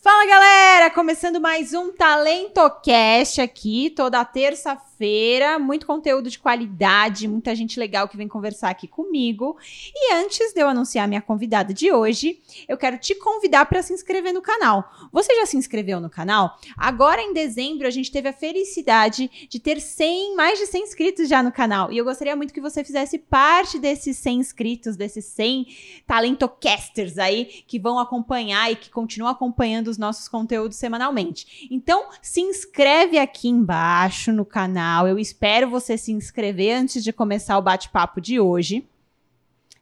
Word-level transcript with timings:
Fala 0.00 0.24
galera, 0.26 0.47
começando 0.90 1.38
mais 1.38 1.74
um 1.74 1.92
TalentoCast 1.92 3.42
aqui, 3.42 3.90
toda 3.90 4.24
terça-feira, 4.24 5.58
muito 5.58 5.86
conteúdo 5.86 6.30
de 6.30 6.38
qualidade, 6.38 7.28
muita 7.28 7.54
gente 7.54 7.78
legal 7.78 8.08
que 8.08 8.16
vem 8.16 8.26
conversar 8.26 8.70
aqui 8.70 8.88
comigo. 8.88 9.58
E 9.94 10.14
antes 10.14 10.52
de 10.54 10.60
eu 10.60 10.68
anunciar 10.68 11.06
minha 11.06 11.20
convidada 11.20 11.74
de 11.74 11.92
hoje, 11.92 12.40
eu 12.66 12.78
quero 12.78 12.96
te 12.96 13.14
convidar 13.16 13.66
para 13.66 13.82
se 13.82 13.92
inscrever 13.92 14.32
no 14.32 14.40
canal. 14.40 14.90
Você 15.12 15.34
já 15.34 15.44
se 15.44 15.58
inscreveu 15.58 16.00
no 16.00 16.08
canal? 16.08 16.58
Agora 16.76 17.20
em 17.20 17.34
dezembro 17.34 17.86
a 17.86 17.90
gente 17.90 18.10
teve 18.10 18.28
a 18.30 18.32
felicidade 18.32 19.30
de 19.48 19.60
ter 19.60 19.80
100, 19.80 20.36
mais 20.36 20.58
de 20.58 20.66
100 20.66 20.82
inscritos 20.84 21.28
já 21.28 21.42
no 21.42 21.52
canal. 21.52 21.92
E 21.92 21.98
eu 21.98 22.04
gostaria 22.04 22.34
muito 22.34 22.54
que 22.54 22.60
você 22.60 22.82
fizesse 22.82 23.18
parte 23.18 23.78
desses 23.78 24.16
100 24.16 24.38
inscritos, 24.38 24.96
desses 24.96 25.26
100 25.26 25.66
TalentoCasters 26.06 27.18
aí 27.18 27.44
que 27.66 27.78
vão 27.78 27.98
acompanhar 27.98 28.72
e 28.72 28.76
que 28.76 28.90
continuam 28.90 29.30
acompanhando 29.30 29.88
os 29.88 29.98
nossos 29.98 30.28
conteúdos 30.28 30.77
semanalmente. 30.78 31.68
Então, 31.70 32.08
se 32.22 32.40
inscreve 32.40 33.18
aqui 33.18 33.48
embaixo 33.48 34.32
no 34.32 34.44
canal. 34.44 35.06
Eu 35.06 35.18
espero 35.18 35.68
você 35.68 35.98
se 35.98 36.12
inscrever 36.12 36.76
antes 36.76 37.02
de 37.02 37.12
começar 37.12 37.58
o 37.58 37.62
bate-papo 37.62 38.20
de 38.20 38.40
hoje. 38.40 38.86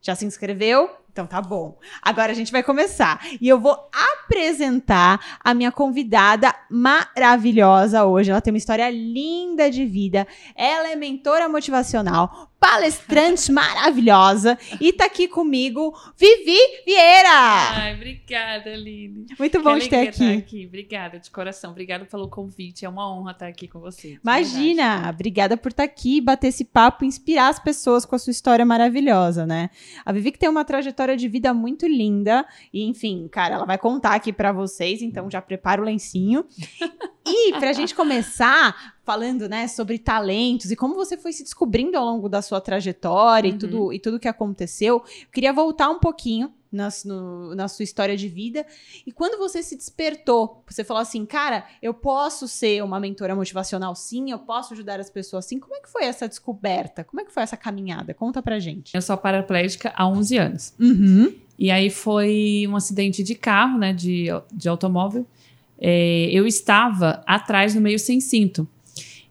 Já 0.01 0.15
se 0.15 0.25
inscreveu? 0.25 0.91
Então 1.17 1.27
tá 1.27 1.41
bom. 1.41 1.79
Agora 2.03 2.31
a 2.31 2.35
gente 2.35 2.53
vai 2.53 2.63
começar. 2.63 3.27
E 3.41 3.49
eu 3.49 3.59
vou 3.59 3.89
apresentar 4.23 5.39
a 5.43 5.55
minha 5.55 5.73
convidada 5.73 6.55
maravilhosa 6.71 8.05
hoje. 8.05 8.31
Ela 8.31 8.43
tem 8.43 8.53
uma 8.53 8.59
história 8.59 8.91
linda 8.91 9.71
de 9.71 9.87
vida. 9.87 10.27
Ela 10.55 10.91
é 10.91 10.95
mentora 10.95 11.49
motivacional, 11.49 12.53
palestrante 12.59 13.53
maravilhosa. 13.53 14.59
E 14.81 14.93
tá 14.93 15.07
aqui 15.07 15.29
comigo, 15.29 15.95
Vivi 16.17 16.59
Vieira. 16.85 17.29
Ai, 17.29 17.95
obrigada, 17.95 18.71
Aline. 18.71 19.27
Muito 19.39 19.63
bom 19.63 19.79
te 19.79 19.89
ter 19.89 20.09
aqui. 20.09 20.35
aqui. 20.35 20.67
Obrigada, 20.67 21.19
de 21.19 21.31
coração. 21.31 21.71
Obrigada 21.71 22.05
pelo 22.05 22.29
convite. 22.29 22.85
É 22.85 22.89
uma 22.89 23.11
honra 23.13 23.33
estar 23.33 23.47
aqui 23.47 23.69
com 23.69 23.79
você. 23.81 24.19
Imagina. 24.23 25.09
Obrigada 25.11 25.57
por 25.57 25.71
estar 25.71 25.85
aqui, 25.85 26.21
bater 26.21 26.49
esse 26.49 26.65
papo, 26.65 27.05
inspirar 27.05 27.49
as 27.49 27.59
pessoas 27.59 28.05
com 28.05 28.17
a 28.17 28.19
sua 28.19 28.31
história 28.31 28.65
maravilhosa, 28.65 29.47
né? 29.47 29.71
A 30.05 30.13
Vivi 30.13 30.33
que 30.33 30.39
tem 30.39 30.49
uma 30.49 30.65
trajetória 30.65 31.17
de 31.17 31.29
vida 31.29 31.53
muito 31.55 31.87
linda. 31.87 32.47
E, 32.73 32.85
enfim, 32.85 33.29
cara, 33.31 33.57
ela 33.57 33.67
vai 33.67 33.79
contar 33.79 34.15
aqui 34.15 34.33
para 34.33 34.53
vocês, 34.53 35.03
então 35.03 35.31
já 35.31 35.41
prepara 35.41 35.81
o 35.81 35.85
lencinho. 35.85 36.45
E 37.29 37.59
pra 37.59 37.73
gente 37.73 37.93
começar 37.93 38.96
falando, 39.07 39.49
né, 39.49 39.69
sobre 39.69 39.99
talentos 39.99 40.73
e 40.73 40.77
como 40.77 40.97
você 40.97 41.17
foi 41.17 41.33
se 41.33 41.45
descobrindo 41.45 41.97
ao 41.97 42.05
longo 42.05 42.29
da 42.29 42.43
sua 42.43 42.61
trajetória 42.61 43.49
uhum. 43.49 43.55
e 43.55 43.59
tudo 43.59 43.93
e 43.93 43.99
tudo 44.01 44.19
que 44.19 44.27
aconteceu, 44.27 44.97
eu 44.97 45.31
queria 45.33 45.53
voltar 45.53 45.89
um 45.89 46.01
pouquinho 46.01 46.53
na, 46.73 46.89
no, 47.05 47.55
na 47.55 47.69
sua 47.69 47.85
história 47.85 48.17
de 48.17 48.29
vida. 48.29 48.67
E 49.07 49.13
quando 49.13 49.39
você 49.39 49.63
se 49.63 49.77
despertou, 49.77 50.61
você 50.69 50.83
falou 50.83 51.01
assim, 51.01 51.25
cara, 51.25 51.65
eu 51.81 51.95
posso 51.95 52.49
ser 52.49 52.83
uma 52.83 52.99
mentora 52.99 53.33
motivacional 53.37 53.95
sim, 53.95 54.33
eu 54.33 54.41
posso 54.41 54.75
ajudar 54.75 54.99
as 54.99 55.09
pessoas 55.09 55.45
sim. 55.45 55.61
Como 55.61 55.77
é 55.77 55.81
que 55.81 55.89
foi 55.89 56.05
essa 56.05 56.27
descoberta? 56.27 57.05
Como 57.05 57.21
é 57.21 57.25
que 57.25 57.33
foi 57.33 57.45
essa 57.45 57.57
caminhada? 57.57 58.13
Conta 58.13 58.43
pra 58.43 58.59
gente. 58.59 58.93
Eu 58.93 59.01
sou 59.01 59.17
paraplégica 59.17 59.93
há 59.95 60.05
11 60.09 60.37
anos. 60.37 60.75
Uhum. 60.81 61.33
E 61.57 61.71
aí 61.71 61.91
foi 61.91 62.67
um 62.69 62.75
acidente 62.75 63.23
de 63.23 63.37
carro, 63.37 63.79
né, 63.79 63.93
de, 63.93 64.27
de 64.53 64.69
automóvel 64.69 65.25
é, 65.79 66.29
eu 66.33 66.47
estava 66.47 67.23
atrás 67.27 67.75
no 67.75 67.81
meio 67.81 67.99
sem 67.99 68.21
cinto. 68.21 68.67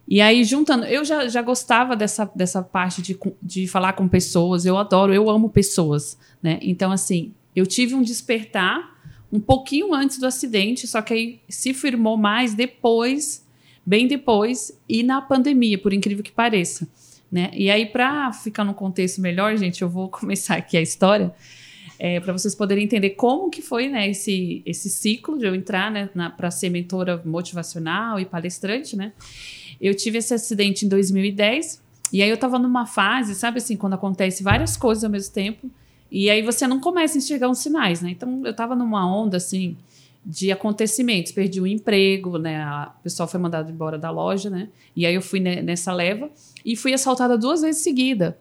E 0.07 0.21
aí, 0.21 0.43
juntando, 0.43 0.85
eu 0.85 1.03
já, 1.03 1.27
já 1.27 1.41
gostava 1.41 1.95
dessa, 1.95 2.29
dessa 2.35 2.61
parte 2.61 3.01
de, 3.01 3.17
de 3.41 3.67
falar 3.67 3.93
com 3.93 4.07
pessoas, 4.07 4.65
eu 4.65 4.77
adoro, 4.77 5.13
eu 5.13 5.29
amo 5.29 5.49
pessoas, 5.49 6.17
né? 6.41 6.59
Então, 6.61 6.91
assim, 6.91 7.33
eu 7.55 7.65
tive 7.65 7.95
um 7.95 8.03
despertar 8.03 8.95
um 9.31 9.39
pouquinho 9.39 9.93
antes 9.93 10.19
do 10.19 10.27
acidente, 10.27 10.87
só 10.87 11.01
que 11.01 11.13
aí 11.13 11.39
se 11.49 11.73
firmou 11.73 12.17
mais 12.17 12.53
depois, 12.53 13.43
bem 13.83 14.07
depois, 14.07 14.79
e 14.87 15.01
na 15.01 15.21
pandemia, 15.21 15.77
por 15.77 15.91
incrível 15.91 16.23
que 16.23 16.31
pareça, 16.31 16.87
né? 17.31 17.49
E 17.53 17.71
aí, 17.71 17.87
para 17.87 18.31
ficar 18.31 18.63
no 18.63 18.75
contexto 18.75 19.19
melhor, 19.19 19.57
gente, 19.57 19.81
eu 19.81 19.89
vou 19.89 20.07
começar 20.09 20.55
aqui 20.55 20.77
a 20.77 20.81
história 20.81 21.33
é, 21.97 22.19
para 22.19 22.33
vocês 22.33 22.53
poderem 22.53 22.83
entender 22.83 23.11
como 23.11 23.49
que 23.49 23.61
foi 23.61 23.87
né, 23.87 24.09
esse, 24.09 24.61
esse 24.65 24.89
ciclo 24.89 25.37
de 25.37 25.45
eu 25.45 25.55
entrar 25.55 25.91
né, 25.91 26.09
para 26.35 26.51
ser 26.51 26.69
mentora 26.69 27.21
motivacional 27.25 28.19
e 28.19 28.25
palestrante, 28.25 28.95
né? 28.95 29.13
Eu 29.79 29.95
tive 29.95 30.17
esse 30.17 30.33
acidente 30.33 30.85
em 30.85 30.89
2010 30.89 31.81
e 32.13 32.21
aí 32.21 32.29
eu 32.29 32.35
estava 32.35 32.59
numa 32.59 32.85
fase, 32.85 33.35
sabe 33.35 33.57
assim, 33.57 33.75
quando 33.75 33.93
acontece 33.93 34.43
várias 34.43 34.77
coisas 34.77 35.03
ao 35.03 35.09
mesmo 35.09 35.33
tempo 35.33 35.69
e 36.11 36.29
aí 36.29 36.41
você 36.41 36.67
não 36.67 36.79
começa 36.79 37.17
a 37.17 37.19
enxergar 37.19 37.49
os 37.49 37.59
sinais, 37.59 38.01
né? 38.01 38.11
Então 38.11 38.41
eu 38.45 38.51
estava 38.51 38.75
numa 38.75 39.05
onda 39.05 39.37
assim 39.37 39.75
de 40.25 40.51
acontecimentos, 40.51 41.31
perdi 41.31 41.61
o 41.61 41.67
emprego, 41.67 42.37
né? 42.37 42.57
A 42.63 42.91
pessoa 43.03 43.27
foi 43.27 43.39
mandada 43.39 43.69
embora 43.69 43.97
da 43.97 44.09
loja, 44.09 44.49
né? 44.49 44.69
E 44.95 45.05
aí 45.05 45.13
eu 45.13 45.21
fui 45.21 45.39
nessa 45.39 45.93
leva 45.93 46.29
e 46.65 46.75
fui 46.75 46.93
assaltada 46.93 47.37
duas 47.37 47.61
vezes 47.61 47.83
seguida. 47.83 48.37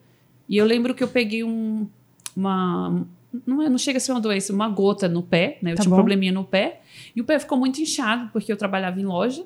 E 0.49 0.57
eu 0.57 0.65
lembro 0.65 0.95
que 0.95 1.03
eu 1.03 1.09
peguei 1.09 1.45
um, 1.45 1.87
uma, 2.35 3.05
não, 3.47 3.63
é, 3.63 3.69
não 3.69 3.79
chega 3.79 3.99
a 3.99 4.01
ser 4.01 4.13
uma 4.13 4.21
doença, 4.21 4.53
uma 4.53 4.69
gota 4.69 5.09
no 5.09 5.23
pé, 5.23 5.59
né? 5.61 5.73
Eu 5.73 5.77
tá 5.77 5.83
tinha 5.83 5.91
bom. 5.91 5.97
um 5.97 5.99
probleminha 5.99 6.33
no 6.33 6.45
pé. 6.45 6.81
E 7.15 7.21
o 7.21 7.25
pé 7.25 7.39
ficou 7.39 7.59
muito 7.59 7.81
inchado, 7.81 8.31
porque 8.33 8.53
eu 8.53 8.57
trabalhava 8.57 9.01
em 9.01 9.05
loja. 9.05 9.45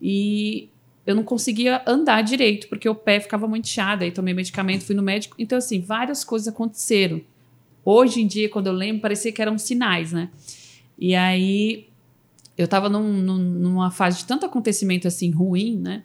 E 0.00 0.68
eu 1.08 1.14
não 1.14 1.22
conseguia 1.22 1.80
andar 1.86 2.20
direito, 2.20 2.68
porque 2.68 2.86
o 2.86 2.94
pé 2.94 3.18
ficava 3.18 3.48
muito 3.48 3.64
inchado. 3.64 4.04
Aí 4.04 4.10
tomei 4.10 4.34
medicamento, 4.34 4.84
fui 4.84 4.94
no 4.94 5.02
médico. 5.02 5.34
Então, 5.38 5.56
assim, 5.56 5.80
várias 5.80 6.22
coisas 6.22 6.48
aconteceram. 6.48 7.22
Hoje 7.82 8.20
em 8.20 8.26
dia, 8.26 8.46
quando 8.50 8.66
eu 8.66 8.74
lembro, 8.74 9.00
parecia 9.00 9.32
que 9.32 9.40
eram 9.40 9.56
sinais, 9.56 10.12
né? 10.12 10.28
E 10.98 11.14
aí, 11.14 11.88
eu 12.58 12.68
tava 12.68 12.90
num, 12.90 13.10
num, 13.10 13.38
numa 13.38 13.90
fase 13.90 14.18
de 14.18 14.26
tanto 14.26 14.44
acontecimento, 14.44 15.08
assim, 15.08 15.30
ruim, 15.30 15.78
né? 15.78 16.02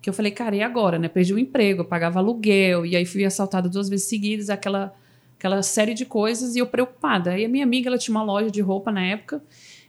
Que 0.00 0.08
eu 0.08 0.14
falei, 0.14 0.32
cara, 0.32 0.56
e 0.56 0.62
agora, 0.62 0.98
né? 0.98 1.08
Perdi 1.08 1.34
o 1.34 1.38
emprego, 1.38 1.82
eu 1.82 1.84
pagava 1.84 2.18
aluguel. 2.18 2.86
E 2.86 2.96
aí 2.96 3.04
fui 3.04 3.26
assaltada 3.26 3.68
duas 3.68 3.90
vezes 3.90 4.06
seguidas, 4.06 4.48
aquela 4.48 4.94
aquela 5.38 5.62
série 5.62 5.92
de 5.92 6.06
coisas 6.06 6.56
e 6.56 6.58
eu 6.58 6.66
preocupada. 6.66 7.32
Aí 7.32 7.44
a 7.44 7.48
minha 7.48 7.64
amiga, 7.64 7.90
ela 7.90 7.98
tinha 7.98 8.16
uma 8.16 8.24
loja 8.24 8.50
de 8.50 8.62
roupa 8.62 8.90
na 8.90 9.04
época, 9.04 9.42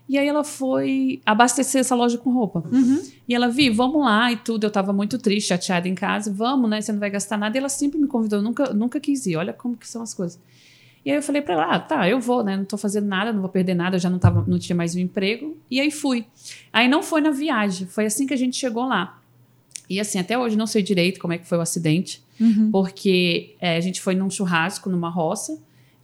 e 0.09 0.17
aí 0.17 0.27
ela 0.27 0.43
foi 0.43 1.21
abastecer 1.23 1.81
essa 1.81 1.93
loja 1.93 2.17
com 2.17 2.31
roupa. 2.31 2.63
Uhum. 2.71 2.99
E 3.27 3.35
ela, 3.35 3.47
vi, 3.47 3.69
vamos 3.69 4.03
lá 4.03 4.31
e 4.31 4.37
tudo. 4.37 4.63
Eu 4.65 4.71
tava 4.71 4.91
muito 4.91 5.19
triste, 5.19 5.49
chateada 5.49 5.87
em 5.87 5.93
casa. 5.93 6.33
Vamos, 6.33 6.67
né? 6.67 6.81
Você 6.81 6.91
não 6.91 6.99
vai 6.99 7.11
gastar 7.11 7.37
nada. 7.37 7.55
E 7.55 7.59
ela 7.59 7.69
sempre 7.69 7.99
me 7.99 8.07
convidou, 8.07 8.39
eu 8.39 8.43
nunca, 8.43 8.73
nunca 8.73 8.99
quis 8.99 9.27
ir. 9.27 9.35
Olha 9.35 9.53
como 9.53 9.77
que 9.77 9.87
são 9.87 10.01
as 10.01 10.11
coisas. 10.11 10.39
E 11.05 11.11
aí 11.11 11.17
eu 11.17 11.21
falei 11.21 11.43
para 11.43 11.53
ela, 11.53 11.75
ah, 11.75 11.79
tá, 11.79 12.09
eu 12.09 12.19
vou, 12.19 12.43
né? 12.43 12.57
Não 12.57 12.65
tô 12.65 12.75
fazendo 12.75 13.05
nada, 13.05 13.31
não 13.31 13.39
vou 13.39 13.49
perder 13.49 13.75
nada, 13.75 13.97
eu 13.97 13.99
já 13.99 14.09
não, 14.09 14.17
tava, 14.17 14.43
não 14.47 14.57
tinha 14.57 14.75
mais 14.75 14.95
um 14.95 14.99
emprego. 14.99 15.55
E 15.69 15.79
aí 15.79 15.91
fui. 15.91 16.25
Aí 16.73 16.87
não 16.87 17.03
foi 17.03 17.21
na 17.21 17.29
viagem, 17.29 17.85
foi 17.85 18.07
assim 18.07 18.25
que 18.25 18.33
a 18.33 18.37
gente 18.37 18.57
chegou 18.57 18.85
lá. 18.87 19.21
E 19.87 19.99
assim, 19.99 20.17
até 20.17 20.37
hoje 20.37 20.57
não 20.57 20.65
sei 20.67 20.81
direito 20.81 21.19
como 21.19 21.33
é 21.33 21.37
que 21.37 21.47
foi 21.47 21.57
o 21.57 21.61
acidente 21.61 22.21
uhum. 22.39 22.71
porque 22.71 23.55
é, 23.59 23.75
a 23.75 23.79
gente 23.79 24.01
foi 24.01 24.15
num 24.15 24.29
churrasco, 24.29 24.89
numa 24.89 25.09
roça, 25.09 25.59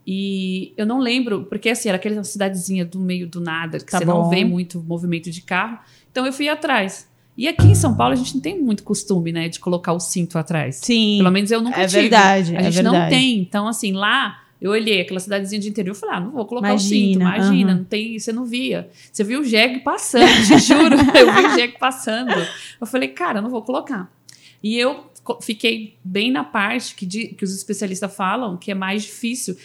e 0.06 0.74
eu 0.78 0.86
não 0.86 1.00
lembro, 1.00 1.46
porque 1.46 1.70
assim, 1.70 1.90
era 1.90 1.96
aquela 1.96 2.24
cidadezinha 2.24 2.86
do 2.86 3.00
meio 3.00 3.28
do 3.28 3.42
nada, 3.42 3.80
que 3.80 3.86
tá 3.86 3.98
você 3.98 4.06
bom. 4.06 4.24
não 4.24 4.30
vê 4.30 4.46
muito 4.46 4.82
movimento 4.84 5.32
de 5.32 5.42
carro. 5.42 5.80
Então 6.12 6.26
eu 6.26 6.34
fui 6.34 6.48
atrás. 6.48 7.10
E 7.38 7.48
aqui 7.48 7.68
em 7.68 7.76
São 7.76 7.96
Paulo 7.96 8.14
a 8.14 8.16
gente 8.16 8.36
não 8.36 8.42
tem 8.42 8.62
muito 8.62 8.84
costume, 8.84 9.32
né, 9.32 9.50
de 9.50 9.60
colocar 9.60 9.94
o 9.94 10.00
cinto 10.00 10.38
atrás. 10.38 10.78
Sim. 10.78 11.18
Pelo 11.18 11.32
menos 11.32 11.52
eu 11.52 11.62
nunca 11.62 11.82
é 11.82 11.88
tive. 11.88 12.02
Verdade, 12.04 12.56
a 12.56 12.60
é 12.60 12.64
gente 12.64 12.76
verdade. 12.76 12.98
não 12.98 13.10
tem. 13.10 13.40
Então, 13.40 13.68
assim, 13.68 13.92
lá 13.92 14.42
eu 14.62 14.72
olhei 14.72 15.02
aquela 15.02 15.20
cidadezinha 15.20 15.60
de 15.60 15.70
interior 15.70 15.96
e 15.96 16.00
falei, 16.00 16.16
ah, 16.16 16.20
não 16.22 16.32
vou 16.32 16.46
colocar 16.46 16.70
imagina, 16.70 16.96
o 16.96 17.02
cinto. 17.02 17.22
Imagina, 17.22 17.76
não 17.76 17.84
tem, 17.84 18.18
você 18.18 18.32
não 18.32 18.46
via. 18.46 18.90
Você 19.12 19.24
viu 19.24 19.42
o 19.42 19.44
jegue 19.44 19.80
passando, 19.80 20.28
te 20.48 20.60
juro. 20.60 20.96
eu 21.18 21.34
vi 21.34 21.46
o 21.46 21.56
jegue 21.56 21.78
passando. 21.78 22.32
Eu 22.80 22.88
falei, 22.88 23.10
cara, 23.10 23.42
não 23.42 23.50
vou 23.50 23.62
colocar. 23.64 24.10
E 24.64 24.78
eu 24.78 25.06
fiquei 25.42 25.98
bem 26.04 26.32
na 26.32 26.44
parte 26.44 26.96
que, 26.96 27.06
de, 27.06 27.28
que 27.30 27.44
os 27.44 27.56
especialistas 27.56 28.16
falam 28.16 28.58
que 28.58 28.72
é 28.72 28.76
mais 28.76 29.04
difícil, 29.04 29.58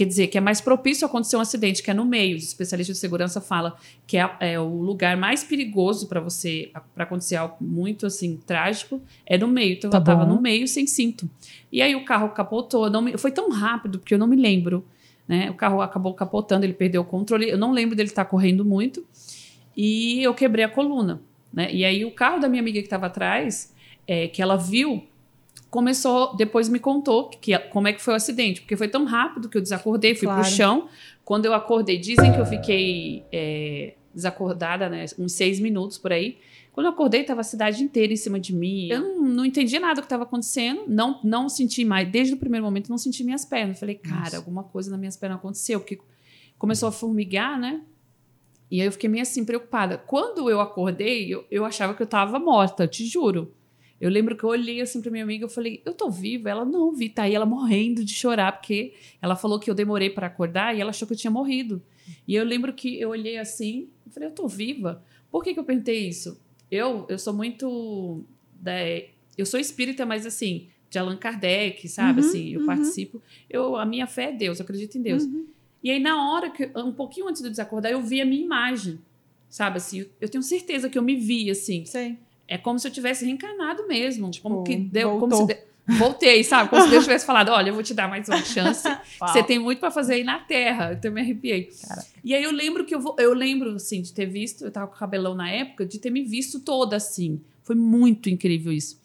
quer 0.00 0.06
dizer, 0.06 0.28
que 0.28 0.38
é 0.38 0.40
mais 0.40 0.62
propício 0.62 1.04
a 1.04 1.10
acontecer 1.10 1.36
um 1.36 1.40
acidente, 1.40 1.82
que 1.82 1.90
é 1.90 1.94
no 1.94 2.06
meio. 2.06 2.34
Os 2.34 2.44
especialistas 2.44 2.96
de 2.96 3.00
segurança 3.00 3.38
falam 3.38 3.74
que 4.06 4.16
é, 4.16 4.30
é 4.40 4.58
o 4.58 4.80
lugar 4.80 5.14
mais 5.14 5.44
perigoso 5.44 6.08
para 6.08 6.20
você, 6.20 6.72
para 6.94 7.04
acontecer 7.04 7.36
algo 7.36 7.56
muito 7.60 8.06
assim 8.06 8.38
trágico, 8.46 9.02
é 9.26 9.36
no 9.36 9.46
meio. 9.46 9.74
Então 9.74 9.90
tá 9.90 9.98
eu 9.98 10.00
estava 10.00 10.24
no 10.24 10.40
meio 10.40 10.66
sem 10.66 10.86
cinto. 10.86 11.28
E 11.70 11.82
aí 11.82 11.94
o 11.94 12.02
carro 12.02 12.30
capotou, 12.30 12.88
não 12.88 13.02
me, 13.02 13.18
foi 13.18 13.30
tão 13.30 13.50
rápido 13.50 13.98
porque 13.98 14.14
eu 14.14 14.18
não 14.18 14.26
me 14.26 14.36
lembro. 14.36 14.82
Né? 15.28 15.50
O 15.50 15.54
carro 15.54 15.82
acabou 15.82 16.14
capotando, 16.14 16.64
ele 16.64 16.72
perdeu 16.72 17.02
o 17.02 17.04
controle. 17.04 17.50
Eu 17.50 17.58
não 17.58 17.70
lembro 17.70 17.94
dele 17.94 18.08
estar 18.08 18.24
tá 18.24 18.30
correndo 18.30 18.64
muito. 18.64 19.04
E 19.76 20.22
eu 20.22 20.32
quebrei 20.32 20.64
a 20.64 20.68
coluna. 20.70 21.20
Né? 21.52 21.70
E 21.74 21.84
aí 21.84 22.06
o 22.06 22.10
carro 22.10 22.40
da 22.40 22.48
minha 22.48 22.62
amiga 22.62 22.78
que 22.78 22.86
estava 22.86 23.04
atrás, 23.04 23.74
é, 24.06 24.28
que 24.28 24.40
ela 24.40 24.56
viu, 24.56 25.04
começou, 25.70 26.36
depois 26.36 26.68
me 26.68 26.80
contou 26.80 27.28
que, 27.28 27.56
como 27.70 27.86
é 27.86 27.92
que 27.92 28.02
foi 28.02 28.14
o 28.14 28.16
acidente, 28.16 28.60
porque 28.60 28.76
foi 28.76 28.88
tão 28.88 29.04
rápido 29.04 29.48
que 29.48 29.56
eu 29.56 29.62
desacordei, 29.62 30.14
fui 30.14 30.26
claro. 30.26 30.42
pro 30.42 30.50
chão. 30.50 30.88
Quando 31.24 31.46
eu 31.46 31.54
acordei, 31.54 31.96
dizem 31.96 32.32
que 32.32 32.40
eu 32.40 32.44
fiquei 32.44 33.24
é, 33.32 33.94
desacordada, 34.12 34.88
né, 34.88 35.04
uns 35.16 35.32
seis 35.32 35.60
minutos 35.60 35.96
por 35.96 36.12
aí. 36.12 36.38
Quando 36.72 36.86
eu 36.86 36.92
acordei, 36.92 37.20
estava 37.20 37.40
a 37.40 37.44
cidade 37.44 37.82
inteira 37.82 38.12
em 38.12 38.16
cima 38.16 38.38
de 38.38 38.54
mim. 38.54 38.88
Eu 38.88 39.00
não, 39.00 39.22
não 39.22 39.44
entendi 39.44 39.78
nada 39.78 39.94
do 39.94 40.00
que 40.00 40.06
estava 40.06 40.24
acontecendo. 40.24 40.84
Não, 40.88 41.20
não 41.22 41.48
senti 41.48 41.84
mais, 41.84 42.10
desde 42.10 42.34
o 42.34 42.36
primeiro 42.36 42.64
momento, 42.64 42.88
não 42.88 42.98
senti 42.98 43.22
minhas 43.22 43.44
pernas. 43.44 43.78
falei, 43.78 43.96
cara, 43.96 44.20
Nossa. 44.20 44.36
alguma 44.36 44.64
coisa 44.64 44.90
nas 44.90 44.98
minhas 44.98 45.16
pernas 45.16 45.38
aconteceu, 45.38 45.80
porque 45.80 45.98
começou 46.58 46.88
a 46.88 46.92
formigar, 46.92 47.58
né? 47.58 47.82
E 48.70 48.80
aí 48.80 48.86
eu 48.86 48.92
fiquei 48.92 49.10
meio 49.10 49.22
assim, 49.22 49.44
preocupada. 49.44 49.98
Quando 49.98 50.48
eu 50.48 50.60
acordei, 50.60 51.32
eu, 51.32 51.44
eu 51.50 51.64
achava 51.64 51.92
que 51.92 52.02
eu 52.02 52.06
tava 52.06 52.38
morta, 52.38 52.86
te 52.86 53.04
juro. 53.04 53.52
Eu 54.00 54.08
lembro 54.08 54.34
que 54.34 54.42
eu 54.44 54.48
olhei 54.48 54.80
assim 54.80 55.02
pra 55.02 55.10
minha 55.10 55.22
amiga, 55.22 55.44
eu 55.44 55.48
falei, 55.48 55.82
eu 55.84 55.92
tô 55.92 56.10
viva? 56.10 56.48
Ela, 56.48 56.64
não, 56.64 56.92
vi, 56.92 57.10
tá 57.10 57.24
aí 57.24 57.34
ela 57.34 57.44
morrendo 57.44 58.02
de 58.02 58.14
chorar, 58.14 58.52
porque 58.52 58.94
ela 59.20 59.36
falou 59.36 59.60
que 59.60 59.68
eu 59.70 59.74
demorei 59.74 60.08
para 60.08 60.26
acordar 60.26 60.74
e 60.74 60.80
ela 60.80 60.90
achou 60.90 61.06
que 61.06 61.12
eu 61.12 61.18
tinha 61.18 61.30
morrido. 61.30 61.82
E 62.26 62.34
eu 62.34 62.44
lembro 62.44 62.72
que 62.72 62.98
eu 62.98 63.10
olhei 63.10 63.36
assim, 63.36 63.88
eu 64.06 64.12
falei, 64.12 64.28
eu 64.28 64.34
tô 64.34 64.48
viva? 64.48 65.04
Por 65.30 65.44
que, 65.44 65.52
que 65.52 65.60
eu 65.60 65.64
perguntei 65.64 66.08
isso? 66.08 66.40
Eu, 66.70 67.04
eu 67.08 67.18
sou 67.18 67.34
muito. 67.34 68.24
Da, 68.54 68.72
eu 69.36 69.44
sou 69.44 69.60
espírita, 69.60 70.06
mas 70.06 70.24
assim, 70.24 70.68
de 70.88 70.98
Allan 70.98 71.16
Kardec, 71.16 71.88
sabe? 71.88 72.20
Uhum, 72.20 72.28
assim, 72.28 72.48
eu 72.54 72.60
uhum. 72.60 72.66
participo. 72.66 73.22
Eu, 73.48 73.76
a 73.76 73.84
minha 73.84 74.06
fé 74.06 74.24
é 74.24 74.32
Deus, 74.32 74.58
eu 74.58 74.64
acredito 74.64 74.96
em 74.96 75.02
Deus. 75.02 75.24
Uhum. 75.24 75.46
E 75.82 75.90
aí, 75.90 76.00
na 76.00 76.30
hora 76.30 76.50
que, 76.50 76.70
um 76.76 76.92
pouquinho 76.92 77.28
antes 77.28 77.40
de 77.40 77.48
eu 77.48 77.50
desacordar, 77.50 77.92
eu 77.92 78.02
vi 78.02 78.20
a 78.20 78.24
minha 78.24 78.42
imagem, 78.42 78.98
sabe? 79.48 79.78
Assim, 79.78 80.06
eu 80.20 80.28
tenho 80.28 80.42
certeza 80.42 80.90
que 80.90 80.98
eu 80.98 81.02
me 81.02 81.16
vi, 81.16 81.50
assim. 81.50 81.84
Sei. 81.84 82.18
É 82.50 82.58
como 82.58 82.78
se 82.78 82.86
eu 82.88 82.92
tivesse 82.92 83.24
reencarnado 83.24 83.86
mesmo. 83.86 84.30
Tipo, 84.30 84.48
como 84.50 84.64
que 84.64 84.76
deu. 84.76 85.10
Como 85.18 85.28
voltou. 85.30 85.46
se 85.46 85.54
de- 85.54 85.70
Voltei, 85.98 86.44
sabe? 86.44 86.68
Como 86.70 86.82
se 86.82 86.88
Deus 86.90 87.02
tivesse 87.04 87.24
falado: 87.24 87.48
olha, 87.50 87.70
eu 87.70 87.74
vou 87.74 87.82
te 87.82 87.94
dar 87.94 88.08
mais 88.08 88.28
uma 88.28 88.44
chance. 88.44 88.86
Você 89.20 89.42
tem 89.42 89.58
muito 89.58 89.78
pra 89.78 89.90
fazer 89.90 90.14
aí 90.14 90.24
na 90.24 90.38
Terra. 90.40 90.88
Eu 90.90 90.92
até 90.94 91.08
me 91.10 91.20
arrepiei. 91.20 91.70
Caraca. 91.88 92.06
E 92.22 92.34
aí 92.34 92.42
eu 92.42 92.50
lembro 92.52 92.84
que 92.84 92.94
eu 92.94 93.00
vou, 93.00 93.16
eu 93.18 93.32
lembro 93.34 93.74
assim 93.74 94.02
de 94.02 94.12
ter 94.12 94.26
visto, 94.26 94.64
eu 94.64 94.70
tava 94.70 94.86
com 94.88 94.96
cabelão 94.96 95.34
na 95.34 95.50
época, 95.50 95.86
de 95.86 95.98
ter 95.98 96.10
me 96.10 96.22
visto 96.22 96.60
toda 96.60 96.96
assim. 96.96 97.40
Foi 97.62 97.74
muito 97.76 98.28
incrível 98.28 98.72
isso. 98.72 99.00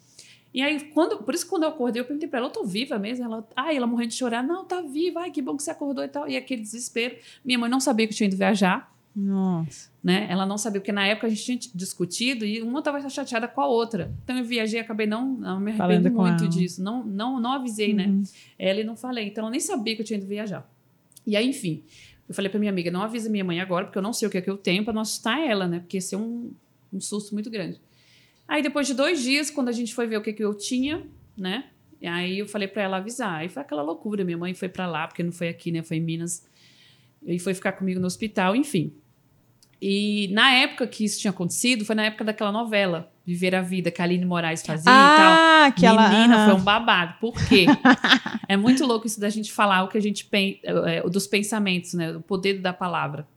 E 0.54 0.62
aí 0.62 0.80
quando, 0.94 1.18
por 1.18 1.34
isso 1.36 1.44
que 1.44 1.50
quando 1.50 1.64
eu 1.64 1.70
acordei, 1.70 2.02
eu 2.02 2.06
perguntei 2.06 2.30
pra 2.30 2.40
ela, 2.40 2.48
eu 2.48 2.52
tô 2.52 2.64
viva 2.64 2.98
mesmo? 2.98 3.26
Ela, 3.26 3.48
ai, 3.56 3.76
ela 3.78 3.86
morrendo 3.88 4.10
de 4.10 4.16
chorar, 4.16 4.42
não, 4.44 4.64
tá 4.64 4.82
viva, 4.82 5.22
ai, 5.22 5.32
que 5.32 5.42
bom 5.42 5.56
que 5.58 5.64
você 5.64 5.72
acordou 5.72 6.04
e 6.04 6.08
tal. 6.08 6.28
E 6.30 6.38
aquele 6.38 6.62
desespero. 6.62 7.16
Minha 7.44 7.60
mãe 7.60 7.70
não 7.70 7.80
sabia 7.80 8.08
que 8.08 8.14
eu 8.14 8.18
tinha 8.18 8.28
ido 8.28 8.38
viajar, 8.38 8.90
Nossa. 9.16 9.90
né? 10.04 10.28
Ela 10.30 10.46
não 10.46 10.58
sabia, 10.58 10.82
porque 10.82 10.92
na 10.92 11.08
época 11.08 11.28
a 11.28 11.30
gente 11.30 11.44
tinha 11.44 11.74
discutido 11.74 12.46
e 12.46 12.62
uma 12.62 12.82
tava 12.82 13.08
chateada 13.10 13.48
com 13.48 13.62
a 13.62 13.68
outra. 13.68 14.14
Então 14.24 14.38
eu 14.38 14.44
viajei, 14.44 14.80
acabei 14.80 15.08
não, 15.08 15.26
não 15.26 15.60
me 15.60 15.72
arrependo 15.72 16.12
muito 16.12 16.50
disso. 16.50 16.84
Não, 16.84 17.04
não, 17.04 17.40
não 17.40 17.54
avisei, 17.54 17.94
né? 17.94 18.08
Uhum. 18.08 18.24
Ela 18.60 18.82
e 18.82 18.84
não 18.84 18.98
falei. 18.98 19.28
Então, 19.28 19.44
ela 19.44 19.52
nem 19.52 19.60
sabia 19.60 19.96
que 19.96 20.02
eu 20.02 20.06
tinha 20.06 20.18
ido 20.18 20.28
viajar. 20.28 20.70
E 21.26 21.38
aí, 21.38 21.48
enfim, 21.48 21.84
eu 22.28 22.36
falei 22.36 22.50
pra 22.50 22.60
minha 22.60 22.72
amiga, 22.72 22.92
não 22.92 23.02
avisa 23.02 23.30
minha 23.30 23.44
mãe 23.44 23.62
agora, 23.62 23.86
porque 23.86 23.98
eu 23.98 24.02
não 24.02 24.12
sei 24.12 24.28
o 24.28 24.32
que 24.32 24.38
é 24.38 24.42
que 24.42 24.50
eu 24.50 24.58
tenho 24.58 24.84
pra 24.84 24.94
não 24.94 25.02
assustar 25.02 25.40
ela, 25.40 25.66
né? 25.66 25.80
Porque 25.80 25.98
ia 25.98 26.02
ser 26.02 26.18
um, 26.18 26.52
um 26.92 27.00
susto 27.00 27.34
muito 27.34 27.50
grande. 27.50 27.80
Aí, 28.48 28.62
depois 28.62 28.86
de 28.86 28.94
dois 28.94 29.24
dias, 29.24 29.50
quando 29.50 29.70
a 29.70 29.72
gente 29.72 29.96
foi 29.96 30.08
ver 30.08 30.18
o 30.18 30.22
que, 30.22 30.34
que 30.34 30.44
eu 30.44 30.54
tinha, 30.54 31.04
né? 31.38 31.66
E 32.02 32.08
aí 32.08 32.40
eu 32.40 32.48
falei 32.48 32.68
pra 32.68 32.84
ela 32.84 32.98
avisar. 32.98 33.40
Aí 33.40 33.50
foi 33.50 33.62
aquela 33.62 33.82
loucura. 33.82 34.24
Minha 34.24 34.38
mãe 34.38 34.54
foi 34.54 34.70
pra 34.70 34.86
lá, 34.86 35.08
porque 35.08 35.24
não 35.24 35.32
foi 35.32 35.48
aqui, 35.48 35.72
né? 35.72 35.82
Foi 35.82 35.98
em 35.98 36.02
Minas. 36.02 36.46
E 37.26 37.40
foi 37.40 37.54
ficar 37.54 37.72
comigo 37.72 38.00
no 38.00 38.06
hospital, 38.06 38.56
enfim. 38.56 38.94
E 39.82 40.30
na 40.34 40.52
época 40.52 40.88
que 40.88 41.04
isso 41.06 41.20
tinha 41.20 41.32
acontecido, 41.32 41.86
foi 41.86 41.96
na 41.96 42.06
época 42.06 42.24
daquela 42.24 42.52
novela, 42.52 43.12
Viver 43.26 43.56
a 43.56 43.62
Vida, 43.62 43.92
que 43.92 44.02
a 44.02 44.06
Aline 44.06 44.26
Moraes 44.26 44.66
fazia 44.66 44.92
e 44.92 45.16
tal. 45.16 45.34
Ah, 45.34 45.72
que 45.76 45.86
ela. 45.86 46.10
Menina, 46.10 46.36
aham. 46.36 46.46
foi 46.46 46.54
um 46.62 46.64
babado. 46.64 47.16
Por 47.20 47.34
quê? 47.48 47.66
é 48.48 48.56
muito 48.56 48.86
louco 48.86 49.06
isso 49.08 49.20
da 49.20 49.30
gente 49.30 49.52
falar 49.52 49.84
o 49.84 49.88
que 49.88 49.98
a 49.98 50.02
gente 50.02 50.26
pensa, 50.26 50.60
dos 51.12 51.28
pensamentos, 51.28 51.94
né? 51.94 52.12
O 52.16 52.22
poder 52.22 52.62
da 52.62 52.72
palavra. 52.74 53.28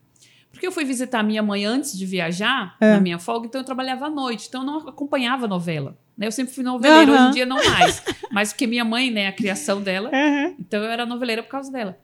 Porque 0.53 0.67
eu 0.67 0.73
fui 0.73 0.85
visitar 0.85 1.23
minha 1.23 1.43
mãe 1.43 1.65
antes 1.65 1.97
de 1.97 2.05
viajar, 2.07 2.77
É. 2.81 2.93
na 2.95 3.01
minha 3.01 3.19
folga, 3.19 3.47
então 3.47 3.61
eu 3.61 3.65
trabalhava 3.65 4.07
à 4.07 4.11
noite, 4.11 4.47
então 4.49 4.63
eu 4.63 4.67
não 4.67 4.89
acompanhava 4.89 5.45
a 5.45 5.49
novela. 5.49 5.97
né? 6.17 6.27
Eu 6.27 6.33
sempre 6.33 6.53
fui 6.53 6.65
noveleira, 6.65 7.13
Aham. 7.13 7.21
hoje 7.21 7.29
em 7.29 7.31
dia 7.33 7.47
não 7.47 7.57
mais. 7.65 8.03
Mas 8.33 8.53
porque 8.53 8.67
minha 8.67 8.85
mãe, 8.85 9.11
né, 9.11 9.29
a 9.29 9.33
criação 9.33 9.81
dela, 9.81 10.11
Aham. 10.13 10.55
então 10.59 10.83
eu 10.83 10.91
era 10.91 11.07
noveleira 11.07 11.43
por 11.43 11.49
causa 11.51 11.71
dela. 11.71 11.97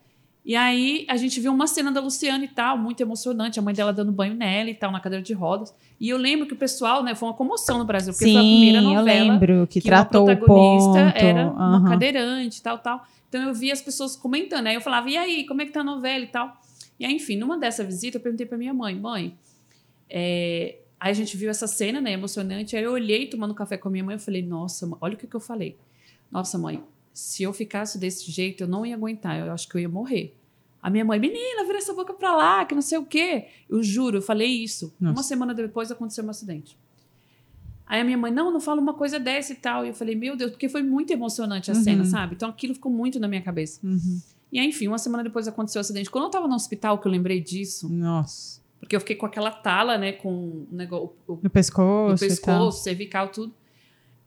E 0.44 0.55
aí 0.55 1.06
a 1.08 1.17
gente 1.17 1.41
viu 1.41 1.50
uma 1.52 1.67
cena 1.67 1.91
da 1.91 2.00
Luciana 2.00 2.44
e 2.44 2.49
tal, 2.49 2.76
muito 2.76 3.00
emocionante, 3.00 3.58
a 3.58 3.62
mãe 3.62 3.73
dela 3.73 3.94
dando 3.94 4.12
banho 4.12 4.35
nela 4.35 4.69
e 4.69 4.75
tal, 4.75 4.93
na 4.93 5.00
cadeira 5.00 5.25
de 5.25 5.32
rodas. 5.32 5.75
E 5.99 6.11
eu 6.11 6.19
lembro 6.19 6.46
que 6.46 6.52
o 6.52 6.56
pessoal, 6.56 7.02
né, 7.02 7.14
foi 7.14 7.29
uma 7.29 7.35
comoção 7.35 7.79
no 7.79 7.85
Brasil, 7.87 8.12
porque 8.12 8.26
foi 8.31 8.37
a 8.37 8.41
primeira 8.41 8.81
Sim, 8.81 8.88
eu 8.88 8.94
novela 8.94 9.32
lembro 9.32 9.67
que, 9.67 9.81
que 9.81 9.87
tratou 9.88 10.29
o 10.29 10.31
o 10.31 10.37
protagonista 10.37 11.12
ponto. 11.12 11.25
era 11.25 11.50
uma 11.50 11.76
aham. 11.76 11.88
cadeirante, 11.88 12.62
tal, 12.62 12.79
tal. 12.79 13.06
Então 13.26 13.43
eu 13.43 13.55
via 13.55 13.73
as 13.73 13.81
pessoas 13.81 14.17
comentando. 14.17 14.67
Aí 14.67 14.75
eu 14.75 14.82
falava, 14.82 15.08
e 15.08 15.17
aí, 15.17 15.46
como 15.46 15.62
é 15.62 15.64
que 15.64 15.73
tá 15.73 15.81
a 15.81 15.85
novela 15.85 16.23
e 16.23 16.29
tal? 16.29 16.55
E 17.00 17.06
aí, 17.06 17.14
enfim, 17.14 17.37
numa 17.37 17.58
dessa 17.58 17.82
visita, 17.82 18.19
eu 18.19 18.20
perguntei 18.20 18.44
pra 18.47 18.58
minha 18.58 18.75
mãe, 18.75 18.94
mãe, 18.94 19.38
é... 20.11 20.76
aí 21.00 21.11
a 21.11 21.14
gente 21.14 21.38
viu 21.38 21.49
essa 21.49 21.67
cena, 21.67 22.02
né, 22.02 22.12
emocionante. 22.12 22.76
Aí 22.76 22.85
eu 22.85 22.93
olhei 22.93 23.26
tomando 23.29 23.55
café 23.55 23.79
com 23.79 23.88
a 23.88 23.90
minha 23.90 24.05
mãe, 24.05 24.17
eu 24.17 24.20
falei, 24.20 24.43
nossa, 24.43 24.87
olha 25.00 25.14
o 25.14 25.17
que, 25.17 25.26
que 25.26 25.35
eu 25.35 25.40
falei. 25.40 25.79
Nossa, 26.31 26.58
mãe, 26.58 26.82
se 27.14 27.43
eu 27.44 27.52
ficasse 27.52 27.96
desse 27.99 28.31
jeito, 28.31 28.64
eu 28.64 28.69
não 28.69 28.84
ia 28.84 28.94
aguentar, 28.94 29.38
eu 29.38 29.50
acho 29.52 29.66
que 29.69 29.76
eu 29.76 29.81
ia 29.81 29.88
morrer. 29.88 30.37
A 30.82 30.90
minha 30.90 31.05
mãe, 31.05 31.19
menina, 31.19 31.64
vira 31.64 31.78
essa 31.78 31.94
boca 31.94 32.12
pra 32.12 32.37
lá, 32.37 32.64
que 32.66 32.75
não 32.75 32.82
sei 32.82 32.99
o 32.99 33.06
quê. 33.06 33.46
Eu 33.70 33.82
juro, 33.82 34.19
eu 34.19 34.22
falei 34.22 34.49
isso. 34.49 34.93
Nossa. 35.00 35.16
Uma 35.16 35.22
semana 35.22 35.55
depois 35.55 35.90
aconteceu 35.90 36.22
um 36.25 36.28
acidente. 36.28 36.76
Aí 37.87 38.00
a 38.00 38.05
minha 38.05 38.19
mãe, 38.19 38.31
não, 38.32 38.50
não 38.50 38.61
fala 38.61 38.81
uma 38.81 38.93
coisa 38.94 39.19
dessa 39.20 39.52
e 39.52 39.56
tal. 39.56 39.84
E 39.84 39.88
eu 39.88 39.94
falei, 39.94 40.14
meu 40.14 40.37
Deus, 40.37 40.50
porque 40.50 40.69
foi 40.69 40.82
muito 40.82 41.11
emocionante 41.12 41.70
a 41.70 41.75
Uhum. 41.75 41.82
cena, 41.82 42.05
sabe? 42.05 42.34
Então 42.34 42.49
aquilo 42.50 42.75
ficou 42.75 42.90
muito 42.93 43.19
na 43.20 43.28
minha 43.28 43.40
cabeça. 43.43 43.81
Uhum. 43.82 44.20
E 44.52 44.58
aí, 44.58 44.66
enfim, 44.69 44.88
uma 44.88 44.99
semana 44.99 45.22
depois 45.22 45.49
aconteceu 45.49 45.78
o 45.78 45.81
acidente. 45.81 46.11
Quando 46.11 46.25
eu 46.25 46.31
tava 46.31 46.46
no 46.49 46.55
hospital, 46.55 46.99
que 46.99 47.06
eu 47.08 47.12
lembrei 47.12 47.40
disso, 47.40 47.88
Nossa. 47.88 48.61
porque 48.78 48.94
eu 48.94 49.00
fiquei 49.00 49.16
com 49.16 49.26
aquela 49.26 49.50
tala, 49.50 49.96
né, 49.99 50.12
com 50.12 50.28
o 50.31 50.69
negócio, 50.70 51.12
o, 51.26 51.38
No 51.43 51.49
pescoço. 51.50 52.12
no 52.25 52.28
pescoço, 52.28 52.82
cervical, 52.82 53.28
tudo. 53.28 53.55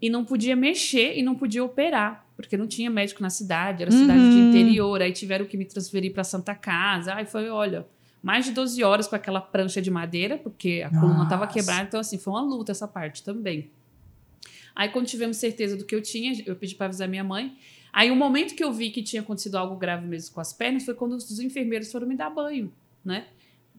E 0.01 0.09
não 0.09 0.23
podia 0.23 0.55
mexer 0.55 1.17
e 1.17 1.23
não 1.23 1.33
podia 1.35 1.63
operar, 1.63 2.25
porque 2.35 2.55
não 2.55 2.67
tinha 2.67 2.89
médico 2.89 3.21
na 3.21 3.29
cidade, 3.31 3.81
era 3.81 3.91
cidade 3.91 4.29
de 4.29 4.39
Uhum. 4.39 4.47
interior. 4.47 5.01
Aí 5.01 5.11
tiveram 5.11 5.45
que 5.45 5.57
me 5.57 5.65
transferir 5.65 6.13
para 6.13 6.23
Santa 6.23 6.53
Casa. 6.53 7.15
Aí 7.15 7.25
foi, 7.25 7.49
olha, 7.49 7.87
mais 8.21 8.45
de 8.45 8.51
12 8.51 8.83
horas 8.83 9.07
com 9.07 9.15
aquela 9.15 9.41
prancha 9.41 9.81
de 9.81 9.89
madeira, 9.89 10.37
porque 10.37 10.83
a 10.85 10.89
coluna 10.91 11.23
estava 11.23 11.45
Nossa. 11.45 11.53
quebrada. 11.57 11.83
Então, 11.87 11.99
assim, 11.99 12.17
foi 12.19 12.33
uma 12.33 12.41
luta 12.43 12.71
essa 12.71 12.87
parte 12.87 13.23
também. 13.23 13.71
Aí, 14.75 14.89
quando 14.89 15.07
tivemos 15.07 15.37
certeza 15.37 15.75
do 15.75 15.83
que 15.83 15.95
eu 15.95 16.01
tinha, 16.01 16.33
eu 16.45 16.55
pedi 16.55 16.75
para 16.75 16.85
avisar 16.85 17.07
minha 17.07 17.23
mãe. 17.23 17.57
Aí, 17.91 18.11
o 18.11 18.15
momento 18.15 18.53
que 18.53 18.63
eu 18.63 18.71
vi 18.71 18.91
que 18.91 19.01
tinha 19.01 19.23
acontecido 19.23 19.55
algo 19.55 19.75
grave 19.75 20.05
mesmo 20.05 20.35
com 20.35 20.41
as 20.41 20.53
pernas 20.53 20.85
foi 20.85 20.93
quando 20.93 21.13
os 21.13 21.39
enfermeiros 21.39 21.91
foram 21.91 22.05
me 22.05 22.15
dar 22.15 22.29
banho, 22.29 22.71
né? 23.03 23.25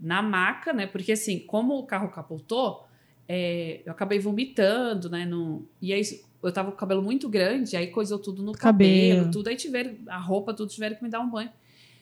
Na 0.00 0.20
maca, 0.22 0.72
né? 0.72 0.86
Porque, 0.88 1.12
assim, 1.12 1.38
como 1.38 1.78
o 1.78 1.86
carro 1.86 2.08
capotou, 2.08 2.87
é, 3.28 3.82
eu 3.84 3.92
acabei 3.92 4.18
vomitando, 4.18 5.10
né? 5.10 5.26
No, 5.26 5.66
e 5.82 5.92
aí, 5.92 6.02
eu 6.42 6.50
tava 6.50 6.70
com 6.70 6.76
o 6.76 6.78
cabelo 6.78 7.02
muito 7.02 7.28
grande, 7.28 7.76
aí 7.76 7.88
coisou 7.88 8.18
tudo 8.18 8.42
no 8.42 8.52
cabelo, 8.52 9.16
Cabelo. 9.16 9.30
tudo. 9.30 9.48
Aí 9.48 9.56
tiveram, 9.56 9.94
a 10.06 10.18
roupa, 10.18 10.54
tudo, 10.54 10.70
tiveram 10.70 10.96
que 10.96 11.02
me 11.04 11.10
dar 11.10 11.20
um 11.20 11.28
banho. 11.30 11.50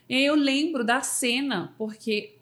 E 0.09 0.15
aí, 0.15 0.25
eu 0.25 0.37
lembro 0.37 0.85
da 0.85 1.01
cena, 1.01 1.75
porque 1.77 2.37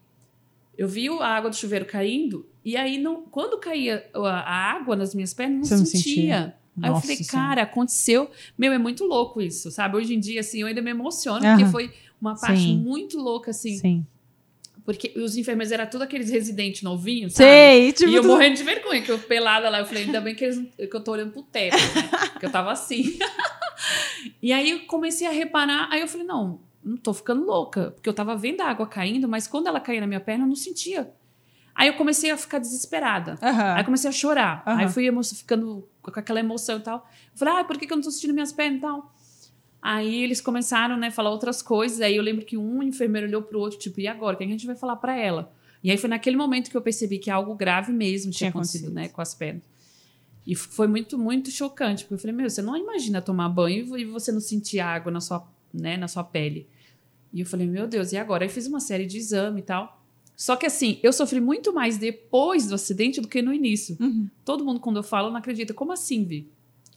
eu 0.77 0.87
vi 0.87 1.09
a 1.09 1.27
água 1.27 1.49
do 1.49 1.57
chuveiro 1.57 1.87
caindo, 1.87 2.47
e 2.65 2.77
aí, 2.77 2.99
não, 2.99 3.23
quando 3.23 3.59
caía 3.59 4.07
a, 4.15 4.73
água 4.73 4.95
nas 4.97 5.15
minhas 5.15 5.33
pernas, 5.33 5.69
Você 5.69 5.75
não 5.75 5.81
não 5.81 5.87
sentia. 5.87 6.03
sentia? 6.03 6.55
Aí 6.83 6.89
eu 6.89 6.93
Nossa 6.93 7.03
falei, 7.03 7.17
Senhora. 7.17 7.49
cara, 7.49 7.63
aconteceu. 7.63 8.31
Meu, 8.59 8.73
é 8.73 8.79
muito 8.79 9.05
louco 9.05 9.41
isso, 9.41 9.71
sabe? 9.71 9.97
Hoje 9.97 10.15
em 10.15 10.19
dia, 10.21 10.41
assim, 10.41 10.61
eu 10.61 10.67
ainda 10.67 10.83
me 10.83 10.91
emociono, 10.91 11.41
porque 11.41 11.67
foi 11.67 11.93
uma 12.21 12.35
parte 12.35 12.61
Sim. 12.63 12.77
muito 12.79 13.17
louca, 13.19 13.51
assim. 13.53 13.79
Sim. 13.79 14.07
Porque 14.85 15.15
os 15.17 15.37
enfermeiros 15.37 15.73
eram 15.73 15.87
todos 15.87 16.03
aqueles 16.03 16.31
residentes 16.31 16.83
novinhos, 16.83 17.33
sabe? 17.33 17.49
Sei, 17.49 17.93
tipo. 17.93 18.11
e 18.11 18.15
eu 18.15 18.23
morrendo 18.23 18.57
de 18.57 18.63
vergonha, 18.63 19.01
que 19.01 19.11
eu 19.11 19.19
pelada 19.19 19.71
lá, 19.71 19.79
eu 19.79 19.87
falei, 19.87 20.05
ainda 20.05 20.21
bem 20.21 20.35
que, 20.35 20.45
eles, 20.45 20.59
que 20.77 20.95
eu 20.95 21.03
tô 21.03 21.13
olhando 21.13 21.33
pro 21.33 21.43
teto, 21.43 21.75
né? 21.75 22.29
Porque 22.33 22.45
eu 22.45 22.51
tava 22.51 22.71
assim. 22.71 23.19
e 24.43 24.53
aí 24.53 24.71
eu 24.71 24.81
comecei 24.81 25.27
a 25.27 25.31
reparar, 25.31 25.89
aí 25.91 26.03
eu 26.03 26.09
falei, 26.09 26.27
não, 26.27 26.61
não 26.85 26.99
tô 26.99 27.15
ficando 27.15 27.47
louca, 27.47 27.93
porque 27.93 28.09
eu 28.09 28.13
tava 28.13 28.37
vendo 28.37 28.61
a 28.61 28.67
água 28.67 28.87
caindo, 28.87 29.27
mas 29.27 29.47
quando 29.47 29.69
ela 29.69 29.81
caía 29.81 30.03
na 30.03 30.07
minha 30.07 30.21
perna, 30.21 30.45
eu 30.45 30.49
não 30.49 30.57
sentia. 30.57 31.11
Aí 31.75 31.89
eu 31.89 31.95
comecei 31.95 32.31
a 32.31 32.37
ficar 32.37 32.59
desesperada. 32.59 33.39
Aham. 33.43 33.75
Aí 33.75 33.85
comecei 33.85 34.09
a 34.09 34.13
chorar. 34.13 34.63
Aham. 34.67 34.79
Aí 34.81 34.89
fui 34.89 35.11
ficando 35.35 35.89
com 36.01 36.21
aquela 36.21 36.39
emoção 36.39 36.77
e 36.77 36.81
tal. 36.81 37.09
Eu 37.33 37.39
falei, 37.39 37.55
ah, 37.55 37.65
por 37.65 37.79
que, 37.79 37.87
que 37.87 37.93
eu 37.93 37.97
não 37.97 38.05
tô 38.05 38.11
sentindo 38.11 38.35
minhas 38.35 38.53
pernas 38.53 38.79
e 38.79 38.83
tal? 38.83 39.13
Aí 39.87 40.23
eles 40.25 40.41
começaram, 40.41 40.97
né, 40.97 41.09
a 41.09 41.11
falar 41.11 41.29
outras 41.31 41.61
coisas. 41.61 42.01
Aí 42.01 42.17
eu 42.17 42.23
lembro 42.23 42.43
que 42.43 42.57
um 42.57 42.83
enfermeiro 42.83 43.27
olhou 43.27 43.43
pro 43.43 43.61
outro, 43.61 43.79
tipo, 43.79 44.01
e 44.01 44.09
agora? 44.09 44.35
O 44.35 44.39
que 44.39 44.45
a 44.45 44.47
gente 44.47 44.65
vai 44.67 44.75
falar 44.75 44.97
pra 44.97 45.15
ela? 45.15 45.53
E 45.83 45.91
aí 45.91 45.99
foi 45.99 46.09
naquele 46.09 46.39
momento 46.39 46.71
que 46.71 46.77
eu 46.77 46.81
percebi 46.81 47.19
que 47.19 47.31
algo 47.31 47.55
grave 47.55 47.93
mesmo 47.93 48.33
tinha, 48.33 48.49
Tinha 48.49 48.51
acontecido, 48.51 48.85
acontecido. 48.87 48.95
né, 48.95 49.09
com 49.11 49.21
as 49.21 49.35
pernas. 49.35 49.63
E 50.47 50.55
foi 50.55 50.87
muito, 50.87 51.19
muito 51.19 51.51
chocante, 51.51 52.05
porque 52.05 52.15
eu 52.15 52.19
falei, 52.19 52.35
meu, 52.35 52.49
você 52.49 52.63
não 52.63 52.75
imagina 52.79 53.21
tomar 53.21 53.51
banho 53.51 53.95
e 53.99 54.07
você 54.07 54.33
não 54.33 54.41
sentir 54.41 54.81
água 54.81 55.13
na 55.13 55.21
sua, 55.21 55.47
né, 55.73 55.99
na 55.99 56.09
sua 56.09 56.25
pele. 56.25 56.67
E 57.31 57.41
eu 57.41 57.47
falei, 57.47 57.67
meu 57.67 57.87
Deus, 57.87 58.13
e 58.13 58.17
agora? 58.17 58.45
Aí 58.45 58.49
fiz 58.49 58.67
uma 58.67 58.81
série 58.81 59.05
de 59.05 59.19
exame 59.19 59.61
e 59.61 59.65
tal. 59.65 60.03
Só 60.35 60.57
que 60.57 60.65
assim, 60.65 60.99
eu 61.03 61.13
sofri 61.13 61.41
muito 61.43 61.75
mais 61.75 61.99
depois 61.99 62.67
do 62.67 62.75
acidente 62.75 63.21
do 63.21 63.29
que 63.29 63.43
no 63.43 63.53
início. 63.53 63.99
Uhum. 64.01 64.31
Todo 64.47 64.65
mundo, 64.65 64.81
quando 64.81 64.97
eu 64.97 65.03
falo, 65.03 65.29
não 65.29 65.37
acredita. 65.37 65.75
Como 65.75 65.93
assim, 65.93 66.25
Vi? 66.25 66.49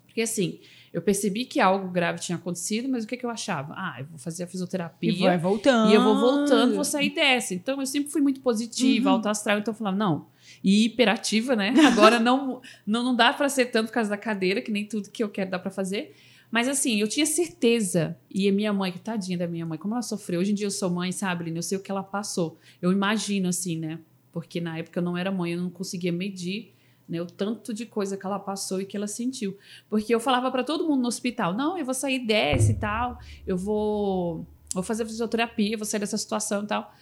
Porque 0.05 0.21
assim, 0.21 0.59
eu 0.97 1.01
percebi 1.03 1.45
que 1.45 1.59
algo 1.59 1.89
grave 1.89 2.19
tinha 2.19 2.35
acontecido, 2.37 2.89
mas 2.89 3.03
o 3.03 3.07
que, 3.07 3.15
que 3.15 3.23
eu 3.23 3.29
achava? 3.29 3.75
Ah, 3.77 3.97
eu 3.99 4.05
vou 4.07 4.17
fazer 4.17 4.45
a 4.45 4.47
fisioterapia. 4.47 5.11
E 5.11 5.19
vai 5.19 5.37
voltando. 5.37 5.91
E 5.91 5.93
eu 5.93 6.01
vou 6.03 6.19
voltando, 6.19 6.73
vou 6.73 6.83
sair 6.83 7.11
dessa. 7.11 7.53
Então 7.53 7.79
eu 7.79 7.85
sempre 7.85 8.09
fui 8.11 8.19
muito 8.19 8.41
positiva, 8.41 9.09
Uhum. 9.09 9.15
alto 9.17 9.29
astral, 9.29 9.59
então 9.59 9.71
eu 9.71 9.77
falava, 9.77 9.95
não. 9.95 10.25
E 10.63 10.85
hiperativa, 10.85 11.55
né? 11.55 11.71
Agora 11.85 12.19
não, 12.19 12.61
não, 12.85 13.03
não 13.03 13.15
dá 13.15 13.31
pra 13.31 13.47
ser 13.47 13.67
tanto 13.67 13.89
por 13.89 13.93
causa 13.93 14.09
da 14.09 14.17
cadeira, 14.17 14.59
que 14.59 14.71
nem 14.71 14.85
tudo 14.85 15.11
que 15.11 15.23
eu 15.23 15.29
quero 15.29 15.51
dá 15.51 15.59
pra 15.59 15.69
fazer. 15.69 16.15
Mas 16.49 16.67
assim, 16.67 16.99
eu 16.99 17.07
tinha 17.07 17.25
certeza. 17.25 18.17
E 18.33 18.49
a 18.49 18.51
minha 18.51 18.73
mãe, 18.73 18.91
que 18.91 18.97
tadinha 18.99 19.37
da 19.37 19.47
minha 19.47 19.65
mãe, 19.67 19.77
como 19.77 19.93
ela 19.93 20.01
sofreu. 20.01 20.39
Hoje 20.39 20.51
em 20.51 20.55
dia 20.55 20.65
eu 20.65 20.71
sou 20.71 20.89
mãe, 20.89 21.11
sabe, 21.11 21.43
Aline? 21.43 21.57
Eu 21.57 21.63
sei 21.63 21.77
o 21.77 21.81
que 21.81 21.91
ela 21.91 22.01
passou. 22.01 22.57
Eu 22.81 22.91
imagino, 22.91 23.47
assim, 23.49 23.77
né? 23.77 23.99
porque 24.31 24.61
na 24.61 24.77
época 24.77 24.99
eu 24.99 25.03
não 25.03 25.17
era 25.17 25.31
mãe, 25.31 25.53
eu 25.53 25.61
não 25.61 25.69
conseguia 25.69 26.11
medir 26.11 26.73
né, 27.07 27.21
o 27.21 27.25
tanto 27.25 27.73
de 27.73 27.85
coisa 27.85 28.17
que 28.17 28.25
ela 28.25 28.39
passou 28.39 28.81
e 28.81 28.85
que 28.85 28.97
ela 28.97 29.07
sentiu. 29.07 29.57
Porque 29.89 30.13
eu 30.13 30.19
falava 30.19 30.51
para 30.51 30.63
todo 30.63 30.87
mundo 30.87 31.01
no 31.01 31.07
hospital: 31.07 31.53
não, 31.53 31.77
eu 31.77 31.85
vou 31.85 31.93
sair 31.93 32.19
dessa 32.19 32.71
e 32.71 32.75
tal, 32.75 33.17
eu 33.45 33.57
vou, 33.57 34.45
vou 34.73 34.83
fazer 34.83 35.05
fisioterapia, 35.05 35.77
vou 35.77 35.85
sair 35.85 35.99
dessa 35.99 36.17
situação 36.17 36.63
e 36.63 36.67
tal. 36.67 36.93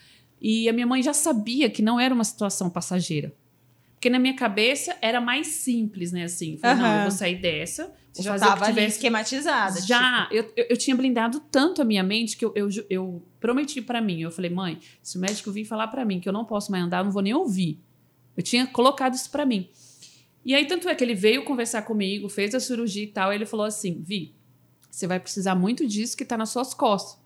E 0.42 0.70
a 0.70 0.74
minha 0.74 0.86
mãe 0.86 1.02
já 1.02 1.14
sabia 1.14 1.70
que 1.70 1.82
não 1.82 2.00
era 2.00 2.14
uma 2.14 2.24
situação 2.24 2.70
passageira. 2.70 3.34
Porque 3.96 4.10
na 4.10 4.20
minha 4.20 4.36
cabeça 4.36 4.96
era 5.02 5.20
mais 5.20 5.48
simples, 5.48 6.12
né? 6.12 6.26
Assim, 6.26 6.58
falei, 6.58 6.84
não, 6.84 6.96
eu 6.98 7.02
vou 7.04 7.12
sair 7.12 7.42
dessa. 7.42 7.92
Você 8.14 8.22
já 8.22 8.36
estava 8.36 8.66
tivesse... 8.68 8.98
esquematizada. 8.98 9.82
Já, 9.82 10.24
tipo... 10.26 10.36
eu, 10.36 10.54
eu, 10.56 10.66
eu, 10.70 10.78
tinha 10.78 10.96
blindado 10.96 11.40
tanto 11.52 11.82
a 11.82 11.86
minha 11.86 12.04
mente 12.04 12.38
que 12.38 12.46
eu, 12.46 12.54
eu, 12.56 12.70
eu 12.90 13.24
prometi 13.40 13.82
para 13.82 14.00
mim. 14.00 14.22
Eu 14.22 14.30
falei, 14.32 14.52
mãe, 14.52 14.80
se 15.02 15.18
o 15.18 15.22
médico 15.22 15.52
vir 15.52 15.66
falar 15.66 15.88
para 15.88 16.06
mim 16.06 16.20
que 16.20 16.30
eu 16.30 16.34
não 16.34 16.46
posso 16.46 16.72
mais 16.72 16.84
andar, 16.84 17.00
eu 17.00 17.06
não 17.06 17.12
vou 17.12 17.22
nem 17.22 17.34
ouvir. 17.34 17.82
Eu 18.38 18.44
tinha 18.44 18.68
colocado 18.68 19.16
isso 19.16 19.30
para 19.32 19.46
mim. 19.46 19.70
E 20.46 20.54
aí, 20.54 20.68
tanto 20.68 20.88
é 20.88 20.94
que 20.94 21.04
ele 21.04 21.16
veio 21.16 21.44
conversar 21.44 21.82
comigo, 21.82 22.30
fez 22.30 22.54
a 22.54 22.60
cirurgia 22.60 23.04
e 23.04 23.08
tal. 23.08 23.34
E 23.34 23.36
ele 23.36 23.48
falou 23.48 23.66
assim: 23.66 24.04
Vi, 24.04 24.36
você 24.92 25.08
vai 25.08 25.20
precisar 25.20 25.56
muito 25.56 25.88
disso 25.88 26.16
que 26.16 26.24
tá 26.24 26.38
nas 26.38 26.52
suas 26.52 26.74
costas. 26.74 27.20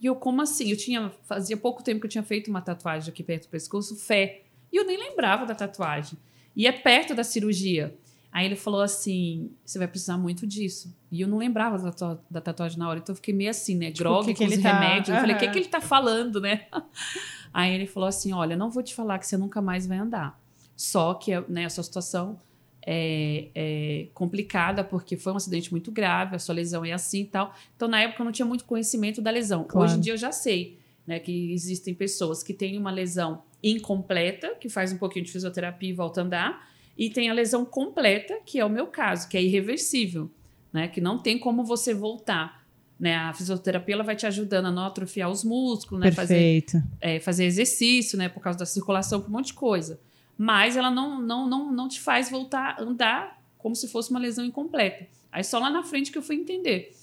E 0.00 0.06
eu, 0.06 0.16
como 0.16 0.40
assim? 0.40 0.70
Eu 0.70 0.76
tinha. 0.76 1.12
Fazia 1.24 1.56
pouco 1.56 1.82
tempo 1.82 2.00
que 2.00 2.06
eu 2.06 2.10
tinha 2.10 2.24
feito 2.24 2.48
uma 2.48 2.62
tatuagem 2.62 3.10
aqui 3.10 3.22
perto 3.22 3.44
do 3.44 3.50
pescoço, 3.50 3.94
fé. 3.96 4.44
E 4.72 4.76
eu 4.76 4.86
nem 4.86 4.98
lembrava 4.98 5.44
da 5.44 5.54
tatuagem. 5.54 6.18
E 6.56 6.66
é 6.66 6.72
perto 6.72 7.14
da 7.14 7.22
cirurgia. 7.22 7.94
Aí 8.32 8.46
ele 8.46 8.56
falou 8.56 8.80
assim: 8.80 9.50
você 9.62 9.78
vai 9.78 9.86
precisar 9.86 10.16
muito 10.16 10.46
disso. 10.46 10.96
E 11.10 11.20
eu 11.20 11.28
não 11.28 11.36
lembrava 11.36 11.76
da, 11.76 11.92
tatu 11.92 12.22
da 12.30 12.40
tatuagem 12.40 12.78
na 12.78 12.88
hora, 12.88 12.98
então 13.00 13.12
eu 13.12 13.16
fiquei 13.16 13.34
meio 13.34 13.50
assim, 13.50 13.76
né? 13.76 13.90
Tipo, 13.90 14.04
Grog 14.04 14.34
com 14.34 14.44
os 14.44 14.58
tá... 14.58 14.72
remédios. 14.72 15.10
Eu 15.10 15.16
falei: 15.16 15.36
o 15.36 15.38
que, 15.38 15.48
que 15.48 15.58
ele 15.58 15.68
tá 15.68 15.80
falando, 15.82 16.40
né? 16.40 16.66
Aí 17.52 17.74
ele 17.74 17.86
falou 17.86 18.08
assim: 18.08 18.32
olha, 18.32 18.56
não 18.56 18.70
vou 18.70 18.82
te 18.82 18.94
falar 18.94 19.18
que 19.18 19.26
você 19.26 19.36
nunca 19.36 19.60
mais 19.60 19.86
vai 19.86 19.98
andar. 19.98 20.40
Só 20.74 21.12
que 21.12 21.38
né, 21.48 21.66
a 21.66 21.70
sua 21.70 21.84
situação 21.84 22.40
é, 22.84 23.48
é, 23.54 24.06
complicada, 24.12 24.82
porque 24.82 25.16
foi 25.16 25.32
um 25.32 25.36
acidente 25.36 25.70
muito 25.70 25.90
grave, 25.90 26.36
a 26.36 26.38
sua 26.38 26.54
lesão 26.54 26.84
é 26.84 26.92
assim 26.92 27.22
e 27.22 27.26
tal. 27.26 27.54
Então, 27.76 27.88
na 27.88 28.00
época, 28.00 28.22
eu 28.22 28.24
não 28.24 28.32
tinha 28.32 28.46
muito 28.46 28.64
conhecimento 28.64 29.22
da 29.22 29.30
lesão. 29.30 29.64
Claro. 29.64 29.86
Hoje 29.86 29.98
em 29.98 30.00
dia, 30.00 30.12
eu 30.12 30.16
já 30.16 30.32
sei 30.32 30.78
né, 31.06 31.18
que 31.18 31.52
existem 31.52 31.94
pessoas 31.94 32.42
que 32.42 32.52
têm 32.52 32.78
uma 32.78 32.90
lesão 32.90 33.42
incompleta, 33.62 34.54
que 34.60 34.68
faz 34.68 34.92
um 34.92 34.98
pouquinho 34.98 35.24
de 35.24 35.32
fisioterapia 35.32 35.90
e 35.90 35.92
volta 35.92 36.20
a 36.20 36.24
andar, 36.24 36.68
e 36.98 37.08
tem 37.08 37.30
a 37.30 37.32
lesão 37.32 37.64
completa, 37.64 38.38
que 38.44 38.58
é 38.58 38.64
o 38.64 38.70
meu 38.70 38.86
caso, 38.86 39.28
que 39.28 39.36
é 39.36 39.42
irreversível, 39.42 40.30
né, 40.72 40.88
que 40.88 41.00
não 41.00 41.18
tem 41.18 41.38
como 41.38 41.64
você 41.64 41.94
voltar. 41.94 42.62
Né, 42.98 43.16
a 43.16 43.32
fisioterapia 43.32 43.96
ela 43.96 44.04
vai 44.04 44.14
te 44.14 44.26
ajudando 44.26 44.66
a 44.66 44.70
não 44.70 44.84
atrofiar 44.84 45.28
os 45.28 45.42
músculos, 45.42 46.04
né, 46.04 46.12
fazer, 46.12 46.64
é, 47.00 47.18
fazer 47.18 47.44
exercício, 47.46 48.16
né, 48.16 48.28
por 48.28 48.40
causa 48.40 48.58
da 48.58 48.66
circulação, 48.66 49.20
por 49.20 49.28
um 49.28 49.32
monte 49.32 49.46
de 49.46 49.54
coisa 49.54 49.98
mas 50.36 50.76
ela 50.76 50.90
não, 50.90 51.20
não, 51.20 51.48
não, 51.48 51.72
não 51.72 51.88
te 51.88 52.00
faz 52.00 52.30
voltar 52.30 52.76
a 52.78 52.82
andar 52.82 53.42
como 53.58 53.76
se 53.76 53.88
fosse 53.88 54.10
uma 54.10 54.20
lesão 54.20 54.44
incompleta. 54.44 55.06
Aí 55.30 55.44
só 55.44 55.58
lá 55.58 55.70
na 55.70 55.82
frente 55.82 56.10
que 56.10 56.18
eu 56.18 56.22
fui 56.22 56.36
entender. 56.36 56.94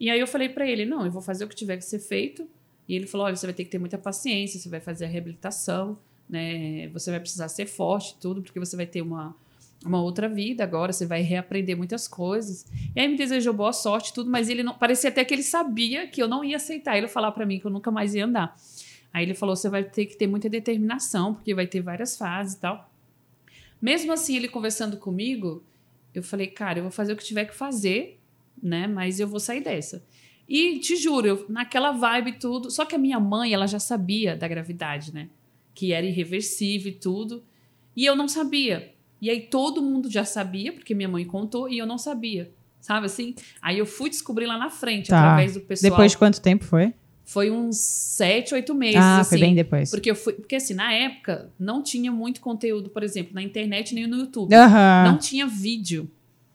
E 0.00 0.10
aí 0.10 0.18
eu 0.18 0.26
falei 0.26 0.48
para 0.48 0.66
ele: 0.66 0.84
não, 0.84 1.04
eu 1.04 1.10
vou 1.10 1.22
fazer 1.22 1.44
o 1.44 1.48
que 1.48 1.54
tiver 1.54 1.76
que 1.76 1.84
ser 1.84 1.98
feito. 1.98 2.48
E 2.88 2.94
ele 2.94 3.06
falou: 3.06 3.26
olha, 3.26 3.36
você 3.36 3.46
vai 3.46 3.54
ter 3.54 3.64
que 3.64 3.70
ter 3.70 3.78
muita 3.78 3.98
paciência, 3.98 4.58
você 4.58 4.68
vai 4.68 4.80
fazer 4.80 5.04
a 5.04 5.08
reabilitação, 5.08 5.98
né? 6.28 6.88
Você 6.88 7.10
vai 7.10 7.20
precisar 7.20 7.48
ser 7.48 7.66
forte, 7.66 8.16
tudo, 8.20 8.42
porque 8.42 8.58
você 8.58 8.76
vai 8.76 8.86
ter 8.86 9.02
uma, 9.02 9.36
uma 9.84 10.00
outra 10.00 10.28
vida 10.28 10.64
agora, 10.64 10.92
você 10.92 11.06
vai 11.06 11.22
reaprender 11.22 11.76
muitas 11.76 12.08
coisas. 12.08 12.64
E 12.94 13.00
aí 13.00 13.08
me 13.08 13.16
desejou 13.16 13.52
boa 13.52 13.72
sorte, 13.72 14.12
tudo, 14.12 14.30
mas 14.30 14.48
ele 14.48 14.62
não 14.62 14.74
parecia 14.74 15.10
até 15.10 15.24
que 15.24 15.34
ele 15.34 15.42
sabia 15.42 16.06
que 16.06 16.22
eu 16.22 16.28
não 16.28 16.44
ia 16.44 16.56
aceitar 16.56 16.96
ele 16.96 17.08
falar 17.08 17.32
para 17.32 17.44
mim 17.44 17.58
que 17.58 17.66
eu 17.66 17.70
nunca 17.70 17.90
mais 17.90 18.14
ia 18.14 18.24
andar. 18.24 18.56
Aí 19.12 19.24
ele 19.24 19.34
falou: 19.34 19.56
você 19.56 19.68
vai 19.68 19.84
ter 19.84 20.06
que 20.06 20.16
ter 20.16 20.26
muita 20.26 20.48
determinação, 20.48 21.34
porque 21.34 21.54
vai 21.54 21.66
ter 21.66 21.80
várias 21.80 22.16
fases 22.16 22.54
e 22.54 22.60
tal. 22.60 22.90
Mesmo 23.80 24.12
assim, 24.12 24.36
ele 24.36 24.48
conversando 24.48 24.96
comigo, 24.96 25.62
eu 26.14 26.22
falei: 26.22 26.46
cara, 26.48 26.78
eu 26.78 26.82
vou 26.82 26.92
fazer 26.92 27.12
o 27.12 27.16
que 27.16 27.24
tiver 27.24 27.44
que 27.44 27.54
fazer, 27.54 28.18
né? 28.62 28.86
Mas 28.86 29.20
eu 29.20 29.28
vou 29.28 29.40
sair 29.40 29.62
dessa. 29.62 30.04
E 30.48 30.78
te 30.78 30.96
juro, 30.96 31.26
eu, 31.26 31.46
naquela 31.48 31.92
vibe 31.92 32.32
tudo. 32.32 32.70
Só 32.70 32.84
que 32.84 32.94
a 32.94 32.98
minha 32.98 33.20
mãe, 33.20 33.52
ela 33.52 33.66
já 33.66 33.78
sabia 33.78 34.34
da 34.34 34.48
gravidade, 34.48 35.12
né? 35.12 35.28
Que 35.74 35.92
era 35.92 36.06
irreversível 36.06 36.90
e 36.90 36.94
tudo. 36.94 37.44
E 37.94 38.04
eu 38.04 38.16
não 38.16 38.26
sabia. 38.26 38.94
E 39.20 39.28
aí 39.28 39.42
todo 39.42 39.82
mundo 39.82 40.10
já 40.10 40.24
sabia, 40.24 40.72
porque 40.72 40.94
minha 40.94 41.08
mãe 41.08 41.24
contou, 41.24 41.68
e 41.68 41.78
eu 41.78 41.86
não 41.86 41.98
sabia. 41.98 42.50
Sabe 42.80 43.06
assim? 43.06 43.34
Aí 43.60 43.78
eu 43.78 43.84
fui 43.84 44.08
descobrir 44.08 44.46
lá 44.46 44.56
na 44.56 44.70
frente, 44.70 45.08
tá. 45.08 45.18
através 45.18 45.54
do 45.54 45.60
pessoal. 45.60 45.90
Depois 45.90 46.12
de 46.12 46.18
quanto 46.18 46.40
tempo 46.40 46.64
foi? 46.64 46.94
Foi 47.28 47.50
uns 47.50 47.76
sete, 47.76 48.54
oito 48.54 48.74
meses. 48.74 48.96
Ah, 48.96 49.20
assim, 49.20 49.28
foi 49.28 49.40
bem 49.40 49.54
depois. 49.54 49.90
Porque 49.90 50.10
eu 50.10 50.14
fui. 50.14 50.32
Porque 50.32 50.56
assim, 50.56 50.72
na 50.72 50.94
época, 50.94 51.52
não 51.58 51.82
tinha 51.82 52.10
muito 52.10 52.40
conteúdo, 52.40 52.88
por 52.88 53.02
exemplo, 53.02 53.34
na 53.34 53.42
internet 53.42 53.94
nem 53.94 54.06
no 54.06 54.16
YouTube. 54.16 54.50
Uhum. 54.54 55.04
Não 55.04 55.18
tinha 55.18 55.46
vídeo. 55.46 56.10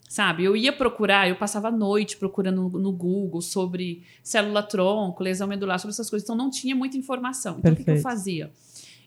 Sabe? 0.09 0.43
Eu 0.43 0.57
ia 0.57 0.73
procurar, 0.73 1.29
eu 1.29 1.35
passava 1.35 1.67
a 1.67 1.71
noite 1.71 2.17
procurando 2.17 2.69
no, 2.69 2.79
no 2.79 2.91
Google 2.91 3.39
sobre 3.39 4.01
célula-tronco, 4.23 5.21
lesão 5.21 5.47
medular, 5.47 5.77
sobre 5.77 5.93
essas 5.93 6.09
coisas. 6.09 6.25
Então 6.25 6.35
não 6.35 6.49
tinha 6.49 6.75
muita 6.75 6.97
informação. 6.97 7.59
Então 7.59 7.75
Perfeito. 7.75 7.81
o 7.81 7.85
que, 7.85 7.91
que 7.91 7.99
eu 7.99 8.01
fazia? 8.01 8.51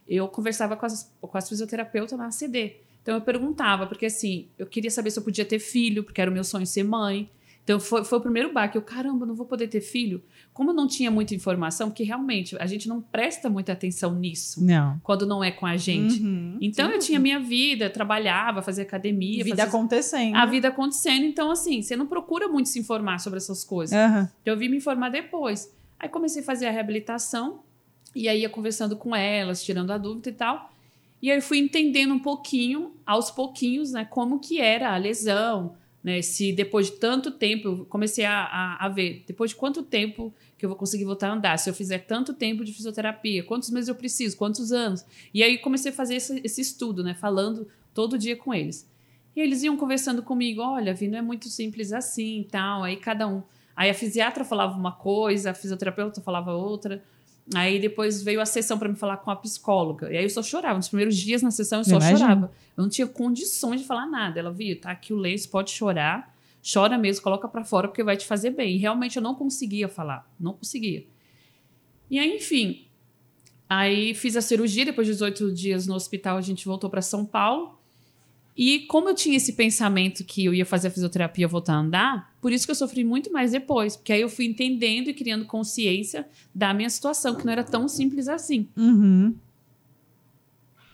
Eu 0.06 0.28
conversava 0.28 0.76
com 0.76 0.86
as, 0.86 1.12
com 1.20 1.36
as 1.36 1.48
fisioterapeutas 1.48 2.16
na 2.16 2.26
ACD. 2.26 2.76
Então 3.02 3.16
eu 3.16 3.20
perguntava, 3.20 3.88
porque 3.88 4.06
assim, 4.06 4.46
eu 4.56 4.68
queria 4.68 4.90
saber 4.90 5.10
se 5.10 5.18
eu 5.18 5.24
podia 5.24 5.44
ter 5.44 5.58
filho, 5.58 6.04
porque 6.04 6.20
era 6.20 6.30
o 6.30 6.34
meu 6.34 6.44
sonho 6.44 6.64
ser 6.64 6.84
mãe. 6.84 7.28
Então 7.66 7.80
foi, 7.80 8.04
foi 8.04 8.18
o 8.18 8.20
primeiro 8.20 8.52
baque. 8.52 8.78
Eu, 8.78 8.82
caramba, 8.82 9.26
não 9.26 9.34
vou 9.34 9.44
poder 9.44 9.66
ter 9.66 9.80
filho. 9.80 10.22
Como 10.54 10.70
eu 10.70 10.74
não 10.74 10.86
tinha 10.86 11.10
muita 11.10 11.34
informação, 11.34 11.90
porque 11.90 12.04
realmente 12.04 12.56
a 12.60 12.66
gente 12.66 12.88
não 12.88 13.02
presta 13.02 13.50
muita 13.50 13.72
atenção 13.72 14.14
nisso 14.14 14.64
não. 14.64 15.00
quando 15.02 15.26
não 15.26 15.42
é 15.42 15.50
com 15.50 15.66
a 15.66 15.76
gente. 15.76 16.22
Uhum, 16.22 16.58
então 16.60 16.86
sim. 16.86 16.92
eu 16.92 16.98
tinha 17.00 17.18
minha 17.18 17.40
vida, 17.40 17.90
trabalhava, 17.90 18.62
fazia 18.62 18.84
academia. 18.84 19.42
Vida 19.42 19.56
fazia... 19.56 19.64
acontecendo. 19.64 20.36
A 20.36 20.46
vida 20.46 20.68
acontecendo. 20.68 21.24
Então, 21.24 21.50
assim, 21.50 21.82
você 21.82 21.96
não 21.96 22.06
procura 22.06 22.46
muito 22.46 22.68
se 22.68 22.78
informar 22.78 23.18
sobre 23.18 23.38
essas 23.38 23.64
coisas. 23.64 23.98
Uhum. 23.98 24.28
Então 24.42 24.54
eu 24.54 24.56
vim 24.56 24.68
me 24.68 24.76
informar 24.76 25.08
depois. 25.08 25.74
Aí 25.98 26.08
comecei 26.08 26.42
a 26.42 26.44
fazer 26.44 26.66
a 26.66 26.70
reabilitação, 26.70 27.64
e 28.14 28.28
aí 28.28 28.42
ia 28.42 28.48
conversando 28.48 28.96
com 28.96 29.14
elas, 29.14 29.64
tirando 29.64 29.90
a 29.90 29.98
dúvida 29.98 30.28
e 30.28 30.32
tal. 30.32 30.70
E 31.20 31.32
aí 31.32 31.40
fui 31.40 31.58
entendendo 31.58 32.14
um 32.14 32.20
pouquinho, 32.20 32.92
aos 33.04 33.28
pouquinhos, 33.28 33.90
né, 33.90 34.04
como 34.04 34.38
que 34.38 34.60
era 34.60 34.94
a 34.94 34.96
lesão 34.96 35.74
né? 36.06 36.22
Se 36.22 36.52
depois 36.52 36.86
de 36.86 36.92
tanto 36.92 37.32
tempo, 37.32 37.66
eu 37.66 37.84
comecei 37.86 38.24
a, 38.24 38.44
a, 38.44 38.86
a, 38.86 38.88
ver, 38.88 39.24
depois 39.26 39.50
de 39.50 39.56
quanto 39.56 39.82
tempo 39.82 40.32
que 40.56 40.64
eu 40.64 40.68
vou 40.68 40.78
conseguir 40.78 41.04
voltar 41.04 41.30
a 41.30 41.32
andar? 41.32 41.58
Se 41.58 41.68
eu 41.68 41.74
fizer 41.74 41.98
tanto 41.98 42.32
tempo 42.32 42.64
de 42.64 42.72
fisioterapia, 42.72 43.42
quantos 43.42 43.70
meses 43.70 43.88
eu 43.88 43.94
preciso, 43.96 44.36
quantos 44.36 44.70
anos? 44.70 45.04
E 45.34 45.42
aí 45.42 45.58
comecei 45.58 45.90
a 45.90 45.94
fazer 45.94 46.14
esse, 46.14 46.40
esse 46.44 46.60
estudo, 46.60 47.02
né? 47.02 47.12
Falando 47.12 47.66
todo 47.92 48.16
dia 48.16 48.36
com 48.36 48.54
eles. 48.54 48.88
E 49.34 49.40
eles 49.40 49.64
iam 49.64 49.76
conversando 49.76 50.22
comigo, 50.22 50.62
olha, 50.62 50.94
Vi, 50.94 51.08
não 51.08 51.18
é 51.18 51.22
muito 51.22 51.48
simples 51.48 51.92
assim 51.92 52.42
e 52.42 52.44
tal. 52.44 52.84
Aí 52.84 52.96
cada 52.98 53.26
um. 53.26 53.42
Aí 53.74 53.90
a 53.90 53.94
fisiatra 53.94 54.44
falava 54.44 54.78
uma 54.78 54.92
coisa, 54.92 55.50
a 55.50 55.54
fisioterapeuta 55.54 56.20
falava 56.20 56.52
outra. 56.52 57.02
Aí 57.54 57.78
depois 57.78 58.22
veio 58.22 58.40
a 58.40 58.46
sessão 58.46 58.78
para 58.78 58.88
me 58.88 58.96
falar 58.96 59.18
com 59.18 59.30
a 59.30 59.36
psicóloga. 59.36 60.12
E 60.12 60.16
aí 60.16 60.24
eu 60.24 60.30
só 60.30 60.42
chorava. 60.42 60.76
Nos 60.76 60.88
primeiros 60.88 61.16
dias 61.16 61.42
na 61.42 61.50
sessão 61.50 61.78
eu 61.78 61.84
só 61.84 61.90
Imagina. 61.96 62.18
chorava. 62.18 62.52
Eu 62.76 62.82
não 62.82 62.88
tinha 62.88 63.06
condições 63.06 63.80
de 63.80 63.86
falar 63.86 64.06
nada. 64.06 64.40
Ela 64.40 64.50
viu, 64.50 64.80
tá 64.80 64.90
aqui 64.90 65.12
o 65.12 65.16
lenço, 65.16 65.48
pode 65.48 65.70
chorar. 65.70 66.34
Chora 66.72 66.98
mesmo, 66.98 67.22
coloca 67.22 67.46
para 67.46 67.62
fora 67.62 67.86
porque 67.86 68.02
vai 68.02 68.16
te 68.16 68.26
fazer 68.26 68.50
bem. 68.50 68.74
E 68.74 68.78
realmente 68.78 69.16
eu 69.16 69.22
não 69.22 69.34
conseguia 69.34 69.88
falar. 69.88 70.28
Não 70.38 70.54
conseguia. 70.54 71.06
E 72.10 72.18
aí, 72.18 72.36
enfim. 72.36 72.86
Aí 73.68 74.14
fiz 74.14 74.36
a 74.36 74.40
cirurgia. 74.40 74.84
Depois 74.84 75.06
de 75.06 75.12
18 75.12 75.52
dias 75.52 75.86
no 75.86 75.94
hospital, 75.94 76.36
a 76.36 76.40
gente 76.40 76.66
voltou 76.66 76.90
para 76.90 77.02
São 77.02 77.24
Paulo. 77.24 77.78
E 78.56 78.80
como 78.80 79.10
eu 79.10 79.14
tinha 79.14 79.36
esse 79.36 79.52
pensamento 79.52 80.24
que 80.24 80.46
eu 80.46 80.54
ia 80.54 80.64
fazer 80.64 80.88
a 80.88 80.90
fisioterapia 80.90 81.46
voltar 81.46 81.74
a 81.74 81.78
andar, 81.78 82.34
por 82.40 82.52
isso 82.52 82.64
que 82.64 82.70
eu 82.70 82.76
sofri 82.76 83.04
muito 83.04 83.30
mais 83.30 83.52
depois. 83.52 83.96
Porque 83.96 84.12
aí 84.12 84.22
eu 84.22 84.30
fui 84.30 84.46
entendendo 84.46 85.08
e 85.08 85.14
criando 85.14 85.44
consciência 85.44 86.26
da 86.54 86.72
minha 86.72 86.88
situação, 86.88 87.34
que 87.34 87.44
não 87.44 87.52
era 87.52 87.62
tão 87.62 87.86
simples 87.86 88.28
assim. 88.28 88.66
Uhum. 88.74 89.34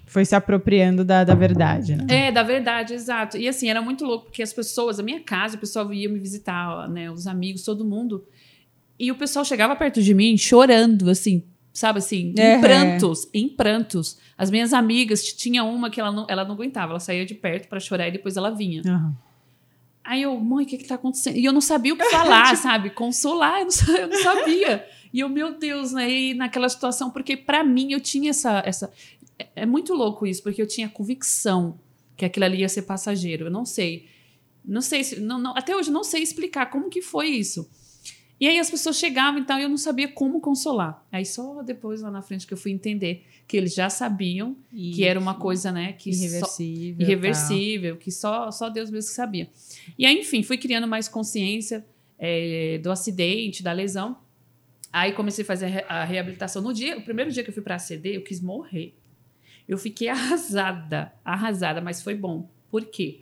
Foi 0.06 0.24
se 0.24 0.34
apropriando 0.34 1.04
da, 1.04 1.22
da 1.22 1.34
verdade, 1.34 1.94
né? 1.94 2.04
É, 2.08 2.32
da 2.32 2.42
verdade, 2.42 2.94
exato. 2.94 3.38
E 3.38 3.48
assim, 3.48 3.70
era 3.70 3.80
muito 3.80 4.04
louco, 4.04 4.26
porque 4.26 4.42
as 4.42 4.52
pessoas, 4.52 4.98
a 4.98 5.02
minha 5.02 5.20
casa, 5.20 5.56
o 5.56 5.60
pessoal 5.60 5.92
ia 5.94 6.08
me 6.08 6.18
visitar, 6.18 6.88
né? 6.88 7.10
Os 7.10 7.28
amigos, 7.28 7.62
todo 7.62 7.84
mundo. 7.84 8.26
E 8.98 9.10
o 9.10 9.14
pessoal 9.14 9.44
chegava 9.44 9.76
perto 9.76 10.02
de 10.02 10.12
mim 10.12 10.36
chorando, 10.36 11.08
assim, 11.08 11.44
sabe 11.72 11.98
assim, 11.98 12.34
em 12.36 12.60
prantos, 12.60 13.28
em 13.32 13.48
prantos. 13.48 14.18
As 14.36 14.50
minhas 14.50 14.72
amigas, 14.72 15.24
tinha 15.24 15.64
uma 15.64 15.90
que 15.90 16.00
ela 16.00 16.12
não, 16.12 16.26
ela 16.28 16.44
não 16.44 16.54
aguentava, 16.54 16.92
ela 16.92 17.00
saía 17.00 17.24
de 17.24 17.34
perto 17.34 17.68
para 17.68 17.80
chorar 17.80 18.08
e 18.08 18.12
depois 18.12 18.36
ela 18.36 18.50
vinha. 18.50 18.82
Uhum. 18.84 19.14
Aí 20.04 20.22
eu, 20.22 20.38
mãe, 20.38 20.64
o 20.64 20.68
que 20.68 20.78
que 20.78 20.86
tá 20.86 20.96
acontecendo? 20.96 21.36
E 21.36 21.44
eu 21.44 21.52
não 21.52 21.60
sabia 21.60 21.94
o 21.94 21.96
que 21.96 22.04
falar, 22.06 22.54
sabe? 22.56 22.90
Consolar, 22.90 23.60
eu 23.60 23.66
não, 23.66 23.96
eu 23.96 24.08
não 24.08 24.22
sabia. 24.22 24.86
E 25.12 25.20
eu, 25.20 25.28
meu 25.28 25.58
Deus, 25.58 25.92
né? 25.92 26.10
E 26.10 26.34
naquela 26.34 26.68
situação, 26.68 27.10
porque 27.10 27.36
para 27.36 27.62
mim 27.62 27.92
eu 27.92 28.00
tinha 28.00 28.30
essa, 28.30 28.62
essa. 28.66 28.92
É, 29.38 29.48
é 29.56 29.66
muito 29.66 29.94
louco 29.94 30.26
isso, 30.26 30.42
porque 30.42 30.60
eu 30.60 30.66
tinha 30.66 30.88
convicção 30.88 31.78
que 32.16 32.24
aquilo 32.24 32.44
ali 32.44 32.58
ia 32.58 32.68
ser 32.68 32.82
passageiro. 32.82 33.46
Eu 33.46 33.50
não 33.50 33.64
sei. 33.64 34.06
Não 34.64 34.80
sei 34.80 35.04
se. 35.04 35.20
Não, 35.20 35.38
não, 35.38 35.56
até 35.56 35.76
hoje 35.76 35.90
não 35.90 36.02
sei 36.02 36.22
explicar 36.22 36.66
como 36.66 36.90
que 36.90 37.00
foi 37.00 37.28
isso. 37.28 37.68
E 38.42 38.48
aí 38.48 38.58
as 38.58 38.68
pessoas 38.68 38.98
chegavam 38.98 39.40
e 39.40 39.44
tal, 39.44 39.56
e 39.60 39.62
eu 39.62 39.68
não 39.68 39.76
sabia 39.76 40.08
como 40.08 40.40
consolar. 40.40 41.06
Aí 41.12 41.24
só 41.24 41.62
depois 41.62 42.00
lá 42.02 42.10
na 42.10 42.22
frente 42.22 42.44
que 42.44 42.52
eu 42.52 42.58
fui 42.58 42.72
entender 42.72 43.24
que 43.46 43.56
eles 43.56 43.72
já 43.72 43.88
sabiam 43.88 44.56
E- 44.72 44.90
que 44.90 45.04
era 45.04 45.16
uma 45.16 45.34
coisa, 45.36 45.70
né, 45.70 45.92
que 45.92 46.12
só, 46.12 46.24
irreversível. 46.26 47.02
irreversível, 47.06 47.96
que 47.98 48.10
só, 48.10 48.50
só 48.50 48.68
Deus 48.68 48.90
mesmo 48.90 49.08
que 49.10 49.14
sabia. 49.14 49.48
E 49.96 50.04
aí, 50.04 50.18
enfim, 50.18 50.42
fui 50.42 50.58
criando 50.58 50.88
mais 50.88 51.06
consciência 51.06 51.86
é, 52.18 52.78
do 52.82 52.90
acidente, 52.90 53.62
da 53.62 53.70
lesão. 53.72 54.16
Aí 54.92 55.12
comecei 55.12 55.44
a 55.44 55.46
fazer 55.46 55.84
a 55.88 56.02
reabilitação. 56.04 56.60
No 56.62 56.74
dia, 56.74 56.98
o 56.98 57.02
primeiro 57.02 57.30
dia 57.30 57.44
que 57.44 57.50
eu 57.50 57.54
fui 57.54 57.62
para 57.62 57.76
a 57.76 57.78
CD, 57.78 58.16
eu 58.16 58.22
quis 58.22 58.40
morrer. 58.40 58.92
Eu 59.68 59.78
fiquei 59.78 60.08
arrasada, 60.08 61.12
arrasada, 61.24 61.80
mas 61.80 62.02
foi 62.02 62.16
bom. 62.16 62.48
Por 62.72 62.84
quê? 62.86 63.20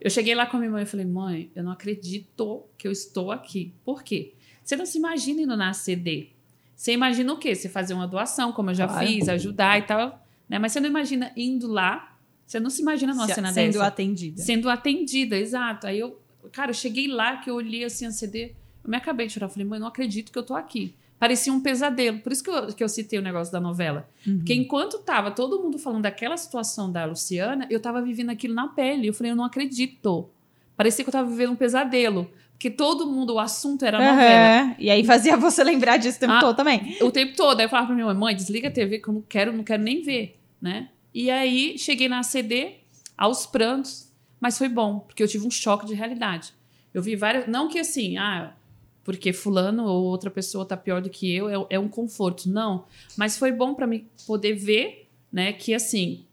Eu 0.00 0.08
cheguei 0.08 0.36
lá 0.36 0.46
com 0.46 0.56
a 0.56 0.60
minha 0.60 0.70
mãe 0.70 0.84
e 0.84 0.86
falei, 0.86 1.04
mãe, 1.04 1.50
eu 1.54 1.64
não 1.64 1.72
acredito 1.72 2.62
que 2.78 2.86
eu 2.86 2.92
estou 2.92 3.32
aqui. 3.32 3.72
Por 3.84 4.04
quê? 4.04 4.34
Você 4.64 4.76
não 4.76 4.86
se 4.86 4.98
imagina 4.98 5.42
indo 5.42 5.56
na 5.56 5.72
CD. 5.72 6.28
Você 6.74 6.92
imagina 6.92 7.32
o 7.32 7.38
quê? 7.38 7.54
Você 7.54 7.68
fazer 7.68 7.94
uma 7.94 8.06
doação, 8.08 8.52
como 8.52 8.70
eu 8.70 8.74
já 8.74 8.86
Claro. 8.88 9.06
fiz, 9.06 9.28
ajudar 9.28 9.78
e 9.78 9.82
tal. 9.82 10.24
Né? 10.48 10.58
Mas 10.58 10.72
você 10.72 10.80
não 10.80 10.88
imagina 10.88 11.32
indo 11.36 11.66
lá. 11.68 12.16
Você 12.46 12.58
não 12.60 12.68
se 12.70 12.82
imagina 12.82 13.14
numa 13.14 13.26
Se- 13.26 13.34
cena 13.34 13.52
sendo 13.52 13.72
dessa. 13.74 13.86
atendida. 13.86 14.42
Sendo 14.42 14.68
atendida, 14.68 15.36
exato. 15.36 15.86
Aí 15.86 15.98
eu, 15.98 16.20
cara, 16.52 16.70
eu 16.70 16.74
cheguei 16.74 17.06
lá 17.08 17.36
que 17.38 17.48
eu 17.48 17.54
olhei 17.54 17.84
assim 17.84 18.04
a 18.06 18.10
CD, 18.10 18.52
eu 18.84 18.90
me 18.90 18.96
acabei 18.96 19.26
de 19.26 19.32
chorar. 19.34 19.46
Eu 19.46 19.50
falei, 19.50 19.66
mãe, 19.66 19.78
não 19.80 19.86
acredito 19.86 20.30
que 20.32 20.38
eu 20.38 20.42
tô 20.42 20.54
aqui. 20.54 20.94
Parecia 21.18 21.52
um 21.52 21.60
pesadelo. 21.60 22.18
Por 22.18 22.32
isso 22.32 22.42
que 22.42 22.50
eu, 22.50 22.66
que 22.74 22.82
eu 22.82 22.88
citei 22.88 23.16
o 23.18 23.22
negócio 23.22 23.52
da 23.52 23.60
novela. 23.60 24.08
Uhum. 24.26 24.38
Porque 24.38 24.52
enquanto 24.52 24.98
tava 24.98 25.30
todo 25.30 25.62
mundo 25.62 25.78
falando 25.78 26.02
daquela 26.02 26.36
situação 26.36 26.90
da 26.90 27.04
Luciana, 27.04 27.64
eu 27.70 27.78
tava 27.80 28.02
vivendo 28.02 28.30
aquilo 28.30 28.54
na 28.54 28.66
pele. 28.68 29.06
Eu 29.06 29.14
falei, 29.14 29.30
eu 29.30 29.36
não 29.36 29.44
acredito. 29.44 30.28
Parecia 30.76 31.04
que 31.04 31.08
eu 31.08 31.12
tava 31.12 31.30
vivendo 31.30 31.52
um 31.52 31.56
pesadelo. 31.56 32.28
Porque 32.62 32.70
todo 32.70 33.08
mundo, 33.08 33.34
o 33.34 33.40
assunto 33.40 33.84
era 33.84 33.98
a 33.98 34.12
novela. 34.12 34.76
E 34.78 34.88
aí 34.88 35.02
fazia 35.04 35.36
você 35.36 35.64
lembrar 35.64 35.96
disso 35.96 36.18
o 36.18 36.20
tempo 36.20 36.32
Ah. 36.34 36.38
todo 36.40 36.54
também. 36.56 36.96
O 37.02 37.10
tempo 37.10 37.34
todo. 37.34 37.58
Aí 37.58 37.66
eu 37.66 37.68
falava 37.68 37.88
pra 37.88 37.94
minha 37.96 38.06
mãe, 38.06 38.14
mãe, 38.14 38.36
desliga 38.36 38.68
a 38.68 38.70
TV 38.70 39.00
que 39.00 39.08
eu 39.08 39.14
não 39.14 39.20
quero, 39.22 39.52
não 39.52 39.64
quero 39.64 39.82
nem 39.82 40.00
ver, 40.00 40.38
né? 40.60 40.88
E 41.12 41.28
aí 41.28 41.76
cheguei 41.76 42.08
na 42.08 42.22
CD, 42.22 42.74
aos 43.18 43.46
prantos, 43.46 44.12
mas 44.40 44.56
foi 44.56 44.68
bom, 44.68 45.00
porque 45.00 45.20
eu 45.24 45.26
tive 45.26 45.44
um 45.44 45.50
choque 45.50 45.86
de 45.86 45.94
realidade. 45.94 46.54
Eu 46.94 47.02
vi 47.02 47.16
várias. 47.16 47.48
Não 47.48 47.66
que 47.68 47.80
assim, 47.80 48.16
ah, 48.16 48.54
porque 49.02 49.32
fulano 49.32 49.84
ou 49.84 50.04
outra 50.04 50.30
pessoa 50.30 50.64
tá 50.64 50.76
pior 50.76 51.02
do 51.02 51.10
que 51.10 51.34
eu, 51.34 51.48
é, 51.48 51.66
é 51.70 51.78
um 51.80 51.88
conforto. 51.88 52.48
Não. 52.48 52.84
Mas 53.16 53.36
foi 53.36 53.50
bom 53.50 53.74
para 53.74 53.88
mim 53.88 54.06
poder 54.24 54.54
ver, 54.54 55.08
né, 55.32 55.52
que 55.52 55.74
assim, 55.74 56.26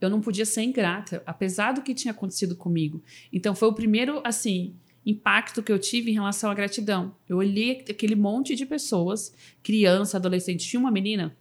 eu 0.00 0.08
não 0.08 0.22
podia 0.22 0.46
ser 0.46 0.62
ingrata, 0.62 1.22
apesar 1.26 1.72
do 1.72 1.82
que 1.82 1.92
tinha 1.92 2.12
acontecido 2.12 2.56
comigo. 2.56 3.02
Então 3.30 3.54
foi 3.54 3.68
o 3.68 3.72
primeiro, 3.74 4.22
assim, 4.24 4.74
impacto 5.06 5.62
que 5.62 5.70
eu 5.70 5.78
tive 5.78 6.10
em 6.10 6.14
relação 6.14 6.50
à 6.50 6.54
gratidão. 6.54 7.14
Eu 7.28 7.38
olhei 7.38 7.84
aquele 7.88 8.14
monte 8.14 8.54
de 8.54 8.64
pessoas, 8.64 9.34
criança, 9.62 10.16
adolescente. 10.16 10.66
Tinha 10.66 10.80
uma 10.80 10.90
menina 10.90 11.36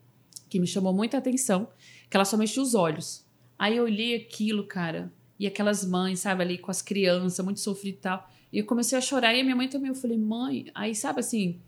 que 0.49 0.59
me 0.59 0.67
chamou 0.67 0.93
muita 0.93 1.17
atenção, 1.17 1.67
que 2.09 2.17
ela 2.17 2.25
só 2.25 2.37
mexia 2.37 2.61
os 2.61 2.75
olhos. 2.75 3.25
Aí 3.57 3.77
eu 3.77 3.83
olhei 3.83 4.15
aquilo, 4.15 4.65
cara, 4.65 5.11
e 5.39 5.47
aquelas 5.47 5.85
mães, 5.85 6.19
sabe, 6.19 6.43
ali 6.43 6.57
com 6.57 6.69
as 6.69 6.81
crianças, 6.81 7.43
muito 7.43 7.59
sofrido 7.59 7.95
e 7.95 7.99
tal. 7.99 8.29
E 8.51 8.59
eu 8.59 8.65
comecei 8.65 8.97
a 8.97 9.01
chorar, 9.01 9.33
e 9.33 9.41
a 9.41 9.43
minha 9.43 9.55
mãe 9.55 9.67
também. 9.67 9.89
Eu 9.89 9.95
falei, 9.95 10.17
mãe, 10.17 10.65
aí 10.75 10.93
sabe 10.93 11.21
assim, 11.21 11.59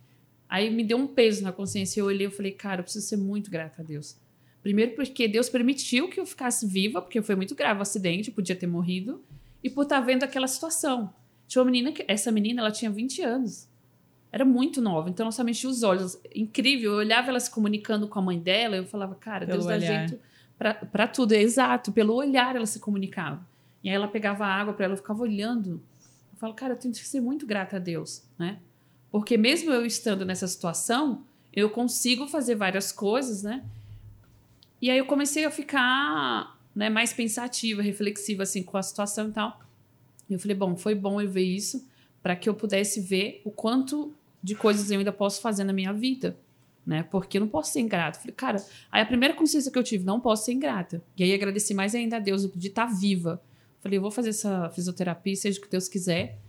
aí 0.48 0.70
me 0.70 0.84
deu 0.84 0.98
um 0.98 1.08
peso 1.08 1.44
na 1.44 1.52
consciência. 1.52 2.00
Eu 2.00 2.06
olhei 2.06 2.28
e 2.28 2.32
falei, 2.32 2.52
cara, 2.52 2.82
eu 2.82 2.84
preciso 2.84 3.08
ser 3.08 3.18
muito 3.18 3.50
grata 3.50 3.82
a 3.82 3.86
Deus. 3.86 4.18
Primeiro 4.62 4.96
porque 4.96 5.28
Deus 5.28 5.48
permitiu 5.48 6.10
que 6.10 6.20
eu 6.20 6.26
ficasse 6.26 6.68
viva, 6.68 7.02
porque 7.02 7.22
foi 7.22 7.36
muito 7.36 7.56
grave 7.56 7.80
o 7.80 7.82
acidente, 7.82 8.30
eu 8.30 8.36
podia 8.36 8.56
ter 8.56 8.68
morrido, 8.68 9.24
e 9.64 9.70
por 9.70 9.84
estar 9.84 10.00
vendo 10.00 10.24
aquela 10.24 10.48
situação. 10.48 11.14
Tinha 11.48 11.62
uma 11.62 11.70
menina, 11.72 11.92
que, 11.92 12.04
essa 12.08 12.32
menina, 12.32 12.62
ela 12.62 12.72
tinha 12.72 12.90
20 12.92 13.22
anos. 13.22 13.68
Era 14.32 14.44
muito 14.44 14.82
nova, 14.82 15.10
então 15.10 15.24
ela 15.26 15.32
só 15.32 15.44
mexia 15.44 15.70
os 15.70 15.82
olhos. 15.84 16.18
Incrível, 16.36 16.92
eu 16.94 16.98
olhava 16.98 17.30
ela 17.30 17.40
se 17.40 17.50
comunicando 17.50 18.08
com 18.08 18.20
a 18.20 18.22
mãe 18.22 18.40
dela, 18.40 18.76
eu 18.76 18.86
falava, 18.86 19.16
cara, 19.16 19.46
Pelo 19.46 19.60
Deus 19.60 19.66
dá 19.66 19.76
olhar. 19.76 20.08
jeito 20.10 20.22
pra- 20.58 20.74
pra 20.74 21.08
tudo. 21.08 21.34
É 21.34 21.42
exato, 21.42 21.92
pelo 21.92 22.14
olhar 22.16 22.56
ela 22.56 22.66
se 22.66 22.80
comunicava. 22.80 23.46
E 23.84 23.90
aí 23.90 23.96
ela 23.96 24.08
pegava 24.08 24.46
água 24.46 24.74
para 24.74 24.86
ela, 24.86 24.94
eu 24.94 24.98
ficava 24.98 25.22
olhando. 25.22 25.82
Eu 26.34 26.38
falo, 26.40 26.54
cara, 26.54 26.74
eu 26.74 26.78
tenho 26.78 26.94
que 26.94 27.06
ser 27.08 27.22
muito 27.22 27.46
grata 27.46 27.78
a 27.78 27.80
Deus, 27.80 28.24
né? 28.38 28.60
Porque 29.12 29.38
mesmo 29.38 29.72
eu 29.72 29.86
estando 29.86 30.26
nessa 30.26 30.48
situação, 30.48 31.24
eu 31.54 31.70
consigo 31.70 32.28
fazer 32.28 32.56
várias 32.56 32.92
coisas, 32.92 33.44
né? 33.44 33.64
E 34.82 34.90
aí 34.90 34.98
eu 34.98 35.06
comecei 35.06 35.46
a 35.46 35.52
ficar 35.52 36.60
né, 36.76 36.90
mais 36.90 37.14
pensativa, 37.14 37.82
reflexiva 37.82 38.44
assim 38.44 38.62
com 38.64 38.76
a 38.78 38.84
situação 38.84 39.30
e 39.30 39.32
tal. 39.32 39.62
Eu 40.30 40.40
falei, 40.40 40.56
bom, 40.56 40.76
foi 40.76 40.96
bom 40.96 41.22
eu 41.22 41.30
ver 41.30 41.44
isso 41.44 41.88
para 42.22 42.36
que 42.36 42.50
eu 42.50 42.56
pudesse 42.56 43.00
ver 43.02 43.42
o 43.46 43.52
quanto 43.52 44.14
de 44.42 44.56
coisas 44.56 44.90
eu 44.90 44.98
ainda 44.98 45.12
posso 45.12 45.42
fazer 45.42 45.64
na 45.64 45.74
minha 45.74 45.94
vida, 45.94 46.38
né? 46.86 47.04
Porque 47.04 47.38
eu 47.38 47.42
não 47.42 47.48
posso 47.48 47.72
ser 47.72 47.82
ingrata. 47.82 48.18
Eu 48.18 48.22
falei, 48.22 48.36
cara, 48.36 48.66
aí 48.92 49.02
a 49.02 49.06
primeira 49.06 49.34
consciência 49.34 49.72
que 49.72 49.78
eu 49.78 49.84
tive, 49.84 50.04
não 50.04 50.20
posso 50.20 50.46
ser 50.46 50.54
ingrata. 50.54 51.04
E 51.18 51.24
aí 51.24 51.34
agradeci 51.34 51.74
mais 51.74 51.94
ainda 51.94 52.18
a 52.18 52.20
Deus 52.20 52.50
de 52.56 52.68
estar 52.68 52.86
viva. 52.88 53.42
Falei, 53.80 53.98
eu 53.98 54.02
vou 54.02 54.12
fazer 54.12 54.30
essa 54.30 54.70
fisioterapia, 54.72 55.36
seja 55.36 55.60
o 55.60 55.62
que 55.62 55.70
Deus 55.70 55.88
quiser. 55.88 56.40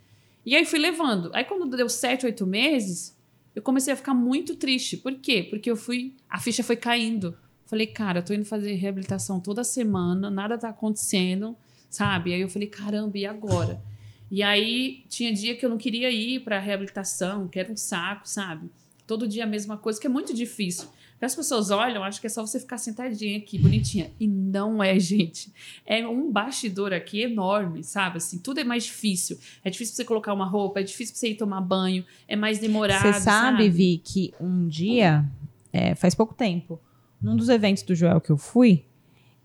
E 0.44 0.54
aí 0.54 0.64
fui 0.64 0.78
levando. 0.78 1.30
Aí 1.34 1.44
quando 1.44 1.76
deu 1.76 1.88
sete, 1.88 2.24
oito 2.24 2.46
meses, 2.46 3.16
eu 3.54 3.60
comecei 3.60 3.92
a 3.92 3.96
ficar 3.96 4.14
muito 4.14 4.56
triste. 4.56 4.96
Por 4.96 5.14
quê? 5.14 5.42
Porque 5.42 5.70
eu 5.70 5.76
fui, 5.76 6.14
a 6.28 6.40
ficha 6.40 6.62
foi 6.62 6.76
caindo. 6.76 7.36
Falei, 7.66 7.86
cara, 7.86 8.20
eu 8.20 8.24
tô 8.24 8.32
indo 8.32 8.44
fazer 8.44 8.74
reabilitação 8.74 9.40
toda 9.40 9.64
semana, 9.64 10.30
nada 10.30 10.56
tá 10.56 10.68
acontecendo, 10.68 11.56
sabe? 11.88 12.32
Aí 12.32 12.40
eu 12.40 12.48
falei, 12.48 12.68
caramba, 12.68 13.16
e 13.18 13.26
agora? 13.26 13.82
E 14.30 14.42
aí 14.42 15.04
tinha 15.08 15.32
dia 15.32 15.56
que 15.56 15.64
eu 15.64 15.70
não 15.70 15.78
queria 15.78 16.10
ir 16.10 16.40
pra 16.40 16.58
reabilitação, 16.58 17.48
que 17.48 17.58
era 17.58 17.70
um 17.70 17.76
saco, 17.76 18.28
sabe? 18.28 18.68
Todo 19.06 19.28
dia 19.28 19.44
a 19.44 19.46
mesma 19.46 19.76
coisa, 19.76 20.00
que 20.00 20.06
é 20.06 20.10
muito 20.10 20.34
difícil. 20.34 20.88
Porque 21.12 21.24
as 21.24 21.34
pessoas 21.34 21.70
olham, 21.70 22.04
acho 22.04 22.20
que 22.20 22.26
é 22.26 22.30
só 22.30 22.44
você 22.44 22.60
ficar 22.60 22.76
sentadinha 22.76 23.38
aqui, 23.38 23.58
bonitinha. 23.58 24.10
E 24.20 24.26
não 24.28 24.82
é, 24.82 24.98
gente. 25.00 25.50
É 25.86 26.06
um 26.06 26.30
bastidor 26.30 26.92
aqui 26.92 27.22
enorme, 27.22 27.82
sabe? 27.82 28.18
Assim, 28.18 28.38
tudo 28.38 28.60
é 28.60 28.64
mais 28.64 28.84
difícil. 28.84 29.38
É 29.64 29.70
difícil 29.70 29.94
pra 29.94 29.96
você 29.96 30.04
colocar 30.04 30.34
uma 30.34 30.44
roupa, 30.44 30.80
é 30.80 30.82
difícil 30.82 31.14
pra 31.14 31.20
você 31.20 31.28
ir 31.30 31.36
tomar 31.36 31.62
banho, 31.62 32.04
é 32.28 32.36
mais 32.36 32.58
demorado. 32.58 33.00
Você 33.00 33.20
sabe, 33.20 33.68
Vi, 33.70 33.98
que 34.04 34.34
um 34.38 34.68
dia, 34.68 35.24
é, 35.72 35.94
faz 35.94 36.14
pouco 36.14 36.34
tempo, 36.34 36.78
num 37.22 37.34
dos 37.34 37.48
eventos 37.48 37.82
do 37.82 37.94
Joel 37.94 38.20
que 38.20 38.30
eu 38.30 38.36
fui, 38.36 38.84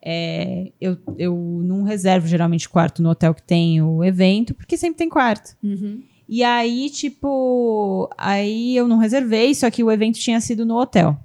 é, 0.04 0.72
eu, 0.80 0.98
eu 1.18 1.36
não 1.64 1.84
reservo 1.84 2.28
geralmente 2.28 2.68
quarto 2.70 3.02
no 3.02 3.10
hotel 3.10 3.34
que 3.34 3.44
tem 3.44 3.82
o 3.82 4.04
evento, 4.04 4.54
porque 4.54 4.78
sempre 4.78 4.98
tem 4.98 5.10
quarto. 5.10 5.56
Uhum. 5.64 6.02
E 6.28 6.44
aí, 6.44 6.90
tipo, 6.90 8.10
aí 8.18 8.76
eu 8.76 8.88
não 8.88 8.98
reservei, 8.98 9.54
só 9.54 9.70
que 9.70 9.84
o 9.84 9.92
evento 9.92 10.18
tinha 10.18 10.40
sido 10.40 10.66
no 10.66 10.78
hotel. 10.80 11.18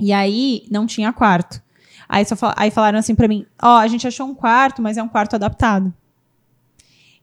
E 0.00 0.12
aí 0.12 0.64
não 0.70 0.86
tinha 0.86 1.12
quarto. 1.12 1.62
Aí, 2.08 2.24
só 2.24 2.34
fal- 2.36 2.52
aí 2.56 2.70
falaram 2.70 2.98
assim 2.98 3.14
pra 3.14 3.28
mim: 3.28 3.46
Ó, 3.62 3.76
a 3.78 3.86
gente 3.86 4.06
achou 4.06 4.26
um 4.26 4.34
quarto, 4.34 4.82
mas 4.82 4.96
é 4.96 5.02
um 5.02 5.08
quarto 5.08 5.34
adaptado. 5.36 5.92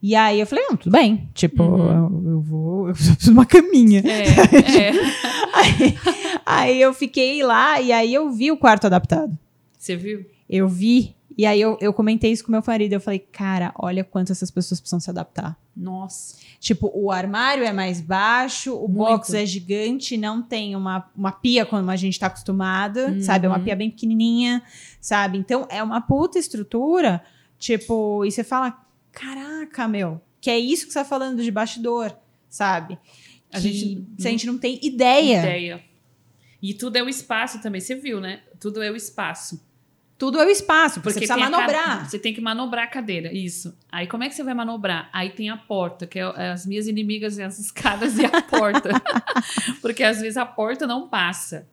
E 0.02 0.16
aí 0.16 0.40
eu 0.40 0.46
falei: 0.46 0.64
Não, 0.68 0.76
tudo 0.76 0.92
bem. 0.92 1.28
Tipo, 1.34 1.62
Uhum. 1.62 2.22
eu, 2.24 2.30
eu 2.32 2.40
vou, 2.40 2.88
eu 2.88 2.94
preciso 2.94 3.18
de 3.18 3.30
uma 3.30 3.46
caminha. 3.46 4.02
É, 4.04 4.88
é. 4.88 4.92
Aí, 5.54 5.98
aí 6.46 6.80
eu 6.80 6.94
fiquei 6.94 7.42
lá 7.42 7.78
e 7.78 7.92
aí 7.92 8.12
eu 8.14 8.30
vi 8.32 8.50
o 8.50 8.56
quarto 8.56 8.86
adaptado. 8.86 9.36
Você 9.78 9.94
viu? 9.94 10.24
Eu 10.52 10.68
vi. 10.68 11.16
E 11.38 11.46
aí 11.46 11.58
eu, 11.58 11.78
eu 11.80 11.94
comentei 11.94 12.30
isso 12.30 12.44
com 12.44 12.52
meu 12.52 12.62
marido. 12.66 12.92
Eu 12.92 13.00
falei, 13.00 13.18
cara, 13.18 13.72
olha 13.76 14.04
quanto 14.04 14.30
essas 14.32 14.50
pessoas 14.50 14.78
precisam 14.80 15.00
se 15.00 15.08
adaptar. 15.08 15.58
Nossa. 15.74 16.36
Tipo, 16.60 16.92
o 16.94 17.10
armário 17.10 17.64
é 17.64 17.72
mais 17.72 18.02
baixo, 18.02 18.74
o 18.76 18.86
Muito. 18.86 18.94
box 18.98 19.32
é 19.32 19.46
gigante, 19.46 20.18
não 20.18 20.42
tem 20.42 20.76
uma, 20.76 21.10
uma 21.16 21.32
pia 21.32 21.64
como 21.64 21.90
a 21.90 21.96
gente 21.96 22.20
tá 22.20 22.26
acostumada, 22.26 23.08
Uhum. 23.08 23.20
sabe? 23.22 23.46
É 23.46 23.48
uma 23.48 23.58
pia 23.60 23.74
bem 23.74 23.90
pequenininha, 23.90 24.62
sabe? 25.00 25.38
Então, 25.38 25.66
é 25.70 25.82
uma 25.82 26.02
puta 26.02 26.38
estrutura, 26.38 27.24
tipo, 27.58 28.22
e 28.26 28.30
você 28.30 28.44
fala, 28.44 28.78
caraca, 29.10 29.88
meu, 29.88 30.20
que 30.40 30.50
é 30.50 30.58
isso 30.58 30.86
que 30.86 30.92
você 30.92 30.98
tá 30.98 31.04
falando 31.06 31.42
de 31.42 31.50
bastidor, 31.50 32.14
sabe? 32.48 32.98
A 33.50 33.58
Que 33.58 33.72
gente- 33.72 34.06
a 34.18 34.30
gente 34.30 34.46
não 34.46 34.58
tem 34.58 34.78
ideia. 34.82 35.38
Ideia. 35.40 35.82
E 36.62 36.74
tudo 36.74 36.96
é 36.96 37.02
o 37.02 37.08
espaço 37.08 37.60
também, 37.62 37.80
você 37.80 37.94
viu, 37.94 38.20
né? 38.20 38.42
Tudo 38.60 38.82
é 38.82 38.90
o 38.90 38.94
espaço. 38.96 39.60
Tudo 40.22 40.38
é 40.40 40.46
o 40.46 40.48
espaço, 40.48 41.00
porque, 41.00 41.14
você 41.18 41.26
precisa 41.26 41.36
manobrar. 41.36 42.08
Você 42.08 42.16
tem 42.16 42.32
que 42.32 42.40
manobrar 42.40 42.84
a 42.84 42.86
cadeira, 42.86 43.32
isso. 43.36 43.76
Aí 43.90 44.06
como 44.06 44.22
é 44.22 44.28
que 44.28 44.36
você 44.36 44.44
vai 44.44 44.54
manobrar? 44.54 45.10
Aí 45.12 45.30
tem 45.30 45.50
a 45.50 45.56
porta, 45.56 46.06
que 46.06 46.16
é 46.16 46.52
as 46.52 46.64
minhas 46.64 46.86
inimigas, 46.86 47.40
as 47.40 47.58
escadas 47.58 48.16
e 48.16 48.24
a 48.24 48.40
porta. 48.40 48.90
porque 49.82 50.04
às 50.04 50.20
vezes 50.20 50.36
a 50.36 50.46
porta 50.46 50.86
não 50.86 51.08
passa. 51.08 51.66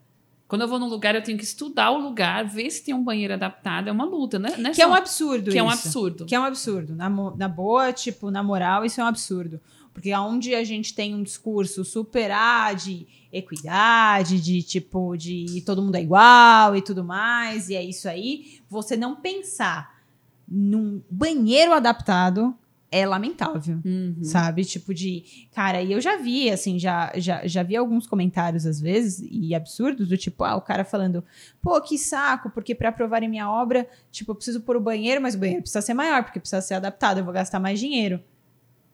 Quando 0.47 0.63
eu 0.63 0.67
vou 0.67 0.79
num 0.79 0.88
lugar, 0.88 1.13
eu 1.13 1.21
tenho 1.21 1.38
que 1.38 1.43
estudar 1.43 1.91
o 1.91 1.99
lugar, 1.99 2.43
ver 2.43 2.71
se 2.71 2.83
tem 2.83 2.91
um 2.95 3.03
banheiro 3.03 3.35
adaptado. 3.35 3.88
É 3.88 3.91
uma 3.91 4.05
luta, 4.05 4.39
né? 4.39 4.55
Não 4.57 4.71
Que 4.71 4.81
é 4.81 4.85
só- 4.85 4.89
um 4.89 4.95
absurdo 4.95 5.51
que 5.51 5.59
é 5.59 5.62
um 5.62 5.67
isso. 5.69 5.85
absurdo. 5.85 6.25
Que 6.25 6.33
é 6.33 6.39
um 6.39 6.43
absurdo. 6.43 6.95
Na, 6.95 7.07
na 7.07 7.47
boa, 7.47 7.93
tipo, 7.93 8.31
na 8.31 8.41
moral, 8.41 8.83
isso 8.83 8.99
é 8.99 9.03
um 9.03 9.07
absurdo. 9.07 9.62
Porque 9.99 10.15
onde 10.15 10.55
a 10.55 10.63
gente 10.63 10.95
tem 10.95 11.13
um 11.13 11.21
discurso 11.21 11.83
super 11.83 12.31
ah, 12.31 12.71
de 12.71 13.05
equidade, 13.33 14.39
de 14.39 14.63
tipo, 14.63 15.17
de 15.17 15.62
todo 15.65 15.81
mundo 15.81 15.95
é 15.95 16.01
igual 16.01 16.73
e 16.73 16.81
tudo 16.81 17.03
mais, 17.03 17.67
e 17.67 17.75
é 17.75 17.83
isso 17.83 18.07
aí, 18.07 18.62
você 18.69 18.95
não 18.95 19.17
pensar 19.17 20.01
num 20.47 21.03
banheiro 21.12 21.73
adaptado 21.73 22.55
é 22.89 23.05
lamentável. 23.05 23.81
Uhum. 23.83 24.23
Sabe? 24.23 24.63
Tipo 24.63 24.93
de. 24.93 25.49
Cara, 25.53 25.81
e 25.81 25.91
eu 25.91 25.99
já 25.99 26.15
vi, 26.15 26.49
assim, 26.49 26.79
já, 26.79 27.12
já, 27.17 27.45
já 27.45 27.62
vi 27.62 27.75
alguns 27.75 28.07
comentários 28.07 28.65
às 28.65 28.79
vezes, 28.79 29.27
e 29.29 29.53
absurdos, 29.53 30.07
do 30.07 30.15
tipo, 30.15 30.45
ah, 30.45 30.55
o 30.55 30.62
cara 30.62 30.85
falando, 30.85 31.25
pô, 31.62 31.81
que 31.81 31.97
saco, 31.97 32.49
porque 32.49 32.73
pra 32.73 32.88
aprovarem 32.88 33.27
minha 33.27 33.51
obra, 33.51 33.85
tipo, 34.09 34.31
eu 34.31 34.35
preciso 34.35 34.62
pôr 34.62 34.77
o 34.77 34.81
banheiro, 34.81 35.21
mas 35.21 35.35
o 35.35 35.38
banheiro 35.38 35.62
precisa 35.62 35.81
ser 35.81 35.93
maior, 35.93 36.23
porque 36.23 36.39
precisa 36.39 36.62
ser 36.62 36.75
adaptado, 36.75 37.17
eu 37.17 37.25
vou 37.25 37.33
gastar 37.33 37.59
mais 37.59 37.81
dinheiro. 37.81 38.23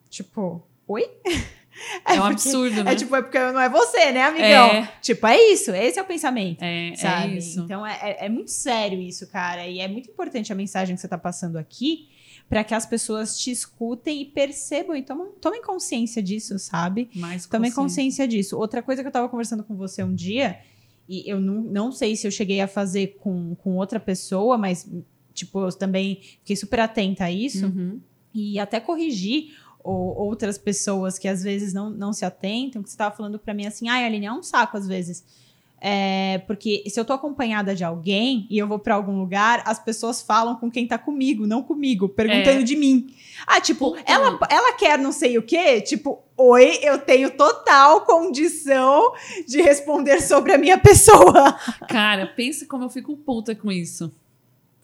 Tipo, 0.10 0.66
oi? 0.88 1.04
É 2.06 2.14
um 2.14 2.16
porque- 2.18 2.32
absurdo, 2.34 2.84
né? 2.84 2.94
É 2.94 2.96
tipo, 2.96 3.16
é 3.16 3.22
porque 3.22 3.38
não 3.40 3.60
é 3.60 3.70
você, 3.70 4.12
né, 4.12 4.24
amigão? 4.24 4.68
É. 4.68 4.92
Tipo, 5.02 5.28
é 5.28 5.38
isso, 5.52 5.72
esse 5.72 6.00
é 6.00 6.02
o 6.02 6.06
pensamento. 6.06 6.62
É, 6.64 6.90
é 6.90 6.96
Sabe? 6.96 7.38
isso. 7.38 7.60
Então 7.62 7.86
é, 7.86 8.00
é- 8.02 8.26
é 8.26 8.30
muito 8.30 8.52
sério 8.52 9.00
isso, 9.02 9.28
cara. 9.28 9.68
E 9.68 9.80
é 9.80 9.88
muito 9.88 10.10
importante 10.10 10.52
a 10.52 10.56
mensagem 10.56 10.96
que 10.96 11.02
você 11.02 11.08
tá 11.08 11.18
passando 11.18 11.58
aqui 11.58 12.10
para 12.48 12.64
que 12.64 12.74
as 12.76 12.86
pessoas 12.86 13.40
te 13.40 13.50
escutem 13.50 14.22
e 14.22 14.26
percebam 14.26 14.96
e 14.96 15.02
tomem, 15.02 15.32
tomem 15.42 15.62
consciência 15.64 16.22
disso, 16.22 16.60
sabe? 16.60 17.10
Mais 17.16 17.46
Tomem 17.48 17.72
consciência. 17.72 17.82
consciência 18.24 18.28
disso. 18.28 18.58
Outra 18.58 18.84
coisa 18.84 19.02
que 19.02 19.08
eu 19.08 19.12
tava 19.12 19.28
conversando 19.28 19.64
com 19.64 19.76
você 19.76 20.04
um 20.04 20.14
dia, 20.14 20.60
e 21.10 21.28
eu 21.30 21.40
não, 21.42 21.56
não 21.62 21.92
sei 21.92 22.16
se 22.16 22.28
eu 22.28 22.32
cheguei 22.32 22.62
a 22.62 22.68
fazer 22.68 23.18
com, 23.20 23.56
com 23.56 23.76
outra 23.78 24.00
pessoa, 24.00 24.58
mas, 24.60 24.88
tipo, 25.34 25.60
eu 25.60 25.72
também 25.72 26.20
fiquei 26.22 26.56
super 26.56 26.80
atenta 26.82 27.26
a 27.26 27.32
isso 27.32 27.66
Uhum. 27.66 28.00
e 28.32 28.60
até 28.60 28.80
corrigir 28.80 29.56
o- 29.92 30.24
outras 30.28 30.58
pessoas 30.58 31.18
que 31.20 31.28
às 31.28 31.44
vezes 31.44 31.74
não, 31.74 31.90
não 31.90 32.12
se 32.12 32.26
atentam, 32.26 32.82
que 32.82 32.90
você 32.90 32.94
estava 32.96 33.16
falando 33.16 33.38
para 33.40 33.54
mim 33.54 33.66
assim, 33.68 33.88
ai, 33.88 34.04
Aline, 34.06 34.26
é 34.26 34.32
um 34.34 34.42
saco 34.44 34.76
às 34.78 34.88
vezes. 34.88 35.24
É, 35.88 36.40
porque 36.48 36.84
se 36.90 37.00
eu 37.00 37.06
tô 37.06 37.14
acompanhada 37.14 37.76
de 37.76 37.84
alguém 37.84 38.48
e 38.50 38.58
eu 38.58 38.68
vou 38.68 38.80
para 38.80 38.96
algum 38.96 39.20
lugar, 39.20 39.62
as 39.68 39.78
pessoas 39.78 40.20
falam 40.22 40.56
com 40.56 40.72
quem 40.72 40.88
tá 40.88 40.98
comigo, 40.98 41.46
não 41.46 41.62
comigo, 41.62 42.10
perguntando 42.10 42.62
É. 42.62 42.64
de 42.64 42.76
mim. 42.76 43.14
Ah, 43.46 43.62
tipo, 43.62 43.92
Puta. 43.92 44.02
ela, 44.12 44.40
ela 44.50 44.74
quer 44.74 44.98
não 44.98 45.12
sei 45.12 45.38
o 45.38 45.44
quê? 45.44 45.80
Tipo, 45.82 46.24
oi, 46.36 46.80
eu 46.82 46.98
tenho 46.98 47.30
total 47.32 48.02
condição 48.02 49.14
de 49.48 49.62
responder 49.62 50.22
sobre 50.22 50.54
a 50.54 50.58
minha 50.58 50.78
pessoa. 50.80 51.54
Cara, 51.88 52.26
pensa 52.28 52.66
como 52.66 52.86
eu 52.86 52.90
fico 52.90 53.16
puta 53.18 53.54
com 53.54 53.72
isso. 53.72 54.12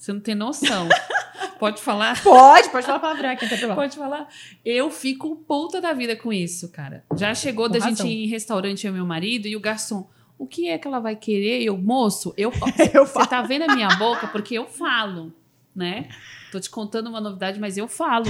Você 0.01 0.11
não 0.11 0.19
tem 0.19 0.33
noção. 0.33 0.89
Pode 1.59 1.79
falar? 1.79 2.19
Pode, 2.23 2.69
pode 2.71 2.87
falar 2.87 2.97
palavrão 2.99 3.29
aqui, 3.29 3.47
tem 3.47 3.49
problema. 3.49 3.75
Pode 3.75 3.95
falar. 3.95 4.27
Eu 4.65 4.89
fico 4.89 5.35
puta 5.35 5.79
da 5.79 5.93
vida 5.93 6.15
com 6.15 6.33
isso, 6.33 6.69
cara. 6.71 7.05
Já 7.15 7.35
chegou 7.35 7.67
Com 7.67 7.73
da 7.73 7.85
razão. 7.85 7.95
gente 8.07 8.11
ir 8.11 8.23
em 8.23 8.27
restaurante, 8.27 8.87
eu 8.87 8.91
e 8.91 8.95
meu 8.95 9.05
marido, 9.05 9.47
e 9.47 9.55
o 9.55 9.59
garçom, 9.59 10.09
o 10.39 10.47
que 10.47 10.67
é 10.69 10.79
que 10.79 10.87
ela 10.87 10.99
vai 10.99 11.15
querer? 11.15 11.61
Eu, 11.61 11.77
moço, 11.77 12.33
eu, 12.35 12.51
Eu 12.91 13.05
você 13.05 13.27
tá 13.27 13.43
vendo 13.43 13.69
a 13.69 13.75
minha 13.75 13.89
boca? 13.89 14.25
Porque 14.25 14.55
eu 14.55 14.65
falo, 14.65 15.31
né? 15.75 16.09
Tô 16.51 16.59
te 16.59 16.71
contando 16.71 17.07
uma 17.07 17.21
novidade, 17.21 17.59
mas 17.59 17.77
eu 17.77 17.87
falo. 17.87 18.25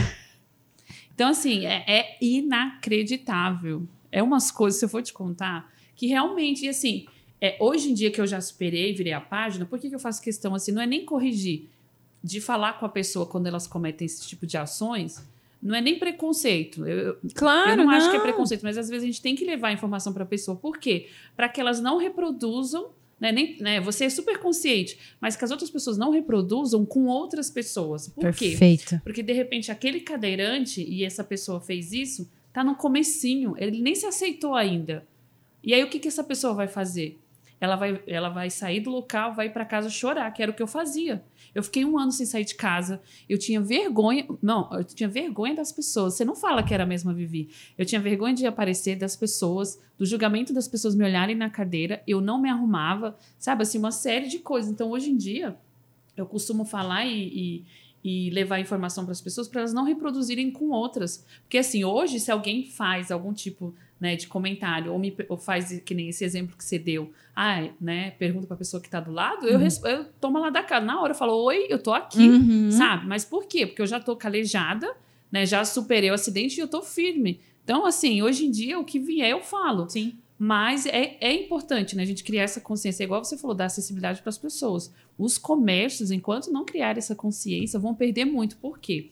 Então, 1.15 1.29
assim, 1.29 1.65
é, 1.65 1.85
é 1.87 2.17
inacreditável. 2.21 3.87
É 4.11 4.21
umas 4.21 4.51
coisas, 4.51 4.77
se 4.77 4.83
eu 4.83 4.89
for 4.89 5.01
te 5.01 5.13
contar, 5.13 5.71
que 5.95 6.07
realmente, 6.07 6.65
e 6.65 6.69
assim, 6.69 7.05
é, 7.41 7.57
hoje 7.59 7.89
em 7.89 7.93
dia 7.95 8.11
que 8.11 8.21
eu 8.21 8.27
já 8.27 8.39
superei, 8.39 8.93
virei 8.93 9.13
a 9.13 9.19
página, 9.19 9.65
por 9.65 9.79
que, 9.79 9.89
que 9.89 9.95
eu 9.95 9.99
faço 9.99 10.21
questão 10.21 10.53
assim? 10.53 10.71
Não 10.71 10.81
é 10.81 10.85
nem 10.85 11.03
corrigir, 11.03 11.67
de 12.23 12.39
falar 12.39 12.73
com 12.79 12.85
a 12.85 12.89
pessoa 12.89 13.25
quando 13.25 13.47
elas 13.47 13.65
cometem 13.65 14.05
esse 14.05 14.27
tipo 14.27 14.45
de 14.45 14.55
ações, 14.57 15.27
não 15.61 15.75
é 15.75 15.81
nem 15.81 15.97
preconceito. 15.97 16.85
Eu, 16.85 17.17
Claro, 17.33 17.81
eu 17.81 17.85
não, 17.85 17.89
acho 17.89 18.11
que 18.11 18.17
é 18.17 18.19
preconceito, 18.19 18.61
mas 18.61 18.77
às 18.77 18.89
vezes 18.89 19.03
a 19.03 19.07
gente 19.07 19.21
tem 19.21 19.35
que 19.35 19.43
levar 19.43 19.69
a 19.69 19.73
informação 19.73 20.13
para 20.13 20.23
a 20.23 20.25
pessoa. 20.25 20.55
Por 20.55 20.77
quê? 20.77 21.07
Para 21.35 21.49
que 21.49 21.59
elas 21.59 21.79
não 21.81 21.97
reproduzam, 21.97 22.89
né, 23.19 23.31
nem, 23.31 23.57
né, 23.59 23.79
você 23.79 24.05
é 24.05 24.09
super 24.09 24.37
consciente, 24.39 24.97
mas 25.19 25.35
que 25.35 25.43
as 25.43 25.51
outras 25.51 25.69
pessoas 25.69 25.97
não 25.97 26.11
reproduzam 26.11 26.85
com 26.85 27.05
outras 27.07 27.49
pessoas. 27.49 28.07
Por 28.07 28.33
quê? 28.33 28.49
Perfeito. 28.49 29.01
Porque 29.03 29.21
de 29.23 29.33
repente 29.33 29.71
aquele 29.71 29.99
cadeirante 29.99 30.83
e 30.83 31.03
essa 31.03 31.23
pessoa 31.23 31.59
fez 31.59 31.91
isso, 31.91 32.29
tá 32.53 32.63
no 32.63 32.75
comecinho, 32.75 33.55
ele 33.57 33.81
nem 33.81 33.95
se 33.95 34.05
aceitou 34.05 34.55
ainda. 34.55 35.05
E 35.63 35.73
aí 35.73 35.83
o 35.83 35.89
que 35.89 35.99
que 35.99 36.07
essa 36.07 36.23
pessoa 36.23 36.53
vai 36.53 36.67
fazer? 36.67 37.19
Ela 37.61 37.75
vai, 37.75 38.01
ela 38.07 38.29
vai 38.29 38.49
sair 38.49 38.79
do 38.79 38.89
local, 38.89 39.35
vai 39.35 39.47
para 39.47 39.63
casa 39.63 39.87
chorar, 39.87 40.31
que 40.31 40.41
era 40.41 40.51
o 40.51 40.55
que 40.55 40.63
eu 40.63 40.67
fazia. 40.67 41.23
Eu 41.53 41.61
fiquei 41.61 41.85
um 41.85 41.99
ano 41.99 42.11
sem 42.11 42.25
sair 42.25 42.43
de 42.43 42.55
casa. 42.55 42.99
Eu 43.29 43.37
tinha 43.37 43.61
vergonha. 43.61 44.25
Não, 44.41 44.67
eu 44.73 44.83
tinha 44.83 45.07
vergonha 45.07 45.53
das 45.53 45.71
pessoas. 45.71 46.15
Você 46.15 46.25
não 46.25 46.35
fala 46.35 46.63
que 46.63 46.73
era 46.73 46.83
a 46.83 46.87
mesma 46.87 47.13
Vivi. 47.13 47.49
Eu 47.77 47.85
tinha 47.85 48.01
vergonha 48.01 48.33
de 48.33 48.47
aparecer 48.47 48.95
das 48.95 49.15
pessoas, 49.15 49.79
do 49.95 50.07
julgamento 50.07 50.51
das 50.51 50.67
pessoas 50.67 50.95
me 50.95 51.05
olharem 51.05 51.35
na 51.35 51.51
cadeira. 51.51 52.01
Eu 52.07 52.19
não 52.19 52.41
me 52.41 52.49
arrumava, 52.49 53.15
sabe? 53.37 53.61
Assim, 53.61 53.77
uma 53.77 53.91
série 53.91 54.27
de 54.27 54.39
coisas. 54.39 54.71
Então, 54.71 54.89
hoje 54.89 55.11
em 55.11 55.17
dia, 55.17 55.55
eu 56.17 56.25
costumo 56.25 56.65
falar 56.65 57.05
e, 57.05 57.65
e, 58.03 58.27
e 58.27 58.29
levar 58.31 58.59
informação 58.59 59.03
para 59.03 59.11
as 59.11 59.21
pessoas 59.21 59.47
para 59.47 59.61
elas 59.61 59.73
não 59.73 59.83
reproduzirem 59.83 60.49
com 60.49 60.71
outras. 60.71 61.23
Porque, 61.43 61.59
assim, 61.59 61.83
hoje, 61.83 62.19
se 62.19 62.31
alguém 62.31 62.65
faz 62.65 63.11
algum 63.11 63.33
tipo 63.33 63.75
né, 64.01 64.15
de 64.15 64.27
comentário 64.27 64.91
ou, 64.91 64.97
me, 64.99 65.15
ou 65.29 65.37
faz 65.37 65.79
que 65.85 65.93
nem 65.93 66.09
esse 66.09 66.25
exemplo 66.25 66.57
que 66.57 66.63
você 66.65 66.79
deu, 66.79 67.13
ah, 67.35 67.69
né, 67.79 68.11
pergunta 68.17 68.47
para 68.47 68.55
a 68.55 68.57
pessoa 68.57 68.81
que 68.81 68.87
está 68.87 68.99
do 68.99 69.11
lado, 69.11 69.47
eu, 69.47 69.59
Uhum. 69.59 69.67
eu 69.85 70.05
tomo 70.19 70.39
lá 70.39 70.49
da 70.49 70.63
cara. 70.63 70.83
Na 70.83 70.99
hora 70.99 71.11
eu 71.13 71.17
falo, 71.17 71.33
oi, 71.43 71.67
eu 71.69 71.77
tô 71.77 71.93
aqui, 71.93 72.27
Uhum. 72.27 72.71
sabe? 72.71 73.05
Mas 73.07 73.23
por 73.23 73.45
quê? 73.45 73.67
Porque 73.67 73.81
eu 73.81 73.85
já 73.87 73.99
tô 73.99 74.15
calejada, 74.15 74.91
né, 75.31 75.45
já 75.45 75.63
superei 75.63 76.09
o 76.09 76.15
acidente 76.15 76.57
e 76.57 76.61
eu 76.61 76.67
tô 76.67 76.81
firme. 76.81 77.39
Então, 77.63 77.85
assim, 77.85 78.23
hoje 78.23 78.47
em 78.47 78.51
dia, 78.51 78.79
o 78.79 78.83
que 78.83 78.99
vier 78.99 79.29
eu 79.29 79.41
falo. 79.41 79.87
Sim. 79.87 80.17
Mas 80.43 80.87
é, 80.87 81.17
é 81.21 81.31
importante 81.31 81.95
né, 81.95 82.01
a 82.01 82.05
gente 82.05 82.23
criar 82.23 82.41
essa 82.41 82.59
consciência, 82.59 83.03
igual 83.03 83.23
você 83.23 83.37
falou, 83.37 83.55
dar 83.55 83.65
acessibilidade 83.65 84.23
para 84.23 84.29
as 84.31 84.37
pessoas. 84.39 84.91
Os 85.15 85.37
comércios, 85.37 86.09
enquanto 86.09 86.51
não 86.51 86.65
criar 86.65 86.97
essa 86.97 87.13
consciência, 87.13 87.79
vão 87.79 87.93
perder 87.93 88.25
muito. 88.25 88.57
Por 88.57 88.79
quê? 88.79 89.11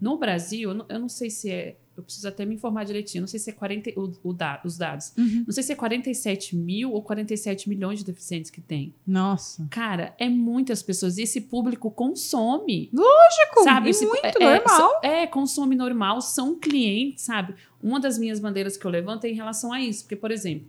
No 0.00 0.16
Brasil, 0.16 0.70
eu 0.70 0.74
não, 0.74 0.86
eu 0.88 0.98
não 0.98 1.08
sei 1.10 1.28
se 1.28 1.50
é. 1.50 1.76
Eu 2.00 2.04
preciso 2.04 2.26
até 2.28 2.44
me 2.44 2.54
informar 2.54 2.84
direitinho. 2.84 3.20
Não 3.22 3.28
sei 3.28 3.38
se 3.38 3.50
é 3.50 3.52
40, 3.52 3.90
o, 4.00 4.12
o 4.30 4.32
da- 4.32 4.60
os 4.64 4.76
dados. 4.76 5.12
Uhum. 5.16 5.44
Não 5.46 5.52
sei 5.52 5.62
se 5.62 5.72
é 5.72 5.76
47 5.76 6.56
mil 6.56 6.92
ou 6.92 7.02
47 7.02 7.68
milhões 7.68 7.98
de 8.00 8.04
deficientes 8.04 8.50
que 8.50 8.60
tem. 8.60 8.94
Nossa. 9.06 9.66
Cara, 9.70 10.14
é 10.18 10.28
muitas 10.28 10.82
pessoas. 10.82 11.18
E 11.18 11.22
esse 11.22 11.40
público 11.42 11.90
consome. 11.90 12.88
Lógico, 12.92 13.62
Sabe? 13.64 13.90
Esse- 13.90 14.06
muito 14.06 14.24
é, 14.24 14.32
normal. 14.38 14.76
são- 14.76 15.00
É, 15.02 15.26
consome 15.26 15.76
normal, 15.76 16.20
são 16.20 16.58
clientes, 16.58 17.24
sabe? 17.24 17.54
Uma 17.82 18.00
das 18.00 18.18
minhas 18.18 18.40
bandeiras 18.40 18.76
que 18.76 18.84
eu 18.86 18.90
levanto 18.90 19.24
é 19.24 19.30
em 19.30 19.34
relação 19.34 19.72
a 19.72 19.80
isso. 19.80 20.04
Porque, 20.04 20.16
por 20.16 20.30
exemplo, 20.30 20.66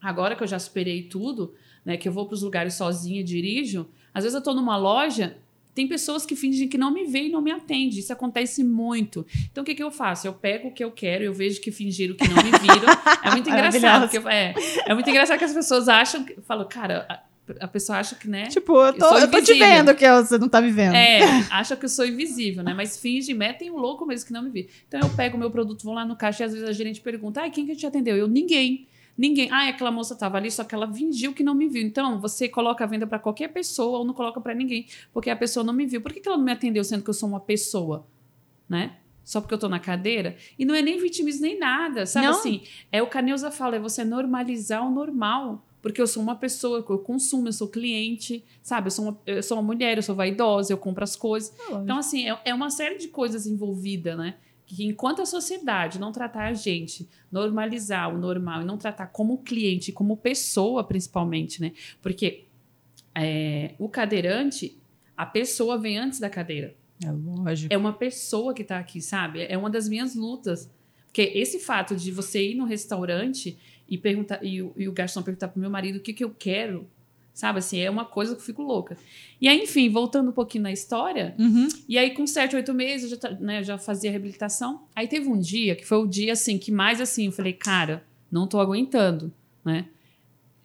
agora 0.00 0.34
que 0.36 0.42
eu 0.42 0.46
já 0.46 0.58
superei 0.58 1.02
tudo, 1.02 1.54
né? 1.84 1.96
Que 1.96 2.08
eu 2.08 2.12
vou 2.12 2.26
para 2.26 2.34
os 2.34 2.42
lugares 2.42 2.74
sozinha, 2.74 3.22
dirijo, 3.24 3.86
às 4.14 4.24
vezes 4.24 4.34
eu 4.36 4.42
tô 4.42 4.54
numa 4.54 4.76
loja, 4.76 5.36
tem 5.74 5.86
pessoas 5.88 6.26
que 6.26 6.36
fingem 6.36 6.68
que 6.68 6.76
não 6.76 6.92
me 6.92 7.04
veem 7.06 7.26
e 7.26 7.30
não 7.30 7.40
me 7.40 7.50
atendem. 7.50 7.98
Isso 7.98 8.12
acontece 8.12 8.62
muito. 8.62 9.26
Então, 9.50 9.62
o 9.62 9.64
que, 9.64 9.74
que 9.74 9.82
eu 9.82 9.90
faço? 9.90 10.26
Eu 10.26 10.32
pego 10.34 10.68
o 10.68 10.72
que 10.72 10.84
eu 10.84 10.90
quero, 10.90 11.24
eu 11.24 11.32
vejo 11.32 11.60
que 11.60 11.70
fingiram 11.70 12.14
que 12.14 12.28
não 12.28 12.36
me 12.36 12.50
viram. 12.50 12.92
É 13.24 13.30
muito 13.30 13.48
engraçado. 13.50 14.08
Porque, 14.10 14.28
é, 14.28 14.54
é 14.86 14.94
muito 14.94 15.08
engraçado 15.08 15.38
que 15.38 15.44
as 15.44 15.52
pessoas 15.54 15.88
acham. 15.88 16.24
que- 16.24 16.36
Falam, 16.42 16.66
cara, 16.68 17.06
a, 17.60 17.66
pessoa 17.68 17.98
acha 17.98 18.14
que, 18.14 18.28
né? 18.28 18.46
Tipo, 18.46 18.72
eu 18.84 18.92
tô, 18.92 19.08
sou 19.08 19.18
eu 19.18 19.30
tô 19.30 19.40
te 19.42 19.54
vendo 19.54 19.94
que 19.94 20.08
você 20.12 20.38
não 20.38 20.48
tá 20.48 20.60
me 20.60 20.70
vendo. 20.70 20.94
É, 20.94 21.20
acha 21.50 21.74
que 21.76 21.84
eu 21.84 21.88
sou 21.88 22.06
invisível, 22.06 22.62
né? 22.62 22.72
Mas 22.74 22.98
finge, 22.98 23.32
metem 23.34 23.70
o 23.70 23.76
louco 23.76 24.04
mesmo 24.06 24.26
que 24.26 24.32
não 24.32 24.42
me 24.42 24.50
vê. 24.50 24.68
Então 24.86 25.00
eu 25.00 25.08
pego 25.10 25.36
o 25.36 25.40
meu 25.40 25.50
produto, 25.50 25.82
vou 25.84 25.94
lá 25.94 26.04
no 26.04 26.16
caixa 26.16 26.44
e 26.44 26.46
às 26.46 26.52
vezes 26.52 26.68
a 26.68 26.72
gerente 26.72 27.00
pergunta: 27.00 27.40
ai, 27.40 27.50
quem 27.50 27.66
que 27.66 27.74
te 27.74 27.86
atendeu? 27.86 28.16
Eu, 28.16 28.28
ninguém. 28.28 28.86
Ninguém. 29.16 29.50
Ah, 29.50 29.68
aquela 29.68 29.90
moça 29.90 30.16
tava 30.16 30.38
ali, 30.38 30.50
só 30.50 30.64
que 30.64 30.74
ela 30.74 30.92
fingiu 30.92 31.34
que 31.34 31.42
não 31.42 31.54
me 31.54 31.68
viu. 31.68 31.82
Então, 31.82 32.20
você 32.20 32.48
coloca 32.48 32.84
a 32.84 32.86
venda 32.86 33.06
para 33.06 33.18
qualquer 33.18 33.48
pessoa 33.48 33.98
ou 33.98 34.04
não 34.04 34.14
coloca 34.14 34.40
para 34.40 34.54
ninguém, 34.54 34.86
porque 35.12 35.30
a 35.30 35.36
pessoa 35.36 35.62
não 35.62 35.72
me 35.72 35.86
viu. 35.86 36.00
Por 36.00 36.12
que, 36.12 36.20
que 36.20 36.28
ela 36.28 36.38
não 36.38 36.44
me 36.44 36.52
atendeu 36.52 36.82
sendo 36.82 37.04
que 37.04 37.10
eu 37.10 37.14
sou 37.14 37.28
uma 37.28 37.40
pessoa? 37.40 38.06
Né? 38.68 38.96
Só 39.24 39.40
porque 39.40 39.54
eu 39.54 39.58
tô 39.58 39.68
na 39.68 39.78
cadeira? 39.78 40.36
E 40.58 40.64
não 40.64 40.74
é 40.74 40.82
nem 40.82 40.98
vitimismo 40.98 41.42
nem 41.42 41.58
nada, 41.58 42.06
sabe 42.06 42.26
Não. 42.26 42.34
assim? 42.34 42.62
É 42.90 43.02
o 43.02 43.08
que 43.08 43.18
a 43.18 43.22
Neuza 43.22 43.50
fala, 43.50 43.76
é 43.76 43.78
você 43.78 44.04
normalizar 44.04 44.86
o 44.86 44.90
normal. 44.90 45.64
Porque 45.80 46.00
eu 46.00 46.06
sou 46.06 46.22
uma 46.22 46.36
pessoa, 46.36 46.84
eu 46.88 46.98
consumo, 46.98 47.48
eu 47.48 47.52
sou 47.52 47.66
cliente, 47.66 48.44
sabe? 48.62 48.86
Eu 48.86 48.90
sou 48.92 49.04
uma, 49.04 49.20
eu 49.26 49.42
sou 49.42 49.56
uma 49.58 49.64
mulher, 49.64 49.96
eu 49.96 50.02
sou 50.02 50.14
vaidosa, 50.14 50.72
eu 50.72 50.78
compro 50.78 51.02
as 51.02 51.16
coisas. 51.16 51.52
Então, 51.82 51.98
assim, 51.98 52.30
é, 52.30 52.38
é 52.44 52.54
uma 52.54 52.70
série 52.70 52.98
de 52.98 53.08
coisas 53.08 53.48
envolvida, 53.48 54.14
né? 54.16 54.36
Que 54.74 54.84
enquanto 54.84 55.20
a 55.20 55.26
sociedade 55.26 55.98
não 56.00 56.12
tratar 56.12 56.44
a 56.46 56.54
gente, 56.54 57.06
normalizar 57.30 58.14
o 58.14 58.18
normal 58.18 58.62
e 58.62 58.64
não 58.64 58.78
tratar 58.78 59.06
como 59.08 59.38
cliente, 59.38 59.92
como 59.92 60.16
pessoa, 60.16 60.82
principalmente, 60.82 61.60
né? 61.60 61.72
Porque 62.00 62.44
é, 63.14 63.74
o 63.78 63.88
cadeirante, 63.88 64.78
a 65.16 65.26
pessoa 65.26 65.78
vem 65.78 65.98
antes 65.98 66.18
da 66.18 66.30
cadeira. 66.30 66.74
É 67.04 67.10
lógico. 67.10 67.72
É 67.74 67.76
uma 67.76 67.92
pessoa 67.92 68.54
que 68.54 68.64
tá 68.64 68.78
aqui, 68.78 69.00
sabe? 69.02 69.42
É 69.42 69.58
uma 69.58 69.68
das 69.68 69.88
minhas 69.88 70.14
lutas. 70.14 70.70
Porque 71.06 71.22
esse 71.34 71.58
fato 71.58 71.94
de 71.94 72.10
você 72.10 72.50
ir 72.52 72.54
no 72.54 72.64
restaurante 72.64 73.58
e 73.86 73.98
perguntar 73.98 74.42
e, 74.42 74.62
o- 74.62 74.72
e 74.76 74.88
o 74.88 74.92
garçom 74.92 75.22
perguntar 75.22 75.48
pro 75.48 75.60
meu 75.60 75.68
marido 75.68 75.96
o 75.96 76.00
que, 76.00 76.14
que 76.14 76.24
eu 76.24 76.30
quero, 76.30 76.88
sabe? 77.34 77.58
Assim, 77.58 77.78
é 77.78 77.90
uma 77.90 78.04
coisa 78.04 78.34
que 78.34 78.40
eu 78.40 78.44
fico 78.44 78.62
louca. 78.62 78.96
E 79.40 79.48
aí, 79.48 79.62
enfim, 79.62 79.88
voltando 79.90 80.28
um 80.30 80.32
pouquinho 80.32 80.62
na 80.64 80.72
história, 80.72 81.34
Uhum. 81.38 81.68
e 81.88 81.96
aí, 81.98 82.10
com 82.10 82.26
sete, 82.26 82.54
oito 82.56 82.72
meses, 82.74 83.04
eu 83.10 83.10
já, 83.10 83.16
tá- 83.16 83.36
né, 83.40 83.62
já 83.62 83.78
fazia 83.78 84.10
reabilitação. 84.10 84.82
Aí 84.94 85.06
teve 85.08 85.28
um 85.28 85.38
dia 85.38 85.74
que 85.74 85.84
foi 85.86 85.98
o 85.98 86.06
dia 86.06 86.32
assim 86.32 86.58
que 86.58 86.70
mais 86.70 87.00
assim, 87.00 87.26
eu 87.26 87.32
falei, 87.32 87.52
cara, 87.52 88.04
não 88.30 88.46
tô 88.46 88.60
aguentando, 88.60 89.32
né? 89.64 89.86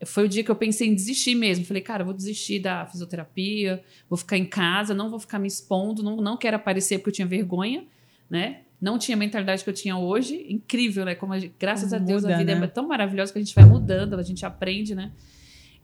Foi 0.05 0.25
o 0.25 0.29
dia 0.29 0.43
que 0.43 0.51
eu 0.51 0.55
pensei 0.55 0.87
em 0.87 0.93
desistir 0.93 1.33
mesmo. 1.33 1.65
Falei, 1.65 1.81
cara, 1.81 2.03
vou 2.03 2.13
desistir 2.13 2.59
da 2.59 2.85
fisioterapia, 2.85 3.83
vou 4.07 4.15
ficar 4.15 4.37
em 4.37 4.45
casa, 4.45 4.93
não 4.93 5.09
vou 5.09 5.19
ficar 5.19 5.39
me 5.39 5.47
expondo, 5.47 6.03
não, 6.03 6.17
não 6.17 6.37
quero 6.37 6.55
aparecer 6.55 6.99
porque 6.99 7.09
eu 7.09 7.13
tinha 7.13 7.27
vergonha, 7.27 7.83
né? 8.29 8.61
não 8.79 8.99
tinha 8.99 9.15
a 9.15 9.19
mentalidade 9.19 9.63
que 9.63 9.69
eu 9.71 9.73
tinha 9.73 9.97
hoje. 9.97 10.45
Incrível, 10.49 11.03
né? 11.03 11.15
Como 11.15 11.33
a 11.33 11.39
gente, 11.39 11.51
graças 11.59 11.91
a 11.93 11.97
Deus 11.97 12.21
Muda, 12.21 12.35
a 12.35 12.37
vida 12.37 12.53
né? 12.53 12.63
é 12.63 12.67
tão 12.67 12.87
maravilhosa 12.87 13.33
que 13.33 13.39
a 13.39 13.41
gente 13.41 13.55
vai 13.55 13.65
mudando, 13.65 14.13
a 14.13 14.21
gente 14.21 14.45
aprende, 14.45 14.93
né? 14.93 15.11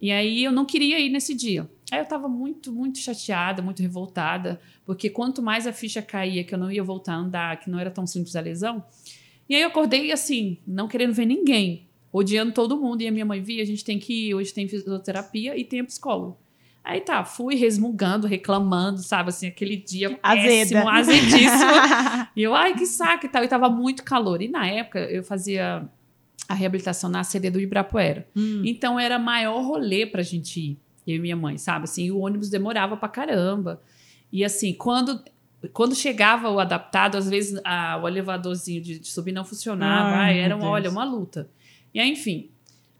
E 0.04 0.12
aí 0.12 0.44
eu 0.44 0.52
não 0.52 0.66
queria 0.66 1.00
ir 1.00 1.08
nesse 1.08 1.34
dia. 1.34 1.66
Aí 1.90 1.98
eu 1.98 2.06
tava 2.06 2.28
muito, 2.28 2.74
muito 2.74 2.98
chateada, 2.98 3.62
muito 3.62 3.82
revoltada, 3.82 4.60
porque 4.86 5.10
quanto 5.10 5.42
mais 5.42 5.66
a 5.66 5.72
ficha 5.72 6.02
caía 6.02 6.44
que 6.44 6.54
eu 6.54 6.58
não 6.58 6.70
ia 6.70 6.84
voltar 6.84 7.14
a 7.14 7.20
andar, 7.20 7.58
que 7.62 7.70
não 7.70 7.80
era 7.80 7.90
tão 7.90 8.06
simples 8.06 8.36
a 8.36 8.42
lesão. 8.42 8.84
E 9.48 9.56
aí 9.56 9.62
eu 9.62 9.70
acordei 9.70 10.12
assim, 10.12 10.58
não 10.68 10.90
querendo 10.90 11.14
ver 11.14 11.26
ninguém, 11.26 11.88
odiando 12.12 12.52
todo 12.52 12.76
mundo. 12.76 13.02
E 13.02 13.08
a 13.08 13.12
minha 13.14 13.24
mãe 13.24 13.42
via, 13.42 13.64
a 13.64 13.66
gente 13.66 13.86
tem 13.86 13.98
que 13.98 14.28
ir, 14.28 14.36
hoje 14.36 14.54
tem 14.54 14.68
fisioterapia 14.68 15.58
e 15.58 15.64
tem 15.64 15.80
a 15.80 15.86
psicólogo. 15.86 16.38
Aí 16.84 17.00
tá, 17.00 17.24
fui 17.24 17.56
resmungando, 17.56 18.28
reclamando, 18.28 19.02
sabe, 19.02 19.30
assim, 19.30 19.48
aquele 19.48 19.78
dia 19.78 20.20
Azeda. 20.22 20.48
péssimo, 20.50 20.90
azedíssimo. 20.90 21.72
E 22.36 22.44
eu, 22.44 22.54
ai, 22.54 22.76
que 22.76 22.86
saco 22.86 23.26
e 23.26 23.30
tal. 23.30 23.42
E 23.42 23.48
tava 23.48 23.70
muito 23.70 24.04
calor. 24.04 24.42
E 24.42 24.50
na 24.50 24.68
época 24.68 25.00
eu 25.00 25.24
fazia 25.24 25.88
a 26.48 26.54
reabilitação 26.54 27.10
na 27.10 27.24
CD 27.24 27.50
do 27.50 27.60
Ibirapuera. 27.60 28.28
Hum. 28.36 28.62
Então 28.66 29.00
era 29.00 29.18
maior 29.18 29.62
rolê 29.64 30.06
pra 30.06 30.22
gente 30.22 30.60
ir, 30.60 30.78
eu 31.08 31.16
e 31.16 31.20
minha 31.20 31.36
mãe, 31.36 31.58
sabe? 31.58 31.86
Assim, 31.86 32.12
o 32.12 32.20
ônibus 32.20 32.50
demorava 32.50 32.98
pra 32.98 33.08
caramba. 33.10 33.82
E 34.32 34.44
assim, 34.44 34.74
quando 34.74 35.22
quando 35.72 35.96
chegava 35.96 36.50
o 36.50 36.60
adaptado, 36.60 37.18
às 37.18 37.30
vezes 37.30 37.58
a- 37.64 37.98
o 38.04 38.06
elevadorzinho 38.08 38.82
de, 38.82 39.00
de 39.00 39.08
subir 39.08 39.32
não 39.32 39.46
funcionava. 39.46 40.10
Ai, 40.18 40.38
era, 40.40 40.58
um, 40.58 40.60
Deus. 40.60 40.72
olha, 40.72 40.90
uma 40.90 41.06
luta. 41.06 41.50
E 41.94 42.02
aí, 42.02 42.12
enfim. 42.12 42.50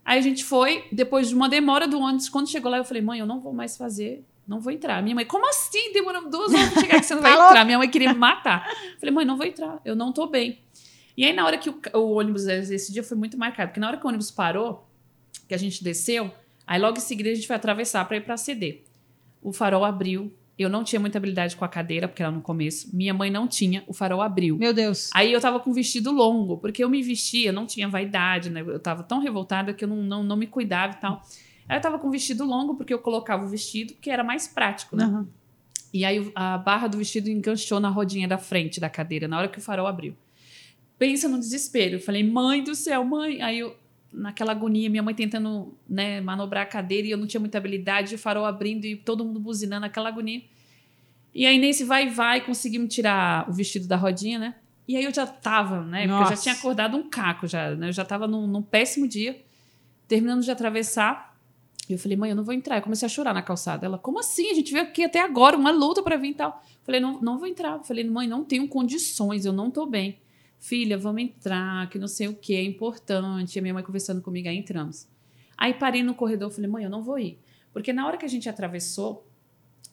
Aí 0.02 0.18
a 0.18 0.22
gente 0.22 0.42
foi, 0.42 0.84
depois 0.90 1.28
de 1.28 1.34
uma 1.34 1.46
demora 1.46 1.86
do 1.86 1.98
ônibus, 2.00 2.28
quando 2.30 2.48
chegou 2.48 2.70
lá, 2.70 2.78
eu 2.78 2.84
falei, 2.84 3.02
mãe, 3.02 3.18
eu 3.20 3.26
não 3.26 3.38
vou 3.38 3.52
mais 3.52 3.76
fazer, 3.76 4.24
não 4.48 4.60
vou 4.60 4.72
entrar. 4.72 5.02
Minha 5.02 5.14
mãe, 5.14 5.26
como 5.26 5.46
assim? 5.46 5.92
Demoramos 5.92 6.30
duas 6.30 6.54
horas 6.54 6.70
pra 6.70 6.80
chegar 6.80 7.00
que 7.00 7.06
você 7.06 7.14
não 7.14 7.20
vai 7.22 7.32
entrar. 7.34 7.64
Minha 7.66 7.76
mãe 7.76 7.88
queria 7.90 8.10
me 8.14 8.18
matar. 8.18 8.66
Eu 8.94 8.98
falei, 8.98 9.14
mãe, 9.14 9.26
não 9.26 9.36
vou 9.36 9.44
entrar, 9.46 9.78
eu 9.84 9.94
não 9.94 10.10
tô 10.10 10.26
bem. 10.26 10.58
E 11.16 11.24
aí, 11.24 11.32
na 11.32 11.44
hora 11.46 11.58
que 11.58 11.70
o, 11.70 11.80
o 11.94 12.14
ônibus, 12.14 12.46
esse 12.46 12.92
dia 12.92 13.02
foi 13.02 13.16
muito 13.16 13.38
marcado, 13.38 13.68
porque 13.68 13.80
na 13.80 13.88
hora 13.88 13.96
que 13.96 14.04
o 14.04 14.08
ônibus 14.08 14.30
parou, 14.30 14.88
que 15.46 15.54
a 15.54 15.58
gente 15.58 15.82
desceu, 15.82 16.30
aí 16.66 16.80
logo 16.80 16.98
em 16.98 17.00
seguida 17.00 17.30
a 17.30 17.34
gente 17.34 17.46
foi 17.46 17.56
atravessar 17.56 18.04
para 18.06 18.16
ir 18.16 18.22
para 18.22 18.36
CD. 18.36 18.82
O 19.42 19.52
farol 19.52 19.84
abriu. 19.84 20.32
Eu 20.56 20.70
não 20.70 20.84
tinha 20.84 21.00
muita 21.00 21.18
habilidade 21.18 21.56
com 21.56 21.64
a 21.64 21.68
cadeira, 21.68 22.06
porque 22.06 22.22
era 22.22 22.30
no 22.30 22.40
começo. 22.40 22.94
Minha 22.94 23.12
mãe 23.12 23.28
não 23.28 23.48
tinha, 23.48 23.82
o 23.88 23.92
farol 23.92 24.22
abriu. 24.22 24.56
Meu 24.56 24.72
Deus. 24.72 25.10
Aí 25.12 25.32
eu 25.32 25.40
tava 25.40 25.58
com 25.58 25.72
vestido 25.72 26.12
longo, 26.12 26.58
porque 26.58 26.84
eu 26.84 26.88
me 26.88 27.02
vestia, 27.02 27.50
não 27.50 27.66
tinha 27.66 27.88
vaidade, 27.88 28.50
né? 28.50 28.60
Eu 28.60 28.78
tava 28.78 29.02
tão 29.02 29.18
revoltada 29.18 29.74
que 29.74 29.82
eu 29.82 29.88
não, 29.88 29.96
não, 29.96 30.22
não 30.22 30.36
me 30.36 30.46
cuidava 30.46 30.92
e 30.92 31.00
tal. 31.00 31.22
Aí 31.68 31.76
eu 31.76 31.80
tava 31.80 31.98
com 31.98 32.08
vestido 32.08 32.44
longo, 32.44 32.76
porque 32.76 32.94
eu 32.94 33.00
colocava 33.00 33.44
o 33.44 33.48
vestido, 33.48 33.94
que 34.00 34.10
era 34.10 34.22
mais 34.22 34.46
prático, 34.46 34.94
né? 34.94 35.04
Aham. 35.04 35.26
E 35.92 36.04
aí 36.04 36.30
a 36.34 36.58
barra 36.58 36.88
do 36.88 36.98
vestido 36.98 37.28
enganchou 37.28 37.78
na 37.78 37.88
rodinha 37.88 38.26
da 38.26 38.38
frente 38.38 38.80
da 38.80 38.88
cadeira, 38.88 39.28
na 39.28 39.38
hora 39.38 39.48
que 39.48 39.58
o 39.58 39.62
farol 39.62 39.86
abriu. 39.86 40.16
Pensa 40.98 41.28
no 41.28 41.38
desespero. 41.38 41.96
Eu 41.96 42.00
falei, 42.00 42.22
mãe 42.22 42.62
do 42.62 42.74
céu, 42.74 43.04
mãe. 43.04 43.42
Aí 43.42 43.58
eu, 43.58 43.76
naquela 44.12 44.52
agonia, 44.52 44.88
minha 44.88 45.02
mãe 45.02 45.14
tentando 45.14 45.76
né, 45.88 46.20
manobrar 46.20 46.62
a 46.62 46.66
cadeira 46.66 47.06
e 47.06 47.10
eu 47.10 47.18
não 47.18 47.26
tinha 47.26 47.40
muita 47.40 47.58
habilidade, 47.58 48.14
o 48.14 48.18
farol 48.18 48.44
abrindo 48.44 48.84
e 48.84 48.96
todo 48.96 49.24
mundo 49.24 49.40
buzinando, 49.40 49.86
aquela 49.86 50.08
agonia. 50.08 50.42
E 51.34 51.46
aí 51.46 51.58
nesse 51.58 51.84
vai 51.84 52.06
e 52.06 52.10
vai, 52.10 52.40
conseguimos 52.40 52.94
tirar 52.94 53.48
o 53.50 53.52
vestido 53.52 53.88
da 53.88 53.96
rodinha, 53.96 54.38
né? 54.38 54.54
E 54.86 54.96
aí 54.96 55.04
eu 55.04 55.12
já 55.12 55.26
tava, 55.26 55.82
né? 55.82 56.06
Porque 56.06 56.12
eu 56.12 56.24
já 56.24 56.30
Nossa. 56.30 56.42
tinha 56.42 56.54
acordado 56.54 56.96
um 56.96 57.08
caco 57.08 57.46
já, 57.46 57.74
né? 57.74 57.88
Eu 57.88 57.92
já 57.92 58.04
tava 58.04 58.28
num, 58.28 58.46
num 58.46 58.62
péssimo 58.62 59.08
dia, 59.08 59.42
terminando 60.06 60.42
de 60.42 60.50
atravessar. 60.50 61.34
E 61.88 61.94
eu 61.94 61.98
falei, 61.98 62.16
mãe, 62.16 62.30
eu 62.30 62.36
não 62.36 62.44
vou 62.44 62.54
entrar. 62.54 62.76
Eu 62.76 62.82
comecei 62.82 63.06
a 63.06 63.08
chorar 63.08 63.34
na 63.34 63.42
calçada. 63.42 63.84
Ela, 63.84 63.98
como 63.98 64.20
assim? 64.20 64.50
A 64.50 64.54
gente 64.54 64.72
veio 64.72 64.84
aqui 64.84 65.02
até 65.02 65.20
agora, 65.20 65.56
uma 65.56 65.70
luta 65.70 66.02
pra 66.02 66.16
vir 66.16 66.30
e 66.30 66.34
tal. 66.34 66.62
Eu 66.64 66.84
falei, 66.84 67.00
não, 67.00 67.20
não 67.20 67.38
vou 67.38 67.48
entrar. 67.48 67.72
Eu 67.72 67.82
falei, 67.82 68.04
mãe, 68.04 68.28
não 68.28 68.44
tenho 68.44 68.68
condições, 68.68 69.44
eu 69.44 69.52
não 69.52 69.70
tô 69.70 69.86
bem. 69.86 70.18
Filha, 70.64 70.96
vamos 70.96 71.20
entrar, 71.20 71.90
que 71.90 71.98
não 71.98 72.08
sei 72.08 72.26
o 72.26 72.34
que, 72.34 72.54
é 72.54 72.62
importante. 72.64 73.54
E 73.54 73.58
a 73.58 73.62
minha 73.62 73.74
mãe 73.74 73.82
conversando 73.82 74.22
comigo, 74.22 74.48
aí 74.48 74.56
entramos. 74.56 75.06
Aí 75.58 75.74
parei 75.74 76.02
no 76.02 76.14
corredor, 76.14 76.50
falei, 76.50 76.70
mãe, 76.70 76.84
eu 76.84 76.88
não 76.90 77.02
vou 77.02 77.18
ir. 77.18 77.38
Porque 77.70 77.92
na 77.92 78.06
hora 78.06 78.16
que 78.16 78.24
a 78.24 78.28
gente 78.28 78.48
atravessou, 78.48 79.28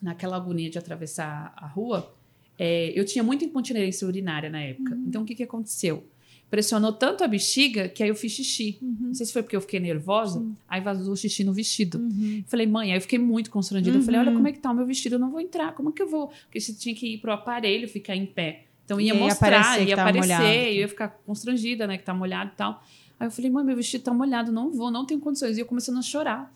naquela 0.00 0.34
agonia 0.36 0.70
de 0.70 0.78
atravessar 0.78 1.52
a 1.54 1.66
rua, 1.66 2.14
é, 2.58 2.90
eu 2.98 3.04
tinha 3.04 3.22
muita 3.22 3.44
incontinência 3.44 4.06
urinária 4.08 4.48
na 4.48 4.62
época. 4.62 4.96
Então, 5.06 5.22
o 5.22 5.24
que, 5.26 5.34
que 5.34 5.42
aconteceu? 5.42 6.06
Pressionou 6.48 6.92
tanto 6.94 7.22
a 7.22 7.28
bexiga 7.28 7.86
que 7.88 8.02
aí 8.02 8.08
eu 8.08 8.14
fiz 8.14 8.32
xixi. 8.32 8.78
Não 8.80 9.12
sei 9.14 9.26
se 9.26 9.32
foi 9.32 9.42
porque 9.42 9.56
eu 9.56 9.60
fiquei 9.60 9.78
nervosa, 9.78 10.42
aí 10.66 10.80
vazou 10.80 11.12
o 11.12 11.16
xixi 11.16 11.44
no 11.44 11.52
vestido. 11.52 11.98
Uhum. 11.98 12.44
Falei, 12.46 12.66
mãe, 12.66 12.92
aí 12.92 12.96
eu 12.96 13.02
fiquei 13.02 13.18
muito 13.18 13.50
constrangida. 13.50 13.98
Eu 13.98 14.02
falei, 14.02 14.20
Uhum. 14.20 14.26
olha 14.26 14.36
como 14.36 14.48
é 14.48 14.52
que 14.52 14.58
tá 14.58 14.70
o 14.70 14.74
meu 14.74 14.86
vestido, 14.86 15.16
eu 15.16 15.18
não 15.18 15.30
vou 15.30 15.40
entrar, 15.40 15.74
como 15.74 15.90
é 15.90 15.92
que 15.92 16.00
eu 16.02 16.08
vou? 16.08 16.28
Porque 16.44 16.58
você 16.60 16.72
tinha 16.72 16.94
que 16.94 17.14
ir 17.14 17.18
pro 17.18 17.30
aparelho, 17.30 17.86
ficar 17.86 18.16
em 18.16 18.24
pé. 18.24 18.68
Então 18.84 19.00
ia 19.00 19.08
ia 19.12 19.14
mostrar, 19.14 19.60
aparecer 19.60 19.88
ia 19.88 19.94
aparecer, 19.94 20.20
molhado. 20.38 20.44
eu 20.56 20.72
ia 20.74 20.88
ficar 20.88 21.08
constrangida, 21.26 21.86
né, 21.86 21.96
que 21.98 22.04
tá 22.04 22.12
molhado 22.14 22.50
e 22.52 22.56
tal. 22.56 22.82
Aí 23.18 23.26
eu 23.26 23.30
falei, 23.30 23.50
mãe, 23.50 23.64
meu 23.64 23.76
vestido 23.76 24.02
tá 24.04 24.12
molhado, 24.12 24.50
não 24.50 24.70
vou, 24.72 24.90
não 24.90 25.06
tenho 25.06 25.20
condições. 25.20 25.56
E 25.56 25.60
eu 25.60 25.66
começando 25.66 25.98
a 25.98 26.02
chorar. 26.02 26.52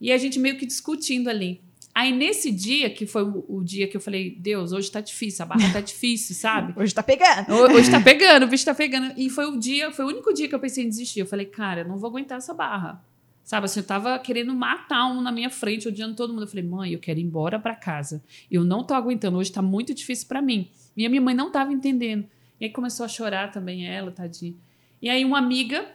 E 0.00 0.10
a 0.12 0.16
gente 0.18 0.38
meio 0.38 0.56
que 0.56 0.64
discutindo 0.66 1.28
ali. 1.28 1.60
Aí 1.94 2.12
nesse 2.12 2.50
dia, 2.52 2.88
que 2.88 3.06
foi 3.06 3.24
o, 3.24 3.44
o 3.48 3.62
dia 3.64 3.88
que 3.88 3.96
eu 3.96 4.00
falei, 4.00 4.30
Deus, 4.38 4.70
hoje 4.72 4.88
tá 4.90 5.00
difícil, 5.00 5.42
a 5.44 5.46
barra 5.46 5.72
tá 5.72 5.80
difícil, 5.82 6.34
sabe? 6.34 6.72
Hoje 6.80 6.94
tá 6.94 7.02
pegando. 7.02 7.50
Ho- 7.52 7.72
Hoje 7.74 7.90
tá 7.90 8.00
pegando, 8.00 8.44
o 8.44 8.48
bicho 8.48 8.64
tá 8.64 8.74
pegando. 8.74 9.12
E 9.16 9.28
foi 9.28 9.46
o 9.46 9.58
dia, 9.58 9.90
foi 9.90 10.04
o 10.04 10.08
único 10.08 10.32
dia 10.32 10.48
que 10.48 10.54
eu 10.54 10.60
pensei 10.60 10.84
em 10.84 10.88
desistir. 10.88 11.20
Eu 11.20 11.26
falei, 11.26 11.44
cara, 11.46 11.80
eu 11.80 11.88
não 11.88 11.98
vou 11.98 12.08
aguentar 12.08 12.38
essa 12.38 12.54
barra. 12.54 13.04
Sabe, 13.42 13.64
assim, 13.64 13.80
eu 13.80 13.84
tava 13.86 14.18
querendo 14.18 14.54
matar 14.54 15.06
um 15.06 15.20
na 15.22 15.32
minha 15.32 15.48
frente, 15.50 15.88
odiando 15.88 16.14
todo 16.14 16.32
mundo. 16.32 16.42
Eu 16.44 16.48
falei, 16.48 16.64
mãe, 16.64 16.92
eu 16.92 16.98
quero 17.00 17.18
ir 17.18 17.22
embora 17.24 17.58
pra 17.58 17.74
casa. 17.74 18.22
Eu 18.50 18.62
não 18.62 18.84
tô 18.84 18.94
aguentando, 18.94 19.36
hoje 19.38 19.50
tá 19.50 19.60
muito 19.62 19.92
difícil 19.92 20.28
pra 20.28 20.40
mim. 20.40 20.68
E 20.98 21.06
a 21.06 21.08
minha 21.08 21.22
mãe 21.22 21.32
não 21.34 21.50
tava 21.52 21.72
entendendo. 21.72 22.28
E 22.60 22.64
aí 22.64 22.72
começou 22.72 23.06
a 23.06 23.08
chorar 23.08 23.52
também 23.52 23.86
ela, 23.86 24.10
tadinha. 24.10 24.54
E 25.00 25.08
aí 25.08 25.24
uma 25.24 25.38
amiga, 25.38 25.86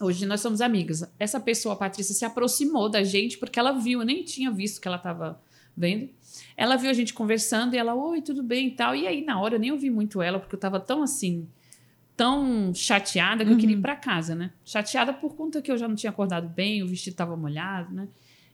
hoje 0.00 0.26
nós 0.26 0.40
somos 0.40 0.60
amigas, 0.60 1.08
essa 1.20 1.38
pessoa, 1.38 1.74
a 1.74 1.78
Patrícia, 1.78 2.12
se 2.12 2.24
aproximou 2.24 2.88
da 2.88 3.04
gente 3.04 3.38
porque 3.38 3.60
ela 3.60 3.70
viu, 3.70 4.00
eu 4.00 4.04
nem 4.04 4.24
tinha 4.24 4.50
visto 4.50 4.80
que 4.80 4.88
ela 4.88 4.98
tava 4.98 5.40
vendo. 5.76 6.10
Ela 6.56 6.74
viu 6.74 6.90
a 6.90 6.92
gente 6.92 7.14
conversando 7.14 7.74
e 7.74 7.78
ela, 7.78 7.94
oi, 7.94 8.20
tudo 8.20 8.42
bem 8.42 8.66
e 8.66 8.70
tal. 8.72 8.96
E 8.96 9.06
aí, 9.06 9.24
na 9.24 9.40
hora, 9.40 9.54
eu 9.54 9.60
nem 9.60 9.70
ouvi 9.70 9.88
muito 9.88 10.20
ela, 10.20 10.40
porque 10.40 10.56
eu 10.56 10.60
tava 10.60 10.80
tão 10.80 11.02
assim, 11.04 11.48
tão 12.16 12.74
chateada 12.74 13.44
que 13.44 13.52
eu 13.52 13.56
queria 13.56 13.76
ir 13.76 13.80
pra 13.80 13.94
casa, 13.94 14.34
né? 14.34 14.50
Chateada 14.64 15.12
por 15.12 15.36
conta 15.36 15.62
que 15.62 15.70
eu 15.70 15.78
já 15.78 15.86
não 15.86 15.94
tinha 15.94 16.10
acordado 16.10 16.48
bem, 16.48 16.82
o 16.82 16.88
vestido 16.88 17.14
tava 17.14 17.36
molhado, 17.36 17.94
né? 17.94 18.08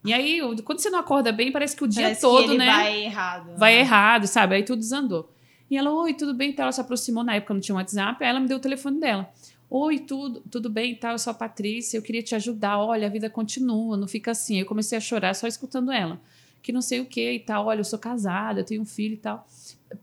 E 0.04 0.12
aí, 0.12 0.40
quando 0.62 0.78
você 0.78 0.90
não 0.90 0.98
acorda 0.98 1.32
bem, 1.32 1.50
parece 1.50 1.74
que 1.74 1.82
o 1.82 1.88
dia 1.88 2.02
Parece 2.02 2.20
todo, 2.20 2.54
né? 2.54 2.66
vai 2.66 3.04
errado. 3.04 3.58
vai 3.58 3.74
né? 3.74 3.80
errado, 3.80 4.26
sabe? 4.26 4.54
Aí 4.54 4.62
tudo 4.62 4.78
desandou. 4.78 5.34
E 5.70 5.76
ela, 5.76 5.92
oi, 5.92 6.14
tudo 6.14 6.34
bem 6.34 6.50
e 6.50 6.52
tal. 6.52 6.64
Ela 6.64 6.72
se 6.72 6.80
aproximou, 6.80 7.24
na 7.24 7.34
época 7.34 7.54
não 7.54 7.60
tinha 7.60 7.74
WhatsApp, 7.74 8.22
aí 8.22 8.30
ela 8.30 8.40
me 8.40 8.48
deu 8.48 8.56
o 8.56 8.60
telefone 8.60 9.00
dela. 9.00 9.28
Oi, 9.68 9.98
tudo, 9.98 10.42
tudo 10.48 10.70
bem 10.70 10.94
tal, 10.94 11.12
eu 11.12 11.18
sou 11.18 11.32
a 11.32 11.34
Patrícia, 11.34 11.98
eu 11.98 12.02
queria 12.02 12.22
te 12.22 12.36
ajudar, 12.36 12.78
olha, 12.78 13.08
a 13.08 13.10
vida 13.10 13.28
continua, 13.28 13.96
não 13.96 14.06
fica 14.06 14.30
assim. 14.30 14.60
Eu 14.60 14.66
comecei 14.66 14.96
a 14.96 15.00
chorar 15.00 15.34
só 15.34 15.48
escutando 15.48 15.90
ela. 15.90 16.20
Que 16.62 16.72
não 16.72 16.80
sei 16.80 17.00
o 17.00 17.06
que 17.06 17.32
e 17.32 17.40
tal, 17.40 17.66
olha, 17.66 17.80
eu 17.80 17.84
sou 17.84 17.98
casada, 17.98 18.60
eu 18.60 18.64
tenho 18.64 18.82
um 18.82 18.86
filho 18.86 19.14
e 19.14 19.18
tal. 19.18 19.46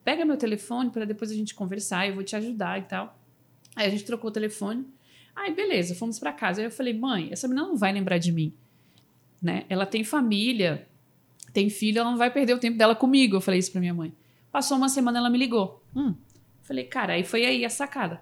Pega 0.03 0.25
meu 0.25 0.35
telefone 0.35 0.89
para 0.89 1.05
depois 1.05 1.31
a 1.31 1.33
gente 1.33 1.55
conversar, 1.55 2.07
eu 2.07 2.15
vou 2.15 2.23
te 2.23 2.35
ajudar 2.35 2.79
e 2.79 2.83
tal. 2.83 3.17
Aí 3.75 3.87
a 3.87 3.89
gente 3.89 4.03
trocou 4.03 4.29
o 4.29 4.33
telefone. 4.33 4.85
Aí, 5.35 5.53
beleza, 5.53 5.95
fomos 5.95 6.19
para 6.19 6.31
casa. 6.31 6.61
Aí 6.61 6.67
eu 6.67 6.71
falei, 6.71 6.93
mãe, 6.93 7.29
essa 7.31 7.47
menina 7.47 7.67
não 7.67 7.77
vai 7.77 7.91
lembrar 7.91 8.17
de 8.17 8.31
mim. 8.31 8.53
Né? 9.41 9.65
Ela 9.67 9.85
tem 9.85 10.03
família, 10.03 10.87
tem 11.53 11.69
filho, 11.69 11.99
ela 11.99 12.11
não 12.11 12.17
vai 12.17 12.31
perder 12.31 12.53
o 12.53 12.59
tempo 12.59 12.77
dela 12.77 12.95
comigo. 12.95 13.37
Eu 13.37 13.41
falei 13.41 13.59
isso 13.59 13.71
pra 13.71 13.81
minha 13.81 13.93
mãe. 13.93 14.13
Passou 14.53 14.77
uma 14.77 14.87
semana, 14.87 15.17
ela 15.17 15.31
me 15.31 15.37
ligou. 15.39 15.83
Hum. 15.95 16.13
Falei, 16.61 16.83
cara, 16.85 17.13
aí 17.13 17.23
foi 17.23 17.43
aí 17.43 17.65
a 17.65 17.69
sacada. 17.71 18.21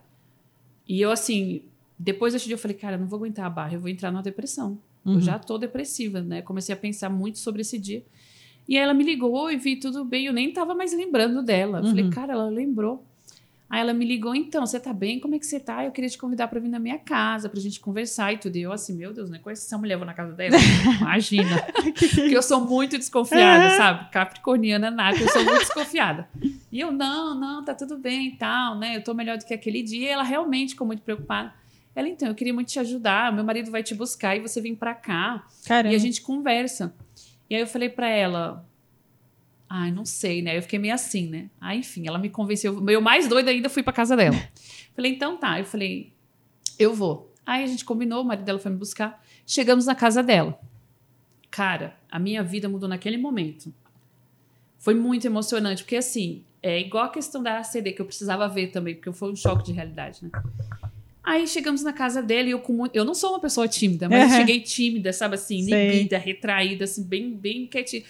E 0.88 1.02
eu, 1.02 1.12
assim, 1.12 1.64
depois 2.00 2.32
desse 2.32 2.46
dia, 2.46 2.54
eu 2.56 2.58
falei, 2.58 2.78
cara, 2.78 2.98
não 2.98 3.06
vou 3.06 3.18
aguentar 3.18 3.46
a 3.46 3.50
barra, 3.50 3.74
eu 3.74 3.82
vou 3.82 3.90
entrar 3.90 4.12
numa 4.12 4.24
depressão. 4.24 4.80
Uhum. 5.06 5.16
Eu 5.16 5.22
já 5.22 5.38
tô 5.38 5.58
depressiva, 5.58 6.22
né? 6.22 6.42
Comecei 6.42 6.72
a 6.74 6.78
pensar 6.78 7.10
muito 7.10 7.38
sobre 7.38 7.62
esse 7.62 7.78
dia. 7.78 8.02
E 8.66 8.78
aí 8.78 8.84
ela 8.84 8.94
me 8.94 9.04
ligou 9.04 9.52
e 9.52 9.58
vi 9.58 9.76
tudo 9.76 10.06
bem, 10.06 10.26
eu 10.28 10.32
nem 10.34 10.54
tava 10.54 10.74
mais 10.74 10.94
lembrando 10.94 11.44
dela. 11.44 11.80
Eu 11.80 11.86
Falei, 11.88 12.06
Uhum. 12.06 12.10
cara, 12.12 12.32
ela 12.34 12.48
lembrou. 12.50 13.06
Aí 13.72 13.80
ela 13.80 13.94
me 13.94 14.04
ligou, 14.04 14.36
então, 14.36 14.66
você 14.66 14.78
tá 14.82 14.92
bem? 14.92 15.18
Como 15.18 15.34
é 15.34 15.40
que 15.40 15.46
você 15.46 15.58
tá? 15.58 15.86
Eu 15.86 15.92
queria 15.94 16.10
te 16.10 16.18
convidar 16.18 16.50
pra 16.50 16.60
vir 16.60 16.68
na 16.68 16.78
minha 16.78 17.00
casa, 17.00 17.48
pra 17.48 17.58
gente 17.58 17.80
conversar 17.80 18.34
e 18.34 18.38
tudo. 18.38 18.58
E 18.58 18.64
eu 18.64 18.74
assim, 18.74 18.94
meu 18.94 19.14
Deus, 19.14 19.30
né? 19.30 19.40
Conhece 19.40 19.66
essa 19.66 19.78
mulher, 19.78 19.96
vou 19.96 20.06
na 20.06 20.14
casa 20.14 20.34
dela? 20.34 20.58
Imagina. 21.00 21.56
Porque 21.82 22.36
eu 22.36 22.44
sou 22.44 22.60
muito 22.68 22.98
desconfiada, 22.98 23.78
sabe? 23.78 24.12
Capricorniana 24.12 24.92
nada, 24.92 25.18
eu 25.18 25.30
sou 25.30 25.46
muito 25.46 25.60
desconfiada. 25.60 26.28
E 26.70 26.82
eu, 26.82 26.92
não, 26.92 27.34
não, 27.34 27.64
tá 27.64 27.74
tudo 27.74 27.98
bem 27.98 28.28
e 28.28 28.36
tal, 28.36 28.78
né? 28.78 28.98
Eu 28.98 29.04
tô 29.06 29.14
melhor 29.14 29.38
do 29.38 29.46
que 29.46 29.54
aquele 29.54 29.82
dia. 29.82 30.10
E 30.10 30.12
ela 30.12 30.24
realmente 30.24 30.72
ficou 30.72 30.86
muito 30.86 31.02
preocupada. 31.02 31.54
Ela, 31.96 32.10
então, 32.10 32.28
eu 32.28 32.36
queria 32.36 32.54
muito 32.54 32.68
te 32.68 32.80
ajudar. 32.80 33.32
Meu 33.32 33.46
marido 33.46 33.72
vai 33.72 33.84
te 33.84 33.96
buscar 33.96 34.36
e 34.36 34.42
você 34.42 34.60
vem 34.60 34.76
pra 34.76 34.94
cá. 34.94 35.46
Caramba. 35.66 35.94
E 35.94 35.96
a 35.96 36.00
gente 36.00 36.22
conversa. 36.22 36.94
E 37.50 37.56
aí 37.56 37.62
eu 37.62 37.68
falei 37.68 37.88
pra 37.88 38.10
ela, 38.10 38.66
ai, 39.74 39.90
não 39.90 40.04
sei, 40.04 40.42
né? 40.42 40.58
Eu 40.58 40.62
fiquei 40.62 40.78
meio 40.78 40.94
assim, 40.94 41.28
né? 41.30 41.50
Aí, 41.60 41.80
enfim, 41.80 42.06
ela 42.06 42.20
me 42.20 42.30
convenceu. 42.30 42.84
Eu 42.90 43.00
mais 43.00 43.28
doida 43.30 43.52
ainda 43.52 43.70
fui 43.70 43.82
pra 43.82 43.94
casa 43.94 44.18
dela. 44.18 44.36
falei, 44.94 45.14
então 45.14 45.38
tá. 45.38 45.58
Eu 45.60 45.64
falei, 45.66 46.12
eu 46.78 46.94
vou. 46.94 47.34
Aí 47.46 47.64
a 47.64 47.68
gente 47.68 47.86
combinou, 47.86 48.22
o 48.22 48.26
marido 48.26 48.44
dela 48.44 48.60
foi 48.60 48.70
me 48.70 48.78
buscar. 48.78 49.24
Chegamos 49.48 49.86
na 49.86 49.96
casa 49.96 50.22
dela. 50.22 50.60
Cara, 51.50 51.96
a 52.12 52.20
minha 52.20 52.44
vida 52.44 52.68
mudou 52.68 52.90
naquele 52.90 53.18
momento. 53.18 53.74
Foi 54.78 54.94
muito 54.94 55.26
emocionante, 55.26 55.84
porque 55.84 55.96
assim, 55.96 56.44
É 56.64 56.80
igual 56.80 57.06
a 57.06 57.10
questão 57.10 57.42
da 57.42 57.58
ACD, 57.58 57.92
que 57.94 58.02
eu 58.02 58.06
precisava 58.06 58.48
ver 58.48 58.68
também, 58.68 58.94
porque 58.94 59.12
foi 59.14 59.32
um 59.32 59.36
choque 59.36 59.64
de 59.64 59.72
realidade, 59.72 60.20
né? 60.24 60.30
Aí 61.24 61.48
chegamos 61.48 61.82
na 61.82 61.94
casa 61.94 62.22
dele 62.22 62.50
e 62.50 62.52
eu 62.52 62.60
com 62.60 62.74
muito... 62.74 62.96
Eu 62.96 63.04
não 63.06 63.14
sou 63.16 63.32
uma 63.32 63.40
pessoa 63.40 63.68
tímida, 63.68 64.08
mas 64.10 64.26
Uhum. 64.26 64.30
eu 64.36 64.38
cheguei 64.38 64.60
tímida, 64.62 65.12
sabe 65.14 65.36
assim, 65.36 65.64
Sei. 65.64 65.74
inibida, 65.74 66.18
retraída, 66.18 66.84
assim, 66.84 67.04
bem, 67.04 67.34
bem 67.34 67.66
quietinha. 67.68 68.04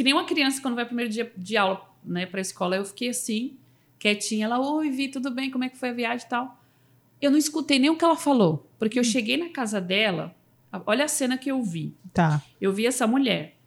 Que 0.00 0.04
nem 0.04 0.14
uma 0.14 0.24
criança 0.24 0.62
quando 0.62 0.76
vai 0.76 0.86
primeiro 0.86 1.10
dia 1.10 1.30
de 1.36 1.58
aula, 1.58 1.86
né, 2.02 2.24
pra 2.24 2.40
escola. 2.40 2.74
Eu 2.74 2.86
fiquei 2.86 3.10
assim, 3.10 3.58
quietinha. 3.98 4.46
Ela, 4.46 4.58
oi, 4.58 4.88
Vi, 4.88 5.08
tudo 5.08 5.30
bem? 5.30 5.50
Como 5.50 5.62
é 5.62 5.68
que 5.68 5.76
foi 5.76 5.90
a 5.90 5.92
viagem 5.92 6.24
e 6.26 6.30
tal? 6.30 6.58
Eu 7.20 7.30
não 7.30 7.36
escutei 7.36 7.78
nem 7.78 7.90
o 7.90 7.96
que 7.98 8.02
ela 8.02 8.16
falou, 8.16 8.66
porque 8.78 8.98
Hum. 8.98 9.02
eu 9.02 9.04
cheguei 9.04 9.36
na 9.36 9.50
casa 9.50 9.78
dela, 9.78 10.34
olha 10.86 11.04
a 11.04 11.08
cena 11.08 11.36
que 11.36 11.50
eu 11.50 11.62
vi. 11.62 11.94
Tá. 12.14 12.42
Eu 12.58 12.72
vi 12.72 12.86
essa 12.86 13.06
mulher, 13.06 13.58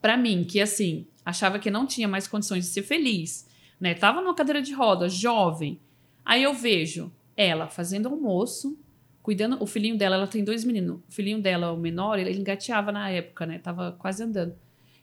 pra 0.00 0.16
mim, 0.16 0.44
que 0.44 0.62
assim, 0.62 1.06
achava 1.26 1.58
que 1.58 1.70
não 1.70 1.84
tinha 1.84 2.08
mais 2.08 2.26
condições 2.26 2.64
de 2.64 2.70
ser 2.70 2.82
feliz, 2.82 3.46
né? 3.78 3.92
Tava 3.92 4.22
numa 4.22 4.34
cadeira 4.34 4.62
de 4.62 4.72
roda, 4.72 5.10
jovem. 5.10 5.78
Aí 6.24 6.42
eu 6.42 6.54
vejo 6.54 7.12
ela 7.36 7.68
fazendo 7.68 8.08
almoço, 8.08 8.78
cuidando. 9.22 9.62
O 9.62 9.66
filhinho 9.66 9.98
dela, 9.98 10.16
ela 10.16 10.26
tem 10.26 10.42
dois 10.42 10.64
meninos. 10.64 11.00
O 11.06 11.12
filhinho 11.12 11.42
dela, 11.42 11.70
o 11.70 11.76
menor, 11.76 12.18
ele 12.18 12.32
engateava 12.32 12.90
na 12.90 13.10
época, 13.10 13.44
né? 13.44 13.58
Tava 13.58 13.92
quase 13.98 14.22
andando. 14.22 14.54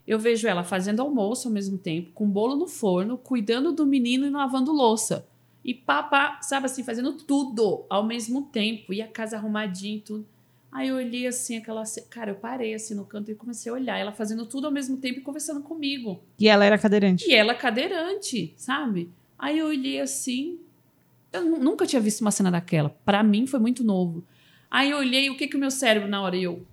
Eu 0.08 0.17
vejo 0.17 0.48
ela 0.48 0.63
fazendo 0.63 1.02
almoço 1.02 1.48
ao 1.50 1.54
mesmo 1.54 1.78
tempo, 1.78 2.12
com 2.13 2.28
bolo 2.30 2.56
no 2.56 2.65
forno, 2.67 3.17
cuidando 3.17 3.74
do 3.74 3.86
menino 3.86 4.26
e 4.26 4.30
lavando 4.30 4.72
louça. 4.72 5.28
E 5.65 5.74
papá, 5.74 6.39
sabe 6.41 6.67
assim, 6.67 6.82
fazendo 6.84 7.12
tudo 7.13 7.86
ao 7.89 8.04
mesmo 8.06 8.43
tempo. 8.43 8.93
E 8.93 9.02
a 9.02 9.08
casa 9.08 9.36
arrumadinha 9.36 9.98
e 9.98 10.02
tudo. 10.02 10.26
Aí 10.72 10.88
eu 10.89 10.96
olhei 10.96 11.28
assim, 11.28 11.58
aquela. 11.58 11.84
Cara, 12.10 12.32
eu 12.32 12.36
parei 12.36 12.74
assim 12.74 12.93
no 12.96 13.04
canto 13.06 13.30
e 13.32 13.36
comecei 13.36 13.70
a 13.70 13.76
olhar. 13.76 13.98
Ela 13.98 14.12
fazendo 14.13 14.46
tudo 14.46 14.65
ao 14.67 14.72
mesmo 14.72 14.96
tempo 14.98 15.20
e 15.20 15.22
conversando 15.22 15.62
comigo. 15.62 16.22
E 16.39 16.48
ela 16.48 16.63
era 16.63 16.78
cadeirante. 16.78 17.26
E 17.30 17.34
ela 17.34 17.54
cadeirante, 17.54 18.54
sabe? 18.56 19.10
Aí 19.38 19.58
eu 19.60 19.67
olhei 19.67 20.00
assim. 20.00 20.58
Eu 21.34 21.43
nu- 21.43 21.60
nunca 21.60 21.86
tinha 21.86 22.02
visto 22.02 22.22
uma 22.22 22.32
cena 22.32 22.50
daquela. 22.52 22.89
Pra 23.04 23.22
mim 23.24 23.46
foi 23.46 23.60
muito 23.60 23.84
novo. 23.84 24.24
Aí 24.72 24.89
eu 24.91 24.98
olhei, 24.98 25.30
o 25.30 25.36
que 25.38 25.48
que 25.48 25.56
o 25.58 25.60
meu 25.60 25.72
cérebro 25.72 26.08
na 26.10 26.22
hora? 26.22 26.36
E 26.38 26.43
eu, 26.43 26.65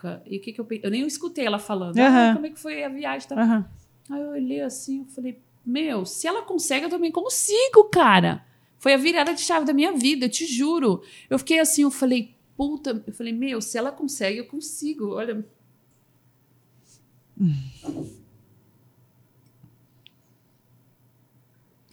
caraca. 0.00 0.22
E 0.26 0.38
o 0.38 0.40
que 0.40 0.52
que 0.52 0.60
eu 0.60 0.64
pensei? 0.64 0.86
Eu 0.86 0.90
nem 0.90 1.06
escutei 1.06 1.44
ela 1.46 1.58
falando. 1.58 1.98
Aham. 1.98 2.30
Ah, 2.30 2.34
como 2.34 2.46
é 2.46 2.50
que 2.50 2.58
foi 2.58 2.82
a 2.84 2.88
viagem? 2.88 3.28
Tá? 3.28 3.40
Aham. 3.40 3.68
Aí 4.10 4.20
eu 4.20 4.30
olhei 4.30 4.60
assim, 4.60 5.00
eu 5.00 5.04
falei, 5.06 5.38
meu, 5.64 6.04
se 6.04 6.26
ela 6.26 6.42
consegue, 6.42 6.86
eu 6.86 6.90
também 6.90 7.12
consigo, 7.12 7.84
cara. 7.84 8.44
Foi 8.78 8.94
a 8.94 8.96
virada 8.96 9.34
de 9.34 9.40
chave 9.40 9.64
da 9.66 9.72
minha 9.72 9.92
vida, 9.92 10.26
eu 10.26 10.30
te 10.30 10.46
juro. 10.46 11.02
Eu 11.28 11.38
fiquei 11.38 11.58
assim, 11.60 11.82
eu 11.82 11.90
falei, 11.90 12.34
puta, 12.56 13.02
eu 13.06 13.12
falei, 13.12 13.32
meu, 13.32 13.60
se 13.60 13.76
ela 13.78 13.92
consegue, 13.92 14.38
eu 14.38 14.46
consigo. 14.46 15.14
Olha. 15.14 15.44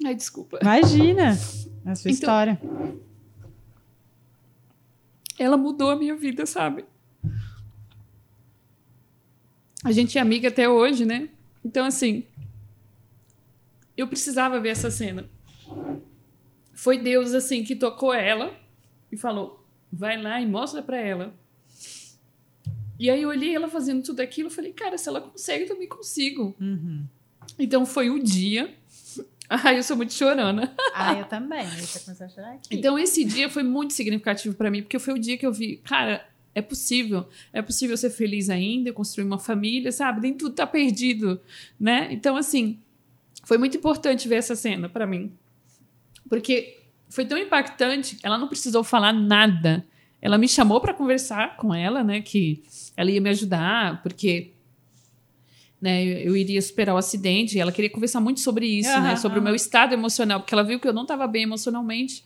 Ai, 0.05 0.15
desculpa. 0.15 0.59
Imagina 0.61 1.31
a 1.31 1.95
sua 1.95 2.09
Então- 2.09 2.11
história. 2.11 2.59
Ela 5.39 5.57
mudou 5.57 5.91
a 5.91 5.95
minha 5.95 6.15
vida, 6.15 6.45
sabe? 6.45 6.85
A 9.87 9.91
gente 9.93 10.17
é 10.17 10.21
amiga 10.21 10.49
até 10.49 10.67
hoje, 10.67 11.05
né? 11.05 11.29
Então, 11.63 11.85
assim, 11.85 12.25
eu 13.95 14.05
precisava 14.05 14.59
ver 14.59 14.67
essa 14.67 14.91
cena. 14.91 15.29
Foi 16.73 16.97
Deus, 16.97 17.33
assim, 17.33 17.63
que 17.63 17.73
tocou 17.73 18.13
ela 18.13 18.53
e 19.09 19.15
falou: 19.15 19.65
vai 19.89 20.21
lá 20.21 20.41
e 20.41 20.45
mostra 20.45 20.81
pra 20.81 20.97
ela. 20.99 21.33
E 22.99 23.09
aí 23.09 23.21
eu 23.21 23.29
olhei 23.29 23.55
ela 23.55 23.69
fazendo 23.69 24.03
tudo 24.03 24.19
aquilo, 24.19 24.47
eu 24.47 24.51
falei, 24.53 24.73
cara, 24.73 24.97
se 24.97 25.07
ela 25.07 25.21
consegue, 25.21 25.63
eu 25.63 25.69
também 25.69 25.87
consigo. 25.87 26.53
Uhum. 26.59 27.05
Então 27.57 27.85
foi 27.85 28.09
o 28.09 28.21
dia. 28.21 28.75
Ai, 29.49 29.77
eu 29.77 29.83
sou 29.83 29.95
muito 29.95 30.11
chorona. 30.11 30.75
Ah, 30.93 31.13
eu 31.13 31.23
também. 31.23 31.63
Eu 31.65 32.25
a 32.25 32.27
chorar 32.27 32.55
aqui. 32.55 32.67
Então 32.71 32.99
esse 32.99 33.23
dia 33.23 33.49
foi 33.49 33.63
muito 33.63 33.93
significativo 33.93 34.53
pra 34.53 34.69
mim, 34.69 34.81
porque 34.81 34.99
foi 34.99 35.13
o 35.13 35.17
dia 35.19 35.37
que 35.37 35.45
eu 35.45 35.53
vi, 35.53 35.77
cara, 35.77 36.27
é 36.57 36.61
possível, 36.61 37.27
é 37.53 37.61
possível 37.61 37.95
ser 37.95 38.09
feliz 38.09 38.49
ainda, 38.49 38.91
construir 38.91 39.25
uma 39.25 39.37
família, 39.37 39.91
sabe? 39.91 40.21
Nem 40.21 40.33
tudo 40.33 40.55
tá 40.55 40.65
perdido, 40.65 41.39
né? 41.79 42.07
Então 42.11 42.35
assim, 42.35 42.79
foi 43.43 43.59
muito 43.59 43.77
importante 43.77 44.27
ver 44.27 44.37
essa 44.37 44.55
cena 44.55 44.89
pra 44.89 45.05
mim. 45.05 45.31
Porque 46.27 46.79
foi 47.09 47.25
tão 47.25 47.37
impactante, 47.37 48.17
ela 48.23 48.39
não 48.39 48.47
precisou 48.47 48.83
falar 48.83 49.13
nada. 49.13 49.85
Ela 50.19 50.37
me 50.39 50.47
chamou 50.47 50.81
pra 50.81 50.95
conversar 50.95 51.57
com 51.57 51.73
ela, 51.73 52.03
né, 52.03 52.21
que 52.21 52.63
ela 52.97 53.11
ia 53.11 53.21
me 53.21 53.29
ajudar, 53.29 54.01
porque 54.01 54.51
né, 55.79 56.03
eu, 56.27 56.35
iria 56.35 56.59
superar 56.59 56.95
o 56.95 56.97
acidente, 56.97 57.55
e 57.55 57.59
ela 57.59 57.71
queria 57.71 57.89
conversar 57.91 58.19
muito 58.19 58.39
sobre 58.39 58.65
isso, 58.65 58.89
né, 58.99 59.09
Aham, 59.09 59.15
sobre 59.15 59.37
o 59.37 59.43
meu 59.43 59.53
estado 59.53 59.93
emocional, 59.93 60.39
porque 60.39 60.55
ela 60.55 60.63
viu 60.63 60.79
que 60.79 60.87
eu 60.87 60.93
não 60.93 61.03
estava 61.03 61.27
bem 61.27 61.43
emocionalmente. 61.43 62.23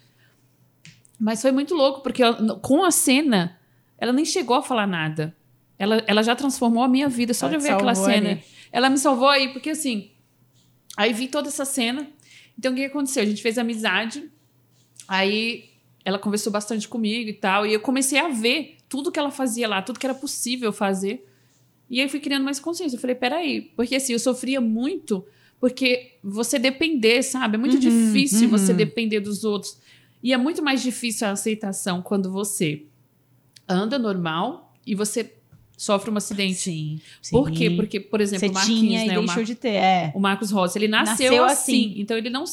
Mas 1.20 1.41
foi 1.41 1.52
muito 1.52 1.76
louco, 1.76 2.02
porque 2.02 2.24
ela- 2.24 2.58
com 2.62 2.84
a 2.86 2.91
cena, 2.91 3.60
ela 4.01 4.11
nem 4.11 4.25
chegou 4.25 4.55
a 4.57 4.63
falar 4.63 4.87
nada. 4.87 5.33
Ela, 5.77 6.03
ela 6.07 6.23
já 6.23 6.35
transformou 6.35 6.83
a 6.83 6.87
minha 6.87 7.07
vida 7.07 7.33
só 7.33 7.47
Ela 7.47 7.57
de 7.57 7.63
ver 7.63 7.69
aquela 7.71 7.95
cena. 7.95 8.31
ali. 8.31 8.43
Ela 8.71 8.89
me 8.89 8.97
salvou 8.97 9.29
aí, 9.29 9.49
porque 9.53 9.69
assim, 9.69 10.09
aí 10.97 11.13
vi 11.13 11.27
toda 11.27 11.47
essa 11.47 11.63
cena. 11.63 12.07
Então 12.57 12.73
o 12.73 12.75
que 12.75 12.83
aconteceu? 12.83 13.23
A 13.23 13.25
gente 13.25 13.41
fez 13.41 13.57
amizade, 13.57 14.29
aí 15.07 15.69
ela 16.03 16.19
conversou 16.19 16.51
bastante 16.51 16.87
comigo 16.87 17.29
e 17.29 17.33
tal, 17.33 17.65
e 17.65 17.73
eu 17.73 17.79
comecei 17.79 18.19
a 18.19 18.27
ver 18.27 18.77
tudo 18.89 19.11
que 19.11 19.19
ela 19.19 19.31
fazia 19.31 19.67
lá, 19.67 19.81
tudo 19.81 19.99
que 19.99 20.05
era 20.05 20.15
possível 20.15 20.73
fazer. 20.73 21.27
E 21.89 22.01
aí 22.01 22.09
fui 22.09 22.19
criando 22.19 22.43
mais 22.43 22.59
consciência. 22.59 22.95
Eu 22.95 23.01
falei, 23.01 23.15
peraí, 23.15 23.61
porque 23.75 23.95
assim, 23.95 24.13
eu 24.13 24.19
sofria 24.19 24.59
muito, 24.61 25.25
porque 25.59 26.17
você 26.23 26.57
depender, 26.57 27.21
sabe? 27.21 27.55
É 27.55 27.57
muito 27.59 27.73
Uhum, 27.75 27.79
difícil 27.79 28.43
uhum. 28.43 28.49
você 28.57 28.73
depender 28.73 29.19
dos 29.19 29.43
outros. 29.43 29.77
E 30.23 30.33
é 30.33 30.37
muito 30.37 30.61
mais 30.63 30.81
difícil 30.81 31.27
a 31.27 31.31
aceitação 31.31 32.01
quando 32.01 32.31
você 32.31 32.85
anda 33.71 33.97
normal 33.99 34.73
e 34.86 34.93
você 34.95 35.34
sofre 35.77 36.12
um 36.12 36.17
acidente. 36.17 36.55
Sim. 36.55 36.99
Por 37.31 37.49
quê? 37.49 37.71
Porque, 37.71 37.99
por 37.99 38.21
exemplo, 38.21 38.45
Você 38.47 38.51
o 38.51 38.53
Marquinhos, 38.53 38.79
tinha 38.81 39.05
né? 39.05 39.17
o 39.17 39.21
deixou 39.21 39.36
Mar- 39.38 39.45
de 39.45 39.55
ter. 39.55 39.69
É. 39.69 40.12
o 40.13 40.19
Marcos 40.19 40.51
Rossi, 40.51 40.77
ele 40.77 40.88
nasceu, 40.88 41.31
Nasceu 41.31 41.43
assim. 41.45 41.89
assim. 41.89 41.93
Então 41.97 42.15
ele 42.17 42.29
não, 42.29 42.43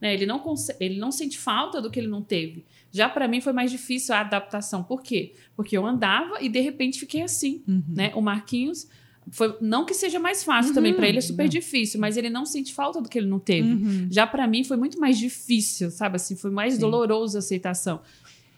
né, 0.00 0.12
ele, 0.14 0.26
não 0.26 0.42
ele 0.80 0.98
não 0.98 1.12
sente 1.12 1.38
falta 1.38 1.80
do 1.80 1.90
que 1.90 2.00
ele 2.00 2.08
não 2.08 2.22
teve. 2.22 2.64
Já 2.90 3.08
pra 3.08 3.28
mim 3.28 3.40
foi 3.40 3.52
mais 3.52 3.70
difícil 3.70 4.14
a 4.14 4.20
adaptação. 4.20 4.82
Por 4.82 5.02
quê? 5.02 5.34
Porque 5.54 5.76
eu 5.76 5.86
andava 5.86 6.42
e 6.42 6.48
de 6.48 6.60
repente 6.60 6.98
fiquei 6.98 7.22
assim, 7.22 7.62
Uhum. 7.68 7.82
né? 7.88 8.10
O 8.16 8.20
Marquinhos 8.20 8.88
foi 9.30 9.56
não 9.60 9.84
que 9.84 9.92
seja 9.92 10.18
mais 10.20 10.42
fácil 10.44 10.72
também 10.72 10.92
Uhum. 10.92 10.98
pra 10.98 11.08
ele 11.08 11.18
é 11.18 11.20
super 11.20 11.48
difícil, 11.48 12.00
mas 12.00 12.16
ele 12.16 12.30
não 12.30 12.46
sente 12.46 12.72
falta 12.72 13.00
do 13.00 13.08
que 13.08 13.18
ele 13.18 13.26
não 13.28 13.38
teve. 13.40 13.68
Uhum. 13.68 14.08
Já 14.10 14.24
pra 14.26 14.46
mim 14.46 14.62
foi 14.64 14.76
muito 14.76 14.98
mais 15.00 15.18
difícil, 15.18 15.90
sabe 15.90 16.16
assim, 16.16 16.34
foi 16.36 16.50
mais 16.50 16.74
Sim. 16.74 16.80
doloroso 16.80 17.36
a 17.36 17.40
aceitação. 17.40 18.00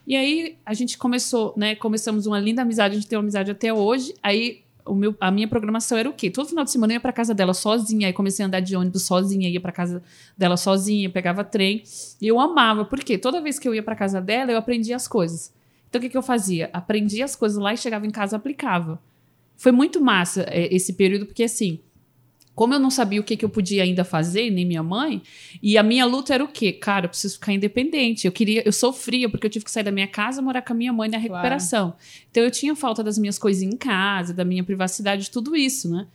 E 0.08 0.16
aí 0.16 0.56
a 0.64 0.72
gente 0.72 0.96
começou, 0.96 1.52
né? 1.54 1.74
Começamos 1.74 2.24
uma 2.24 2.40
linda 2.40 2.62
amizade, 2.62 2.96
a 2.96 2.98
gente 2.98 3.06
tem 3.06 3.18
uma 3.18 3.22
amizade 3.22 3.50
até 3.50 3.70
hoje. 3.74 4.14
Aí 4.22 4.62
o 4.86 4.94
meu, 4.94 5.14
a 5.20 5.30
minha 5.30 5.46
programação 5.46 5.98
era 5.98 6.08
o 6.08 6.14
quê? 6.14 6.30
Todo 6.30 6.48
final 6.48 6.64
de 6.64 6.70
semana 6.70 6.94
eu 6.94 6.96
ia 6.96 7.00
pra 7.00 7.12
casa 7.12 7.34
dela 7.34 7.52
sozinha, 7.52 8.06
aí 8.06 8.12
comecei 8.14 8.42
a 8.42 8.46
andar 8.46 8.60
de 8.60 8.74
ônibus 8.74 9.02
sozinha, 9.02 9.50
ia 9.50 9.60
pra 9.60 9.70
casa 9.70 10.02
dela 10.34 10.56
sozinha, 10.56 11.10
pegava 11.10 11.44
trem. 11.44 11.82
E 12.22 12.26
eu 12.26 12.40
amava, 12.40 12.86
porque 12.86 13.18
toda 13.18 13.42
vez 13.42 13.58
que 13.58 13.68
eu 13.68 13.74
ia 13.74 13.82
pra 13.82 13.94
casa 13.94 14.18
dela, 14.18 14.50
eu 14.50 14.56
aprendia 14.56 14.96
as 14.96 15.06
coisas. 15.06 15.52
Então 15.90 15.98
o 15.98 16.02
que, 16.02 16.08
que 16.08 16.16
eu 16.16 16.22
fazia? 16.22 16.70
Aprendia 16.72 17.26
as 17.26 17.36
coisas 17.36 17.58
lá 17.58 17.74
e 17.74 17.76
chegava 17.76 18.06
em 18.06 18.10
casa 18.10 18.36
aplicava. 18.36 18.98
Foi 19.58 19.72
muito 19.72 20.00
massa 20.00 20.46
é, 20.48 20.74
esse 20.74 20.94
período, 20.94 21.26
porque 21.26 21.42
assim, 21.42 21.80
como 22.58 22.74
eu 22.74 22.80
não 22.80 22.90
sabia 22.90 23.20
o 23.20 23.22
que, 23.22 23.36
que 23.36 23.44
eu 23.44 23.48
podia 23.48 23.84
ainda 23.84 24.02
fazer, 24.02 24.50
nem 24.50 24.66
minha 24.66 24.82
mãe, 24.82 25.22
e 25.62 25.78
a 25.78 25.82
minha 25.84 26.04
luta 26.04 26.34
era 26.34 26.42
o 26.42 26.48
quê? 26.48 26.72
Cara, 26.72 27.04
eu 27.04 27.08
preciso 27.08 27.34
ficar 27.34 27.52
independente. 27.52 28.26
Eu 28.26 28.32
queria, 28.32 28.64
eu 28.66 28.72
sofria 28.72 29.28
porque 29.28 29.46
eu 29.46 29.50
tive 29.50 29.64
que 29.64 29.70
sair 29.70 29.84
da 29.84 29.92
minha 29.92 30.08
casa, 30.08 30.42
morar 30.42 30.62
com 30.62 30.72
a 30.72 30.76
minha 30.76 30.92
mãe 30.92 31.08
na 31.08 31.18
recuperação. 31.18 31.94
Então 32.28 32.42
eu 32.42 32.50
tinha 32.50 32.74
falta 32.74 33.04
das 33.04 33.16
minhas 33.16 33.38
coisinhas 33.38 33.74
em 33.74 33.76
casa, 33.76 34.34
da 34.34 34.44
minha 34.44 34.64
privacidade, 34.64 35.30
tudo 35.30 35.54
isso, 35.54 35.88
né? 35.88 36.08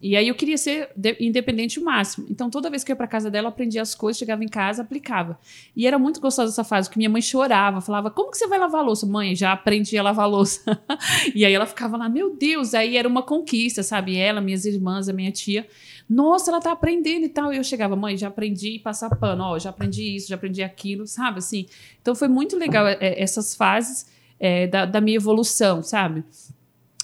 E 0.00 0.14
aí 0.16 0.28
eu 0.28 0.34
queria 0.34 0.58
ser 0.58 0.90
de- 0.96 1.16
independente 1.20 1.78
o 1.80 1.84
máximo. 1.84 2.26
Então 2.30 2.50
toda 2.50 2.68
vez 2.70 2.84
que 2.84 2.90
eu 2.90 2.94
ia 2.94 2.96
pra 2.96 3.06
casa 3.06 3.30
dela, 3.30 3.46
eu 3.46 3.48
aprendia 3.50 3.80
as 3.82 3.94
coisas, 3.94 4.18
chegava 4.18 4.44
em 4.44 4.48
casa, 4.48 4.82
aplicava. 4.82 5.38
E 5.74 5.86
era 5.86 5.98
muito 5.98 6.20
gostosa 6.20 6.52
essa 6.52 6.64
fase, 6.64 6.88
porque 6.88 6.98
minha 6.98 7.10
mãe 7.10 7.22
chorava, 7.22 7.80
falava: 7.80 8.10
"Como 8.10 8.30
que 8.30 8.36
você 8.38 8.46
vai 8.46 8.58
lavar 8.58 8.84
louça?" 8.84 9.06
Mãe, 9.06 9.34
já 9.34 9.52
aprendi 9.52 9.96
a 9.96 10.02
lavar 10.02 10.28
louça. 10.28 10.60
e 11.34 11.44
aí 11.44 11.52
ela 11.52 11.66
ficava 11.66 11.96
lá: 11.96 12.08
"Meu 12.08 12.36
Deus", 12.36 12.74
aí 12.74 12.96
era 12.96 13.08
uma 13.08 13.22
conquista, 13.22 13.82
sabe? 13.82 14.16
Ela, 14.16 14.40
minhas 14.40 14.64
irmãs, 14.64 15.08
a 15.08 15.12
minha 15.12 15.32
tia, 15.32 15.66
nossa, 16.08 16.50
ela 16.50 16.60
tá 16.60 16.72
aprendendo 16.72 17.24
e 17.24 17.28
tal. 17.28 17.52
E 17.52 17.56
eu 17.56 17.64
chegava, 17.64 17.96
mãe, 17.96 18.16
já 18.16 18.28
aprendi 18.28 18.78
passar 18.78 19.10
pano, 19.16 19.42
ó, 19.44 19.58
já 19.58 19.70
aprendi 19.70 20.16
isso, 20.16 20.28
já 20.28 20.36
aprendi 20.36 20.62
aquilo, 20.62 21.06
sabe? 21.06 21.38
Assim. 21.38 21.66
Então 22.00 22.14
foi 22.14 22.28
muito 22.28 22.56
legal 22.56 22.86
é, 22.86 22.98
essas 23.00 23.54
fases 23.54 24.06
é, 24.38 24.66
da, 24.66 24.84
da 24.86 25.00
minha 25.00 25.16
evolução, 25.16 25.82
sabe? 25.82 26.22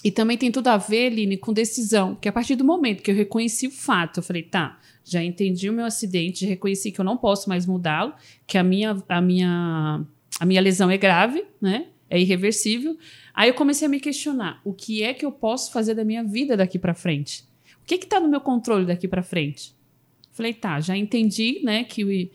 E 0.03 0.11
também 0.11 0.37
tem 0.37 0.51
tudo 0.51 0.67
a 0.67 0.77
ver, 0.77 1.09
Line, 1.09 1.37
com 1.37 1.53
decisão. 1.53 2.15
Que 2.15 2.27
a 2.27 2.31
partir 2.31 2.55
do 2.55 2.65
momento 2.65 3.01
que 3.01 3.09
eu 3.09 3.15
reconheci 3.15 3.67
o 3.67 3.71
fato, 3.71 4.19
eu 4.19 4.23
falei, 4.23 4.43
tá, 4.43 4.79
já 5.05 5.23
entendi 5.23 5.69
o 5.69 5.73
meu 5.73 5.85
acidente, 5.85 6.45
reconheci 6.45 6.91
que 6.91 6.99
eu 6.99 7.05
não 7.05 7.15
posso 7.15 7.47
mais 7.47 7.65
mudá-lo, 7.65 8.13
que 8.45 8.57
a 8.57 8.63
minha, 8.63 9.01
a, 9.07 9.21
minha, 9.21 10.03
a 10.39 10.45
minha 10.45 10.61
lesão 10.61 10.89
é 10.89 10.97
grave, 10.97 11.45
né? 11.61 11.87
É 12.09 12.19
irreversível. 12.19 12.97
Aí 13.33 13.49
eu 13.49 13.53
comecei 13.53 13.87
a 13.87 13.89
me 13.89 13.99
questionar: 13.99 14.61
o 14.63 14.73
que 14.73 15.01
é 15.01 15.13
que 15.13 15.25
eu 15.25 15.31
posso 15.31 15.71
fazer 15.71 15.95
da 15.95 16.03
minha 16.03 16.23
vida 16.23 16.57
daqui 16.57 16.77
pra 16.77 16.93
frente? 16.93 17.43
O 17.81 17.85
que 17.85 17.95
está 17.95 18.19
no 18.19 18.29
meu 18.29 18.41
controle 18.41 18.85
daqui 18.85 19.07
para 19.07 19.23
frente? 19.23 19.73
Falei, 20.31 20.53
tá, 20.53 20.79
já 20.79 20.97
entendi, 20.97 21.61
né, 21.63 21.83
que, 21.83 22.31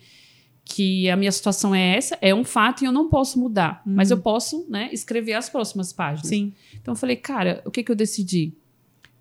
que 0.68 1.08
a 1.08 1.16
minha 1.16 1.32
situação 1.32 1.74
é 1.74 1.96
essa, 1.96 2.18
é 2.20 2.34
um 2.34 2.44
fato 2.44 2.82
e 2.82 2.84
eu 2.84 2.92
não 2.92 3.08
posso 3.08 3.40
mudar. 3.40 3.82
Uhum. 3.86 3.94
Mas 3.94 4.10
eu 4.10 4.18
posso, 4.18 4.66
né, 4.68 4.90
escrever 4.92 5.32
as 5.32 5.48
próximas 5.48 5.94
páginas. 5.94 6.28
Sim. 6.28 6.52
Então 6.74 6.92
eu 6.92 6.96
falei, 6.96 7.16
cara, 7.16 7.62
o 7.64 7.70
que, 7.70 7.82
que 7.82 7.90
eu 7.90 7.96
decidi? 7.96 8.52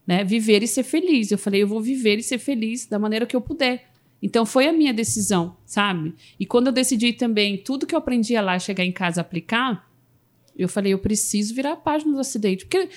Né, 0.05 0.25
viver 0.25 0.61
e 0.61 0.67
ser 0.67 0.83
feliz. 0.83 1.31
Eu 1.31 1.37
falei, 1.37 1.63
eu 1.63 1.67
vou 1.67 1.81
viver 1.81 2.19
e 2.19 2.23
ser 2.23 2.37
feliz 2.37 2.85
da 2.85 2.99
maneira 2.99 3.25
que 3.25 3.35
eu 3.35 3.39
puder. 3.39 3.89
Então 4.21 4.45
foi 4.45 4.67
a 4.67 4.73
minha 4.73 4.93
decisão, 4.93 5.55
sabe? 5.65 6.13
E 6.37 6.45
quando 6.45 6.67
eu 6.67 6.73
decidi 6.73 7.13
também 7.13 7.57
tudo 7.57 7.87
que 7.87 7.95
eu 7.95 7.99
aprendia 7.99 8.41
lá 8.41 8.59
chegar 8.59 8.83
em 8.83 8.91
casa 8.91 9.21
aplicar, 9.21 9.89
eu 10.57 10.67
falei, 10.67 10.91
eu 10.91 10.99
preciso 10.99 11.55
virar 11.55 11.73
a 11.73 11.77
página 11.77 12.11
do 12.11 12.19
acidente. 12.19 12.65
Porque 12.65 12.89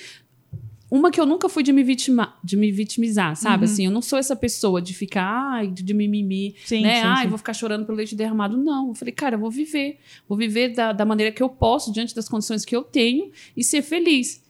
uma 0.91 1.09
que 1.09 1.21
eu 1.21 1.25
nunca 1.25 1.47
fui 1.47 1.63
de 1.63 1.71
me, 1.71 1.83
vitima, 1.83 2.35
de 2.43 2.57
me 2.57 2.69
vitimizar, 2.69 3.33
sabe? 3.37 3.65
Uhum. 3.65 3.71
Assim, 3.71 3.85
eu 3.85 3.91
não 3.91 4.01
sou 4.01 4.19
essa 4.19 4.35
pessoa 4.35 4.81
de 4.81 4.93
ficar, 4.93 5.23
ai, 5.23 5.67
de, 5.67 5.81
de 5.81 5.93
mimimi, 5.93 6.53
Sim, 6.65 6.81
né? 6.81 6.95
sim, 6.95 7.07
ai, 7.07 7.23
sim. 7.23 7.29
vou 7.29 7.37
ficar 7.37 7.53
chorando 7.53 7.85
pelo 7.85 7.97
leite 7.97 8.13
derramado. 8.13 8.57
Não. 8.57 8.89
Eu 8.89 8.93
falei, 8.93 9.13
cara, 9.13 9.35
eu 9.35 9.39
vou 9.39 9.49
viver. 9.49 9.99
Vou 10.27 10.37
viver 10.37 10.73
da, 10.75 10.91
da 10.91 11.05
maneira 11.05 11.31
que 11.31 11.41
eu 11.41 11.47
posso, 11.47 11.93
diante 11.93 12.13
das 12.13 12.27
condições 12.27 12.65
que 12.65 12.75
eu 12.75 12.83
tenho, 12.83 13.31
e 13.55 13.63
ser 13.63 13.81
feliz. 13.81 14.43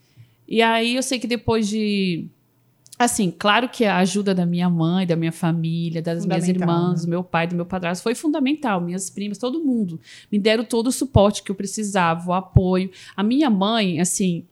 E 0.47 0.63
aí 0.63 0.95
eu 0.95 1.03
sei 1.03 1.19
que 1.19 1.27
depois 1.27 1.69
de. 1.69 2.27
Assim, 2.97 3.31
claro 3.31 3.69
que 3.69 3.85
a 3.85 3.97
ajuda 3.97 4.33
da 4.33 4.45
minha 4.45 4.69
mãe, 4.69 5.05
da 5.05 5.15
minha 5.15 5.31
família, 5.31 6.01
das 6.01 6.25
minhas 6.25 6.47
irmãs, 6.47 7.01
né? 7.01 7.05
do 7.05 7.09
meu 7.09 7.23
pai, 7.23 7.47
do 7.47 7.55
meu 7.55 7.65
padrasto, 7.67 8.01
foi 8.01 8.15
fundamental. 8.15 8.81
Minhas 8.81 9.11
primas, 9.11 9.37
todo 9.37 9.63
mundo 9.63 9.99
me 10.31 10.39
deram 10.39 10.63
todo 10.63 10.87
o 10.87 10.91
suporte 10.91 11.43
que 11.43 11.51
eu 11.51 11.55
precisava, 11.55 12.29
o 12.29 12.33
apoio. 12.33 12.89
A 13.15 13.21
minha 13.21 13.49
mãe, 13.49 13.99
assim, 13.99 14.45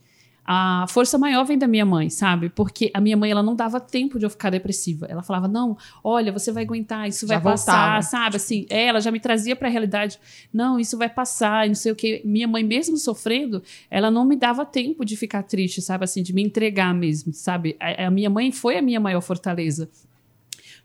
a 0.51 0.87
força 0.89 1.15
maior 1.15 1.43
vem 1.45 1.59
da 1.59 1.67
minha 1.67 1.85
mãe, 1.85 2.09
sabe? 2.09 2.49
Porque 2.49 2.89
a 2.91 2.99
minha 2.99 3.15
mãe, 3.15 3.29
ela 3.29 3.43
não 3.43 3.55
dava 3.55 3.79
tempo 3.79 4.17
de 4.17 4.25
eu 4.25 4.31
ficar 4.31 4.49
depressiva. 4.49 5.05
Ela 5.07 5.21
falava, 5.21 5.47
não, 5.47 5.77
olha, 6.03 6.31
você 6.31 6.51
vai 6.51 6.63
aguentar, 6.63 7.07
isso 7.07 7.27
Já 7.27 7.35
vai 7.35 7.53
passar, 7.53 7.73
voltava. 7.73 8.01
sabe? 8.01 8.35
Assim, 8.37 8.65
é, 8.67 8.85
ela 8.87 8.99
já 8.99 9.11
me 9.11 9.19
trazia 9.19 9.55
pra 9.55 9.69
realidade. 9.69 10.19
Não, 10.51 10.79
isso 10.79 10.97
vai 10.97 11.07
passar, 11.07 11.67
e 11.67 11.69
não 11.69 11.75
sei 11.75 11.91
o 11.91 11.95
quê. 11.95 12.23
Minha 12.25 12.47
mãe, 12.47 12.63
mesmo 12.63 12.97
sofrendo, 12.97 13.61
ela 13.91 14.09
não 14.09 14.25
me 14.25 14.35
dava 14.35 14.65
tempo 14.65 15.05
de 15.05 15.15
ficar 15.15 15.43
triste, 15.43 15.83
sabe? 15.83 16.05
Assim, 16.05 16.23
de 16.23 16.33
me 16.33 16.41
entregar 16.41 16.95
mesmo, 16.95 17.31
sabe? 17.31 17.77
A, 17.79 18.07
a 18.07 18.09
minha 18.09 18.31
mãe 18.31 18.51
foi 18.51 18.75
a 18.75 18.81
minha 18.81 18.99
maior 18.99 19.21
fortaleza. 19.21 19.87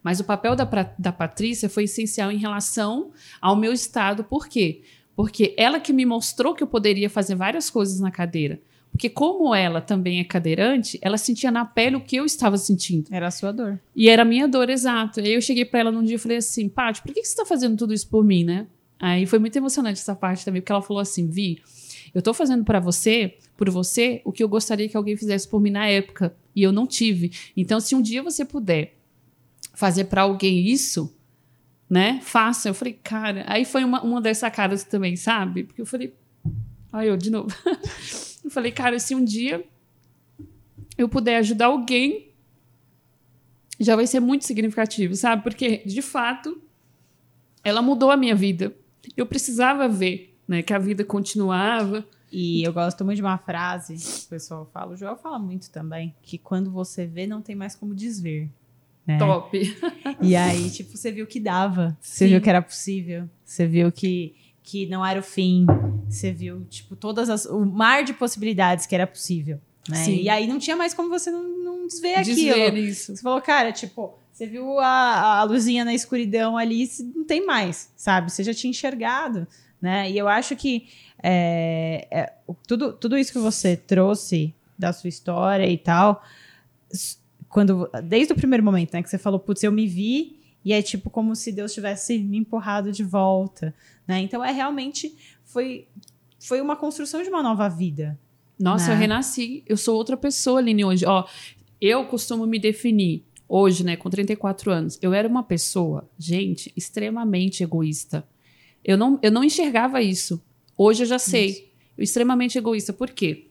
Mas 0.02 0.20
o 0.20 0.24
papel 0.24 0.54
da, 0.54 0.68
da 0.98 1.10
Patrícia 1.10 1.70
foi 1.70 1.84
essencial 1.84 2.30
em 2.30 2.36
relação 2.36 3.12
ao 3.40 3.56
meu 3.56 3.72
estado. 3.72 4.24
Por 4.24 4.46
quê? 4.46 4.82
Porque 5.16 5.54
ela 5.56 5.80
que 5.80 5.90
me 5.90 6.04
mostrou 6.04 6.54
que 6.54 6.62
eu 6.62 6.66
poderia 6.66 7.08
fazer 7.08 7.34
várias 7.34 7.70
coisas 7.70 7.98
na 7.98 8.10
cadeira. 8.10 8.60
Porque 8.94 9.10
como 9.10 9.52
ela 9.52 9.80
também 9.80 10.20
é 10.20 10.24
cadeirante, 10.24 11.00
ela 11.02 11.18
sentia 11.18 11.50
na 11.50 11.64
pele 11.64 11.96
o 11.96 12.00
que 12.00 12.14
eu 12.14 12.24
estava 12.24 12.56
sentindo. 12.56 13.08
Era 13.10 13.26
a 13.26 13.30
sua 13.30 13.50
dor. 13.50 13.80
E 13.94 14.08
era 14.08 14.22
a 14.22 14.24
minha 14.24 14.46
dor, 14.46 14.70
exato. 14.70 15.18
Aí 15.18 15.34
eu 15.34 15.40
cheguei 15.40 15.64
pra 15.64 15.80
ela 15.80 15.90
num 15.90 16.04
dia 16.04 16.14
e 16.14 16.18
falei 16.18 16.36
assim, 16.36 16.68
Paty, 16.68 17.02
por 17.02 17.12
que 17.12 17.20
que 17.20 17.26
você 17.26 17.34
tá 17.34 17.44
fazendo 17.44 17.76
tudo 17.76 17.92
isso 17.92 18.08
por 18.08 18.24
mim, 18.24 18.44
né? 18.44 18.68
Aí 19.00 19.26
foi 19.26 19.40
muito 19.40 19.56
emocionante 19.56 19.98
essa 19.98 20.14
parte 20.14 20.44
também, 20.44 20.62
porque 20.62 20.70
ela 20.70 20.80
falou 20.80 21.00
assim, 21.00 21.28
Vi, 21.28 21.60
eu 22.14 22.22
tô 22.22 22.32
fazendo 22.32 22.64
pra 22.64 22.78
você, 22.78 23.36
por 23.56 23.68
você, 23.68 24.22
o 24.24 24.30
que 24.30 24.44
eu 24.44 24.48
gostaria 24.48 24.88
que 24.88 24.96
alguém 24.96 25.16
fizesse 25.16 25.48
por 25.48 25.60
mim 25.60 25.70
na 25.70 25.88
época. 25.88 26.32
E 26.54 26.62
eu 26.62 26.70
não 26.70 26.86
tive. 26.86 27.32
Então, 27.56 27.80
se 27.80 27.96
um 27.96 28.00
dia 28.00 28.22
você 28.22 28.44
puder 28.44 28.96
fazer 29.74 30.04
pra 30.04 30.22
alguém 30.22 30.68
isso, 30.68 31.12
né? 31.90 32.20
Faça. 32.22 32.68
Eu 32.68 32.74
falei, 32.74 32.92
cara. 33.02 33.44
Aí 33.48 33.64
foi 33.64 33.82
uma, 33.82 34.00
uma 34.02 34.20
das 34.20 34.38
sacadas 34.38 34.84
também, 34.84 35.16
sabe? 35.16 35.64
Porque 35.64 35.82
eu 35.82 35.86
falei. 35.86 36.14
Aí 36.92 37.08
eu, 37.08 37.16
de 37.16 37.28
novo. 37.28 37.52
eu 38.44 38.50
falei, 38.50 38.70
cara, 38.70 38.98
se 38.98 39.14
um 39.14 39.24
dia 39.24 39.64
eu 40.96 41.08
puder 41.08 41.38
ajudar 41.38 41.66
alguém, 41.66 42.32
já 43.80 43.96
vai 43.96 44.06
ser 44.06 44.20
muito 44.20 44.44
significativo, 44.44 45.14
sabe? 45.16 45.42
Porque, 45.42 45.78
de 45.84 46.02
fato, 46.02 46.60
ela 47.62 47.82
mudou 47.82 48.10
a 48.10 48.16
minha 48.16 48.34
vida. 48.34 48.74
Eu 49.16 49.26
precisava 49.26 49.88
ver, 49.88 50.36
né? 50.46 50.62
Que 50.62 50.72
a 50.72 50.78
vida 50.78 51.04
continuava. 51.04 52.06
E 52.30 52.64
eu 52.64 52.72
gosto 52.72 53.04
muito 53.04 53.16
de 53.16 53.22
uma 53.22 53.38
frase 53.38 53.94
que 53.94 54.26
o 54.26 54.28
pessoal 54.28 54.68
fala, 54.72 54.94
o 54.94 54.96
Joel 54.96 55.16
fala 55.16 55.38
muito 55.38 55.70
também, 55.70 56.12
que 56.20 56.36
quando 56.36 56.68
você 56.68 57.06
vê, 57.06 57.28
não 57.28 57.40
tem 57.40 57.54
mais 57.54 57.76
como 57.76 57.94
desver. 57.94 58.50
Né? 59.06 59.18
Top. 59.18 59.56
E 60.20 60.34
aí, 60.34 60.68
tipo, 60.70 60.96
você 60.96 61.12
viu 61.12 61.26
que 61.26 61.38
dava. 61.38 61.96
Você 62.00 62.24
Sim. 62.24 62.32
viu 62.32 62.40
que 62.40 62.48
era 62.48 62.60
possível. 62.60 63.30
Você 63.44 63.66
viu 63.66 63.92
que, 63.92 64.34
que 64.64 64.86
não 64.86 65.06
era 65.06 65.20
o 65.20 65.22
fim. 65.22 65.66
Você 66.08 66.32
viu, 66.32 66.64
tipo, 66.64 66.96
todas 66.96 67.28
as. 67.30 67.44
O 67.44 67.64
mar 67.64 68.02
de 68.02 68.14
possibilidades 68.14 68.86
que 68.86 68.94
era 68.94 69.06
possível. 69.06 69.60
Né? 69.88 70.10
E 70.10 70.28
aí 70.30 70.48
não 70.48 70.58
tinha 70.58 70.74
mais 70.74 70.94
como 70.94 71.10
você 71.10 71.30
não, 71.30 71.42
não 71.42 71.86
desver 71.86 72.14
aquilo. 72.14 72.34
Desver 72.34 72.74
isso. 72.74 73.14
Você 73.14 73.22
falou, 73.22 73.40
cara, 73.42 73.70
tipo, 73.70 74.18
você 74.32 74.46
viu 74.46 74.80
a, 74.80 75.40
a 75.40 75.44
luzinha 75.44 75.84
na 75.84 75.92
escuridão 75.92 76.56
ali, 76.56 76.88
não 77.14 77.24
tem 77.24 77.44
mais, 77.44 77.92
sabe? 77.94 78.32
Você 78.32 78.42
já 78.42 78.54
tinha 78.54 78.70
enxergado, 78.70 79.46
né? 79.80 80.10
E 80.10 80.16
eu 80.16 80.26
acho 80.26 80.56
que 80.56 80.88
é, 81.22 82.08
é, 82.10 82.32
tudo, 82.66 82.94
tudo 82.94 83.18
isso 83.18 83.32
que 83.32 83.38
você 83.38 83.76
trouxe 83.76 84.54
da 84.78 84.92
sua 84.92 85.08
história 85.08 85.66
e 85.66 85.76
tal, 85.76 86.24
quando 87.50 87.88
desde 88.02 88.32
o 88.32 88.36
primeiro 88.36 88.64
momento, 88.64 88.94
né, 88.94 89.02
que 89.02 89.10
você 89.10 89.18
falou, 89.18 89.38
putz, 89.38 89.62
eu 89.62 89.70
me 89.70 89.86
vi 89.86 90.40
e 90.64 90.72
é 90.72 90.80
tipo 90.82 91.10
como 91.10 91.34
se 91.36 91.52
Deus 91.52 91.72
tivesse 91.74 92.18
me 92.18 92.38
empurrado 92.38 92.90
de 92.90 93.04
volta, 93.04 93.74
né? 94.06 94.20
Então 94.20 94.44
é 94.44 94.50
realmente 94.50 95.14
foi 95.44 95.86
foi 96.38 96.60
uma 96.60 96.76
construção 96.76 97.22
de 97.22 97.28
uma 97.28 97.42
nova 97.42 97.68
vida. 97.68 98.18
Nossa, 98.58 98.88
Né? 98.88 98.94
eu 98.94 98.98
renasci. 98.98 99.62
Eu 99.66 99.76
sou 99.76 99.96
outra 99.96 100.16
pessoa, 100.16 100.58
Aline, 100.60 100.84
hoje. 100.84 101.04
Ó, 101.06 101.24
eu 101.80 102.04
costumo 102.06 102.46
me 102.46 102.58
definir 102.58 103.24
hoje, 103.48 103.82
né, 103.84 103.96
com 103.96 104.08
34 104.10 104.70
anos. 104.70 104.98
Eu 105.02 105.12
era 105.12 105.26
uma 105.26 105.42
pessoa, 105.42 106.08
gente, 106.18 106.72
extremamente 106.76 107.62
egoísta. 107.62 108.26
Eu 108.84 108.96
não, 108.98 109.18
eu 109.22 109.30
não 109.30 109.42
enxergava 109.42 110.02
isso. 110.02 110.42
Hoje 110.76 111.02
eu 111.02 111.06
já 111.06 111.18
sei. 111.18 111.72
Eu 111.96 112.04
extremamente 112.04 112.58
egoísta. 112.58 112.92
Por 112.92 113.10
quê? 113.10 113.46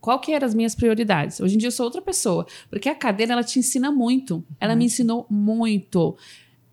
Qual 0.00 0.18
que 0.18 0.32
eram 0.32 0.46
as 0.46 0.54
minhas 0.54 0.74
prioridades? 0.74 1.40
Hoje 1.40 1.54
em 1.56 1.58
dia 1.58 1.68
eu 1.68 1.72
sou 1.72 1.84
outra 1.84 2.00
pessoa. 2.00 2.46
Porque 2.70 2.88
a 2.88 2.94
cadeira, 2.94 3.32
ela 3.34 3.44
te 3.44 3.58
ensina 3.58 3.90
muito. 3.92 4.42
Ela 4.58 4.74
me 4.74 4.84
ensinou 4.86 5.26
muito. 5.28 6.16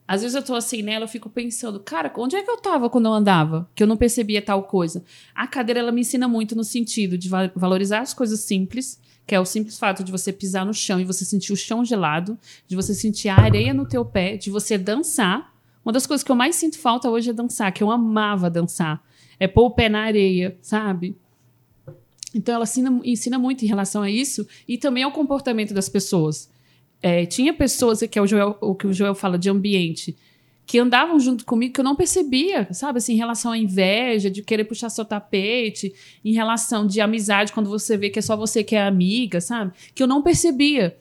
Às 0.07 0.21
vezes 0.21 0.35
eu 0.35 0.41
tô 0.41 0.55
assim 0.55 0.81
nela, 0.81 1.03
eu 1.03 1.07
fico 1.09 1.29
pensando, 1.29 1.81
cara, 1.81 2.09
onde 2.15 2.37
é 2.37 2.41
que 2.41 2.49
eu 2.49 2.55
tava 2.57 2.89
quando 2.89 3.07
eu 3.07 3.13
andava? 3.13 3.69
Que 3.75 3.83
eu 3.83 3.87
não 3.87 3.97
percebia 3.97 4.41
tal 4.41 4.63
coisa. 4.63 5.03
A 5.35 5.45
cadeira, 5.45 5.81
ela 5.81 5.91
me 5.91 5.99
ensina 5.99 6.29
muito 6.29 6.55
no 6.55 6.63
sentido 6.63 7.17
de 7.17 7.27
va- 7.27 7.51
valorizar 7.53 7.99
as 7.99 8.13
coisas 8.13 8.39
simples, 8.39 9.01
que 9.25 9.35
é 9.35 9.39
o 9.39 9.43
simples 9.43 9.77
fato 9.77 10.05
de 10.05 10.11
você 10.11 10.31
pisar 10.31 10.65
no 10.65 10.73
chão 10.73 10.97
e 10.97 11.03
você 11.03 11.25
sentir 11.25 11.51
o 11.51 11.57
chão 11.57 11.83
gelado, 11.83 12.39
de 12.65 12.77
você 12.77 12.93
sentir 12.93 13.27
a 13.27 13.35
areia 13.37 13.73
no 13.73 13.85
teu 13.85 14.05
pé, 14.05 14.37
de 14.37 14.49
você 14.49 14.77
dançar. 14.77 15.53
Uma 15.83 15.91
das 15.91 16.07
coisas 16.07 16.23
que 16.23 16.31
eu 16.31 16.35
mais 16.37 16.55
sinto 16.55 16.79
falta 16.79 17.09
hoje 17.09 17.31
é 17.31 17.33
dançar, 17.33 17.69
que 17.73 17.83
eu 17.83 17.91
amava 17.91 18.49
dançar. 18.49 19.03
É 19.37 19.45
pôr 19.45 19.65
o 19.65 19.71
pé 19.71 19.89
na 19.89 20.03
areia, 20.03 20.57
sabe? 20.61 21.17
Então 22.33 22.55
ela 22.55 22.63
ensina, 22.63 23.01
ensina 23.03 23.39
muito 23.39 23.63
em 23.63 23.67
relação 23.67 24.01
a 24.01 24.09
isso 24.09 24.47
e 24.67 24.77
também 24.77 25.03
ao 25.03 25.11
comportamento 25.11 25.73
das 25.73 25.89
pessoas. 25.89 26.49
É, 27.01 27.25
tinha 27.25 27.53
pessoas, 27.53 28.01
que 28.01 28.17
é 28.17 28.21
o, 28.21 28.27
Joel, 28.27 28.57
o 28.59 28.75
que 28.75 28.87
o 28.87 28.93
Joel 28.93 29.15
fala 29.15 29.37
de 29.37 29.49
ambiente, 29.49 30.17
que 30.65 30.79
andavam 30.79 31.19
junto 31.19 31.45
comigo 31.45 31.73
que 31.73 31.79
eu 31.79 31.85
não 31.85 31.95
percebia, 31.95 32.67
sabe? 32.73 32.97
Assim, 32.97 33.13
em 33.13 33.17
relação 33.17 33.51
à 33.51 33.57
inveja, 33.57 34.29
de 34.29 34.43
querer 34.43 34.65
puxar 34.65 34.89
seu 34.89 35.05
tapete, 35.05 35.93
em 36.25 36.33
relação 36.33 36.85
de 36.85 36.99
amizade, 36.99 37.53
quando 37.53 37.69
você 37.69 37.95
vê 37.95 38.09
que 38.09 38.19
é 38.19 38.21
só 38.21 38.35
você 38.35 38.63
que 38.63 38.75
é 38.75 38.81
amiga, 38.81 39.39
sabe? 39.39 39.71
Que 39.95 40.03
eu 40.03 40.07
não 40.07 40.21
percebia. 40.21 40.97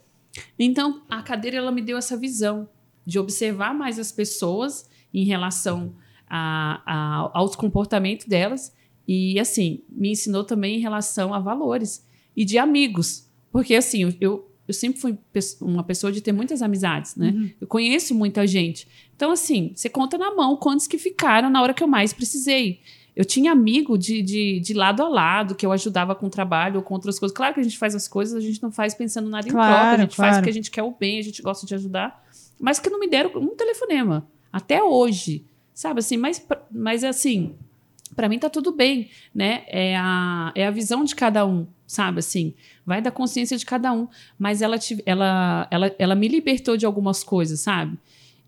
Então, 0.59 1.03
a 1.09 1.23
cadeira, 1.23 1.57
ela 1.57 1.73
me 1.73 1.83
deu 1.83 1.99
essa 1.99 2.17
visão 2.17 2.69
de 3.05 3.19
observar 3.19 3.75
mais 3.75 3.99
as 3.99 4.13
pessoas 4.13 4.89
em 5.13 5.25
relação 5.25 5.95
a, 6.29 6.83
a, 6.87 7.31
aos 7.35 7.57
comportamentos 7.57 8.27
delas 8.27 8.73
e, 9.07 9.39
assim, 9.39 9.83
me 9.89 10.11
ensinou 10.11 10.45
também 10.45 10.77
em 10.77 10.81
relação 10.81 11.33
a 11.33 11.39
valores 11.39 12.05
e 12.37 12.45
de 12.45 12.59
amigos. 12.59 13.27
Porque, 13.53 13.75
assim, 13.75 14.13
eu- 14.21 14.51
eu, 14.69 14.75
sempre 14.75 15.01
fui 15.01 15.17
uma 15.61 15.85
pessoa 15.85 16.11
de 16.13 16.21
ter 16.21 16.33
muitas 16.33 16.61
amizades, 16.61 17.15
né? 17.17 17.33
Eu 17.61 17.67
conheço 17.67 18.15
muita 18.15 18.47
gente. 18.47 18.87
Então, 19.15 19.31
assim, 19.31 19.73
você 19.75 19.89
conta 19.89 20.19
na 20.19 20.35
mão 20.35 20.57
quantos 20.57 20.87
que 20.87 20.99
ficaram 20.99 21.49
na 21.49 21.63
hora 21.63 21.73
que 21.73 21.83
eu 21.83 21.87
mais 21.89 22.13
precisei. 22.13 22.81
Eu 23.15 23.25
tinha 23.25 23.51
amigo 23.53 23.97
de, 23.97 24.21
de, 24.21 24.61
de 24.61 24.75
lado 24.75 25.03
a 25.03 25.09
lado, 25.09 25.55
que 25.55 25.65
eu 25.65 25.73
ajudava 25.73 26.15
com 26.15 26.27
o 26.27 26.31
trabalho 26.31 26.77
ou 26.77 26.83
com 26.83 26.93
outras 26.93 27.19
coisas. 27.19 27.35
Claro 27.35 27.55
que 27.55 27.61
a 27.61 27.63
gente 27.63 27.79
faz 27.79 27.95
as 27.95 28.07
coisas, 28.07 28.35
a 28.35 28.41
gente 28.47 28.63
não 28.63 28.71
faz 28.71 28.93
pensando 28.93 29.31
nada 29.31 29.47
em 29.49 29.53
troca, 29.53 29.67
a 29.93 29.97
gente 30.03 30.17
faz 30.17 30.29
claro. 30.31 30.37
porque 30.43 30.51
a 30.51 30.53
gente 30.53 30.71
quer 30.71 30.83
o 30.83 30.91
bem, 30.91 31.19
a 31.19 31.23
gente 31.23 31.41
gosta 31.41 31.65
de 31.65 31.75
ajudar. 31.75 32.23
Mas 32.61 32.79
que 32.79 32.91
não 32.91 32.99
me 33.01 33.09
deram 33.09 33.31
um 33.41 33.55
telefonema. 33.57 34.29
Até 34.53 34.83
hoje. 34.83 35.47
Sabe 35.73 36.01
assim, 36.01 36.17
mas, 36.19 36.45
mas 36.71 37.05
assim, 37.05 37.55
Pra 38.17 38.31
mim 38.31 38.39
tá 38.39 38.49
tudo 38.49 38.73
bem, 38.73 39.11
né? 39.35 39.65
É 39.69 39.95
a, 39.95 40.51
é 40.55 40.67
a 40.67 40.71
visão 40.71 41.05
de 41.05 41.15
cada 41.15 41.45
um, 41.47 41.67
sabe? 41.87 42.21
Assim, 42.21 42.55
vai 42.85 43.03
da 43.03 43.11
consciência 43.11 43.59
de 43.59 43.67
cada 43.67 43.93
um. 43.93 44.09
Mas 44.39 44.63
ela, 44.63 44.79
ela, 45.05 45.69
ela, 45.71 45.95
ela 45.99 46.15
me 46.15 46.27
libertou 46.27 46.79
de 46.79 46.87
algumas 46.87 47.23
coisas, 47.23 47.61
sabe? 47.61 47.99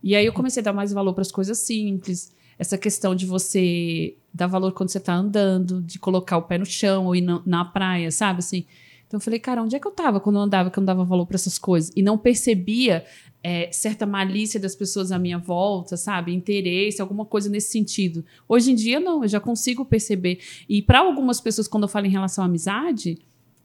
E 0.02 0.16
aí 0.16 0.24
eu 0.24 0.32
comecei 0.32 0.62
a 0.62 0.64
dar 0.64 0.72
mais 0.72 0.90
valor 0.90 1.12
para 1.12 1.20
as 1.20 1.30
coisas 1.30 1.58
simples. 1.58 2.32
Essa 2.58 2.78
questão 2.78 3.14
de 3.14 3.26
você 3.26 4.16
dar 4.32 4.46
valor 4.46 4.72
quando 4.72 4.88
você 4.88 4.98
tá 4.98 5.14
andando, 5.14 5.82
de 5.82 5.98
colocar 5.98 6.38
o 6.38 6.42
pé 6.42 6.56
no 6.56 6.66
chão 6.66 7.04
ou 7.04 7.14
ir 7.14 7.20
na, 7.20 7.42
na 7.44 7.64
praia, 7.64 8.10
sabe? 8.10 8.38
Assim. 8.38 8.64
Então 9.06 9.18
eu 9.18 9.22
falei, 9.22 9.38
cara, 9.38 9.62
onde 9.62 9.76
é 9.76 9.78
que 9.78 9.86
eu 9.86 9.90
tava 9.90 10.18
quando 10.18 10.36
eu 10.36 10.42
andava 10.42 10.70
que 10.70 10.78
eu 10.78 10.80
não 10.80 10.86
dava 10.86 11.04
valor 11.04 11.26
para 11.26 11.36
essas 11.36 11.58
coisas? 11.58 11.92
E 11.94 12.02
não 12.02 12.16
percebia 12.18 13.04
é, 13.43 13.70
certa 13.70 14.05
malícia 14.05 14.59
das 14.59 14.74
pessoas 14.74 15.12
à 15.12 15.18
minha 15.18 15.39
volta, 15.39 15.97
sabe? 15.97 16.34
Interesse, 16.34 17.01
alguma 17.01 17.24
coisa 17.24 17.49
nesse 17.49 17.70
sentido. 17.70 18.24
Hoje 18.49 18.72
em 18.72 18.74
dia, 18.74 18.99
não, 18.99 19.22
eu 19.22 19.28
já 19.28 19.41
consigo 19.41 19.84
perceber. 19.84 20.41
E 20.68 20.82
para 20.82 21.01
algumas 21.01 21.41
pessoas, 21.41 21.68
quando 21.68 21.84
eu 21.84 21.89
falo 21.89 22.07
em 22.07 22.11
relação 22.11 22.43
à 22.45 22.47
amizade, 22.47 23.18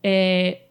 é, 0.04 0.62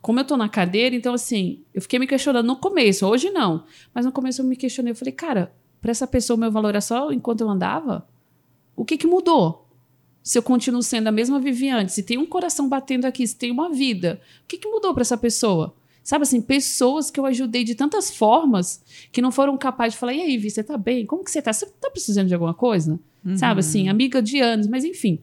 como 0.00 0.18
eu 0.20 0.24
tô 0.24 0.36
na 0.36 0.48
cadeira, 0.48 0.96
então 0.96 1.12
assim, 1.12 1.62
eu 1.74 1.82
fiquei 1.82 1.98
me 1.98 2.06
questionando 2.06 2.46
no 2.46 2.56
começo, 2.56 3.06
hoje 3.06 3.30
não. 3.30 3.64
Mas 3.94 4.06
no 4.06 4.12
começo 4.12 4.40
eu 4.40 4.46
me 4.46 4.56
questionei, 4.56 4.92
eu 4.92 4.96
falei, 4.96 5.12
cara, 5.12 5.52
para 5.80 5.90
essa 5.90 6.06
pessoa 6.06 6.36
o 6.36 6.40
meu 6.40 6.50
valor 6.50 6.74
é 6.74 6.80
só 6.80 7.12
enquanto 7.12 7.42
eu 7.42 7.50
andava? 7.50 8.06
O 8.74 8.84
que 8.84 8.96
que 8.96 9.06
mudou? 9.06 9.66
Se 10.22 10.38
eu 10.38 10.42
continuo 10.42 10.82
sendo 10.82 11.08
a 11.08 11.12
mesma 11.12 11.38
Viviane, 11.38 11.88
se 11.88 12.02
tem 12.02 12.18
um 12.18 12.26
coração 12.26 12.68
batendo 12.68 13.06
aqui, 13.06 13.26
se 13.26 13.36
tem 13.36 13.50
uma 13.50 13.70
vida, 13.70 14.20
o 14.44 14.46
que 14.46 14.58
que 14.58 14.68
mudou 14.68 14.92
para 14.92 15.02
essa 15.02 15.16
pessoa? 15.16 15.74
Sabe 16.10 16.24
assim, 16.24 16.40
pessoas 16.40 17.08
que 17.08 17.20
eu 17.20 17.24
ajudei 17.24 17.62
de 17.62 17.76
tantas 17.76 18.10
formas 18.10 18.82
que 19.12 19.22
não 19.22 19.30
foram 19.30 19.56
capazes 19.56 19.92
de 19.92 20.00
falar: 20.00 20.12
e 20.12 20.20
aí, 20.20 20.36
Vi, 20.36 20.50
você 20.50 20.60
tá 20.60 20.76
bem? 20.76 21.06
Como 21.06 21.22
que 21.22 21.30
você 21.30 21.40
tá? 21.40 21.52
Você 21.52 21.66
tá 21.66 21.88
precisando 21.88 22.26
de 22.26 22.34
alguma 22.34 22.52
coisa? 22.52 22.98
Uhum. 23.24 23.36
Sabe 23.36 23.60
assim, 23.60 23.88
amiga 23.88 24.20
de 24.20 24.40
anos, 24.40 24.66
mas 24.66 24.84
enfim. 24.84 25.20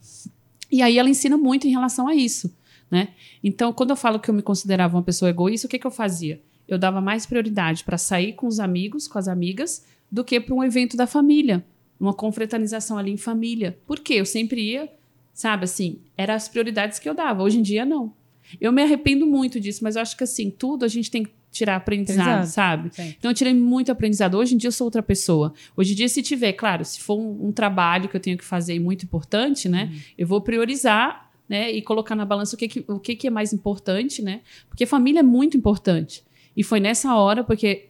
E 0.71 0.81
aí 0.81 0.97
ela 0.97 1.09
ensina 1.09 1.37
muito 1.37 1.67
em 1.67 1.71
relação 1.71 2.07
a 2.07 2.15
isso, 2.15 2.55
né? 2.89 3.09
Então, 3.43 3.73
quando 3.73 3.89
eu 3.89 3.97
falo 3.97 4.17
que 4.17 4.29
eu 4.29 4.33
me 4.33 4.41
considerava 4.41 4.95
uma 4.95 5.03
pessoa 5.03 5.27
egoísta, 5.27 5.67
o 5.67 5.69
que, 5.69 5.77
que 5.77 5.85
eu 5.85 5.91
fazia? 5.91 6.41
Eu 6.65 6.77
dava 6.77 7.01
mais 7.01 7.25
prioridade 7.25 7.83
para 7.83 7.97
sair 7.97 8.31
com 8.31 8.47
os 8.47 8.57
amigos, 8.57 9.09
com 9.09 9.19
as 9.19 9.27
amigas, 9.27 9.85
do 10.09 10.23
que 10.23 10.39
para 10.39 10.55
um 10.55 10.63
evento 10.63 10.95
da 10.95 11.05
família, 11.05 11.65
uma 11.99 12.13
confraternização 12.13 12.97
ali 12.97 13.11
em 13.11 13.17
família. 13.17 13.77
Por 13.85 13.99
quê? 13.99 14.13
Eu 14.13 14.25
sempre 14.25 14.61
ia, 14.61 14.89
sabe 15.33 15.65
assim, 15.65 15.99
eram 16.15 16.33
as 16.33 16.47
prioridades 16.47 16.97
que 16.97 17.09
eu 17.09 17.13
dava. 17.13 17.43
Hoje 17.43 17.59
em 17.59 17.61
dia, 17.61 17.83
não. 17.83 18.13
Eu 18.59 18.71
me 18.71 18.81
arrependo 18.81 19.25
muito 19.25 19.59
disso, 19.59 19.83
mas 19.83 19.95
eu 19.95 20.01
acho 20.01 20.15
que 20.15 20.23
assim, 20.23 20.49
tudo 20.49 20.85
a 20.85 20.87
gente 20.87 21.09
tem 21.11 21.23
que 21.23 21.31
tirar 21.51 21.75
aprendizado, 21.75 22.43
Exato. 22.43 22.47
sabe? 22.47 22.89
Sim. 22.93 23.15
Então 23.17 23.31
eu 23.31 23.35
tirei 23.35 23.53
muito 23.53 23.91
aprendizado. 23.91 24.35
Hoje 24.35 24.53
em 24.53 24.57
dia 24.57 24.67
eu 24.67 24.71
sou 24.71 24.85
outra 24.85 25.01
pessoa. 25.01 25.53
Hoje 25.75 25.93
em 25.93 25.95
dia, 25.95 26.07
se 26.07 26.21
tiver, 26.21 26.53
claro, 26.53 26.85
se 26.85 26.99
for 26.99 27.17
um, 27.17 27.47
um 27.47 27.51
trabalho 27.51 28.07
que 28.07 28.15
eu 28.15 28.19
tenho 28.19 28.37
que 28.37 28.43
fazer 28.43 28.79
muito 28.79 29.03
importante, 29.03 29.67
né? 29.67 29.89
Uhum. 29.91 29.99
Eu 30.17 30.27
vou 30.27 30.41
priorizar, 30.41 31.31
né? 31.49 31.71
E 31.71 31.81
colocar 31.81 32.15
na 32.15 32.25
balança 32.25 32.55
o 32.55 32.59
que, 32.59 32.67
que, 32.67 32.85
o 32.87 32.99
que, 32.99 33.15
que 33.15 33.27
é 33.27 33.29
mais 33.29 33.53
importante, 33.53 34.21
né? 34.21 34.41
Porque 34.69 34.85
família 34.85 35.21
é 35.21 35.23
muito 35.23 35.57
importante. 35.57 36.23
E 36.55 36.63
foi 36.63 36.79
nessa 36.79 37.15
hora, 37.15 37.43
porque 37.43 37.89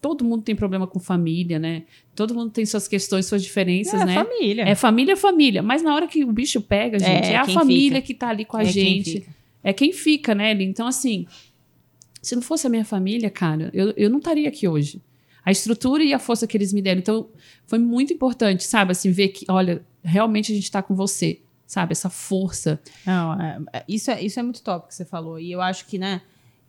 todo 0.00 0.24
mundo 0.24 0.42
tem 0.42 0.54
problema 0.54 0.86
com 0.86 1.00
família, 1.00 1.58
né? 1.58 1.84
Todo 2.14 2.34
mundo 2.34 2.50
tem 2.50 2.64
suas 2.64 2.86
questões, 2.86 3.26
suas 3.26 3.42
diferenças, 3.42 4.00
é, 4.00 4.04
né? 4.04 4.12
É 4.12 4.24
família. 4.24 4.62
É 4.62 4.74
família, 4.74 5.16
família. 5.16 5.62
Mas 5.62 5.82
na 5.82 5.94
hora 5.94 6.06
que 6.06 6.24
o 6.24 6.32
bicho 6.32 6.60
pega, 6.60 6.98
gente, 6.98 7.28
é, 7.28 7.32
é 7.32 7.36
a 7.36 7.46
família 7.46 7.96
fica. 7.96 8.06
que 8.06 8.14
tá 8.14 8.28
ali 8.28 8.44
com 8.44 8.56
a 8.56 8.62
é 8.62 8.66
gente 8.66 9.26
é 9.64 9.72
quem 9.72 9.92
fica, 9.92 10.34
né? 10.34 10.52
Então, 10.52 10.86
assim, 10.86 11.26
se 12.22 12.36
não 12.36 12.42
fosse 12.42 12.66
a 12.66 12.70
minha 12.70 12.84
família, 12.84 13.30
cara, 13.30 13.70
eu, 13.72 13.94
eu 13.96 14.10
não 14.10 14.18
estaria 14.18 14.46
aqui 14.46 14.68
hoje. 14.68 15.02
A 15.42 15.50
estrutura 15.50 16.04
e 16.04 16.12
a 16.12 16.18
força 16.18 16.46
que 16.46 16.56
eles 16.56 16.72
me 16.72 16.82
deram. 16.82 17.00
Então, 17.00 17.30
foi 17.66 17.78
muito 17.78 18.12
importante, 18.12 18.64
sabe? 18.64 18.92
Assim, 18.92 19.10
ver 19.10 19.28
que, 19.28 19.46
olha, 19.48 19.84
realmente 20.02 20.52
a 20.52 20.54
gente 20.54 20.64
está 20.64 20.82
com 20.82 20.94
você, 20.94 21.40
sabe? 21.66 21.92
Essa 21.92 22.10
força. 22.10 22.78
Não, 23.06 23.40
é, 23.40 23.60
é, 23.72 23.84
isso, 23.88 24.10
é, 24.10 24.22
isso 24.22 24.38
é 24.38 24.42
muito 24.42 24.62
top 24.62 24.88
que 24.88 24.94
você 24.94 25.04
falou. 25.04 25.40
E 25.40 25.50
eu 25.50 25.62
acho 25.62 25.86
que, 25.86 25.98
né, 25.98 26.20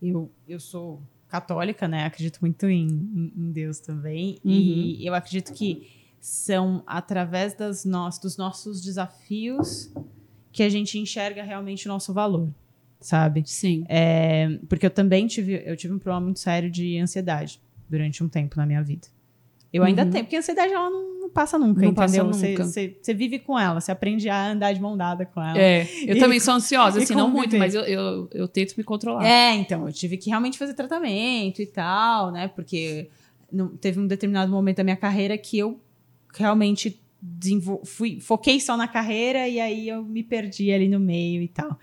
eu, 0.01 0.31
eu 0.47 0.59
sou 0.59 1.01
católica, 1.27 1.87
né? 1.87 2.05
Acredito 2.05 2.39
muito 2.39 2.65
em, 2.65 2.87
em, 2.87 3.33
em 3.35 3.51
Deus 3.51 3.79
também. 3.79 4.39
Uhum. 4.43 4.51
E 4.51 5.05
eu 5.05 5.13
acredito 5.13 5.53
que 5.53 5.89
são 6.21 6.81
através 6.87 7.53
das 7.53 7.83
no, 7.83 8.09
dos 8.21 8.37
nossos 8.37 8.81
desafios 8.81 9.91
que 10.51 10.63
a 10.63 10.69
gente 10.69 10.97
enxerga 10.97 11.43
realmente 11.43 11.87
o 11.87 11.89
nosso 11.89 12.13
valor 12.13 12.49
sabe? 12.99 13.43
Sim. 13.45 13.85
É, 13.87 14.59
porque 14.67 14.85
eu 14.85 14.89
também 14.89 15.27
tive, 15.27 15.61
eu 15.65 15.75
tive 15.75 15.93
um 15.93 15.99
problema 15.99 16.25
muito 16.25 16.39
sério 16.39 16.69
de 16.69 16.97
ansiedade 16.97 17.61
durante 17.89 18.23
um 18.23 18.27
tempo 18.27 18.57
na 18.57 18.65
minha 18.65 18.81
vida. 18.81 19.07
Eu 19.71 19.83
ainda 19.83 20.03
uhum. 20.03 20.09
tenho, 20.09 20.23
porque 20.23 20.37
a 20.37 20.39
ansiedade 20.39 20.71
ela 20.71 20.89
não, 20.89 21.19
não 21.21 21.29
passa 21.29 21.59
nunca, 21.59 21.81
não 21.81 21.89
entendeu? 21.89 22.31
Você, 22.31 23.13
vive 23.13 23.39
com 23.39 23.59
ela, 23.59 23.81
você 23.81 23.91
aprende 23.91 24.29
a 24.29 24.51
andar 24.51 24.71
de 24.71 24.79
mão 24.79 24.95
dada 24.95 25.25
com 25.25 25.41
ela. 25.41 25.59
É, 25.59 25.81
eu 26.07 26.15
e, 26.15 26.19
também 26.19 26.39
sou 26.39 26.53
ansiosa, 26.53 27.01
assim, 27.01 27.13
não 27.13 27.29
muito, 27.29 27.57
mas 27.57 27.75
eu, 27.75 27.81
eu, 27.81 28.29
eu 28.31 28.47
tento 28.47 28.73
me 28.77 28.83
controlar. 28.85 29.25
É, 29.25 29.53
então, 29.53 29.85
eu 29.85 29.91
tive 29.91 30.15
que 30.15 30.29
realmente 30.29 30.57
fazer 30.57 30.73
tratamento 30.73 31.61
e 31.61 31.65
tal, 31.65 32.31
né? 32.31 32.47
Porque 32.47 33.09
não, 33.51 33.67
teve 33.67 33.99
um 33.99 34.07
determinado 34.07 34.49
momento 34.49 34.77
da 34.77 34.83
minha 34.83 34.95
carreira 34.95 35.37
que 35.37 35.57
eu 35.57 35.79
realmente 36.33 36.99
fui, 37.83 38.19
foquei 38.19 38.59
só 38.59 38.75
na 38.77 38.87
carreira 38.87 39.47
e 39.47 39.59
aí 39.59 39.87
eu 39.87 40.03
me 40.03 40.23
perdi 40.23 40.71
ali 40.71 40.87
no 40.87 40.99
meio 40.99 41.41
e 41.41 41.47
tal. 41.47 41.79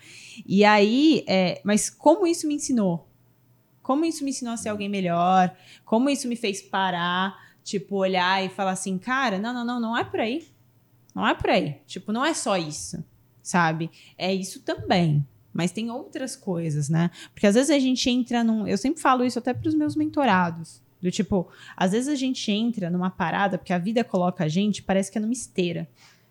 E 0.47 0.65
aí, 0.65 1.25
é, 1.27 1.61
mas 1.65 1.91
como 1.91 2.27
isso 2.27 2.47
me 2.47 2.55
ensinou? 2.55 3.09
Como 3.83 4.05
isso 4.05 4.25
me 4.25 4.31
ensinou 4.31 4.55
a 4.55 4.57
ser 4.57 4.69
alguém 4.69 4.89
melhor? 4.89 5.55
Como 5.85 6.09
isso 6.09 6.29
me 6.29 6.37
fez 6.37 6.63
parar, 6.63 7.37
tipo, 7.65 7.97
olhar 7.97 8.45
e 8.45 8.49
falar 8.49 8.73
assim, 8.73 8.97
cara, 8.99 9.39
não, 9.39 9.53
não, 9.53 9.65
não, 9.65 9.81
não 9.81 9.97
é 9.97 10.05
por 10.05 10.21
aí. 10.21 10.47
Não 11.15 11.27
é 11.27 11.35
por 11.35 11.51
aí. 11.51 11.81
Tipo, 11.87 12.13
não 12.13 12.25
é 12.25 12.33
só 12.35 12.57
isso, 12.57 13.05
sabe? 13.43 13.91
É 14.17 14.33
isso 14.33 14.61
também. 14.63 15.27
Mas 15.53 15.71
tem 15.71 15.91
outras 15.91 16.35
coisas, 16.35 16.89
né? 16.89 17.11
Porque 17.35 17.47
às 17.47 17.55
vezes 17.55 17.71
a 17.71 17.79
gente 17.79 18.09
entra 18.09 18.43
num. 18.43 18.67
Eu 18.67 18.79
sempre 18.79 19.03
falo 19.03 19.25
isso 19.25 19.39
até 19.39 19.53
para 19.53 19.69
os 19.69 19.75
meus 19.75 19.95
mentorados. 19.95 20.82
Do 21.03 21.11
tipo, 21.11 21.49
às 21.77 21.91
vezes 21.91 22.09
a 22.09 22.15
gente 22.15 22.51
entra 22.51 22.89
numa 22.89 23.11
parada, 23.11 23.59
porque 23.59 23.73
a 23.73 23.79
vida 23.79 24.05
coloca 24.05 24.45
a 24.45 24.49
gente, 24.49 24.83
parece 24.83 25.11
que 25.11 25.19
é 25.19 25.21
numa 25.21 25.33
esteira, 25.33 25.89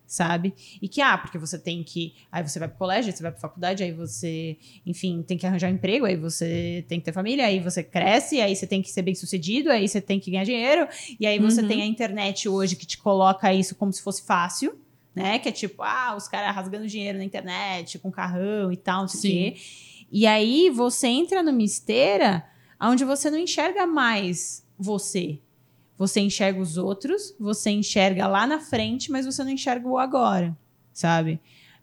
sabe? 0.07 0.53
E 0.81 0.87
que, 0.87 1.01
ah, 1.01 1.17
porque 1.17 1.37
você 1.37 1.59
tem 1.59 1.83
que. 1.83 2.15
Aí 2.31 2.41
você 2.41 2.57
vai 2.57 2.69
pro 2.69 2.77
colégio, 2.77 3.11
aí 3.11 3.17
você 3.17 3.21
vai 3.21 3.31
pra 3.33 3.41
faculdade, 3.41 3.83
aí 3.83 3.91
você, 3.91 4.57
enfim, 4.85 5.23
tem 5.23 5.37
que 5.37 5.45
arranjar 5.45 5.69
um 5.69 5.73
emprego, 5.73 6.05
aí 6.05 6.15
você 6.15 6.85
tem 6.87 6.99
que 6.99 7.05
ter 7.05 7.11
família, 7.11 7.45
aí 7.45 7.59
você 7.59 7.83
cresce, 7.83 8.39
aí 8.39 8.55
você 8.55 8.65
tem 8.65 8.81
que 8.81 8.89
ser 8.89 9.01
bem 9.01 9.13
sucedido, 9.13 9.69
aí 9.69 9.87
você 9.87 9.99
tem 9.99 10.21
que 10.21 10.31
ganhar 10.31 10.45
dinheiro, 10.45 10.87
e 11.19 11.27
aí 11.27 11.37
você 11.37 11.61
uhum. 11.61 11.67
tem 11.67 11.81
a 11.81 11.85
internet 11.85 12.47
hoje 12.47 12.77
que 12.77 12.85
te 12.85 12.97
coloca 12.97 13.53
isso 13.53 13.75
como 13.75 13.91
se 13.91 14.01
fosse 14.01 14.25
fácil. 14.25 14.79
Né? 15.13 15.39
Que 15.39 15.49
é 15.49 15.51
tipo, 15.51 15.83
ah, 15.83 16.15
os 16.15 16.29
caras 16.29 16.55
rasgando 16.55 16.87
dinheiro 16.87 17.17
na 17.17 17.25
internet, 17.25 17.99
com 17.99 18.09
carrão 18.09 18.71
e 18.71 18.77
tal, 18.77 19.01
não 19.01 19.07
sei 19.09 19.19
o 19.19 19.33
quê. 19.33 19.61
E 20.09 20.25
aí 20.25 20.69
você 20.69 21.07
entra 21.07 21.43
numa 21.43 21.61
esteira 21.61 22.45
onde 22.89 23.05
você 23.05 23.29
não 23.29 23.37
enxerga 23.37 23.85
mais 23.85 24.65
você. 24.77 25.39
Você 25.97 26.19
enxerga 26.19 26.59
os 26.59 26.77
outros, 26.77 27.35
você 27.39 27.69
enxerga 27.69 28.27
lá 28.27 28.47
na 28.47 28.59
frente, 28.59 29.11
mas 29.11 29.25
você 29.25 29.43
não 29.43 29.51
enxerga 29.51 29.87
o 29.87 29.99
agora, 29.99 30.57
sabe? 30.91 31.39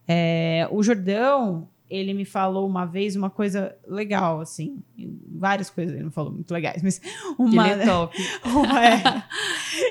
É, 0.08 0.68
o 0.72 0.82
Jordão, 0.82 1.68
ele 1.88 2.12
me 2.12 2.24
falou 2.24 2.66
uma 2.66 2.84
vez 2.84 3.14
uma 3.14 3.30
coisa 3.30 3.76
legal, 3.86 4.40
assim. 4.40 4.82
Várias 5.30 5.70
coisas 5.70 5.94
ele 5.94 6.06
me 6.06 6.10
falou 6.10 6.32
muito 6.32 6.52
legais, 6.52 6.82
mas 6.82 7.00
uma. 7.38 7.70
Ele 7.70 7.82
é 7.82 7.86
top. 7.86 8.16
é, 8.82 9.22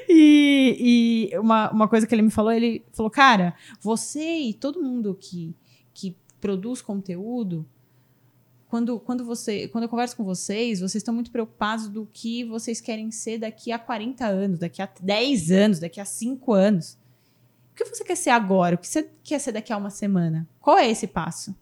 e, 0.10 1.30
e 1.32 1.38
uma, 1.38 1.72
uma 1.72 1.88
coisa 1.88 2.05
que 2.05 2.14
ele 2.14 2.24
me 2.24 2.32
falou, 2.32 2.51
ele 2.51 2.84
falou, 2.91 3.10
cara, 3.10 3.55
você 3.80 4.39
e 4.39 4.53
todo 4.53 4.84
mundo 4.84 5.18
que, 5.18 5.55
que 5.93 6.18
produz 6.41 6.82
conteúdo 6.82 7.66
quando, 8.78 8.99
quando, 8.99 9.25
você, 9.25 9.67
quando 9.69 9.86
eu 9.86 9.89
converso 9.89 10.15
com 10.15 10.23
vocês, 10.23 10.80
vocês 10.80 10.95
estão 10.95 11.13
muito 11.13 11.32
preocupados 11.32 11.88
do 11.89 12.07
que 12.13 12.43
vocês 12.43 12.80
querem 12.80 13.09
ser 13.09 13.39
daqui 13.39 13.71
a 13.71 13.80
40 13.80 14.25
anos, 14.25 14.59
daqui 14.59 14.84
a 14.84 14.89
10 15.01 15.51
anos, 15.51 15.80
daqui 15.80 15.99
a 15.99 16.05
5 16.05 16.53
anos. 16.53 16.95
O 17.71 17.75
que 17.75 17.86
você 17.86 18.03
quer 18.03 18.15
ser 18.15 18.30
agora? 18.30 18.75
O 18.75 18.78
que 18.78 18.88
você 18.88 19.09
quer 19.23 19.39
ser 19.39 19.51
daqui 19.51 19.73
a 19.73 19.78
uma 19.78 19.89
semana? 19.89 20.47
Qual 20.59 20.78
é 20.78 20.88
esse 20.88 21.07
passo? 21.07 21.55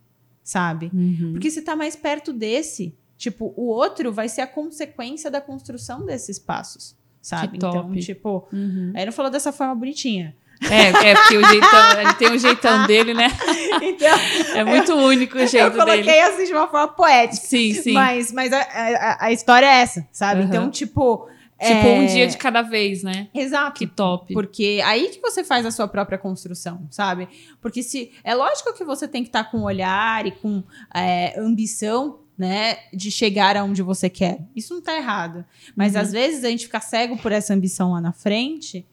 Sabe? 0.43 0.91
Uhum. 0.93 1.31
Porque 1.31 1.49
você 1.49 1.59
está 1.59 1.73
mais 1.73 1.95
perto 1.95 2.33
desse. 2.33 2.93
Tipo, 3.17 3.53
o 3.55 3.67
outro 3.67 4.11
vai 4.11 4.27
ser 4.27 4.41
a 4.41 4.47
consequência 4.47 5.31
da 5.31 5.39
construção 5.39 6.05
desses 6.05 6.37
passos. 6.37 6.97
Sabe? 7.21 7.55
Então, 7.55 7.93
tipo, 7.93 8.45
uhum. 8.51 8.91
aí 8.93 9.05
não 9.05 9.13
falou 9.13 9.31
dessa 9.31 9.53
forma 9.53 9.73
bonitinha. 9.73 10.35
É, 10.61 11.09
é 11.09 11.15
porque 11.15 11.37
o 11.37 11.45
jeitão, 11.45 11.99
ele 11.99 12.13
tem 12.13 12.31
o 12.31 12.39
jeitão 12.39 12.87
dele, 12.87 13.13
né? 13.13 13.27
Então, 13.81 14.17
é 14.55 14.63
muito 14.63 14.91
eu, 14.91 14.97
único 14.97 15.37
o 15.37 15.45
jeito 15.45 15.51
dele. 15.53 15.65
Eu 15.65 15.71
coloquei 15.71 16.03
dele. 16.03 16.19
assim 16.21 16.45
de 16.45 16.53
uma 16.53 16.67
forma 16.67 16.87
poética. 16.87 17.45
Sim, 17.45 17.73
sim. 17.73 17.91
Mas, 17.91 18.31
mas 18.31 18.51
a, 18.53 18.61
a, 18.61 19.25
a 19.25 19.31
história 19.31 19.65
é 19.65 19.81
essa, 19.81 20.07
sabe? 20.11 20.41
Uhum. 20.41 20.47
Então, 20.47 20.71
tipo. 20.71 21.27
Tipo, 21.59 21.87
é... 21.87 21.99
um 21.99 22.05
dia 22.05 22.27
de 22.27 22.37
cada 22.37 22.61
vez, 22.61 23.03
né? 23.03 23.27
Exato. 23.33 23.77
Que 23.77 23.87
top. 23.87 24.33
Porque 24.33 24.81
aí 24.83 25.09
que 25.09 25.21
você 25.21 25.43
faz 25.43 25.65
a 25.65 25.71
sua 25.71 25.87
própria 25.87 26.17
construção, 26.17 26.87
sabe? 26.89 27.27
Porque 27.61 27.83
se. 27.83 28.11
É 28.23 28.33
lógico 28.33 28.73
que 28.73 28.83
você 28.83 29.07
tem 29.07 29.23
que 29.23 29.29
estar 29.29 29.43
tá 29.43 29.49
com 29.49 29.61
olhar 29.61 30.25
e 30.25 30.31
com 30.31 30.63
é, 30.93 31.39
ambição 31.39 32.19
né, 32.37 32.77
de 32.93 33.11
chegar 33.11 33.55
aonde 33.55 33.81
você 33.81 34.09
quer. 34.09 34.39
Isso 34.55 34.73
não 34.73 34.81
tá 34.81 34.95
errado. 34.95 35.45
Mas 35.75 35.95
uhum. 35.95 36.01
às 36.01 36.11
vezes 36.11 36.43
a 36.43 36.49
gente 36.49 36.65
fica 36.65 36.79
cego 36.79 37.17
por 37.17 37.31
essa 37.31 37.53
ambição 37.53 37.91
lá 37.91 38.01
na 38.01 38.11
frente 38.11 38.85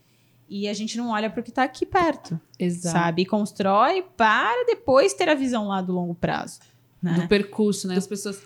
e 0.52 0.68
a 0.68 0.74
gente 0.74 0.98
não 0.98 1.08
olha 1.08 1.30
para 1.30 1.40
o 1.40 1.42
que 1.42 1.48
está 1.48 1.62
aqui 1.62 1.86
perto. 1.86 2.38
Exato. 2.58 2.92
Sabe? 2.92 3.22
E 3.22 3.26
constrói 3.26 4.04
para 4.14 4.66
depois 4.66 5.14
ter 5.14 5.26
a 5.30 5.34
visão 5.34 5.68
lá 5.68 5.80
do 5.80 5.94
longo 5.94 6.14
prazo. 6.14 6.60
Né? 7.02 7.14
Do 7.14 7.26
percurso, 7.26 7.88
né? 7.88 7.96
As 7.96 8.06
pessoas 8.06 8.42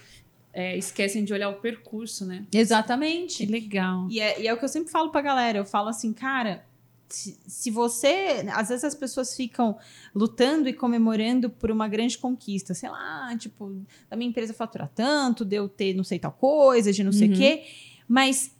é, 0.53 0.77
esquecem 0.79 1.25
de 1.25 1.35
olhar 1.35 1.49
o 1.49 1.55
percurso, 1.55 2.25
né? 2.25 2.47
Exatamente. 2.53 3.45
Que 3.45 3.51
legal. 3.51 4.07
E 4.09 4.21
é, 4.21 4.41
e 4.41 4.47
é 4.47 4.55
o 4.55 4.57
que 4.57 4.65
eu 4.65 4.69
sempre 4.69 4.89
falo 4.89 5.11
pra 5.11 5.21
galera. 5.21 5.59
Eu 5.59 5.65
falo 5.65 5.89
assim, 5.89 6.13
cara, 6.13 6.65
se, 7.09 7.37
se, 7.45 7.73
você. 7.73 8.47
Às 8.53 8.69
vezes 8.69 8.85
as 8.85 8.95
pessoas 8.95 9.35
ficam 9.35 9.77
lutando 10.15 10.69
e 10.69 10.73
comemorando 10.73 11.51
por 11.51 11.73
uma 11.73 11.89
grande 11.89 12.17
conquista. 12.17 12.73
Sei 12.73 12.89
lá, 12.89 13.37
tipo, 13.37 13.85
da 14.09 14.17
minha 14.17 14.31
empresa 14.31 14.55
faturar 14.55 14.89
tanto, 14.95 15.45
de 15.45 15.57
eu 15.57 15.69
ter 15.69 15.93
não 15.93 16.05
sei 16.05 16.21
tal 16.21 16.31
coisa, 16.31 16.93
de 16.93 17.03
não 17.03 17.13
sei 17.13 17.27
o 17.27 17.31
uhum. 17.33 17.37
quê. 17.37 17.65
Mas 18.09 18.56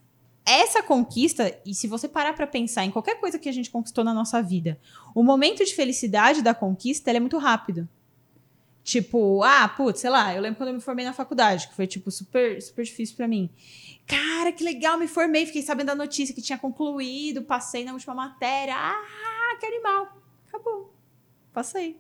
essa 0.47 0.83
conquista, 0.83 1.59
e 1.67 1.75
se 1.75 1.89
você 1.89 2.07
parar 2.09 2.33
pra 2.33 2.47
pensar 2.47 2.85
em 2.85 2.91
qualquer 2.91 3.19
coisa 3.21 3.39
que 3.39 3.49
a 3.49 3.53
gente 3.53 3.69
conquistou 3.71 4.05
na 4.05 4.15
nossa 4.15 4.41
vida, 4.41 4.79
o 5.15 5.23
momento 5.23 5.65
de 5.65 5.75
felicidade 5.75 6.41
da 6.41 6.55
conquista, 6.55 7.11
é 7.11 7.19
muito 7.21 7.37
rápido. 7.37 7.89
Tipo, 8.85 9.43
ah, 9.43 9.67
putz, 9.69 10.01
sei 10.01 10.11
lá, 10.11 10.33
eu 10.33 10.41
lembro 10.41 10.59
quando 10.59 10.69
eu 10.69 10.75
me 10.77 10.81
formei 10.81 11.05
na 11.05 11.13
faculdade, 11.13 11.67
que 11.69 11.75
foi, 11.75 11.89
tipo, 11.89 12.09
super, 12.11 12.63
super 12.63 12.85
difícil 12.85 13.17
pra 13.17 13.27
mim. 13.27 13.51
Cara, 14.07 14.53
que 14.53 14.63
legal, 14.63 14.97
me 14.97 15.09
formei, 15.09 15.45
fiquei 15.45 15.63
sabendo 15.63 15.89
da 15.89 15.95
notícia 15.97 16.33
que 16.33 16.41
tinha 16.41 16.57
concluído, 16.57 17.43
passei 17.43 17.85
na 17.85 17.93
última 17.93 18.15
matéria. 18.15 18.75
Ah, 18.77 19.57
que 19.59 19.67
animal. 19.67 20.17
Acabou. 20.47 20.95
Passei. 21.53 21.97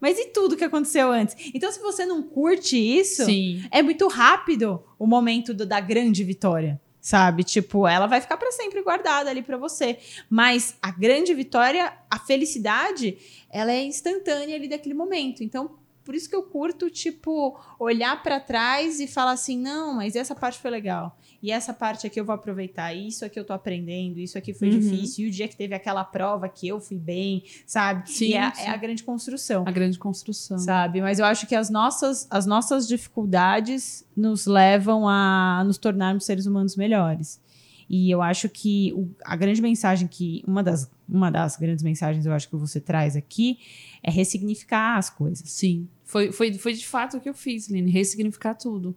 Mas 0.00 0.18
e 0.18 0.28
tudo 0.28 0.56
que 0.56 0.64
aconteceu 0.64 1.10
antes? 1.12 1.36
Então, 1.52 1.70
se 1.70 1.78
você 1.80 2.06
não 2.06 2.22
curte 2.22 2.78
isso, 2.78 3.26
Sim. 3.26 3.62
é 3.70 3.82
muito 3.82 4.08
rápido 4.08 4.82
o 4.98 5.06
momento 5.06 5.52
do- 5.52 5.66
da 5.66 5.78
grande 5.80 6.24
vitória. 6.24 6.80
Sabe? 7.00 7.44
Tipo, 7.44 7.86
ela 7.86 8.06
vai 8.06 8.20
ficar 8.20 8.36
pra 8.36 8.52
sempre 8.52 8.82
guardada 8.82 9.30
ali 9.30 9.42
pra 9.42 9.56
você. 9.56 9.98
Mas 10.28 10.76
a 10.82 10.90
grande 10.90 11.32
vitória, 11.32 11.92
a 12.10 12.18
felicidade, 12.18 13.16
ela 13.50 13.72
é 13.72 13.82
instantânea 13.82 14.56
ali 14.56 14.68
daquele 14.68 14.94
momento. 14.94 15.42
Então, 15.42 15.78
por 16.04 16.14
isso 16.14 16.28
que 16.28 16.36
eu 16.36 16.42
curto, 16.42 16.90
tipo, 16.90 17.58
olhar 17.78 18.22
pra 18.22 18.40
trás 18.40 19.00
e 19.00 19.06
falar 19.06 19.32
assim: 19.32 19.58
não, 19.58 19.94
mas 19.94 20.16
essa 20.16 20.34
parte 20.34 20.58
foi 20.58 20.70
legal. 20.70 21.16
E 21.42 21.50
essa 21.50 21.72
parte 21.72 22.06
aqui 22.06 22.20
eu 22.20 22.24
vou 22.24 22.34
aproveitar. 22.34 22.92
Isso 22.94 23.24
aqui 23.24 23.40
eu 23.40 23.44
tô 23.44 23.52
aprendendo. 23.54 24.18
Isso 24.18 24.36
aqui 24.36 24.52
foi 24.52 24.68
Uhum. 24.70 24.78
difícil. 24.78 25.24
E 25.24 25.28
o 25.28 25.30
dia 25.30 25.48
que 25.48 25.56
teve 25.56 25.74
aquela 25.74 26.04
prova 26.04 26.48
que 26.48 26.68
eu 26.68 26.78
fui 26.80 26.98
bem, 26.98 27.42
sabe? 27.66 28.10
Sim, 28.10 28.26
e 28.26 28.34
é, 28.34 28.50
sim. 28.54 28.62
é 28.62 28.68
a 28.70 28.76
grande 28.76 29.02
construção 29.02 29.64
A 29.66 29.70
grande 29.70 29.98
construção. 29.98 30.58
sabe? 30.58 31.00
Mas 31.00 31.18
eu 31.18 31.24
acho 31.24 31.46
que 31.46 31.54
as 31.54 31.70
nossas, 31.70 32.26
as 32.30 32.44
nossas 32.44 32.86
dificuldades 32.86 34.04
nos 34.16 34.46
levam 34.46 35.08
a 35.08 35.62
nos 35.64 35.78
tornarmos 35.78 36.24
seres 36.24 36.46
humanos 36.46 36.76
melhores. 36.76 37.40
E 37.88 38.08
eu 38.10 38.22
acho 38.22 38.48
que 38.48 38.92
o- 38.94 39.08
a 39.24 39.34
grande 39.34 39.60
mensagem 39.60 40.06
que 40.06 40.44
uma 40.46 40.62
das, 40.62 40.88
uma 41.08 41.30
das 41.30 41.56
grandes 41.56 41.82
mensagens 41.82 42.24
eu 42.26 42.32
acho 42.32 42.48
que 42.48 42.54
você 42.56 42.80
traz 42.80 43.16
aqui 43.16 43.58
é 44.02 44.10
ressignificar 44.10 44.96
as 44.96 45.10
coisas. 45.10 45.48
Sim, 45.50 45.88
foi, 46.04 46.30
foi, 46.32 46.52
foi 46.54 46.72
de 46.72 46.86
fato 46.86 47.16
o 47.16 47.20
que 47.20 47.28
eu 47.28 47.34
fiz, 47.34 47.68
Lene, 47.68 47.90
ressignificar 47.90 48.54
tudo. 48.54 48.94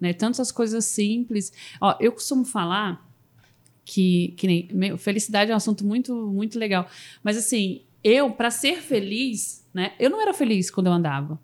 Né? 0.00 0.12
Tanto 0.12 0.40
as 0.42 0.50
coisas 0.52 0.84
simples. 0.84 1.52
Ó, 1.80 1.96
eu 2.00 2.12
costumo 2.12 2.44
falar 2.44 3.08
que, 3.84 4.34
que 4.36 4.46
nem, 4.46 4.68
meu, 4.72 4.96
felicidade 4.96 5.50
é 5.50 5.54
um 5.54 5.56
assunto 5.56 5.84
muito, 5.86 6.14
muito 6.14 6.58
legal. 6.58 6.88
Mas 7.22 7.36
assim, 7.36 7.82
eu, 8.02 8.30
para 8.30 8.50
ser 8.50 8.80
feliz, 8.80 9.64
né? 9.72 9.92
Eu 9.98 10.10
não 10.10 10.20
era 10.20 10.32
feliz 10.32 10.70
quando 10.70 10.86
eu 10.86 10.92
andava. 10.92 11.38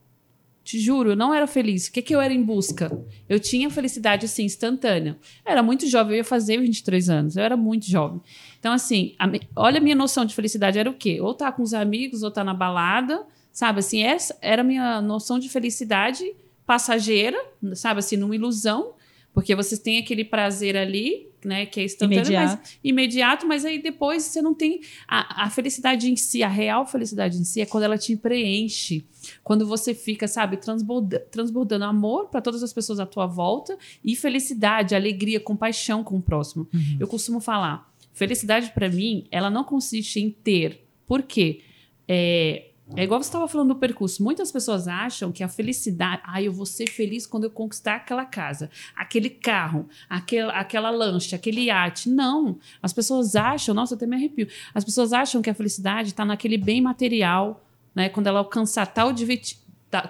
Te 0.63 0.79
juro, 0.79 1.11
eu 1.11 1.17
não 1.17 1.33
era 1.35 1.47
feliz. 1.47 1.89
O 1.89 1.93
que, 1.93 2.03
que 2.03 2.15
eu 2.15 2.21
era 2.21 2.33
em 2.33 2.43
busca? 2.43 3.03
Eu 3.29 3.41
tinha 3.41 3.71
felicidade 3.71 4.27
assim, 4.27 4.45
instantânea. 4.45 5.19
Eu 5.45 5.53
era 5.53 5.63
muito 5.63 5.87
jovem, 5.87 6.13
eu 6.13 6.19
ia 6.19 6.25
fazer 6.25 6.59
23 6.59 7.09
anos, 7.09 7.37
eu 7.37 7.43
era 7.43 7.57
muito 7.57 7.87
jovem. 7.87 8.21
Então, 8.59 8.73
assim, 8.73 9.15
a 9.19 9.29
olha 9.57 9.79
a 9.79 9.81
minha 9.81 9.97
noção 9.97 10.25
de 10.25 10.35
felicidade 10.35 10.79
era 10.79 10.89
o 10.89 10.95
quê? 10.95 11.19
Ou 11.21 11.35
tá 11.35 11.51
com 11.51 11.63
os 11.63 11.73
amigos, 11.73 12.23
ou 12.23 12.31
tá 12.31 12.45
na 12.45 12.53
balada, 12.53 13.27
sabe? 13.51 13.81
Assim, 13.81 14.03
essa 14.03 14.37
era 14.43 14.61
a 14.61 14.65
minha 14.65 15.01
noção 15.01 15.39
de 15.39 15.49
felicidade 15.49 16.25
passageira, 16.71 17.37
sabe? 17.75 17.99
Assim, 17.99 18.17
numa 18.17 18.33
ilusão, 18.33 18.95
porque 19.35 19.57
vocês 19.57 19.81
têm 19.81 19.99
aquele 19.99 20.25
prazer 20.25 20.77
ali, 20.77 21.29
né? 21.45 21.67
Que 21.67 21.81
é 21.81 21.85
instantâneo, 21.85 22.23
Imediato. 22.27 22.61
mas 22.63 22.79
imediato, 22.85 23.45
mas 23.49 23.65
aí 23.65 23.83
depois 23.83 24.23
você 24.23 24.41
não 24.41 24.55
tem 24.55 24.81
a, 25.09 25.47
a 25.47 25.51
felicidade 25.51 26.09
em 26.09 26.15
si, 26.15 26.45
a 26.45 26.49
real 26.49 26.87
felicidade 26.87 27.37
em 27.39 27.43
si 27.43 27.61
é 27.61 27.67
quando 27.67 27.83
ela 27.83 27.99
te 27.99 28.15
preenche, 28.15 29.05
quando 29.43 29.67
você 29.67 29.95
fica, 29.95 30.29
sabe, 30.29 30.59
transborda- 30.59 31.19
transbordando 31.29 31.85
amor 31.85 32.29
para 32.29 32.41
todas 32.41 32.63
as 32.63 32.73
pessoas 32.73 33.01
à 33.01 33.07
tua 33.07 33.27
volta 33.27 33.77
e 34.05 34.15
felicidade, 34.15 34.95
alegria, 34.95 35.41
compaixão 35.41 36.05
com 36.05 36.19
o 36.19 36.23
próximo. 36.23 36.69
Eu 37.01 37.09
costumo 37.09 37.41
falar, 37.41 37.93
felicidade 38.13 38.71
para 38.73 38.89
mim, 38.89 39.27
ela 39.29 39.51
não 39.51 39.65
consiste 39.65 40.21
em 40.21 40.31
ter. 40.31 40.87
Por 41.05 41.23
quê? 41.25 41.63
É, 42.07 42.70
é 42.97 43.05
igual 43.05 43.23
você 43.23 43.29
estava 43.29 43.47
falando 43.47 43.69
do 43.69 43.77
percurso. 43.77 44.23
Muitas 44.23 44.51
pessoas 44.51 44.89
acham 44.89 45.31
que 45.31 45.45
a 45.45 45.49
felicidade. 45.49 46.23
Ah, 46.25 46.43
eu 46.43 46.53
vou 46.53 46.67
ser 46.67 46.89
feliz 46.89 47.27
quando 47.27 47.45
eu 47.45 47.51
conquistar 47.51 47.97
aquela 47.97 48.25
casa, 48.25 48.71
aquele 48.97 49.31
carro, 49.31 49.89
aquela, 50.09 50.53
aquela 50.53 50.91
lancha, 50.91 51.37
aquele 51.37 51.63
iate. 51.63 52.09
Não. 52.09 52.59
As 52.83 52.93
pessoas 52.93 53.37
acham, 53.37 53.75
nossa, 53.75 53.95
eu 53.95 53.97
até 53.97 54.07
me 54.07 54.17
arrepio. 54.17 54.49
As 54.75 54.85
pessoas 54.85 55.13
acham 55.13 55.41
que 55.41 55.51
a 55.51 55.55
felicidade 55.55 56.09
está 56.09 56.25
naquele 56.25 56.59
bem 56.59 56.81
material, 56.81 57.65
né? 57.95 58.09
Quando 58.09 58.27
ela 58.27 58.41
alcançar 58.41 58.87
tal, 58.87 59.13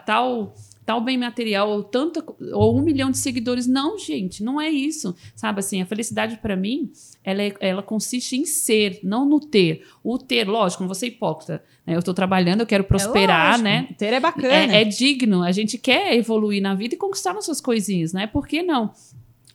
tal, 0.07 0.55
tal 0.87 1.01
bem 1.01 1.19
material 1.19 1.71
ou, 1.71 1.85
tanta, 1.85 2.25
ou 2.53 2.77
um 2.77 2.83
milhão 2.83 3.11
de 3.11 3.19
seguidores. 3.19 3.67
Não, 3.67 3.99
gente, 3.99 4.43
não 4.43 4.61
é 4.61 4.69
isso. 4.69 5.15
Sabe 5.37 5.61
assim, 5.61 5.81
a 5.83 5.87
felicidade 5.87 6.39
para 6.39 6.57
mim, 6.57 6.91
ela, 7.23 7.43
é- 7.43 7.55
ela 7.61 7.83
consiste 7.83 8.37
em 8.37 8.45
ser, 8.45 9.01
não 9.03 9.25
no 9.25 9.39
ter. 9.39 9.87
O 10.03 10.19
ter, 10.19 10.49
lógico, 10.49 10.83
não 10.83 10.89
vou 10.89 10.95
ser 10.95 11.09
hipócrita. 11.09 11.63
Né? 11.91 11.97
Eu 11.97 11.99
estou 11.99 12.15
trabalhando, 12.15 12.61
eu 12.61 12.67
quero 12.67 12.85
prosperar, 12.85 13.49
lógico, 13.49 13.65
né? 13.65 13.89
Ter 13.99 14.13
é 14.13 14.21
bacana. 14.21 14.77
É, 14.77 14.83
é 14.83 14.85
digno, 14.85 15.43
a 15.43 15.51
gente 15.51 15.77
quer 15.77 16.15
evoluir 16.15 16.63
na 16.63 16.73
vida 16.73 16.95
e 16.95 16.99
conquistar 16.99 17.35
nossas 17.35 17.61
coisinhas, 17.61 18.13
né? 18.13 18.29
Por 18.29 18.47
que 18.47 18.63
não? 18.63 18.93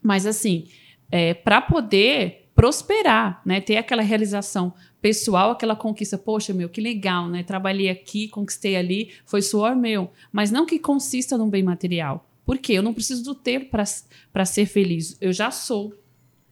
Mas 0.03 0.25
assim, 0.25 0.67
é, 1.09 1.33
para 1.33 1.61
poder 1.61 2.49
prosperar, 2.53 3.41
né? 3.45 3.61
Ter 3.61 3.77
aquela 3.77 4.01
realização 4.01 4.73
pessoal, 5.01 5.51
aquela 5.51 5.77
conquista, 5.77 6.17
poxa, 6.17 6.53
meu, 6.53 6.67
que 6.67 6.81
legal, 6.81 7.29
né? 7.29 7.41
Trabalhei 7.41 7.89
aqui, 7.89 8.27
conquistei 8.27 8.75
ali, 8.75 9.11
foi 9.25 9.41
suor 9.41 9.73
meu, 9.73 10.11
mas 10.29 10.51
não 10.51 10.65
que 10.65 10.77
consista 10.77 11.37
num 11.37 11.49
bem 11.49 11.63
material. 11.63 12.29
Por 12.45 12.57
quê? 12.57 12.73
Eu 12.73 12.83
não 12.83 12.93
preciso 12.93 13.23
do 13.23 13.33
ter 13.33 13.69
para 13.69 14.45
ser 14.45 14.65
feliz. 14.65 15.17
Eu 15.21 15.31
já 15.31 15.49
sou. 15.51 15.93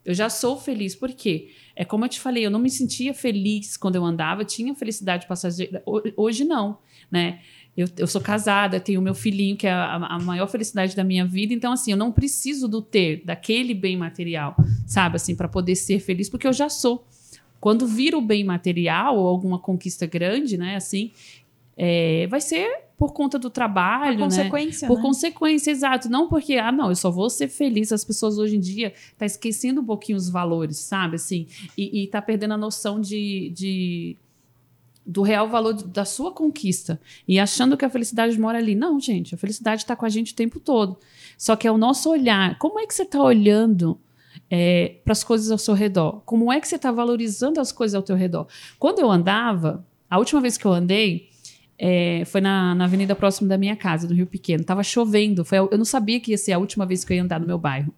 Eu 0.05 0.13
já 0.13 0.29
sou 0.29 0.59
feliz. 0.59 0.95
Por 0.95 1.11
quê? 1.11 1.49
É 1.75 1.83
como 1.85 2.05
eu 2.05 2.09
te 2.09 2.19
falei, 2.19 2.45
eu 2.45 2.51
não 2.51 2.59
me 2.59 2.69
sentia 2.69 3.13
feliz 3.13 3.77
quando 3.77 3.95
eu 3.95 4.03
andava, 4.05 4.41
eu 4.41 4.45
tinha 4.45 4.73
felicidade 4.75 5.27
passageira. 5.27 5.81
Ho- 5.85 6.01
Hoje 6.17 6.43
não, 6.43 6.77
né? 7.11 7.39
Eu, 7.75 7.87
eu 7.97 8.05
sou 8.05 8.21
casada, 8.21 8.79
tenho 8.79 9.01
meu 9.01 9.15
filhinho, 9.15 9.57
que 9.57 9.65
é 9.65 9.71
a, 9.71 9.95
a 9.95 10.19
maior 10.19 10.47
felicidade 10.47 10.95
da 10.95 11.03
minha 11.03 11.25
vida. 11.25 11.53
Então, 11.53 11.71
assim, 11.71 11.89
eu 11.91 11.97
não 11.97 12.11
preciso 12.11 12.67
do 12.67 12.81
ter, 12.81 13.23
daquele 13.25 13.73
bem 13.73 13.97
material, 13.97 14.55
sabe? 14.85 15.15
Assim, 15.15 15.35
para 15.35 15.47
poder 15.47 15.75
ser 15.75 15.99
feliz, 15.99 16.29
porque 16.29 16.45
eu 16.47 16.53
já 16.53 16.69
sou. 16.69 17.07
Quando 17.59 17.87
vira 17.87 18.15
o 18.17 18.21
bem 18.21 18.43
material 18.43 19.17
ou 19.17 19.27
alguma 19.27 19.57
conquista 19.57 20.05
grande, 20.05 20.55
né? 20.57 20.75
Assim, 20.75 21.11
é, 21.75 22.27
vai 22.27 22.41
ser 22.41 22.69
por 23.05 23.11
conta 23.11 23.37
do 23.37 23.49
trabalho, 23.49 24.13
A 24.13 24.17
né? 24.19 24.23
consequência, 24.23 24.87
Por 24.87 24.95
né? 24.97 25.01
consequência, 25.01 25.71
exato. 25.71 26.09
Não 26.09 26.29
porque, 26.29 26.53
ah, 26.55 26.71
não, 26.71 26.87
eu 26.87 26.95
só 26.95 27.11
vou 27.11 27.29
ser 27.29 27.49
feliz. 27.49 27.91
As 27.91 28.05
pessoas 28.05 28.37
hoje 28.37 28.55
em 28.55 28.61
dia 28.61 28.93
tá 29.17 29.25
esquecendo 29.25 29.81
um 29.81 29.85
pouquinho 29.85 30.17
os 30.17 30.29
valores, 30.29 30.77
sabe? 30.77 31.15
Assim, 31.17 31.45
e, 31.77 32.03
e 32.03 32.07
tá 32.07 32.21
perdendo 32.21 32.53
a 32.53 32.57
noção 32.57 33.01
de, 33.01 33.51
de- 33.53 34.15
do 35.05 35.21
real 35.21 35.49
valor 35.49 35.73
da 35.73 36.05
sua 36.05 36.31
conquista. 36.31 36.97
E 37.27 37.37
achando 37.37 37.75
que 37.75 37.83
a 37.83 37.89
felicidade 37.89 38.39
mora 38.39 38.57
ali. 38.57 38.73
Não, 38.73 38.97
gente, 39.01 39.35
a 39.35 39.37
felicidade 39.37 39.81
está 39.81 39.97
com 39.97 40.05
a 40.05 40.09
gente 40.09 40.31
o 40.31 40.35
tempo 40.35 40.57
todo. 40.61 40.97
Só 41.37 41.57
que 41.57 41.67
é 41.67 41.71
o 41.71 41.77
nosso 41.77 42.09
olhar. 42.09 42.57
Como 42.57 42.79
é 42.79 42.87
que 42.87 42.93
você 42.93 43.03
está 43.03 43.21
olhando 43.21 43.99
para 45.03 45.11
as 45.11 45.25
coisas 45.25 45.51
ao 45.51 45.57
seu 45.57 45.73
redor? 45.73 46.21
Como 46.25 46.53
é 46.53 46.61
que 46.61 46.67
você 46.69 46.77
está 46.77 46.89
valorizando 46.89 47.59
as 47.59 47.73
coisas 47.73 47.95
ao 47.95 48.01
teu 48.01 48.15
redor? 48.15 48.47
Quando 48.79 48.99
eu 48.99 49.11
andava, 49.11 49.85
a 50.09 50.17
última 50.17 50.39
vez 50.39 50.57
que 50.57 50.63
eu 50.65 50.71
andei, 50.71 51.32
é, 51.85 52.23
foi 52.23 52.39
na, 52.39 52.73
na 52.73 52.85
avenida 52.85 53.13
próxima 53.13 53.49
da 53.49 53.57
minha 53.57 53.75
casa, 53.75 54.07
do 54.07 54.13
Rio 54.13 54.25
Pequeno. 54.25 54.63
Tava 54.63 54.81
chovendo. 54.83 55.43
Foi, 55.43 55.57
eu 55.57 55.77
não 55.77 55.83
sabia 55.83 56.17
que 56.17 56.31
ia 56.31 56.37
ser 56.37 56.53
a 56.53 56.57
última 56.57 56.85
vez 56.85 57.03
que 57.03 57.11
eu 57.11 57.17
ia 57.17 57.23
andar 57.23 57.41
no 57.41 57.45
meu 57.45 57.57
bairro. 57.57 57.93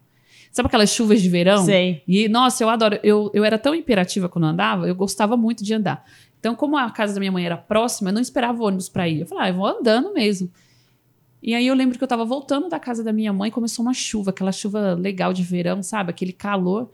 Sabe 0.51 0.65
aquelas 0.65 0.89
chuvas 0.89 1.21
de 1.21 1.29
verão? 1.29 1.63
Sei. 1.63 2.01
E, 2.07 2.27
nossa, 2.27 2.63
eu 2.63 2.69
adoro. 2.69 2.97
Eu, 3.03 3.29
eu 3.31 3.45
era 3.45 3.59
tão 3.59 3.75
imperativa 3.75 4.27
quando 4.27 4.45
eu 4.45 4.49
andava, 4.49 4.87
eu 4.87 4.95
gostava 4.95 5.37
muito 5.37 5.63
de 5.63 5.71
andar. 5.71 6.03
Então, 6.39 6.55
como 6.55 6.75
a 6.75 6.89
casa 6.89 7.13
da 7.13 7.19
minha 7.19 7.31
mãe 7.31 7.45
era 7.45 7.57
próxima, 7.57 8.09
eu 8.09 8.13
não 8.15 8.21
esperava 8.21 8.63
ônibus 8.63 8.89
para 8.89 9.07
ir. 9.07 9.19
Eu 9.19 9.27
falei, 9.27 9.43
ah, 9.43 9.49
eu 9.49 9.53
vou 9.53 9.67
andando 9.67 10.11
mesmo. 10.11 10.49
E 11.43 11.53
aí 11.53 11.67
eu 11.67 11.75
lembro 11.75 11.95
que 11.95 12.03
eu 12.03 12.07
tava 12.07 12.25
voltando 12.25 12.67
da 12.67 12.79
casa 12.79 13.03
da 13.03 13.13
minha 13.13 13.31
mãe, 13.31 13.51
começou 13.51 13.85
uma 13.85 13.93
chuva, 13.93 14.31
aquela 14.31 14.51
chuva 14.51 14.95
legal 14.95 15.31
de 15.31 15.43
verão, 15.43 15.83
sabe? 15.83 16.09
Aquele 16.09 16.33
calor. 16.33 16.89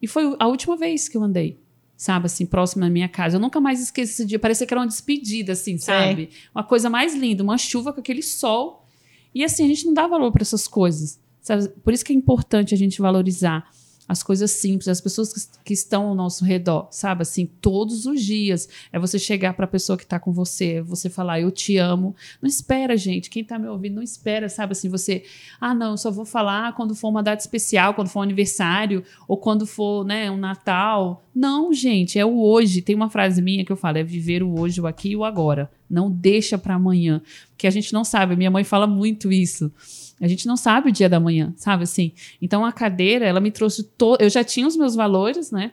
E 0.00 0.06
foi 0.06 0.36
a 0.38 0.46
última 0.46 0.76
vez 0.76 1.08
que 1.08 1.16
eu 1.16 1.24
andei, 1.24 1.58
sabe? 1.96 2.26
Assim, 2.26 2.44
próximo 2.44 2.82
da 2.82 2.90
minha 2.90 3.08
casa. 3.08 3.36
Eu 3.36 3.40
nunca 3.40 3.60
mais 3.60 3.80
esqueci 3.80 4.12
esse 4.12 4.24
dia. 4.26 4.38
Parecia 4.38 4.66
que 4.66 4.74
era 4.74 4.80
uma 4.80 4.86
despedida, 4.86 5.52
assim, 5.52 5.78
sabe? 5.78 6.30
Uma 6.54 6.64
coisa 6.64 6.90
mais 6.90 7.14
linda, 7.14 7.42
uma 7.42 7.56
chuva 7.58 7.92
com 7.92 8.00
aquele 8.00 8.22
sol. 8.22 8.86
E 9.34 9.42
assim, 9.44 9.64
a 9.64 9.68
gente 9.68 9.86
não 9.86 9.94
dá 9.94 10.06
valor 10.06 10.30
para 10.32 10.42
essas 10.42 10.66
coisas. 10.68 11.18
sabe? 11.40 11.68
Por 11.82 11.92
isso 11.92 12.04
que 12.04 12.12
é 12.12 12.16
importante 12.16 12.74
a 12.74 12.76
gente 12.76 13.00
valorizar 13.00 13.68
as 14.08 14.22
coisas 14.22 14.50
simples, 14.52 14.88
as 14.88 15.00
pessoas 15.00 15.32
que, 15.32 15.40
que 15.64 15.72
estão 15.72 16.08
ao 16.08 16.14
nosso 16.14 16.44
redor, 16.44 16.88
sabe? 16.90 17.22
Assim, 17.22 17.46
todos 17.60 18.06
os 18.06 18.22
dias. 18.22 18.68
É 18.92 18.98
você 18.98 19.18
chegar 19.18 19.54
para 19.54 19.64
a 19.64 19.68
pessoa 19.68 19.96
que 19.96 20.04
está 20.04 20.18
com 20.20 20.32
você, 20.32 20.74
é 20.74 20.82
você 20.82 21.10
falar, 21.10 21.40
eu 21.40 21.50
te 21.50 21.76
amo. 21.76 22.14
Não 22.40 22.48
espera, 22.48 22.96
gente. 22.96 23.28
Quem 23.28 23.42
está 23.42 23.58
me 23.58 23.66
ouvindo, 23.66 23.96
não 23.96 24.02
espera, 24.02 24.48
sabe? 24.48 24.72
Assim, 24.72 24.88
você, 24.88 25.24
ah, 25.60 25.74
não, 25.74 25.92
eu 25.92 25.96
só 25.96 26.10
vou 26.10 26.24
falar 26.24 26.74
quando 26.74 26.94
for 26.94 27.08
uma 27.08 27.22
data 27.22 27.40
especial, 27.40 27.94
quando 27.94 28.08
for 28.08 28.20
um 28.20 28.22
aniversário, 28.22 29.02
ou 29.26 29.36
quando 29.36 29.66
for, 29.66 30.04
né, 30.04 30.30
um 30.30 30.36
Natal. 30.36 31.24
Não, 31.34 31.72
gente, 31.72 32.18
é 32.18 32.24
o 32.24 32.40
hoje. 32.40 32.82
Tem 32.82 32.94
uma 32.94 33.10
frase 33.10 33.42
minha 33.42 33.64
que 33.64 33.72
eu 33.72 33.76
falo, 33.76 33.98
é 33.98 34.04
viver 34.04 34.42
o 34.42 34.58
hoje, 34.58 34.80
o 34.80 34.86
aqui 34.86 35.10
e 35.10 35.16
o 35.16 35.24
agora. 35.24 35.70
Não 35.90 36.10
deixa 36.10 36.56
para 36.56 36.74
amanhã, 36.74 37.20
porque 37.50 37.66
a 37.66 37.70
gente 37.70 37.92
não 37.92 38.04
sabe. 38.04 38.36
Minha 38.36 38.50
mãe 38.50 38.64
fala 38.64 38.86
muito 38.86 39.32
isso. 39.32 39.72
A 40.20 40.26
gente 40.26 40.46
não 40.46 40.56
sabe 40.56 40.88
o 40.88 40.92
dia 40.92 41.08
da 41.08 41.20
manhã, 41.20 41.52
sabe 41.56 41.82
assim? 41.82 42.12
Então 42.40 42.64
a 42.64 42.72
cadeira, 42.72 43.26
ela 43.26 43.40
me 43.40 43.50
trouxe 43.50 43.82
todo. 43.82 44.20
Eu 44.20 44.30
já 44.30 44.42
tinha 44.42 44.66
os 44.66 44.76
meus 44.76 44.94
valores, 44.94 45.50
né? 45.50 45.72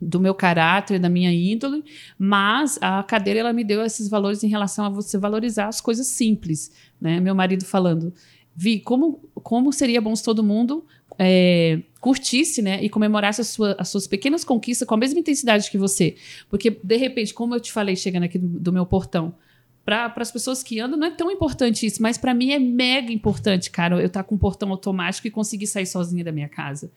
do 0.00 0.20
meu 0.20 0.32
caráter, 0.32 1.00
da 1.00 1.08
minha 1.08 1.32
índole, 1.32 1.84
mas 2.16 2.78
a 2.80 3.02
cadeira 3.02 3.40
ela 3.40 3.52
me 3.52 3.64
deu 3.64 3.84
esses 3.84 4.08
valores 4.08 4.44
em 4.44 4.48
relação 4.48 4.84
a 4.84 4.88
você 4.88 5.18
valorizar 5.18 5.66
as 5.66 5.80
coisas 5.80 6.06
simples, 6.06 6.70
né? 7.00 7.18
Meu 7.18 7.34
marido 7.34 7.64
falando, 7.64 8.12
vi 8.54 8.78
como 8.78 9.20
como 9.34 9.72
seria 9.72 10.00
bom 10.00 10.14
se 10.14 10.22
todo 10.22 10.42
mundo 10.42 10.84
é, 11.18 11.82
curtisse, 12.00 12.62
né, 12.62 12.82
e 12.82 12.88
comemorasse 12.88 13.40
as, 13.40 13.48
sua, 13.48 13.74
as, 13.78 13.88
suas 13.88 14.06
pequenas 14.06 14.44
conquistas 14.44 14.86
com 14.86 14.94
a 14.94 14.98
mesma 14.98 15.18
intensidade 15.18 15.68
que 15.68 15.76
você, 15.76 16.14
porque 16.48 16.78
de 16.82 16.96
repente, 16.96 17.34
como 17.34 17.54
eu 17.54 17.60
te 17.60 17.72
falei 17.72 17.96
chegando 17.96 18.22
aqui 18.22 18.38
do, 18.38 18.60
do 18.60 18.72
meu 18.72 18.86
portão, 18.86 19.34
para 19.88 20.12
as 20.18 20.30
pessoas 20.30 20.62
que 20.62 20.78
andam, 20.78 20.98
não 20.98 21.06
é 21.06 21.10
tão 21.10 21.30
importante 21.30 21.86
isso, 21.86 22.02
mas 22.02 22.18
para 22.18 22.34
mim 22.34 22.50
é 22.50 22.58
mega 22.58 23.10
importante, 23.10 23.70
cara, 23.70 23.96
eu 23.96 24.06
estar 24.06 24.22
tá 24.22 24.28
com 24.28 24.34
um 24.34 24.38
portão 24.38 24.70
automático 24.70 25.26
e 25.26 25.30
conseguir 25.30 25.66
sair 25.66 25.86
sozinha 25.86 26.22
da 26.22 26.30
minha 26.30 26.48
casa. 26.48 26.92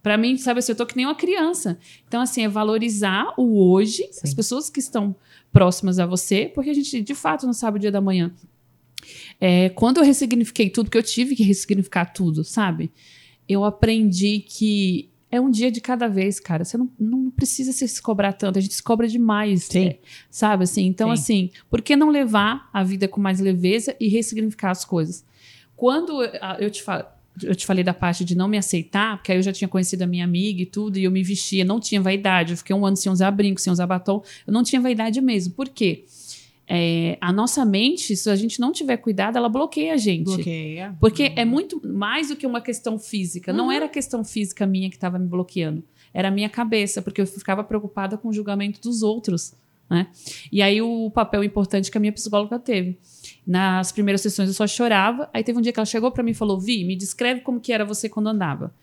Para 0.00 0.16
mim, 0.16 0.36
sabe 0.36 0.60
assim, 0.60 0.70
eu 0.70 0.76
tô 0.76 0.86
que 0.86 0.94
nem 0.96 1.06
uma 1.06 1.16
criança. 1.16 1.76
Então, 2.06 2.20
assim, 2.20 2.44
é 2.44 2.48
valorizar 2.48 3.34
o 3.36 3.68
hoje, 3.68 4.06
Sim. 4.12 4.20
as 4.22 4.32
pessoas 4.32 4.70
que 4.70 4.78
estão 4.78 5.16
próximas 5.52 5.98
a 5.98 6.06
você, 6.06 6.48
porque 6.54 6.70
a 6.70 6.74
gente 6.74 7.00
de 7.00 7.14
fato 7.16 7.46
não 7.46 7.52
sabe 7.52 7.78
o 7.78 7.80
dia 7.80 7.90
da 7.90 8.00
manhã. 8.00 8.32
É, 9.40 9.70
quando 9.70 9.96
eu 9.96 10.04
ressignifiquei 10.04 10.70
tudo, 10.70 10.88
que 10.88 10.96
eu 10.96 11.02
tive 11.02 11.34
que 11.34 11.42
ressignificar 11.42 12.12
tudo, 12.12 12.44
sabe? 12.44 12.92
Eu 13.48 13.64
aprendi 13.64 14.38
que 14.38 15.10
é 15.36 15.40
um 15.40 15.50
dia 15.50 15.70
de 15.70 15.80
cada 15.80 16.08
vez, 16.08 16.40
cara. 16.40 16.64
Você 16.64 16.76
não, 16.76 16.90
não 16.98 17.30
precisa 17.30 17.72
se 17.72 18.02
cobrar 18.02 18.32
tanto, 18.32 18.58
a 18.58 18.62
gente 18.62 18.74
se 18.74 18.82
cobra 18.82 19.06
demais, 19.06 19.64
Sim. 19.64 19.86
É, 19.88 19.98
sabe? 20.30 20.64
Assim, 20.64 20.86
então, 20.86 21.08
Sim. 21.08 21.12
assim, 21.14 21.50
por 21.70 21.82
que 21.82 21.94
não 21.94 22.10
levar 22.10 22.68
a 22.72 22.82
vida 22.82 23.06
com 23.06 23.20
mais 23.20 23.40
leveza 23.40 23.94
e 24.00 24.08
ressignificar 24.08 24.70
as 24.70 24.84
coisas? 24.84 25.24
Quando 25.76 26.22
eu 26.58 26.70
te 26.70 26.82
falo, 26.82 27.04
eu 27.42 27.54
te 27.54 27.66
falei 27.66 27.84
da 27.84 27.92
parte 27.92 28.24
de 28.24 28.34
não 28.34 28.48
me 28.48 28.56
aceitar, 28.56 29.18
porque 29.18 29.30
aí 29.30 29.38
eu 29.38 29.42
já 29.42 29.52
tinha 29.52 29.68
conhecido 29.68 30.02
a 30.02 30.06
minha 30.06 30.24
amiga 30.24 30.62
e 30.62 30.66
tudo, 30.66 30.98
e 30.98 31.04
eu 31.04 31.10
me 31.10 31.22
vestia, 31.22 31.64
não 31.64 31.78
tinha 31.78 32.00
vaidade. 32.00 32.52
Eu 32.52 32.56
fiquei 32.56 32.74
um 32.74 32.86
ano 32.86 32.96
sem 32.96 33.12
usar 33.12 33.30
brinco, 33.30 33.60
sem 33.60 33.72
usar 33.72 33.86
batom. 33.86 34.22
Eu 34.46 34.52
não 34.52 34.62
tinha 34.62 34.80
vaidade 34.80 35.20
mesmo. 35.20 35.52
Por 35.52 35.68
quê? 35.68 36.04
É, 36.68 37.16
a 37.20 37.32
nossa 37.32 37.64
mente, 37.64 38.16
se 38.16 38.28
a 38.28 38.34
gente 38.34 38.58
não 38.58 38.72
tiver 38.72 38.96
cuidado, 38.96 39.36
ela 39.36 39.48
bloqueia 39.48 39.94
a 39.94 39.96
gente. 39.96 40.24
Bloqueia. 40.24 40.96
Porque 41.00 41.28
uhum. 41.28 41.34
é 41.36 41.44
muito 41.44 41.80
mais 41.86 42.28
do 42.28 42.36
que 42.36 42.46
uma 42.46 42.60
questão 42.60 42.98
física. 42.98 43.52
Uhum. 43.52 43.58
Não 43.58 43.72
era 43.72 43.86
a 43.86 43.88
questão 43.88 44.24
física 44.24 44.66
minha 44.66 44.88
que 44.90 44.96
estava 44.96 45.18
me 45.18 45.28
bloqueando. 45.28 45.84
Era 46.12 46.28
a 46.28 46.30
minha 46.30 46.48
cabeça, 46.48 47.00
porque 47.00 47.20
eu 47.20 47.26
ficava 47.26 47.62
preocupada 47.62 48.18
com 48.18 48.28
o 48.28 48.32
julgamento 48.32 48.80
dos 48.80 49.02
outros. 49.02 49.54
Né? 49.88 50.08
E 50.50 50.60
aí 50.60 50.82
o 50.82 51.10
papel 51.10 51.44
importante 51.44 51.90
que 51.90 51.96
a 51.96 52.00
minha 52.00 52.12
psicóloga 52.12 52.58
teve. 52.58 52.98
Nas 53.46 53.92
primeiras 53.92 54.20
sessões 54.20 54.48
eu 54.48 54.54
só 54.54 54.66
chorava. 54.66 55.30
Aí 55.32 55.44
teve 55.44 55.58
um 55.58 55.62
dia 55.62 55.72
que 55.72 55.78
ela 55.78 55.86
chegou 55.86 56.10
para 56.10 56.24
mim 56.24 56.32
e 56.32 56.34
falou: 56.34 56.58
Vi, 56.58 56.84
me 56.84 56.96
descreve 56.96 57.42
como 57.42 57.60
que 57.60 57.72
era 57.72 57.84
você 57.84 58.08
quando 58.08 58.28
andava. 58.28 58.74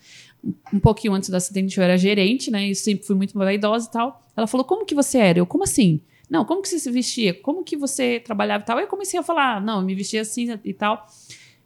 Um 0.73 0.79
pouquinho 0.79 1.13
antes 1.13 1.29
do 1.29 1.35
acidente 1.35 1.77
eu 1.77 1.83
era 1.83 1.97
gerente, 1.97 2.49
né? 2.49 2.69
E 2.69 2.75
sempre 2.75 3.05
fui 3.05 3.15
muito 3.15 3.33
vaidosa 3.37 3.87
e 3.89 3.91
tal. 3.91 4.25
Ela 4.35 4.47
falou: 4.47 4.65
Como 4.65 4.85
que 4.85 4.95
você 4.95 5.17
era? 5.17 5.39
Eu, 5.39 5.45
como 5.45 5.65
assim? 5.65 5.99
Não, 6.33 6.43
como 6.43 6.63
que 6.63 6.67
você 6.67 6.79
se 6.79 6.89
vestia? 6.89 7.31
Como 7.31 7.63
que 7.63 7.77
você 7.77 8.19
trabalhava 8.19 8.63
e 8.63 8.65
tal? 8.65 8.79
Aí 8.79 8.85
eu 8.85 8.87
comecei 8.87 9.19
a 9.19 9.21
falar: 9.21 9.61
Não, 9.61 9.81
eu 9.81 9.85
me 9.85 9.93
vestia 9.93 10.21
assim 10.21 10.59
e 10.65 10.73
tal. 10.73 11.05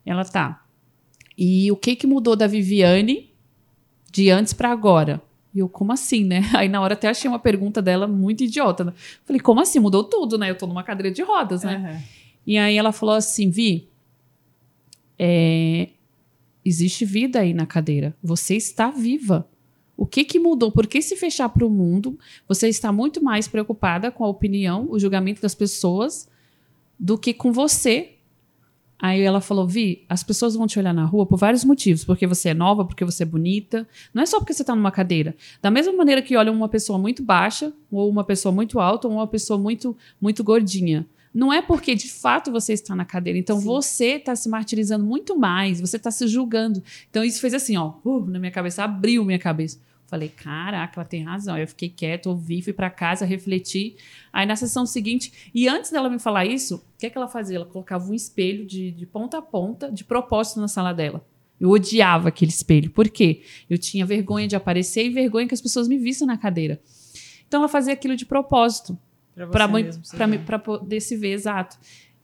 Ela 0.05 0.25
tá. 0.25 0.65
E 1.37 1.71
o 1.71 1.77
que 1.77 1.95
que 1.95 2.05
mudou 2.05 2.35
da 2.35 2.47
Viviane 2.47 3.33
de 4.11 4.29
antes 4.29 4.51
para 4.51 4.69
agora? 4.69 5.21
E 5.55 5.59
eu, 5.59 5.69
como 5.69 5.93
assim, 5.93 6.25
né? 6.25 6.41
Aí 6.53 6.67
na 6.67 6.81
hora 6.81 6.95
até 6.95 7.07
achei 7.07 7.29
uma 7.29 7.39
pergunta 7.39 7.81
dela 7.81 8.09
muito 8.09 8.43
idiota. 8.43 8.83
Né? 8.83 8.93
Falei, 9.23 9.39
como 9.39 9.61
assim? 9.61 9.79
Mudou 9.79 10.03
tudo, 10.03 10.37
né? 10.37 10.49
Eu 10.49 10.57
tô 10.57 10.67
numa 10.67 10.83
cadeira 10.83 11.15
de 11.15 11.21
rodas, 11.21 11.63
né? 11.63 11.77
Uhum. 11.77 12.03
E 12.45 12.57
aí 12.57 12.75
ela 12.75 12.91
falou 12.91 13.15
assim: 13.15 13.49
Vi, 13.49 13.87
é, 15.17 15.91
existe 16.65 17.05
vida 17.05 17.39
aí 17.39 17.53
na 17.53 17.65
cadeira. 17.65 18.13
Você 18.21 18.57
está 18.57 18.91
viva. 18.91 19.47
O 19.97 20.05
que, 20.05 20.23
que 20.23 20.39
mudou? 20.39 20.71
Por 20.71 20.85
que 20.85 21.01
se 21.01 21.15
fechar 21.15 21.49
para 21.49 21.65
o 21.65 21.69
mundo? 21.69 22.19
Você 22.47 22.69
está 22.69 22.91
muito 22.91 23.21
mais 23.23 23.47
preocupada 23.47 24.11
com 24.11 24.23
a 24.23 24.27
opinião, 24.27 24.87
o 24.91 24.99
julgamento 24.99 25.41
das 25.41 25.55
pessoas, 25.55 26.29
do 26.99 27.17
que 27.17 27.33
com 27.33 27.51
você. 27.51 28.13
Aí 28.99 29.21
ela 29.21 29.41
falou: 29.41 29.67
Vi, 29.67 30.05
as 30.07 30.21
pessoas 30.21 30.55
vão 30.55 30.67
te 30.67 30.77
olhar 30.77 30.93
na 30.93 31.03
rua 31.03 31.25
por 31.25 31.37
vários 31.37 31.65
motivos. 31.65 32.05
Porque 32.05 32.27
você 32.27 32.49
é 32.49 32.53
nova, 32.53 32.85
porque 32.85 33.03
você 33.03 33.23
é 33.23 33.25
bonita. 33.25 33.87
Não 34.13 34.21
é 34.21 34.25
só 34.27 34.37
porque 34.39 34.53
você 34.53 34.61
está 34.61 34.75
numa 34.75 34.91
cadeira. 34.91 35.35
Da 35.63 35.71
mesma 35.71 35.93
maneira 35.93 36.21
que 36.21 36.37
olham 36.37 36.53
uma 36.53 36.69
pessoa 36.69 36.99
muito 36.99 37.23
baixa, 37.23 37.73
ou 37.91 38.07
uma 38.07 38.23
pessoa 38.23 38.53
muito 38.53 38.79
alta, 38.79 39.07
ou 39.07 39.15
uma 39.15 39.27
pessoa 39.27 39.57
muito, 39.57 39.97
muito 40.21 40.43
gordinha. 40.43 41.07
Não 41.33 41.51
é 41.51 41.61
porque 41.61 41.93
de 41.93 42.09
fato 42.09 42.51
você 42.51 42.73
está 42.73 42.95
na 42.95 43.05
cadeira. 43.05 43.37
Então 43.37 43.59
Sim. 43.59 43.65
você 43.65 44.05
está 44.13 44.35
se 44.35 44.47
martirizando 44.47 45.05
muito 45.05 45.37
mais, 45.37 45.79
você 45.79 45.97
está 45.97 46.11
se 46.11 46.27
julgando. 46.27 46.83
Então 47.09 47.23
isso 47.23 47.41
fez 47.41 47.53
assim, 47.53 47.77
ó, 47.77 47.93
uh, 48.03 48.25
na 48.27 48.39
minha 48.39 48.51
cabeça, 48.51 48.83
abriu 48.83 49.23
minha 49.25 49.39
cabeça. 49.39 49.79
Falei, 50.07 50.29
caraca, 50.29 50.99
ela 50.99 51.07
tem 51.07 51.23
razão. 51.23 51.57
Eu 51.57 51.67
fiquei 51.67 51.89
quieto, 51.89 52.27
ouvi, 52.27 52.61
fui 52.61 52.71
para 52.71 52.89
casa, 52.89 53.25
refleti. 53.25 53.97
Aí 54.31 54.45
na 54.45 54.55
sessão 54.55 54.85
seguinte, 54.85 55.51
e 55.53 55.67
antes 55.67 55.91
dela 55.91 56.09
me 56.09 56.17
falar 56.17 56.45
isso, 56.45 56.75
o 56.75 56.97
que, 56.97 57.05
é 57.05 57.09
que 57.09 57.17
ela 57.17 57.27
fazia? 57.27 57.57
Ela 57.57 57.65
colocava 57.65 58.09
um 58.09 58.13
espelho 58.13 58.65
de, 58.65 58.91
de 58.91 59.05
ponta 59.05 59.37
a 59.37 59.41
ponta, 59.41 59.91
de 59.91 60.05
propósito 60.05 60.61
na 60.61 60.67
sala 60.69 60.93
dela. 60.93 61.25
Eu 61.59 61.69
odiava 61.69 62.29
aquele 62.29 62.51
espelho. 62.51 62.89
Por 62.89 63.09
quê? 63.09 63.41
Eu 63.69 63.77
tinha 63.77 64.05
vergonha 64.05 64.47
de 64.47 64.55
aparecer 64.55 65.05
e 65.05 65.09
vergonha 65.09 65.47
que 65.47 65.53
as 65.53 65.61
pessoas 65.61 65.87
me 65.87 65.97
vissem 65.97 66.25
na 66.25 66.37
cadeira. 66.37 66.79
Então 67.47 67.59
ela 67.59 67.67
fazia 67.67 67.93
aquilo 67.93 68.15
de 68.15 68.25
propósito 68.25 68.97
para 70.45 70.59
poder 70.59 70.99
se 71.01 71.15
ver 71.17 71.33
exato. 71.33 71.77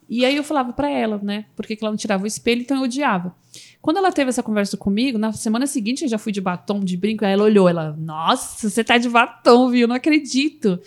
E 0.08 0.26
aí 0.26 0.36
eu 0.36 0.44
falava 0.44 0.74
para 0.74 0.90
ela, 0.90 1.18
né? 1.18 1.46
Por 1.56 1.66
que, 1.66 1.78
ela 1.82 1.92
não 1.92 1.98
tirava 1.98 2.24
o 2.24 2.28
espelho, 2.28 2.62
então 2.62 2.78
eu 2.78 2.84
odiava. 2.84 3.36
Quando 3.84 3.98
ela 3.98 4.14
teve 4.14 4.30
essa 4.30 4.42
conversa 4.42 4.78
comigo, 4.78 5.18
na 5.18 5.34
semana 5.34 5.68
seguinte 5.68 6.04
eu 6.04 6.08
já 6.08 6.18
fui 6.18 6.32
de 6.32 6.40
batom, 6.40 6.80
de 6.80 6.96
brinco, 6.96 7.26
aí 7.26 7.34
ela 7.34 7.44
olhou, 7.44 7.68
ela, 7.68 7.94
nossa, 8.00 8.70
você 8.70 8.82
tá 8.82 8.98
de 8.98 9.10
batom, 9.10 9.70
viu? 9.70 9.90
Não 9.90 9.96
acredito. 9.98 10.80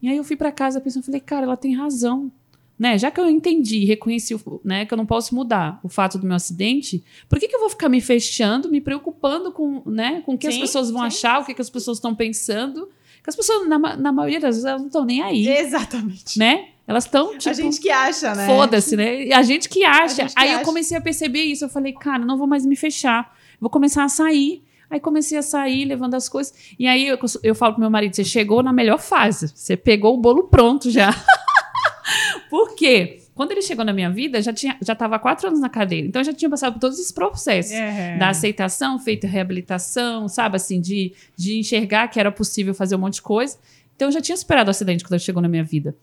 E 0.00 0.08
aí 0.08 0.16
eu 0.16 0.22
fui 0.22 0.36
para 0.36 0.52
casa 0.52 0.80
pensando, 0.80 1.02
falei, 1.02 1.20
cara, 1.20 1.44
ela 1.44 1.56
tem 1.56 1.74
razão. 1.74 2.30
Né? 2.78 2.96
Já 2.98 3.10
que 3.10 3.18
eu 3.18 3.28
entendi, 3.28 3.84
reconheci 3.84 4.36
né, 4.62 4.86
que 4.86 4.94
eu 4.94 4.96
não 4.96 5.04
posso 5.04 5.34
mudar 5.34 5.80
o 5.82 5.88
fato 5.88 6.18
do 6.18 6.26
meu 6.26 6.36
acidente, 6.36 7.02
por 7.28 7.40
que, 7.40 7.48
que 7.48 7.56
eu 7.56 7.58
vou 7.58 7.68
ficar 7.68 7.88
me 7.88 8.00
fechando, 8.00 8.70
me 8.70 8.80
preocupando 8.80 9.50
com, 9.50 9.82
né, 9.84 10.22
com 10.24 10.34
o 10.34 10.38
que 10.38 10.48
sim, 10.48 10.54
as 10.54 10.60
pessoas 10.60 10.88
vão 10.88 11.00
sim. 11.00 11.06
achar, 11.08 11.40
o 11.40 11.44
que, 11.44 11.52
que 11.52 11.60
as 11.60 11.70
pessoas 11.70 11.96
estão 11.96 12.14
pensando? 12.14 12.88
Porque 13.16 13.30
as 13.30 13.34
pessoas, 13.34 13.68
na, 13.68 13.76
na 13.96 14.12
maioria 14.12 14.38
das 14.38 14.54
vezes, 14.54 14.64
elas 14.64 14.82
não 14.82 14.86
estão 14.86 15.04
nem 15.04 15.20
aí. 15.20 15.48
Exatamente. 15.48 16.38
Né? 16.38 16.68
Elas 16.86 17.04
estão, 17.04 17.36
tipo... 17.36 17.50
A 17.50 17.52
gente 17.52 17.80
que 17.80 17.90
acha, 17.90 18.34
né? 18.34 18.46
Foda-se, 18.46 18.96
né? 18.96 19.32
A 19.32 19.42
gente 19.42 19.68
que 19.68 19.84
acha. 19.84 20.22
Gente 20.22 20.34
que 20.34 20.40
aí 20.40 20.50
acha. 20.50 20.60
eu 20.60 20.64
comecei 20.64 20.96
a 20.96 21.00
perceber 21.00 21.42
isso. 21.42 21.64
Eu 21.64 21.68
falei, 21.68 21.92
cara, 21.92 22.24
não 22.24 22.38
vou 22.38 22.46
mais 22.46 22.64
me 22.64 22.76
fechar. 22.76 23.34
Vou 23.60 23.68
começar 23.68 24.04
a 24.04 24.08
sair. 24.08 24.62
Aí 24.88 25.00
comecei 25.00 25.36
a 25.36 25.42
sair, 25.42 25.84
levando 25.84 26.14
as 26.14 26.28
coisas. 26.28 26.54
E 26.78 26.86
aí 26.86 27.08
eu, 27.08 27.18
eu 27.42 27.54
falo 27.54 27.74
pro 27.74 27.80
meu 27.80 27.90
marido, 27.90 28.14
você 28.14 28.22
chegou 28.22 28.62
na 28.62 28.72
melhor 28.72 28.98
fase. 28.98 29.48
Você 29.48 29.76
pegou 29.76 30.14
o 30.14 30.16
bolo 30.16 30.44
pronto 30.44 30.88
já. 30.90 31.10
Por 32.48 32.76
quê? 32.76 33.20
Quando 33.34 33.50
ele 33.50 33.60
chegou 33.60 33.84
na 33.84 33.92
minha 33.92 34.08
vida, 34.08 34.40
já 34.40 34.52
tinha, 34.52 34.78
já 34.80 34.94
estava 34.94 35.18
quatro 35.18 35.48
anos 35.48 35.60
na 35.60 35.68
cadeira. 35.68 36.06
Então, 36.06 36.20
eu 36.20 36.24
já 36.24 36.32
tinha 36.32 36.48
passado 36.48 36.74
por 36.74 36.80
todos 36.80 36.98
esses 36.98 37.12
processos 37.12 37.72
é. 37.72 38.16
da 38.16 38.30
aceitação, 38.30 38.98
feita 38.98 39.26
reabilitação, 39.26 40.26
sabe, 40.26 40.56
assim, 40.56 40.80
de, 40.80 41.12
de 41.36 41.58
enxergar 41.58 42.08
que 42.08 42.18
era 42.18 42.32
possível 42.32 42.72
fazer 42.72 42.96
um 42.96 43.00
monte 43.00 43.14
de 43.14 43.22
coisa. 43.22 43.58
Então, 43.94 44.08
eu 44.08 44.12
já 44.12 44.22
tinha 44.22 44.36
superado 44.36 44.68
o 44.68 44.70
acidente 44.70 45.04
quando 45.04 45.14
ele 45.14 45.22
chegou 45.22 45.42
na 45.42 45.48
minha 45.48 45.64
vida. 45.64 45.94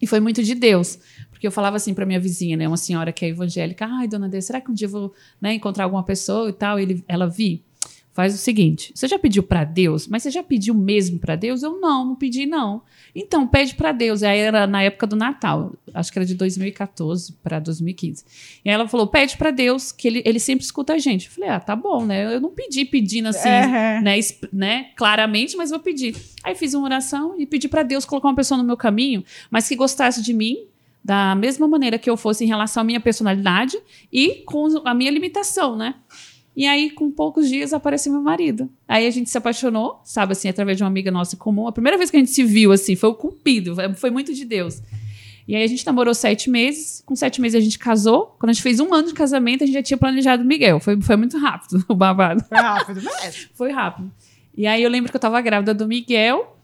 E 0.00 0.06
foi 0.06 0.20
muito 0.20 0.42
de 0.42 0.54
Deus. 0.54 0.98
Porque 1.30 1.46
eu 1.46 1.52
falava 1.52 1.76
assim 1.76 1.94
para 1.94 2.04
minha 2.04 2.18
vizinha, 2.18 2.56
né, 2.56 2.66
uma 2.66 2.76
senhora 2.76 3.12
que 3.12 3.24
é 3.24 3.28
evangélica, 3.28 3.86
ai, 3.86 4.08
dona 4.08 4.28
Deus, 4.28 4.44
será 4.44 4.60
que 4.60 4.70
um 4.70 4.74
dia 4.74 4.86
eu 4.86 4.90
vou 4.90 5.14
né, 5.40 5.54
encontrar 5.54 5.84
alguma 5.84 6.02
pessoa 6.02 6.48
e 6.48 6.52
tal? 6.52 6.78
Ele, 6.78 7.04
ela 7.06 7.28
vi, 7.28 7.64
faz 8.18 8.34
o 8.34 8.36
seguinte: 8.36 8.90
você 8.92 9.06
já 9.06 9.16
pediu 9.16 9.44
para 9.44 9.62
Deus, 9.62 10.08
mas 10.08 10.24
você 10.24 10.30
já 10.32 10.42
pediu 10.42 10.74
mesmo 10.74 11.20
para 11.20 11.36
Deus? 11.36 11.62
Eu 11.62 11.78
não, 11.78 12.04
não 12.04 12.16
pedi 12.16 12.46
não. 12.46 12.82
Então, 13.14 13.46
pede 13.46 13.76
para 13.76 13.92
Deus. 13.92 14.24
Aí 14.24 14.40
era 14.40 14.66
na 14.66 14.82
época 14.82 15.06
do 15.06 15.14
Natal, 15.14 15.72
acho 15.94 16.12
que 16.12 16.18
era 16.18 16.26
de 16.26 16.34
2014 16.34 17.34
para 17.44 17.60
2015. 17.60 18.24
E 18.64 18.68
aí 18.68 18.74
ela 18.74 18.88
falou: 18.88 19.06
pede 19.06 19.36
para 19.36 19.52
Deus, 19.52 19.92
que 19.92 20.08
ele, 20.08 20.22
ele 20.24 20.40
sempre 20.40 20.64
escuta 20.64 20.94
a 20.94 20.98
gente. 20.98 21.26
Eu 21.26 21.32
falei: 21.32 21.50
ah, 21.50 21.60
tá 21.60 21.76
bom, 21.76 22.04
né? 22.04 22.34
Eu 22.34 22.40
não 22.40 22.50
pedi 22.50 22.84
pedindo 22.84 23.28
assim, 23.28 23.48
né, 23.48 24.24
né, 24.52 24.86
claramente, 24.96 25.56
mas 25.56 25.70
vou 25.70 25.78
pedir. 25.78 26.16
Aí 26.42 26.56
fiz 26.56 26.74
uma 26.74 26.86
oração 26.86 27.36
e 27.38 27.46
pedi 27.46 27.68
para 27.68 27.84
Deus 27.84 28.04
colocar 28.04 28.26
uma 28.26 28.34
pessoa 28.34 28.58
no 28.58 28.64
meu 28.64 28.76
caminho, 28.76 29.22
mas 29.48 29.68
que 29.68 29.76
gostasse 29.76 30.20
de 30.20 30.34
mim 30.34 30.66
da 31.04 31.36
mesma 31.36 31.68
maneira 31.68 31.98
que 31.98 32.10
eu 32.10 32.16
fosse 32.16 32.44
em 32.44 32.48
relação 32.48 32.80
à 32.80 32.84
minha 32.84 33.00
personalidade 33.00 33.78
e 34.12 34.42
com 34.44 34.66
a 34.84 34.92
minha 34.92 35.10
limitação, 35.12 35.76
né? 35.76 35.94
E 36.58 36.66
aí, 36.66 36.90
com 36.90 37.08
poucos 37.08 37.48
dias, 37.48 37.72
apareceu 37.72 38.12
meu 38.12 38.20
marido. 38.20 38.68
Aí 38.88 39.06
a 39.06 39.10
gente 39.12 39.30
se 39.30 39.38
apaixonou, 39.38 40.00
sabe, 40.02 40.32
assim, 40.32 40.48
através 40.48 40.76
de 40.76 40.82
uma 40.82 40.88
amiga 40.88 41.08
nossa 41.08 41.36
em 41.36 41.38
comum. 41.38 41.68
A 41.68 41.72
primeira 41.72 41.96
vez 41.96 42.10
que 42.10 42.16
a 42.16 42.18
gente 42.18 42.32
se 42.32 42.42
viu, 42.42 42.72
assim, 42.72 42.96
foi 42.96 43.10
o 43.10 43.14
cupido, 43.14 43.76
foi 43.94 44.10
muito 44.10 44.34
de 44.34 44.44
Deus. 44.44 44.82
E 45.46 45.54
aí 45.54 45.62
a 45.62 45.66
gente 45.68 45.86
namorou 45.86 46.12
sete 46.12 46.50
meses. 46.50 47.00
Com 47.06 47.14
sete 47.14 47.40
meses 47.40 47.54
a 47.54 47.60
gente 47.60 47.78
casou. 47.78 48.34
Quando 48.40 48.50
a 48.50 48.52
gente 48.52 48.62
fez 48.64 48.80
um 48.80 48.92
ano 48.92 49.06
de 49.06 49.14
casamento, 49.14 49.62
a 49.62 49.66
gente 49.68 49.74
já 49.76 49.82
tinha 49.84 49.96
planejado 49.96 50.42
o 50.42 50.46
Miguel. 50.46 50.80
Foi, 50.80 51.00
foi 51.00 51.14
muito 51.14 51.38
rápido 51.38 51.84
o 51.86 51.94
babado. 51.94 52.44
Foi 52.48 52.58
rápido 52.58 53.02
mesmo. 53.02 53.50
foi 53.54 53.70
rápido. 53.70 54.10
E 54.56 54.66
aí 54.66 54.82
eu 54.82 54.90
lembro 54.90 55.12
que 55.12 55.16
eu 55.16 55.20
tava 55.20 55.40
grávida 55.40 55.72
do 55.72 55.86
Miguel. 55.86 56.57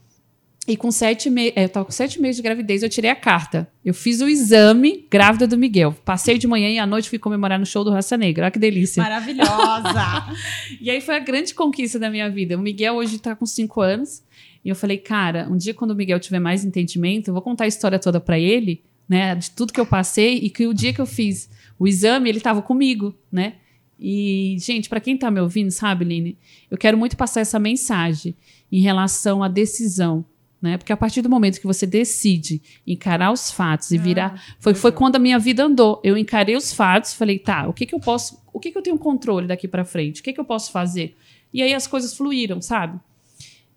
E 0.67 0.75
com 0.75 0.91
sete 0.91 1.29
meses, 1.29 1.53
é, 1.55 1.65
eu 1.65 1.69
tava 1.69 1.85
com 1.85 1.91
sete 1.91 2.19
meses 2.19 2.37
de 2.37 2.41
gravidez, 2.41 2.81
eu 2.81 2.89
tirei 2.89 3.11
a 3.11 3.15
carta. 3.15 3.69
Eu 3.83 3.93
fiz 3.93 4.19
o 4.19 4.27
exame 4.27 5.05
grávida 5.11 5.45
do 5.45 5.55
Miguel. 5.55 5.95
Passei 6.03 6.39
de 6.39 6.47
manhã 6.47 6.67
e 6.69 6.79
à 6.79 6.87
noite 6.87 7.07
fui 7.07 7.19
comemorar 7.19 7.59
no 7.59 7.67
show 7.67 7.83
do 7.83 7.91
Raça 7.91 8.17
Negra. 8.17 8.45
Olha 8.45 8.51
que 8.51 8.57
delícia. 8.57 9.03
Maravilhosa! 9.03 10.25
e 10.81 10.89
aí 10.89 10.99
foi 11.01 11.15
a 11.17 11.19
grande 11.19 11.53
conquista 11.53 11.99
da 11.99 12.09
minha 12.09 12.27
vida. 12.31 12.57
O 12.57 12.59
Miguel 12.59 12.95
hoje 12.95 13.19
tá 13.19 13.35
com 13.35 13.45
cinco 13.45 13.79
anos. 13.79 14.23
E 14.63 14.69
eu 14.69 14.75
falei, 14.75 14.97
cara, 14.97 15.47
um 15.51 15.55
dia 15.55 15.75
quando 15.75 15.91
o 15.91 15.95
Miguel 15.95 16.19
tiver 16.19 16.39
mais 16.39 16.65
entendimento, 16.65 17.27
eu 17.27 17.33
vou 17.33 17.43
contar 17.43 17.65
a 17.65 17.67
história 17.67 17.99
toda 17.99 18.19
para 18.19 18.39
ele, 18.39 18.83
né? 19.07 19.35
De 19.35 19.51
tudo 19.51 19.71
que 19.71 19.79
eu 19.79 19.85
passei 19.85 20.37
e 20.37 20.49
que 20.49 20.65
o 20.65 20.73
dia 20.73 20.91
que 20.91 20.99
eu 20.99 21.05
fiz 21.05 21.47
o 21.77 21.87
exame, 21.87 22.27
ele 22.27 22.39
tava 22.39 22.63
comigo, 22.63 23.15
né? 23.31 23.53
E, 23.99 24.57
gente, 24.59 24.89
para 24.89 24.99
quem 24.99 25.15
tá 25.15 25.29
me 25.29 25.39
ouvindo, 25.39 25.69
sabe, 25.69 26.03
Line, 26.03 26.37
eu 26.71 26.77
quero 26.77 26.97
muito 26.97 27.15
passar 27.15 27.41
essa 27.41 27.59
mensagem 27.59 28.35
em 28.71 28.81
relação 28.81 29.43
à 29.43 29.47
decisão 29.47 30.25
né? 30.65 30.77
Porque 30.77 30.91
a 30.91 30.97
partir 30.97 31.21
do 31.21 31.29
momento 31.29 31.61
que 31.61 31.67
você 31.67 31.85
decide 31.85 32.61
encarar 32.85 33.31
os 33.31 33.51
fatos 33.51 33.91
e 33.91 33.97
virar. 33.97 34.33
Ah, 34.35 34.55
foi, 34.59 34.73
foi 34.73 34.91
quando 34.91 35.15
a 35.15 35.19
minha 35.19 35.37
vida 35.37 35.63
andou. 35.63 36.01
Eu 36.03 36.17
encarei 36.17 36.55
os 36.55 36.73
fatos, 36.73 37.13
falei, 37.13 37.37
tá, 37.37 37.67
o 37.67 37.73
que, 37.73 37.85
que 37.85 37.93
eu 37.93 37.99
posso. 37.99 38.43
O 38.51 38.59
que, 38.59 38.71
que 38.71 38.77
eu 38.77 38.81
tenho 38.81 38.97
controle 38.97 39.47
daqui 39.47 39.67
para 39.67 39.85
frente? 39.85 40.21
O 40.21 40.23
que, 40.23 40.33
que 40.33 40.39
eu 40.39 40.45
posso 40.45 40.71
fazer? 40.71 41.15
E 41.53 41.61
aí 41.61 41.73
as 41.73 41.85
coisas 41.85 42.17
fluíram, 42.17 42.59
sabe? 42.61 42.99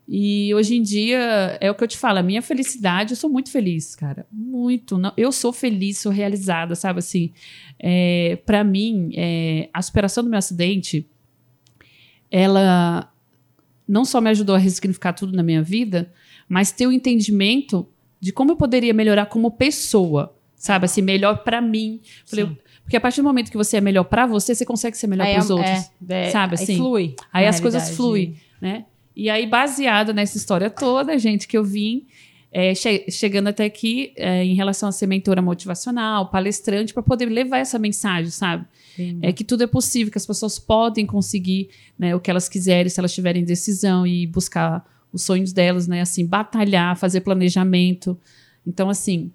E 0.09 0.55
hoje 0.55 0.75
em 0.75 0.83
dia, 0.83 1.59
é 1.61 1.71
o 1.71 1.75
que 1.75 1.85
eu 1.85 1.89
te 1.89 1.99
falo, 1.99 2.19
a 2.19 2.23
minha 2.23 2.41
felicidade, 2.41 3.13
eu 3.13 3.17
sou 3.17 3.29
muito 3.29 3.51
feliz, 3.51 3.95
cara. 3.95 4.27
Muito. 4.33 4.97
Não, 4.97 5.13
eu 5.19 5.31
sou 5.31 5.53
feliz, 5.53 5.99
sou 5.99 6.11
realizada, 6.11 6.75
sabe? 6.75 7.01
Assim, 7.01 7.31
é, 7.79 8.39
para 8.47 8.65
mim, 8.65 9.11
é, 9.15 9.69
a 9.71 9.83
superação 9.83 10.25
do 10.25 10.31
meu 10.31 10.39
acidente, 10.39 11.07
ela 12.31 13.13
não 13.87 14.05
só 14.05 14.21
me 14.21 14.31
ajudou 14.31 14.55
a 14.55 14.59
ressignificar 14.59 15.15
tudo 15.15 15.35
na 15.35 15.43
minha 15.43 15.63
vida, 15.63 16.13
mas 16.49 16.73
ter 16.73 16.87
o 16.87 16.93
entendimento 16.93 17.87
de 18.21 18.33
como 18.33 18.53
eu 18.53 18.57
poderia 18.57 18.95
melhorar 18.95 19.27
como 19.27 19.51
pessoa, 19.51 20.35
sabe? 20.57 20.87
Assim, 20.87 21.03
melhor 21.03 21.45
para 21.45 21.61
mim. 21.61 22.01
Falei, 22.27 22.49
porque 22.83 22.97
a 22.97 23.01
partir 23.01 23.21
do 23.21 23.25
momento 23.25 23.51
que 23.51 23.57
você 23.57 23.77
é 23.77 23.81
melhor 23.81 24.05
para 24.05 24.27
você, 24.27 24.55
você 24.55 24.65
consegue 24.65 24.97
ser 24.97 25.07
melhor 25.07 25.27
para 25.27 25.41
os 25.41 25.51
é, 25.51 25.55
outros, 25.55 25.91
é, 26.09 26.31
sabe? 26.31 26.55
Assim, 26.55 26.73
aí 26.73 26.79
flui. 26.79 27.17
Aí 27.33 27.47
as 27.47 27.61
coisas 27.61 27.91
fluem, 27.91 28.37
né? 28.61 28.87
E 29.15 29.29
aí, 29.29 29.47
baseado 29.47 30.15
nessa 30.15 30.37
história 30.37 30.71
toda, 30.71 31.19
gente, 31.19 31.49
que 31.49 31.59
eu 31.59 31.65
vim 31.65 32.07
é, 32.51 32.75
che 32.75 33.11
chegando 33.11 33.49
até 33.49 33.65
aqui 33.65 34.13
é, 34.17 34.45
em 34.45 34.55
relação 34.55 34.89
a 34.89 34.93
ser 34.93 35.07
mentora 35.07 35.43
motivacional, 35.43 36.31
palestrante, 36.31 36.95
para 36.95 37.03
poder 37.03 37.27
levar 37.27 37.59
essa 37.59 37.79
mensagem, 37.79 38.31
sabe? 38.31 38.65
Sim. 38.97 39.19
É 39.23 39.33
que 39.33 39.45
tudo 39.45 39.65
é 39.65 39.67
possível, 39.67 40.11
que 40.11 40.19
as 40.19 40.27
pessoas 40.27 40.59
podem 40.59 41.05
conseguir 41.05 41.69
né, 41.99 42.15
o 42.15 42.21
que 42.21 42.31
elas 42.31 42.49
quiserem, 42.49 42.89
se 42.89 42.99
elas 42.99 43.13
tiverem 43.13 43.45
decisão 43.45 44.07
e 44.07 44.27
buscar 44.27 44.85
os 45.13 45.23
sonhos 45.23 45.53
delas, 45.53 45.87
né? 45.87 46.01
Assim, 46.01 46.27
batalhar, 46.27 46.97
fazer 46.97 47.21
planejamento. 47.21 48.19
Então, 48.67 48.91
assim, 48.91 49.33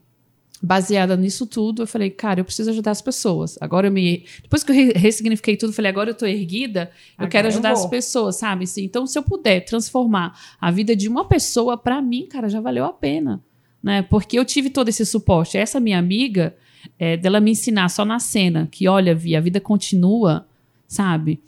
baseada 0.62 1.18
nisso 1.18 1.46
tudo, 1.46 1.84
eu 1.84 1.88
falei, 1.88 2.10
cara, 2.10 2.40
eu 2.40 2.46
preciso 2.46 2.70
ajudar 2.70 2.92
as 2.92 3.02
pessoas. 3.02 3.58
Agora 3.60 3.88
eu 3.88 3.92
me. 3.92 4.26
Depois 4.42 4.64
que 4.64 4.72
eu 4.72 4.94
ressignifiquei 4.96 5.58
tudo, 5.58 5.72
eu 5.72 5.76
falei, 5.76 5.90
agora 5.90 6.12
eu 6.12 6.16
tô 6.16 6.26
erguida, 6.26 6.90
eu 7.18 7.26
agora 7.26 7.30
quero 7.30 7.48
ajudar 7.50 7.70
eu 7.70 7.74
as 7.74 7.86
pessoas, 7.86 8.38
sabe? 8.38 8.64
Assim, 8.64 8.84
então, 8.84 9.06
se 9.06 9.20
eu 9.20 9.24
puder 9.24 9.66
transformar 9.66 10.40
a 10.60 10.72
vida 10.72 10.96
de 10.96 11.10
uma 11.10 11.26
pessoa, 11.26 11.78
para 11.78 12.02
mim, 12.02 12.28
cara, 12.28 12.48
já 12.48 12.62
valeu 12.62 12.86
a 12.86 12.94
pena. 12.94 13.44
Né? 13.82 14.02
Porque 14.02 14.40
eu 14.40 14.46
tive 14.46 14.70
todo 14.70 14.88
esse 14.88 15.06
suporte. 15.06 15.58
Essa 15.58 15.80
minha 15.80 16.00
amiga, 16.00 16.56
é, 16.98 17.18
dela 17.18 17.42
me 17.42 17.52
ensinar 17.52 17.90
só 17.90 18.06
na 18.06 18.18
cena, 18.20 18.70
que 18.72 18.88
olha, 18.88 19.14
Vi, 19.14 19.36
a 19.36 19.42
vida 19.42 19.60
continua, 19.60 20.48
sabe? 20.88 21.42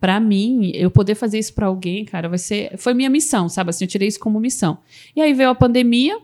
Para 0.00 0.20
mim, 0.20 0.70
eu 0.74 0.90
poder 0.90 1.14
fazer 1.14 1.38
isso 1.38 1.52
para 1.52 1.66
alguém, 1.66 2.04
cara, 2.04 2.28
vai 2.28 2.38
ser. 2.38 2.76
Foi 2.78 2.94
minha 2.94 3.10
missão, 3.10 3.48
sabe? 3.48 3.70
Assim, 3.70 3.84
eu 3.84 3.88
tirei 3.88 4.08
isso 4.08 4.20
como 4.20 4.38
missão. 4.38 4.78
E 5.14 5.20
aí 5.20 5.32
veio 5.32 5.50
a 5.50 5.54
pandemia, 5.54 6.18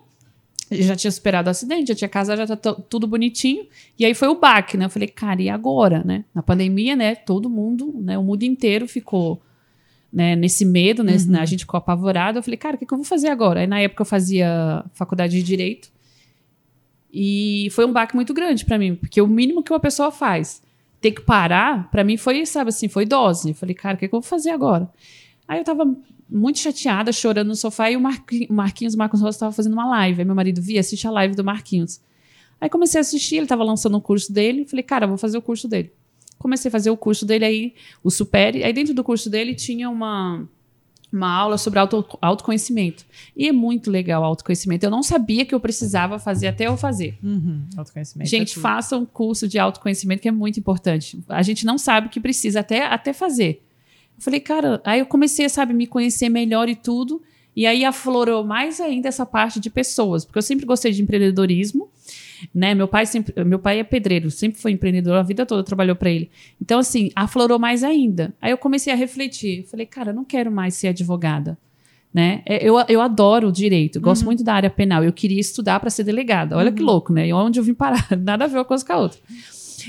já 0.71 0.95
tinha 0.95 1.11
superado 1.11 1.49
o 1.49 1.51
acidente, 1.51 1.89
já 1.89 1.95
tinha 1.95 2.09
casa, 2.09 2.37
já 2.37 2.57
tá 2.57 2.73
tudo 2.73 3.07
bonitinho. 3.07 3.67
E 3.99 4.05
aí 4.05 4.15
foi 4.15 4.29
o 4.29 4.39
baque, 4.39 4.77
né? 4.77 4.85
Eu 4.85 4.91
falei, 4.91 5.09
cara, 5.09 5.43
e 5.43 5.49
agora, 5.49 6.03
né? 6.05 6.25
Na 6.33 6.43
pandemia, 6.43 6.95
né? 6.95 7.15
Todo 7.15 7.51
mundo, 7.51 7.95
né? 8.01 8.17
O 8.17 8.23
mundo 8.23 8.45
inteiro 8.45 8.87
ficou 8.87 9.43
né, 10.13 10.37
nesse 10.37 10.65
medo, 10.65 11.03
né? 11.03 11.17
Uhum. 11.17 11.41
A 11.41 11.45
gente 11.45 11.61
ficou 11.61 11.79
apavorado. 11.79 12.39
Eu 12.39 12.43
falei, 12.43 12.57
cara, 12.57 12.77
o 12.77 12.79
que, 12.79 12.87
que 12.87 12.95
eu 12.95 12.99
vou 12.99 13.05
fazer 13.05 13.29
agora? 13.29 13.61
Aí 13.61 13.67
na 13.67 13.81
época 13.81 14.03
eu 14.03 14.07
fazia 14.07 14.85
faculdade 14.95 15.35
de 15.37 15.43
direito. 15.43 15.93
E 17.13 17.69
foi 17.73 17.85
um 17.85 17.93
baque 17.93 18.15
muito 18.15 18.33
grande 18.33 18.65
para 18.65 18.79
mim, 18.79 18.95
porque 18.95 19.21
o 19.21 19.27
mínimo 19.27 19.63
que 19.63 19.73
uma 19.73 19.79
pessoa 19.79 20.11
faz 20.11 20.64
ter 21.05 21.13
que 21.13 21.21
parar, 21.21 21.91
para 21.91 22.03
mim 22.03 22.17
foi, 22.17 22.47
sabe 22.47 22.71
assim, 22.71 22.89
foi 22.89 23.05
dose. 23.05 23.51
Eu 23.51 23.55
falei, 23.55 23.75
cara, 23.75 23.95
o 23.95 23.99
que, 23.99 24.07
é 24.07 24.09
que 24.09 24.15
eu 24.15 24.21
vou 24.23 24.27
fazer 24.27 24.49
agora? 24.49 24.89
Aí 25.47 25.59
eu 25.59 25.65
tava 25.65 25.85
muito 26.31 26.59
chateada, 26.59 27.13
chorando 27.13 27.49
no 27.49 27.55
sofá, 27.55 27.91
e 27.91 27.97
o, 27.97 28.01
Marquinhos, 28.01 28.95
o 28.95 28.97
Marcos 28.97 29.21
Rosa 29.21 29.37
estava 29.37 29.53
fazendo 29.53 29.75
uma 29.75 29.87
live. 29.87 30.23
Aí 30.23 30.25
meu 30.25 30.35
marido 30.35 30.63
via, 30.63 30.81
assiste 30.81 31.07
a 31.07 31.11
live 31.11 31.35
do 31.37 31.45
Marquinhos. 31.45 32.01
Aí 32.59 32.71
comecei 32.71 32.99
a 32.99 33.03
assistir, 33.03 33.37
ele 33.37 33.45
estava 33.45 33.63
lançando 33.63 33.99
um 33.99 34.01
curso 34.01 34.33
dele, 34.33 34.65
falei, 34.65 34.83
cara, 34.83 35.07
vou 35.07 35.19
fazer 35.19 35.37
o 35.37 35.43
curso 35.43 35.69
dele. 35.69 35.93
Comecei 36.39 36.71
a 36.71 36.73
fazer 36.73 36.89
o 36.89 36.97
curso 36.97 37.27
dele 37.27 37.45
aí, 37.45 37.75
o 38.03 38.11
Supere. 38.11 38.65
Aí 38.65 38.73
dentro 38.73 38.95
do 38.95 39.05
curso 39.05 39.29
dele 39.29 39.55
tinha 39.55 39.91
uma 39.91 40.49
uma 41.17 41.31
aula 41.31 41.57
sobre 41.57 41.79
auto, 41.79 42.05
autoconhecimento. 42.21 43.05
E 43.37 43.49
é 43.49 43.53
muito 43.53 43.91
legal 43.91 44.23
o 44.23 44.25
autoconhecimento. 44.25 44.85
Eu 44.85 44.91
não 44.91 45.03
sabia 45.03 45.45
que 45.45 45.55
eu 45.55 45.61
precisava 45.61 46.19
fazer 46.19 46.49
até 46.49 46.67
eu 46.67 46.77
fazer. 46.77 47.19
Uhum, 47.23 47.65
autoconhecimento. 47.77 48.29
Gente, 48.29 48.59
é 48.59 48.61
faça 48.61 48.97
um 48.97 49.05
curso 49.05 49.47
de 49.47 49.59
autoconhecimento 49.59 50.23
que 50.23 50.29
é 50.29 50.33
muito 50.33 50.59
importante. 50.59 51.23
A 51.29 51.43
gente 51.43 51.65
não 51.65 51.79
sabe 51.79 52.09
que 52.09 52.21
precisa 52.21 52.61
até, 52.61 52.87
até 52.87 53.13
fazer. 53.13 53.63
Eu 54.17 54.23
falei, 54.23 54.41
cara, 54.41 54.81
aí 54.85 55.01
eu 55.01 55.07
comecei 55.07 55.45
a, 55.45 55.49
sabe, 55.49 55.73
me 55.73 55.87
conhecer 55.87 56.29
melhor 56.29 56.69
e 56.69 56.77
tudo. 56.77 57.23
E 57.57 57.67
aí 57.67 57.85
aflorou 57.85 58.45
mais 58.45 58.81
ainda 58.81 59.09
essa 59.09 59.25
parte 59.25 59.61
de 59.61 59.71
pessoas, 59.71 60.25
porque 60.25 60.39
eu 60.39 60.43
sempre 60.43 60.67
gostei 60.67 60.91
de 60.91 61.03
empreendedorismo 61.03 61.89
né? 62.55 62.75
Meu 62.75 62.89
pai 62.89 63.07
sempre, 63.07 63.45
meu 63.45 63.59
pai 63.59 63.81
é 63.81 63.85
pedreiro, 63.85 64.31
sempre 64.31 64.61
foi 64.61 64.73
empreendedor, 64.73 65.17
a 65.17 65.23
vida 65.23 65.47
toda 65.47 65.63
trabalhou 65.63 65.97
para 65.97 66.11
ele. 66.11 66.31
Então 66.61 66.79
assim, 66.79 67.11
aflorou 67.15 67.59
mais 67.59 67.85
ainda. 67.85 68.35
Aí 68.41 68.51
eu 68.51 68.59
comecei 68.59 68.93
a 68.93 68.97
refletir, 68.97 69.65
falei, 69.65 69.87
cara, 69.87 70.11
eu 70.11 70.15
não 70.15 70.25
quero 70.25 70.51
mais 70.51 70.75
ser 70.75 70.89
advogada. 70.89 71.59
Né? 72.13 72.43
É, 72.47 72.65
eu, 72.65 72.77
eu 72.89 73.01
adoro 73.01 73.49
o 73.49 73.53
direito, 73.53 74.01
gosto 74.01 74.23
uhum. 74.23 74.27
muito 74.27 74.45
da 74.45 74.55
área 74.55 74.71
penal. 74.71 75.03
Eu 75.03 75.13
queria 75.13 75.41
estudar 75.41 75.81
para 75.81 75.91
ser 75.91 76.05
delegada. 76.05 76.57
Olha 76.57 76.71
uhum. 76.71 76.77
que 76.77 76.83
louco, 76.83 77.13
né? 77.13 77.27
E 77.27 77.33
onde 77.33 77.59
eu 77.59 77.65
vim 77.65 77.75
parar? 77.75 78.07
Nada 78.17 78.45
a 78.45 78.47
ver 78.47 78.59
uma 78.59 78.65
coisa 78.65 78.85
com 78.85 78.93
a 78.93 78.99
outra. 78.99 79.19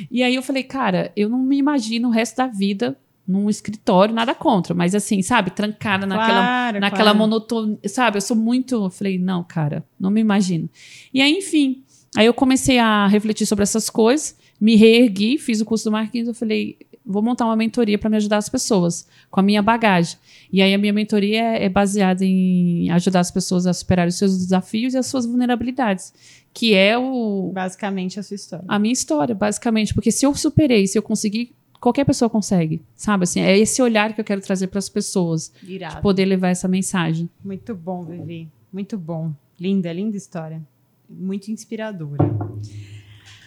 E 0.09 0.23
aí 0.23 0.33
eu 0.33 0.41
falei, 0.41 0.63
cara, 0.63 1.11
eu 1.15 1.29
não 1.29 1.37
me 1.37 1.57
imagino 1.57 2.07
o 2.07 2.11
resto 2.11 2.37
da 2.37 2.47
vida 2.47 2.97
num 3.27 3.49
escritório, 3.49 4.13
nada 4.13 4.35
contra, 4.35 4.75
mas 4.75 4.93
assim, 4.93 5.21
sabe, 5.21 5.49
trancada 5.49 6.05
naquela, 6.05 6.41
claro, 6.41 6.79
naquela 6.79 7.03
claro. 7.03 7.17
monotonia, 7.17 7.79
sabe? 7.87 8.17
Eu 8.17 8.21
sou 8.21 8.37
muito. 8.37 8.75
Eu 8.75 8.89
falei, 8.89 9.17
não, 9.17 9.43
cara, 9.43 9.83
não 9.99 10.11
me 10.11 10.21
imagino. 10.21 10.69
E 11.13 11.21
aí, 11.21 11.37
enfim, 11.37 11.83
Aí 12.15 12.25
eu 12.25 12.33
comecei 12.33 12.79
a 12.79 13.07
refletir 13.07 13.45
sobre 13.45 13.63
essas 13.63 13.89
coisas, 13.89 14.37
me 14.59 14.75
reergui, 14.75 15.37
fiz 15.37 15.59
o 15.59 15.65
curso 15.65 15.85
do 15.85 15.91
Marquinhos, 15.91 16.27
eu 16.27 16.33
falei, 16.33 16.77
vou 17.05 17.21
montar 17.21 17.45
uma 17.45 17.55
mentoria 17.55 17.99
para 17.99 18.09
me 18.09 18.17
ajudar 18.17 18.37
as 18.37 18.49
pessoas, 18.49 19.07
com 19.29 19.39
a 19.39 19.43
minha 19.43 19.61
bagagem. 19.61 20.17
E 20.51 20.61
aí 20.61 20.73
a 20.73 20.77
minha 20.77 20.93
mentoria 20.93 21.41
é, 21.41 21.65
é 21.65 21.69
baseada 21.69 22.23
em 22.25 22.89
ajudar 22.91 23.19
as 23.19 23.31
pessoas 23.31 23.67
a 23.67 23.73
superar 23.73 24.07
os 24.07 24.15
seus 24.15 24.37
desafios 24.37 24.93
e 24.93 24.97
as 24.97 25.05
suas 25.07 25.25
vulnerabilidades, 25.25 26.13
que 26.53 26.73
é 26.73 26.97
o 26.97 27.51
basicamente 27.53 28.19
a 28.19 28.23
sua 28.23 28.35
história. 28.35 28.65
A 28.67 28.79
minha 28.79 28.93
história, 28.93 29.35
basicamente, 29.35 29.93
porque 29.93 30.11
se 30.11 30.25
eu 30.25 30.33
superei, 30.33 30.87
se 30.87 30.97
eu 30.97 31.03
conseguir, 31.03 31.53
qualquer 31.81 32.05
pessoa 32.05 32.29
consegue, 32.29 32.81
sabe 32.95 33.23
assim? 33.23 33.41
É 33.41 33.57
esse 33.57 33.81
olhar 33.81 34.13
que 34.13 34.21
eu 34.21 34.25
quero 34.25 34.41
trazer 34.41 34.67
para 34.67 34.79
as 34.79 34.89
pessoas, 34.89 35.51
Irado. 35.61 35.97
de 35.97 36.01
poder 36.01 36.25
levar 36.25 36.49
essa 36.49 36.67
mensagem. 36.67 37.29
Muito 37.43 37.75
bom, 37.75 38.03
Vivi. 38.03 38.49
Muito 38.71 38.97
bom. 38.97 39.31
Linda, 39.59 39.91
linda 39.93 40.17
história 40.17 40.61
muito 41.09 41.51
inspiradora. 41.51 42.23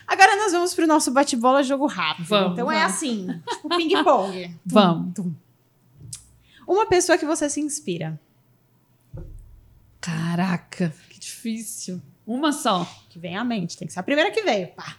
Agora 0.06 0.36
nós 0.36 0.52
vamos 0.52 0.72
para 0.74 0.84
o 0.84 0.86
nosso 0.86 1.12
bate-bola 1.12 1.62
jogo 1.62 1.86
rápido. 1.86 2.26
Vamos, 2.26 2.52
então 2.52 2.72
é 2.72 2.80
vamos. 2.80 2.82
é 2.82 2.96
assim, 2.96 3.42
tipo 3.48 3.68
ping-pong. 3.68 4.56
vamos. 4.64 5.14
Tum. 5.14 5.34
Uma 6.66 6.86
pessoa 6.86 7.18
que 7.18 7.26
você 7.26 7.48
se 7.50 7.60
inspira. 7.60 8.18
Caraca, 10.00 10.94
que 11.10 11.20
difícil. 11.20 12.00
Uma 12.26 12.52
só. 12.52 12.86
Que 13.10 13.18
vem 13.18 13.36
à 13.36 13.44
mente, 13.44 13.76
tem 13.76 13.86
que 13.86 13.92
ser 13.92 14.00
a 14.00 14.02
primeira 14.02 14.30
que 14.30 14.42
veio. 14.42 14.68
Pá. 14.68 14.96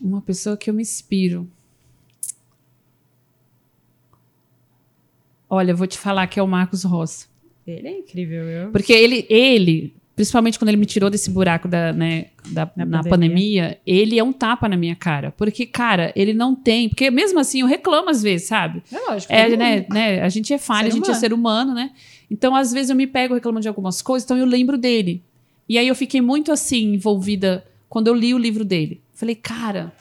Uma 0.00 0.20
pessoa 0.20 0.56
que 0.56 0.68
eu 0.70 0.74
me 0.74 0.82
inspiro. 0.82 1.50
Olha, 5.48 5.70
eu 5.72 5.76
vou 5.76 5.86
te 5.86 5.98
falar 5.98 6.26
que 6.26 6.38
é 6.38 6.42
o 6.42 6.46
Marcos 6.46 6.82
Ross. 6.84 7.28
Ele 7.66 7.88
é 7.88 7.98
incrível, 7.98 8.44
eu. 8.44 8.70
Porque 8.72 8.92
ele, 8.92 9.26
ele 9.28 9.95
principalmente 10.16 10.58
quando 10.58 10.70
ele 10.70 10.78
me 10.78 10.86
tirou 10.86 11.10
desse 11.10 11.30
buraco 11.30 11.68
da, 11.68 11.92
né, 11.92 12.28
da, 12.48 12.68
na, 12.74 12.86
na 12.86 13.02
pandemia. 13.04 13.10
pandemia. 13.10 13.80
ele 13.86 14.18
é 14.18 14.24
um 14.24 14.32
tapa 14.32 14.66
na 14.66 14.76
minha 14.76 14.96
cara. 14.96 15.30
Porque, 15.30 15.66
cara, 15.66 16.10
ele 16.16 16.32
não 16.32 16.54
tem. 16.54 16.88
Porque 16.88 17.10
mesmo 17.10 17.38
assim 17.38 17.60
eu 17.60 17.66
reclamo 17.66 18.08
às 18.08 18.22
vezes, 18.22 18.48
sabe? 18.48 18.82
É 18.90 18.98
lógico. 18.98 19.30
É, 19.30 19.54
né, 19.54 19.86
né, 19.90 20.22
a 20.22 20.28
gente 20.30 20.54
é 20.54 20.58
falha, 20.58 20.88
a 20.88 20.90
gente 20.90 21.02
é 21.02 21.08
humano. 21.08 21.16
é 21.16 21.20
ser 21.20 21.32
humano, 21.34 21.74
né? 21.74 21.90
Então, 22.30 22.56
às 22.56 22.72
vezes 22.72 22.88
eu 22.88 22.96
me 22.96 23.06
pego 23.06 23.34
reclamando 23.34 23.62
de 23.62 23.68
algumas 23.68 24.00
coisas, 24.00 24.24
então 24.24 24.38
eu 24.38 24.46
lembro 24.46 24.78
dele. 24.78 25.22
E 25.68 25.76
aí 25.76 25.86
eu 25.86 25.94
fiquei 25.94 26.22
muito 26.22 26.50
assim, 26.50 26.94
envolvida 26.94 27.64
quando 27.86 28.08
eu 28.08 28.14
li 28.14 28.32
o 28.32 28.38
livro 28.38 28.64
dele. 28.64 29.02
Falei, 29.12 29.34
cara, 29.34 29.92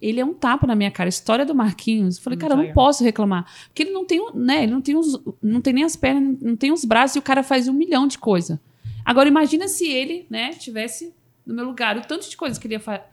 ele 0.00 0.18
é 0.18 0.24
um 0.24 0.32
tapa 0.32 0.66
na 0.66 0.74
minha 0.74 0.90
cara. 0.90 1.08
A 1.08 1.10
história 1.10 1.44
do 1.44 1.54
Marquinhos. 1.54 2.16
Eu 2.16 2.22
falei, 2.22 2.38
cara, 2.38 2.54
eu 2.54 2.56
não 2.56 2.72
posso 2.72 3.04
reclamar. 3.04 3.46
Porque 3.66 3.82
ele 3.82 3.92
não 3.92 4.06
tem, 4.06 4.18
né? 4.34 4.62
Ele 4.62 4.72
não 4.72 4.80
tem, 4.80 4.96
os, 4.96 5.20
não 5.42 5.60
tem 5.60 5.74
nem 5.74 5.84
as 5.84 5.94
pernas, 5.94 6.40
não 6.40 6.56
tem 6.56 6.72
os 6.72 6.84
braços 6.84 7.16
e 7.16 7.18
o 7.18 7.22
cara 7.22 7.42
faz 7.42 7.68
um 7.68 7.72
milhão 7.74 8.06
de 8.06 8.18
coisas. 8.18 8.58
Agora, 9.04 9.28
imagina 9.28 9.68
se 9.68 9.86
ele, 9.86 10.26
né, 10.30 10.50
tivesse 10.50 11.12
no 11.44 11.54
meu 11.54 11.64
lugar, 11.64 11.96
o 11.96 12.02
tanto 12.02 12.28
de 12.28 12.36
coisas 12.36 12.58
que 12.58 12.66
ele 12.66 12.74
ia 12.74 12.80
fa 12.80 13.04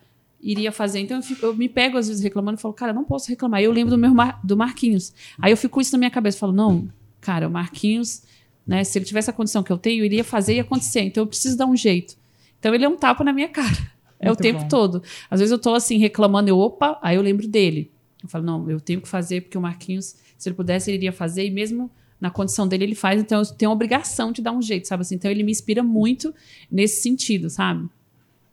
iria 0.42 0.72
fazer. 0.72 1.00
Então, 1.00 1.18
eu, 1.18 1.24
fico, 1.24 1.46
eu, 1.46 1.54
me 1.54 1.68
pego 1.68 1.98
às 1.98 2.08
vezes 2.08 2.24
reclamando 2.24 2.58
e 2.58 2.62
falo, 2.62 2.74
cara, 2.74 2.94
não 2.94 3.04
posso 3.04 3.28
reclamar. 3.28 3.62
Eu 3.62 3.74
lembro 3.74 3.92
do 3.92 3.98
meu 3.98 4.14
Mar 4.14 4.40
do 4.42 4.56
Marquinhos. 4.56 5.14
Aí 5.38 5.52
eu 5.52 5.58
fico 5.58 5.74
com 5.74 5.82
isso 5.82 5.92
na 5.92 5.98
minha 5.98 6.10
cabeça, 6.10 6.38
falo, 6.38 6.54
não, 6.54 6.88
cara, 7.20 7.48
o 7.48 7.52
Marquinhos, 7.52 8.24
né, 8.66 8.84
se 8.86 8.98
ele 8.98 9.06
tivesse 9.06 9.30
a 9.30 9.34
condição 9.34 9.62
que 9.62 9.72
eu 9.72 9.78
tenho, 9.78 10.06
iria 10.06 10.24
fazer 10.24 10.56
e 10.56 10.60
acontecer. 10.62 11.02
Então, 11.02 11.24
eu 11.24 11.28
preciso 11.28 11.58
dar 11.58 11.66
um 11.66 11.76
jeito. 11.76 12.16
Então, 12.58 12.74
ele 12.74 12.86
é 12.86 12.90
um 12.90 12.96
tapa 12.96 13.24
na 13.24 13.34
minha 13.34 13.50
cara. 13.50 13.92
É 14.20 14.28
Muito 14.28 14.40
o 14.40 14.42
tempo 14.42 14.62
bom. 14.62 14.68
todo. 14.68 15.04
Às 15.30 15.40
vezes 15.40 15.52
eu 15.52 15.60
tô 15.60 15.74
assim, 15.74 15.98
reclamando, 15.98 16.50
eu, 16.50 16.58
opa, 16.58 16.98
aí 17.02 17.16
eu 17.16 17.22
lembro 17.22 17.48
dele. 17.48 17.92
Eu 18.22 18.28
falo, 18.28 18.46
não, 18.46 18.70
eu 18.70 18.80
tenho 18.80 19.02
que 19.02 19.08
fazer, 19.08 19.42
porque 19.42 19.58
o 19.58 19.62
Marquinhos, 19.62 20.16
se 20.38 20.50
ele 20.50 20.56
pudesse, 20.56 20.90
ele 20.90 20.98
iria 20.98 21.14
fazer, 21.14 21.46
e 21.46 21.52
mesmo 21.52 21.90
na 22.20 22.30
condição 22.30 22.68
dele, 22.68 22.84
ele 22.84 22.96
faz, 22.96 23.22
então 23.22 23.40
eu 23.40 23.46
tenho 23.46 23.72
a 23.72 23.74
obrigação 23.74 24.32
de 24.32 24.42
dar 24.42 24.52
um 24.52 24.62
jeito, 24.62 24.88
sabe 24.88 25.02
assim? 25.02 25.16
Então 25.16 25.32
ele 25.32 25.44
me 25.44 25.52
inspira 25.52 25.82
muito 25.82 26.34
nesse 26.70 27.02
sentido, 27.02 27.50
sabe? 27.50 27.88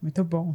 Muito 0.01 0.23
bom. 0.23 0.55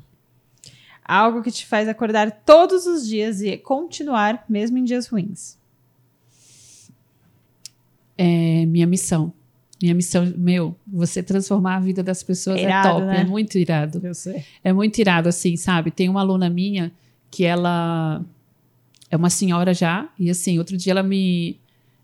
Algo 1.03 1.41
que 1.41 1.51
te 1.51 1.65
faz 1.65 1.89
acordar 1.89 2.31
todos 2.45 2.85
os 2.85 3.05
dias 3.05 3.41
e 3.41 3.57
continuar 3.57 4.45
mesmo 4.47 4.77
em 4.77 4.83
dias 4.83 5.07
ruins. 5.07 5.57
É 8.17 8.65
minha 8.65 8.87
missão. 8.87 9.33
Minha 9.81 9.95
missão, 9.95 10.31
meu, 10.37 10.75
você 10.85 11.23
transformar 11.23 11.77
a 11.77 11.79
vida 11.79 12.03
das 12.03 12.21
pessoas 12.21 12.59
é, 12.59 12.63
irado, 12.63 12.87
é 12.87 12.91
top, 12.91 13.05
né? 13.07 13.21
é 13.21 13.23
muito 13.25 13.57
irado. 13.57 13.99
Eu 14.03 14.13
sei. 14.13 14.45
É 14.63 14.71
muito 14.71 14.99
irado, 14.99 15.27
assim, 15.27 15.57
sabe? 15.57 15.89
Tem 15.89 16.07
uma 16.07 16.21
aluna 16.21 16.49
minha 16.49 16.91
que 17.31 17.43
ela 17.43 18.23
é 19.09 19.17
uma 19.17 19.29
senhora 19.29 19.73
já, 19.73 20.07
e 20.17 20.29
assim, 20.29 20.57
outro 20.57 20.77
dia 20.77 20.91
ela 20.91 21.03
me, 21.03 21.59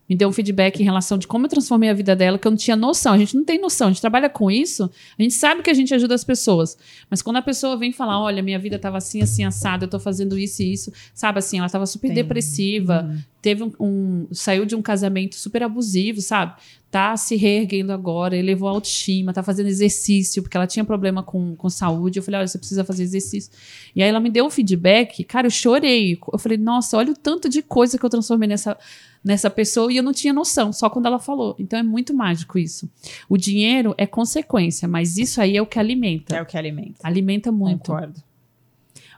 me 0.08 0.16
deu 0.16 0.28
um 0.28 0.32
feedback 0.32 0.80
em 0.80 0.84
relação 0.84 1.18
de 1.18 1.26
como 1.26 1.44
eu 1.44 1.50
transformei 1.50 1.90
a 1.90 1.92
vida 1.92 2.16
dela, 2.16 2.38
que 2.38 2.46
eu 2.46 2.50
não 2.50 2.56
tinha 2.56 2.76
noção. 2.76 3.12
A 3.12 3.18
gente 3.18 3.36
não 3.36 3.44
tem 3.44 3.60
noção, 3.60 3.88
a 3.88 3.90
gente 3.90 4.00
trabalha 4.00 4.30
com 4.30 4.50
isso, 4.50 4.90
a 5.18 5.22
gente 5.22 5.34
sabe 5.34 5.62
que 5.62 5.68
a 5.68 5.74
gente 5.74 5.94
ajuda 5.94 6.14
as 6.14 6.24
pessoas. 6.24 6.78
Mas 7.10 7.20
quando 7.20 7.36
a 7.36 7.42
pessoa 7.42 7.76
vem 7.76 7.92
falar, 7.92 8.20
olha, 8.20 8.42
minha 8.42 8.58
vida 8.58 8.76
estava 8.76 8.96
assim, 8.96 9.20
assim, 9.20 9.44
assada, 9.44 9.84
eu 9.84 9.88
tô 9.88 10.00
fazendo 10.00 10.38
isso 10.38 10.62
e 10.62 10.72
isso, 10.72 10.92
sabe 11.12 11.38
assim, 11.38 11.58
ela 11.58 11.66
estava 11.66 11.84
super 11.84 12.08
tem. 12.08 12.14
depressiva, 12.14 13.06
uhum. 13.08 13.18
teve 13.42 13.62
um, 13.62 13.72
um, 13.78 14.26
saiu 14.32 14.64
de 14.64 14.74
um 14.74 14.80
casamento 14.80 15.36
super 15.36 15.62
abusivo, 15.62 16.22
sabe? 16.22 16.54
Tá 16.90 17.16
se 17.18 17.36
reerguendo 17.36 17.92
agora, 17.92 18.34
elevou 18.34 18.66
a 18.66 18.72
autoestima, 18.72 19.32
tá 19.32 19.42
fazendo 19.42 19.66
exercício, 19.66 20.42
porque 20.42 20.56
ela 20.56 20.66
tinha 20.66 20.84
problema 20.84 21.22
com, 21.22 21.54
com 21.54 21.68
saúde. 21.68 22.18
Eu 22.18 22.22
falei, 22.22 22.40
olha, 22.40 22.48
você 22.48 22.56
precisa 22.56 22.82
fazer 22.82 23.02
exercício. 23.02 23.52
E 23.94 24.02
aí 24.02 24.08
ela 24.08 24.20
me 24.20 24.30
deu 24.30 24.46
um 24.46 24.50
feedback, 24.50 25.22
cara, 25.24 25.46
eu 25.46 25.50
chorei. 25.50 26.18
Eu 26.32 26.38
falei, 26.38 26.56
nossa, 26.56 26.96
olha 26.96 27.12
o 27.12 27.16
tanto 27.16 27.46
de 27.48 27.60
coisa 27.60 27.98
que 27.98 28.04
eu 28.04 28.08
transformei 28.10 28.48
nessa 28.48 28.76
nessa 29.22 29.50
pessoa 29.50 29.92
e 29.92 29.96
eu 29.96 30.02
não 30.02 30.12
tinha 30.12 30.32
noção, 30.32 30.72
só 30.72 30.88
quando 30.88 31.06
ela 31.06 31.18
falou. 31.18 31.54
Então 31.58 31.78
é 31.78 31.82
muito 31.82 32.14
mágico 32.14 32.58
isso. 32.58 32.90
O 33.28 33.36
dinheiro 33.36 33.94
é 33.98 34.06
consequência, 34.06 34.88
mas 34.88 35.18
isso 35.18 35.40
aí 35.40 35.56
é 35.56 35.62
o 35.62 35.66
que 35.66 35.78
alimenta. 35.78 36.36
É 36.36 36.42
o 36.42 36.46
que 36.46 36.56
alimenta. 36.56 37.06
Alimenta 37.06 37.52
muito. 37.52 37.90
Concordo. 37.90 38.22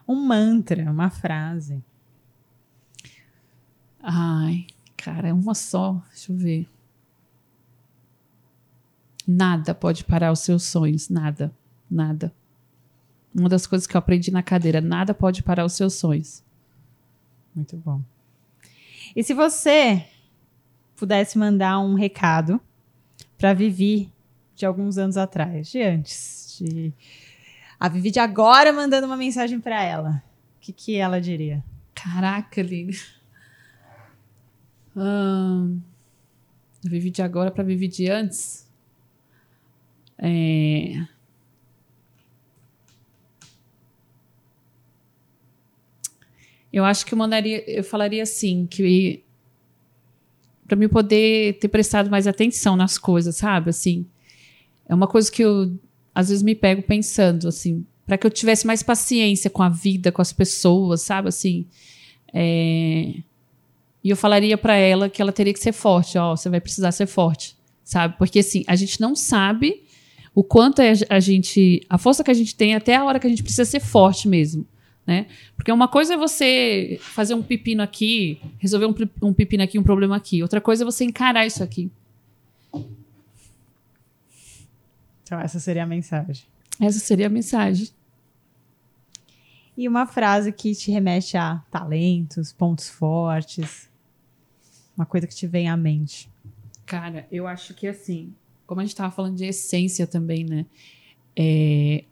Um 0.08 0.16
mantra, 0.16 0.90
uma 0.90 1.10
frase. 1.10 1.82
Ai, 4.02 4.66
cara, 4.96 5.28
é 5.28 5.32
uma 5.32 5.54
só. 5.54 6.02
Deixa 6.12 6.32
eu 6.32 6.36
ver. 6.36 6.68
Nada 9.32 9.72
pode 9.72 10.02
parar 10.02 10.32
os 10.32 10.40
seus 10.40 10.64
sonhos, 10.64 11.08
nada, 11.08 11.52
nada. 11.88 12.34
Uma 13.32 13.48
das 13.48 13.64
coisas 13.64 13.86
que 13.86 13.96
eu 13.96 13.98
aprendi 14.00 14.28
na 14.32 14.42
cadeira, 14.42 14.80
nada 14.80 15.14
pode 15.14 15.40
parar 15.40 15.64
os 15.64 15.74
seus 15.74 15.94
sonhos. 15.94 16.42
Muito 17.54 17.76
bom. 17.76 18.02
E 19.14 19.22
se 19.22 19.32
você 19.32 20.04
pudesse 20.96 21.38
mandar 21.38 21.78
um 21.78 21.94
recado 21.94 22.60
para 23.38 23.54
Vivi 23.54 24.12
de 24.56 24.66
alguns 24.66 24.98
anos 24.98 25.16
atrás, 25.16 25.70
de 25.70 25.80
antes, 25.80 26.56
de 26.58 26.92
a 27.78 27.88
Vivi 27.88 28.10
de 28.10 28.18
agora 28.18 28.72
mandando 28.72 29.06
uma 29.06 29.16
mensagem 29.16 29.60
para 29.60 29.80
ela, 29.80 30.24
o 30.56 30.60
que, 30.60 30.72
que 30.72 30.96
ela 30.96 31.20
diria? 31.20 31.62
Caraca, 31.94 32.60
Lili. 32.60 32.98
Hum, 34.96 35.80
Vivi 36.82 37.12
de 37.12 37.22
agora 37.22 37.52
para 37.52 37.62
Vivi 37.62 37.86
de 37.86 38.10
antes. 38.10 38.68
É... 40.20 41.06
Eu 46.72 46.84
acho 46.84 47.04
que 47.04 47.14
eu 47.14 47.18
mandaria, 47.18 47.68
eu 47.68 47.82
falaria 47.82 48.22
assim, 48.22 48.66
que 48.66 49.24
para 50.68 50.76
mim 50.76 50.88
poder 50.88 51.58
ter 51.58 51.66
prestado 51.66 52.08
mais 52.08 52.28
atenção 52.28 52.76
nas 52.76 52.96
coisas, 52.96 53.34
sabe? 53.34 53.70
Assim, 53.70 54.06
é 54.88 54.94
uma 54.94 55.08
coisa 55.08 55.32
que 55.32 55.42
eu 55.42 55.76
às 56.14 56.28
vezes 56.28 56.42
me 56.42 56.54
pego 56.54 56.82
pensando 56.82 57.48
assim, 57.48 57.84
para 58.06 58.18
que 58.18 58.26
eu 58.26 58.30
tivesse 58.30 58.66
mais 58.66 58.82
paciência 58.82 59.48
com 59.50 59.62
a 59.62 59.68
vida, 59.68 60.12
com 60.12 60.22
as 60.22 60.32
pessoas, 60.32 61.00
sabe? 61.02 61.28
Assim, 61.28 61.66
é... 62.32 63.14
e 64.04 64.10
eu 64.10 64.16
falaria 64.16 64.56
para 64.56 64.76
ela 64.76 65.08
que 65.08 65.20
ela 65.20 65.32
teria 65.32 65.52
que 65.52 65.60
ser 65.60 65.72
forte, 65.72 66.16
ó, 66.18 66.36
você 66.36 66.48
vai 66.48 66.60
precisar 66.60 66.92
ser 66.92 67.06
forte, 67.06 67.56
sabe? 67.82 68.16
Porque 68.16 68.38
assim, 68.38 68.62
a 68.68 68.76
gente 68.76 69.00
não 69.00 69.16
sabe 69.16 69.82
o 70.34 70.44
quanto 70.44 70.80
é 70.80 70.92
a 71.08 71.20
gente, 71.20 71.84
a 71.88 71.98
força 71.98 72.22
que 72.22 72.30
a 72.30 72.34
gente 72.34 72.54
tem 72.54 72.74
até 72.74 72.96
a 72.96 73.04
hora 73.04 73.18
que 73.18 73.26
a 73.26 73.30
gente 73.30 73.42
precisa 73.42 73.64
ser 73.64 73.80
forte 73.80 74.28
mesmo 74.28 74.66
né? 75.10 75.26
Porque 75.56 75.72
uma 75.72 75.88
coisa 75.88 76.14
é 76.14 76.16
você 76.16 76.96
fazer 77.00 77.34
um 77.34 77.42
pepino 77.42 77.82
aqui, 77.82 78.40
resolver 78.58 78.86
um, 78.86 79.28
um 79.28 79.34
pepino 79.34 79.64
aqui, 79.64 79.76
um 79.76 79.82
problema 79.82 80.16
aqui. 80.16 80.40
Outra 80.40 80.60
coisa 80.60 80.84
é 80.84 80.86
você 80.86 81.04
encarar 81.04 81.44
isso 81.44 81.64
aqui. 81.64 81.90
Então, 85.24 85.40
essa 85.40 85.58
seria 85.58 85.82
a 85.82 85.86
mensagem. 85.86 86.46
Essa 86.80 87.00
seria 87.00 87.26
a 87.26 87.30
mensagem. 87.30 87.88
E 89.76 89.88
uma 89.88 90.06
frase 90.06 90.52
que 90.52 90.74
te 90.76 90.92
remete 90.92 91.36
a 91.36 91.60
talentos, 91.70 92.52
pontos 92.52 92.88
fortes. 92.88 93.90
Uma 94.96 95.06
coisa 95.06 95.26
que 95.26 95.34
te 95.34 95.46
vem 95.46 95.68
à 95.68 95.76
mente. 95.76 96.30
Cara, 96.86 97.26
eu 97.32 97.48
acho 97.48 97.74
que 97.74 97.88
assim, 97.88 98.32
como 98.70 98.80
a 98.80 98.84
gente 98.84 98.92
estava 98.92 99.10
falando 99.10 99.34
de 99.34 99.44
essência 99.46 100.06
também, 100.06 100.44
né? 100.44 100.64
É, 101.34 102.04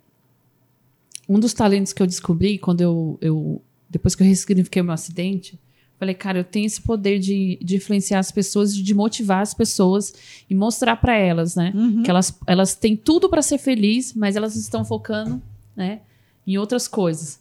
um 1.28 1.38
dos 1.38 1.54
talentos 1.54 1.92
que 1.92 2.02
eu 2.02 2.06
descobri 2.06 2.58
quando 2.58 2.80
eu, 2.80 3.16
eu 3.20 3.62
depois 3.88 4.16
que 4.16 4.24
eu 4.24 4.26
ressignifiquei 4.26 4.82
o 4.82 4.84
meu 4.84 4.92
acidente, 4.92 5.56
falei, 6.00 6.16
cara, 6.16 6.36
eu 6.40 6.42
tenho 6.42 6.66
esse 6.66 6.82
poder 6.82 7.20
de, 7.20 7.60
de 7.62 7.76
influenciar 7.76 8.18
as 8.18 8.32
pessoas, 8.32 8.74
de 8.74 8.92
motivar 8.92 9.40
as 9.40 9.54
pessoas 9.54 10.12
e 10.50 10.54
mostrar 10.56 10.96
para 10.96 11.16
elas, 11.16 11.54
né, 11.54 11.72
uhum. 11.76 12.02
que 12.02 12.10
elas, 12.10 12.36
elas 12.44 12.74
têm 12.74 12.96
tudo 12.96 13.28
para 13.28 13.40
ser 13.40 13.58
feliz, 13.58 14.12
mas 14.12 14.34
elas 14.34 14.56
estão 14.56 14.84
focando, 14.84 15.40
né, 15.76 16.00
em 16.44 16.58
outras 16.58 16.88
coisas. 16.88 17.40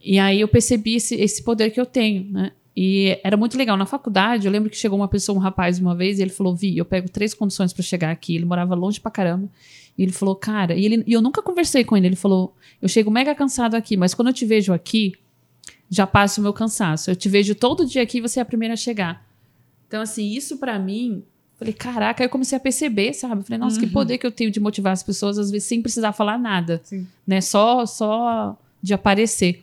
E 0.00 0.18
aí 0.18 0.40
eu 0.40 0.48
percebi 0.48 0.96
esse, 0.96 1.14
esse 1.14 1.44
poder 1.44 1.70
que 1.70 1.80
eu 1.80 1.86
tenho, 1.86 2.24
né? 2.24 2.50
E 2.76 3.20
era 3.22 3.36
muito 3.36 3.56
legal. 3.56 3.76
Na 3.76 3.86
faculdade, 3.86 4.46
eu 4.46 4.52
lembro 4.52 4.68
que 4.68 4.76
chegou 4.76 4.98
uma 4.98 5.06
pessoa, 5.06 5.36
um 5.36 5.40
rapaz, 5.40 5.78
uma 5.78 5.94
vez, 5.94 6.18
e 6.18 6.22
ele 6.22 6.30
falou: 6.30 6.54
Vi, 6.56 6.76
eu 6.76 6.84
pego 6.84 7.08
três 7.08 7.32
condições 7.32 7.72
para 7.72 7.82
chegar 7.82 8.10
aqui. 8.10 8.34
Ele 8.34 8.44
morava 8.44 8.74
longe 8.74 9.00
pra 9.00 9.10
caramba. 9.10 9.48
E 9.96 10.02
ele 10.02 10.12
falou, 10.12 10.34
cara, 10.34 10.74
e, 10.74 10.84
ele, 10.84 11.04
e 11.06 11.12
eu 11.12 11.22
nunca 11.22 11.40
conversei 11.40 11.84
com 11.84 11.96
ele. 11.96 12.08
Ele 12.08 12.16
falou: 12.16 12.54
eu 12.82 12.88
chego 12.88 13.10
mega 13.10 13.34
cansado 13.34 13.74
aqui, 13.76 13.96
mas 13.96 14.12
quando 14.12 14.28
eu 14.28 14.34
te 14.34 14.44
vejo 14.44 14.72
aqui, 14.72 15.14
já 15.88 16.06
passa 16.06 16.40
o 16.40 16.42
meu 16.42 16.52
cansaço. 16.52 17.10
Eu 17.10 17.16
te 17.16 17.28
vejo 17.28 17.54
todo 17.54 17.86
dia 17.86 18.02
aqui 18.02 18.18
e 18.18 18.20
você 18.20 18.40
é 18.40 18.42
a 18.42 18.46
primeira 18.46 18.74
a 18.74 18.76
chegar. 18.76 19.24
Então, 19.86 20.02
assim, 20.02 20.30
isso 20.30 20.58
para 20.58 20.78
mim, 20.78 21.22
falei, 21.56 21.72
caraca, 21.72 22.22
aí 22.22 22.26
eu 22.26 22.30
comecei 22.30 22.56
a 22.56 22.60
perceber, 22.60 23.12
sabe? 23.12 23.44
Falei, 23.44 23.58
nossa, 23.58 23.76
uhum. 23.76 23.86
que 23.86 23.92
poder 23.92 24.18
que 24.18 24.26
eu 24.26 24.32
tenho 24.32 24.50
de 24.50 24.58
motivar 24.58 24.92
as 24.92 25.02
pessoas, 25.02 25.38
às 25.38 25.50
vezes, 25.50 25.68
sem 25.68 25.80
precisar 25.80 26.12
falar 26.12 26.38
nada. 26.38 26.80
Sim. 26.82 27.06
Né? 27.24 27.40
Só, 27.40 27.86
só 27.86 28.58
de 28.82 28.92
aparecer. 28.92 29.62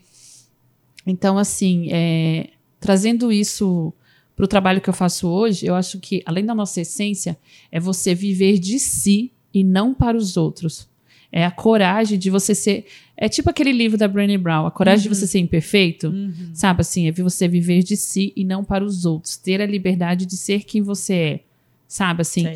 Então, 1.06 1.38
assim, 1.38 1.90
é, 1.92 2.52
trazendo 2.82 3.32
isso 3.32 3.94
para 4.36 4.46
o 4.46 4.48
trabalho 4.48 4.82
que 4.82 4.90
eu 4.90 4.94
faço 4.94 5.30
hoje, 5.30 5.68
eu 5.68 5.76
acho 5.76 6.00
que, 6.00 6.24
além 6.26 6.44
da 6.44 6.56
nossa 6.56 6.82
essência, 6.82 7.38
é 7.72 7.80
você 7.80 8.16
viver 8.16 8.58
de 8.58 8.80
si 8.80 9.32
e 9.54 9.64
não 9.64 9.94
para 9.94 10.18
os 10.18 10.36
outros. 10.36 10.90
É 11.32 11.46
a 11.46 11.52
coragem 11.52 12.20
de 12.20 12.30
você 12.30 12.54
ser. 12.54 12.86
É 13.16 13.30
tipo 13.30 13.50
aquele 13.50 13.72
livro 13.72 13.98
da 13.98 14.08
Brené 14.08 14.38
Brown, 14.38 14.66
a 14.66 14.72
coragem 14.72 15.06
uhum. 15.06 15.14
de 15.14 15.20
você 15.20 15.28
ser 15.28 15.40
imperfeito. 15.40 16.08
Uhum. 16.08 16.50
Sabe 16.54 16.82
assim? 16.82 17.08
É 17.08 17.12
você 17.12 17.48
viver 17.48 17.84
de 17.84 17.96
si 17.96 18.34
e 18.36 18.44
não 18.44 18.64
para 18.64 18.84
os 18.84 19.06
outros. 19.06 19.38
Ter 19.38 19.62
a 19.62 19.66
liberdade 19.66 20.26
de 20.26 20.36
ser 20.36 20.64
quem 20.64 20.82
você 20.82 21.14
é. 21.14 21.40
Sabe 21.88 22.22
assim? 22.22 22.48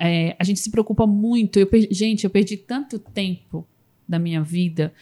É, 0.00 0.34
a 0.38 0.44
gente 0.44 0.60
se 0.60 0.70
preocupa 0.70 1.06
muito. 1.06 1.58
Eu, 1.58 1.68
gente, 1.90 2.24
eu 2.24 2.30
perdi 2.30 2.56
tanto 2.56 2.98
tempo 2.98 3.66
da 4.08 4.18
minha 4.18 4.42
vida 4.42 4.92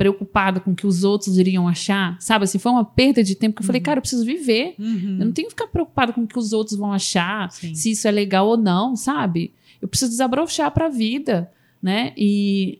preocupada 0.00 0.60
com 0.60 0.70
o 0.70 0.74
que 0.74 0.86
os 0.86 1.04
outros 1.04 1.36
iriam 1.36 1.68
achar, 1.68 2.16
sabe? 2.22 2.44
Assim, 2.44 2.58
foi 2.58 2.72
uma 2.72 2.86
perda 2.86 3.22
de 3.22 3.34
tempo 3.34 3.56
que 3.56 3.60
eu 3.60 3.66
falei, 3.66 3.80
uhum. 3.80 3.84
cara, 3.84 3.98
eu 3.98 4.00
preciso 4.00 4.24
viver. 4.24 4.74
Uhum. 4.78 5.18
Eu 5.20 5.26
não 5.26 5.32
tenho 5.32 5.46
que 5.46 5.52
ficar 5.52 5.66
preocupado 5.66 6.14
com 6.14 6.22
o 6.22 6.26
que 6.26 6.38
os 6.38 6.54
outros 6.54 6.78
vão 6.78 6.90
achar, 6.90 7.50
Sim. 7.50 7.74
se 7.74 7.90
isso 7.90 8.08
é 8.08 8.10
legal 8.10 8.48
ou 8.48 8.56
não, 8.56 8.96
sabe? 8.96 9.52
Eu 9.78 9.86
preciso 9.86 10.10
desabrochar 10.10 10.70
para 10.70 10.86
a 10.86 10.88
vida, 10.88 11.52
né? 11.82 12.14
E 12.16 12.78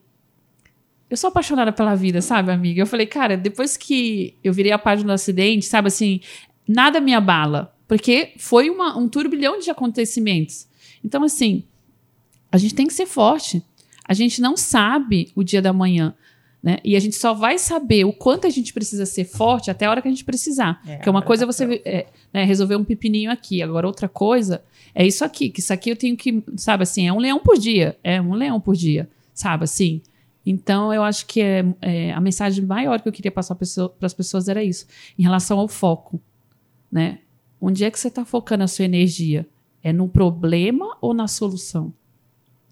eu 1.11 1.17
sou 1.19 1.29
apaixonada 1.29 1.71
pela 1.71 1.95
vida, 1.95 2.23
sabe, 2.23 2.53
amiga? 2.53 2.81
Eu 2.81 2.87
falei, 2.87 3.05
cara, 3.05 3.37
depois 3.37 3.77
que 3.77 4.39
eu 4.43 4.55
virei 4.55 4.73
a 4.73 4.79
página 4.79 5.09
do 5.09 5.13
acidente, 5.13 5.67
sabe 5.67 5.89
assim, 5.89 6.23
nada 6.67 7.03
me 7.03 7.13
abala, 7.13 7.77
porque 7.87 8.33
foi 8.39 8.71
uma, 8.71 8.97
um 8.97 9.07
turbilhão 9.07 9.59
de 9.59 9.71
acontecimentos. 9.71 10.67
Então, 11.05 11.23
assim, 11.23 11.65
a 12.51 12.57
gente 12.57 12.75
tem 12.75 12.87
que 12.87 12.95
ser 12.95 13.05
forte, 13.05 13.63
A 14.07 14.15
gente 14.15 14.41
não 14.41 14.57
sabe 14.57 15.31
o 15.37 15.45
dia 15.45 15.61
da 15.61 15.73
manhã. 15.73 16.15
Né? 16.63 16.77
E 16.85 16.95
a 16.95 17.01
gente 17.01 17.17
só 17.17 17.33
vai 17.33 17.59
saber 17.59 18.05
o 18.05 18.13
quanto 18.13 18.47
a 18.47 18.51
gente 18.51 18.73
precisa 18.73 19.07
ser 19.07 19.25
forte 19.25 19.71
até 19.71 19.87
a 19.87 19.91
hora 19.91 20.03
que 20.03 20.09
a 20.09 20.11
gente 20.11 20.25
precisar. 20.25 20.83
É, 20.87 20.97
Porque 20.97 21.09
uma 21.09 21.23
coisa 21.23 21.45
é 21.45 21.47
você 21.47 21.81
é, 21.85 22.07
né, 22.33 22.45
resolver 22.45 22.77
um 22.77 22.85
pepininho 22.85 23.31
aqui, 23.31 23.63
agora 23.63 23.87
outra 23.87 24.09
coisa 24.09 24.63
é 24.95 25.07
isso 25.07 25.25
aqui, 25.25 25.49
que 25.49 25.61
isso 25.61 25.73
aqui 25.73 25.91
eu 25.91 25.97
tenho 25.97 26.17
que, 26.17 26.43
sabe 26.57 26.83
assim, 26.83 27.07
é 27.07 27.13
um 27.13 27.19
leão 27.19 27.39
por 27.39 27.57
dia, 27.57 27.97
é 28.03 28.21
um 28.21 28.35
leão 28.35 28.61
por 28.61 28.77
dia, 28.77 29.09
sabe 29.33 29.65
assim. 29.65 30.03
Então 30.45 30.93
eu 30.93 31.03
acho 31.03 31.27
que 31.27 31.41
é, 31.41 31.65
é 31.81 32.13
a 32.13 32.21
mensagem 32.21 32.65
maior 32.65 33.01
que 33.01 33.09
eu 33.09 33.13
queria 33.13 33.31
passar 33.31 33.55
para 33.55 34.07
as 34.07 34.15
pessoas 34.15 34.49
era 34.49 34.63
isso, 34.63 34.87
em 35.19 35.23
relação 35.23 35.59
ao 35.59 35.69
foco, 35.69 36.21
né? 36.91 37.21
Onde 37.61 37.85
é 37.85 37.91
que 37.91 37.99
você 37.99 38.09
está 38.09 38.25
focando 38.25 38.65
a 38.65 38.69
sua 38.69 38.87
energia? 38.87 39.47
É 39.83 39.93
no 39.93 40.09
problema 40.09 40.97
ou 41.01 41.13
na 41.13 41.29
solução? 41.29 41.93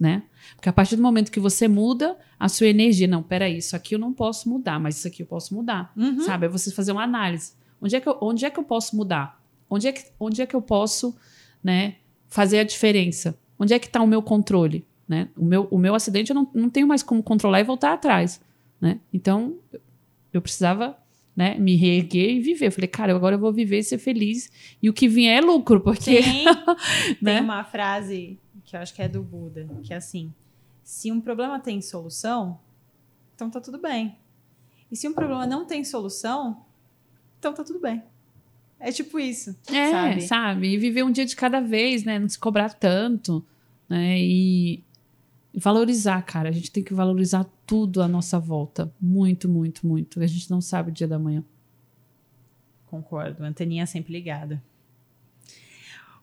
Né? 0.00 0.22
Porque 0.56 0.68
a 0.68 0.72
partir 0.72 0.96
do 0.96 1.02
momento 1.02 1.30
que 1.30 1.40
você 1.40 1.68
muda 1.68 2.16
a 2.38 2.48
sua 2.48 2.66
energia, 2.66 3.06
não, 3.06 3.22
peraí, 3.22 3.58
isso 3.58 3.76
aqui 3.76 3.94
eu 3.94 3.98
não 3.98 4.12
posso 4.12 4.48
mudar, 4.48 4.78
mas 4.80 4.98
isso 4.98 5.08
aqui 5.08 5.22
eu 5.22 5.26
posso 5.26 5.54
mudar. 5.54 5.92
Uhum. 5.96 6.20
Sabe? 6.22 6.46
É 6.46 6.48
você 6.48 6.70
fazer 6.70 6.92
uma 6.92 7.02
análise. 7.02 7.52
Onde 7.80 7.96
é, 7.96 8.00
que 8.00 8.08
eu, 8.08 8.18
onde 8.20 8.44
é 8.44 8.50
que 8.50 8.58
eu 8.58 8.64
posso 8.64 8.96
mudar? 8.96 9.40
Onde 9.70 9.86
é 9.86 9.92
que, 9.92 10.04
onde 10.18 10.42
é 10.42 10.46
que 10.46 10.56
eu 10.56 10.62
posso 10.62 11.16
né, 11.62 11.96
fazer 12.28 12.58
a 12.58 12.64
diferença? 12.64 13.38
Onde 13.58 13.74
é 13.74 13.78
que 13.78 13.86
está 13.86 14.02
o 14.02 14.06
meu 14.06 14.22
controle? 14.22 14.84
Né? 15.06 15.28
O, 15.36 15.44
meu, 15.44 15.68
o 15.70 15.78
meu 15.78 15.94
acidente 15.94 16.30
eu 16.30 16.34
não, 16.34 16.50
não 16.54 16.70
tenho 16.70 16.86
mais 16.86 17.02
como 17.02 17.22
controlar 17.22 17.60
e 17.60 17.64
voltar 17.64 17.92
atrás. 17.92 18.40
Né? 18.80 19.00
Então, 19.12 19.56
eu 20.32 20.42
precisava 20.42 20.96
né, 21.38 21.56
me 21.56 21.76
reerguer 21.76 22.30
e 22.30 22.40
viver. 22.40 22.66
Eu 22.66 22.72
falei, 22.72 22.88
cara, 22.88 23.14
agora 23.14 23.36
eu 23.36 23.38
vou 23.38 23.52
viver 23.52 23.78
e 23.78 23.82
ser 23.84 23.98
feliz. 23.98 24.50
E 24.82 24.90
o 24.90 24.92
que 24.92 25.06
vier 25.06 25.38
é 25.38 25.40
lucro, 25.40 25.80
porque. 25.80 26.20
Tem, 26.20 26.44
né? 27.22 27.36
tem 27.36 27.40
uma 27.40 27.62
frase 27.62 28.38
que 28.68 28.76
eu 28.76 28.80
acho 28.80 28.94
que 28.94 29.00
é 29.00 29.08
do 29.08 29.22
Buda, 29.22 29.66
que 29.82 29.94
é 29.94 29.96
assim: 29.96 30.32
se 30.84 31.10
um 31.10 31.20
problema 31.20 31.58
tem 31.58 31.80
solução, 31.80 32.60
então 33.34 33.48
tá 33.48 33.60
tudo 33.60 33.78
bem. 33.78 34.18
E 34.90 34.96
se 34.96 35.08
um 35.08 35.14
problema 35.14 35.46
não 35.46 35.64
tem 35.64 35.82
solução, 35.82 36.64
então 37.38 37.54
tá 37.54 37.64
tudo 37.64 37.80
bem. 37.80 38.02
É 38.78 38.92
tipo 38.92 39.18
isso. 39.18 39.56
É, 39.68 39.90
sabe? 39.90 40.20
sabe? 40.20 40.68
E 40.74 40.78
viver 40.78 41.02
um 41.02 41.10
dia 41.10 41.24
de 41.24 41.34
cada 41.34 41.60
vez, 41.60 42.04
né? 42.04 42.18
Não 42.18 42.28
se 42.28 42.38
cobrar 42.38 42.72
tanto, 42.74 43.44
né? 43.88 44.20
E 44.20 44.84
valorizar, 45.54 46.22
cara. 46.22 46.50
A 46.50 46.52
gente 46.52 46.70
tem 46.70 46.84
que 46.84 46.94
valorizar 46.94 47.46
tudo 47.66 48.02
à 48.02 48.06
nossa 48.06 48.38
volta. 48.38 48.92
Muito, 49.00 49.48
muito, 49.48 49.86
muito. 49.86 50.20
A 50.20 50.26
gente 50.26 50.50
não 50.50 50.60
sabe 50.60 50.90
o 50.90 50.92
dia 50.92 51.08
da 51.08 51.18
manhã. 51.18 51.42
Concordo. 52.86 53.42
Anteninha 53.42 53.86
sempre 53.86 54.12
ligada. 54.12 54.62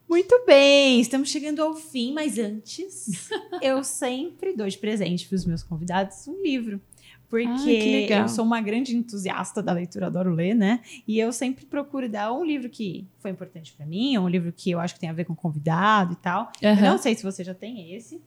Muito 0.07 0.43
bem, 0.45 0.99
estamos 0.99 1.29
chegando 1.29 1.61
ao 1.61 1.73
fim, 1.73 2.13
mas 2.13 2.37
antes, 2.37 3.29
eu 3.61 3.83
sempre 3.83 4.55
dou 4.55 4.67
de 4.67 4.77
presente 4.77 5.27
para 5.27 5.35
os 5.35 5.45
meus 5.45 5.63
convidados 5.63 6.27
um 6.27 6.41
livro. 6.41 6.79
Porque 7.27 8.07
Ai, 8.11 8.21
eu 8.21 8.29
sou 8.29 8.45
uma 8.45 8.61
grande 8.61 8.95
entusiasta 8.95 9.61
da 9.61 9.73
leitura, 9.73 10.07
adoro 10.07 10.31
ler, 10.31 10.53
né? 10.53 10.81
E 11.07 11.19
eu 11.19 11.33
sempre 11.33 11.65
procuro 11.65 12.07
dar 12.07 12.31
um 12.31 12.45
livro 12.45 12.69
que 12.69 13.07
foi 13.19 13.31
importante 13.31 13.73
para 13.73 13.85
mim, 13.85 14.17
um 14.17 14.29
livro 14.29 14.53
que 14.55 14.69
eu 14.69 14.79
acho 14.79 14.93
que 14.93 14.99
tem 14.99 15.09
a 15.09 15.13
ver 15.13 15.25
com 15.25 15.35
convidado 15.35 16.13
e 16.13 16.15
tal. 16.17 16.51
Uhum. 16.61 16.81
Não 16.81 16.97
sei 16.99 17.15
se 17.15 17.23
você 17.23 17.43
já 17.43 17.53
tem 17.53 17.93
esse. 17.93 18.21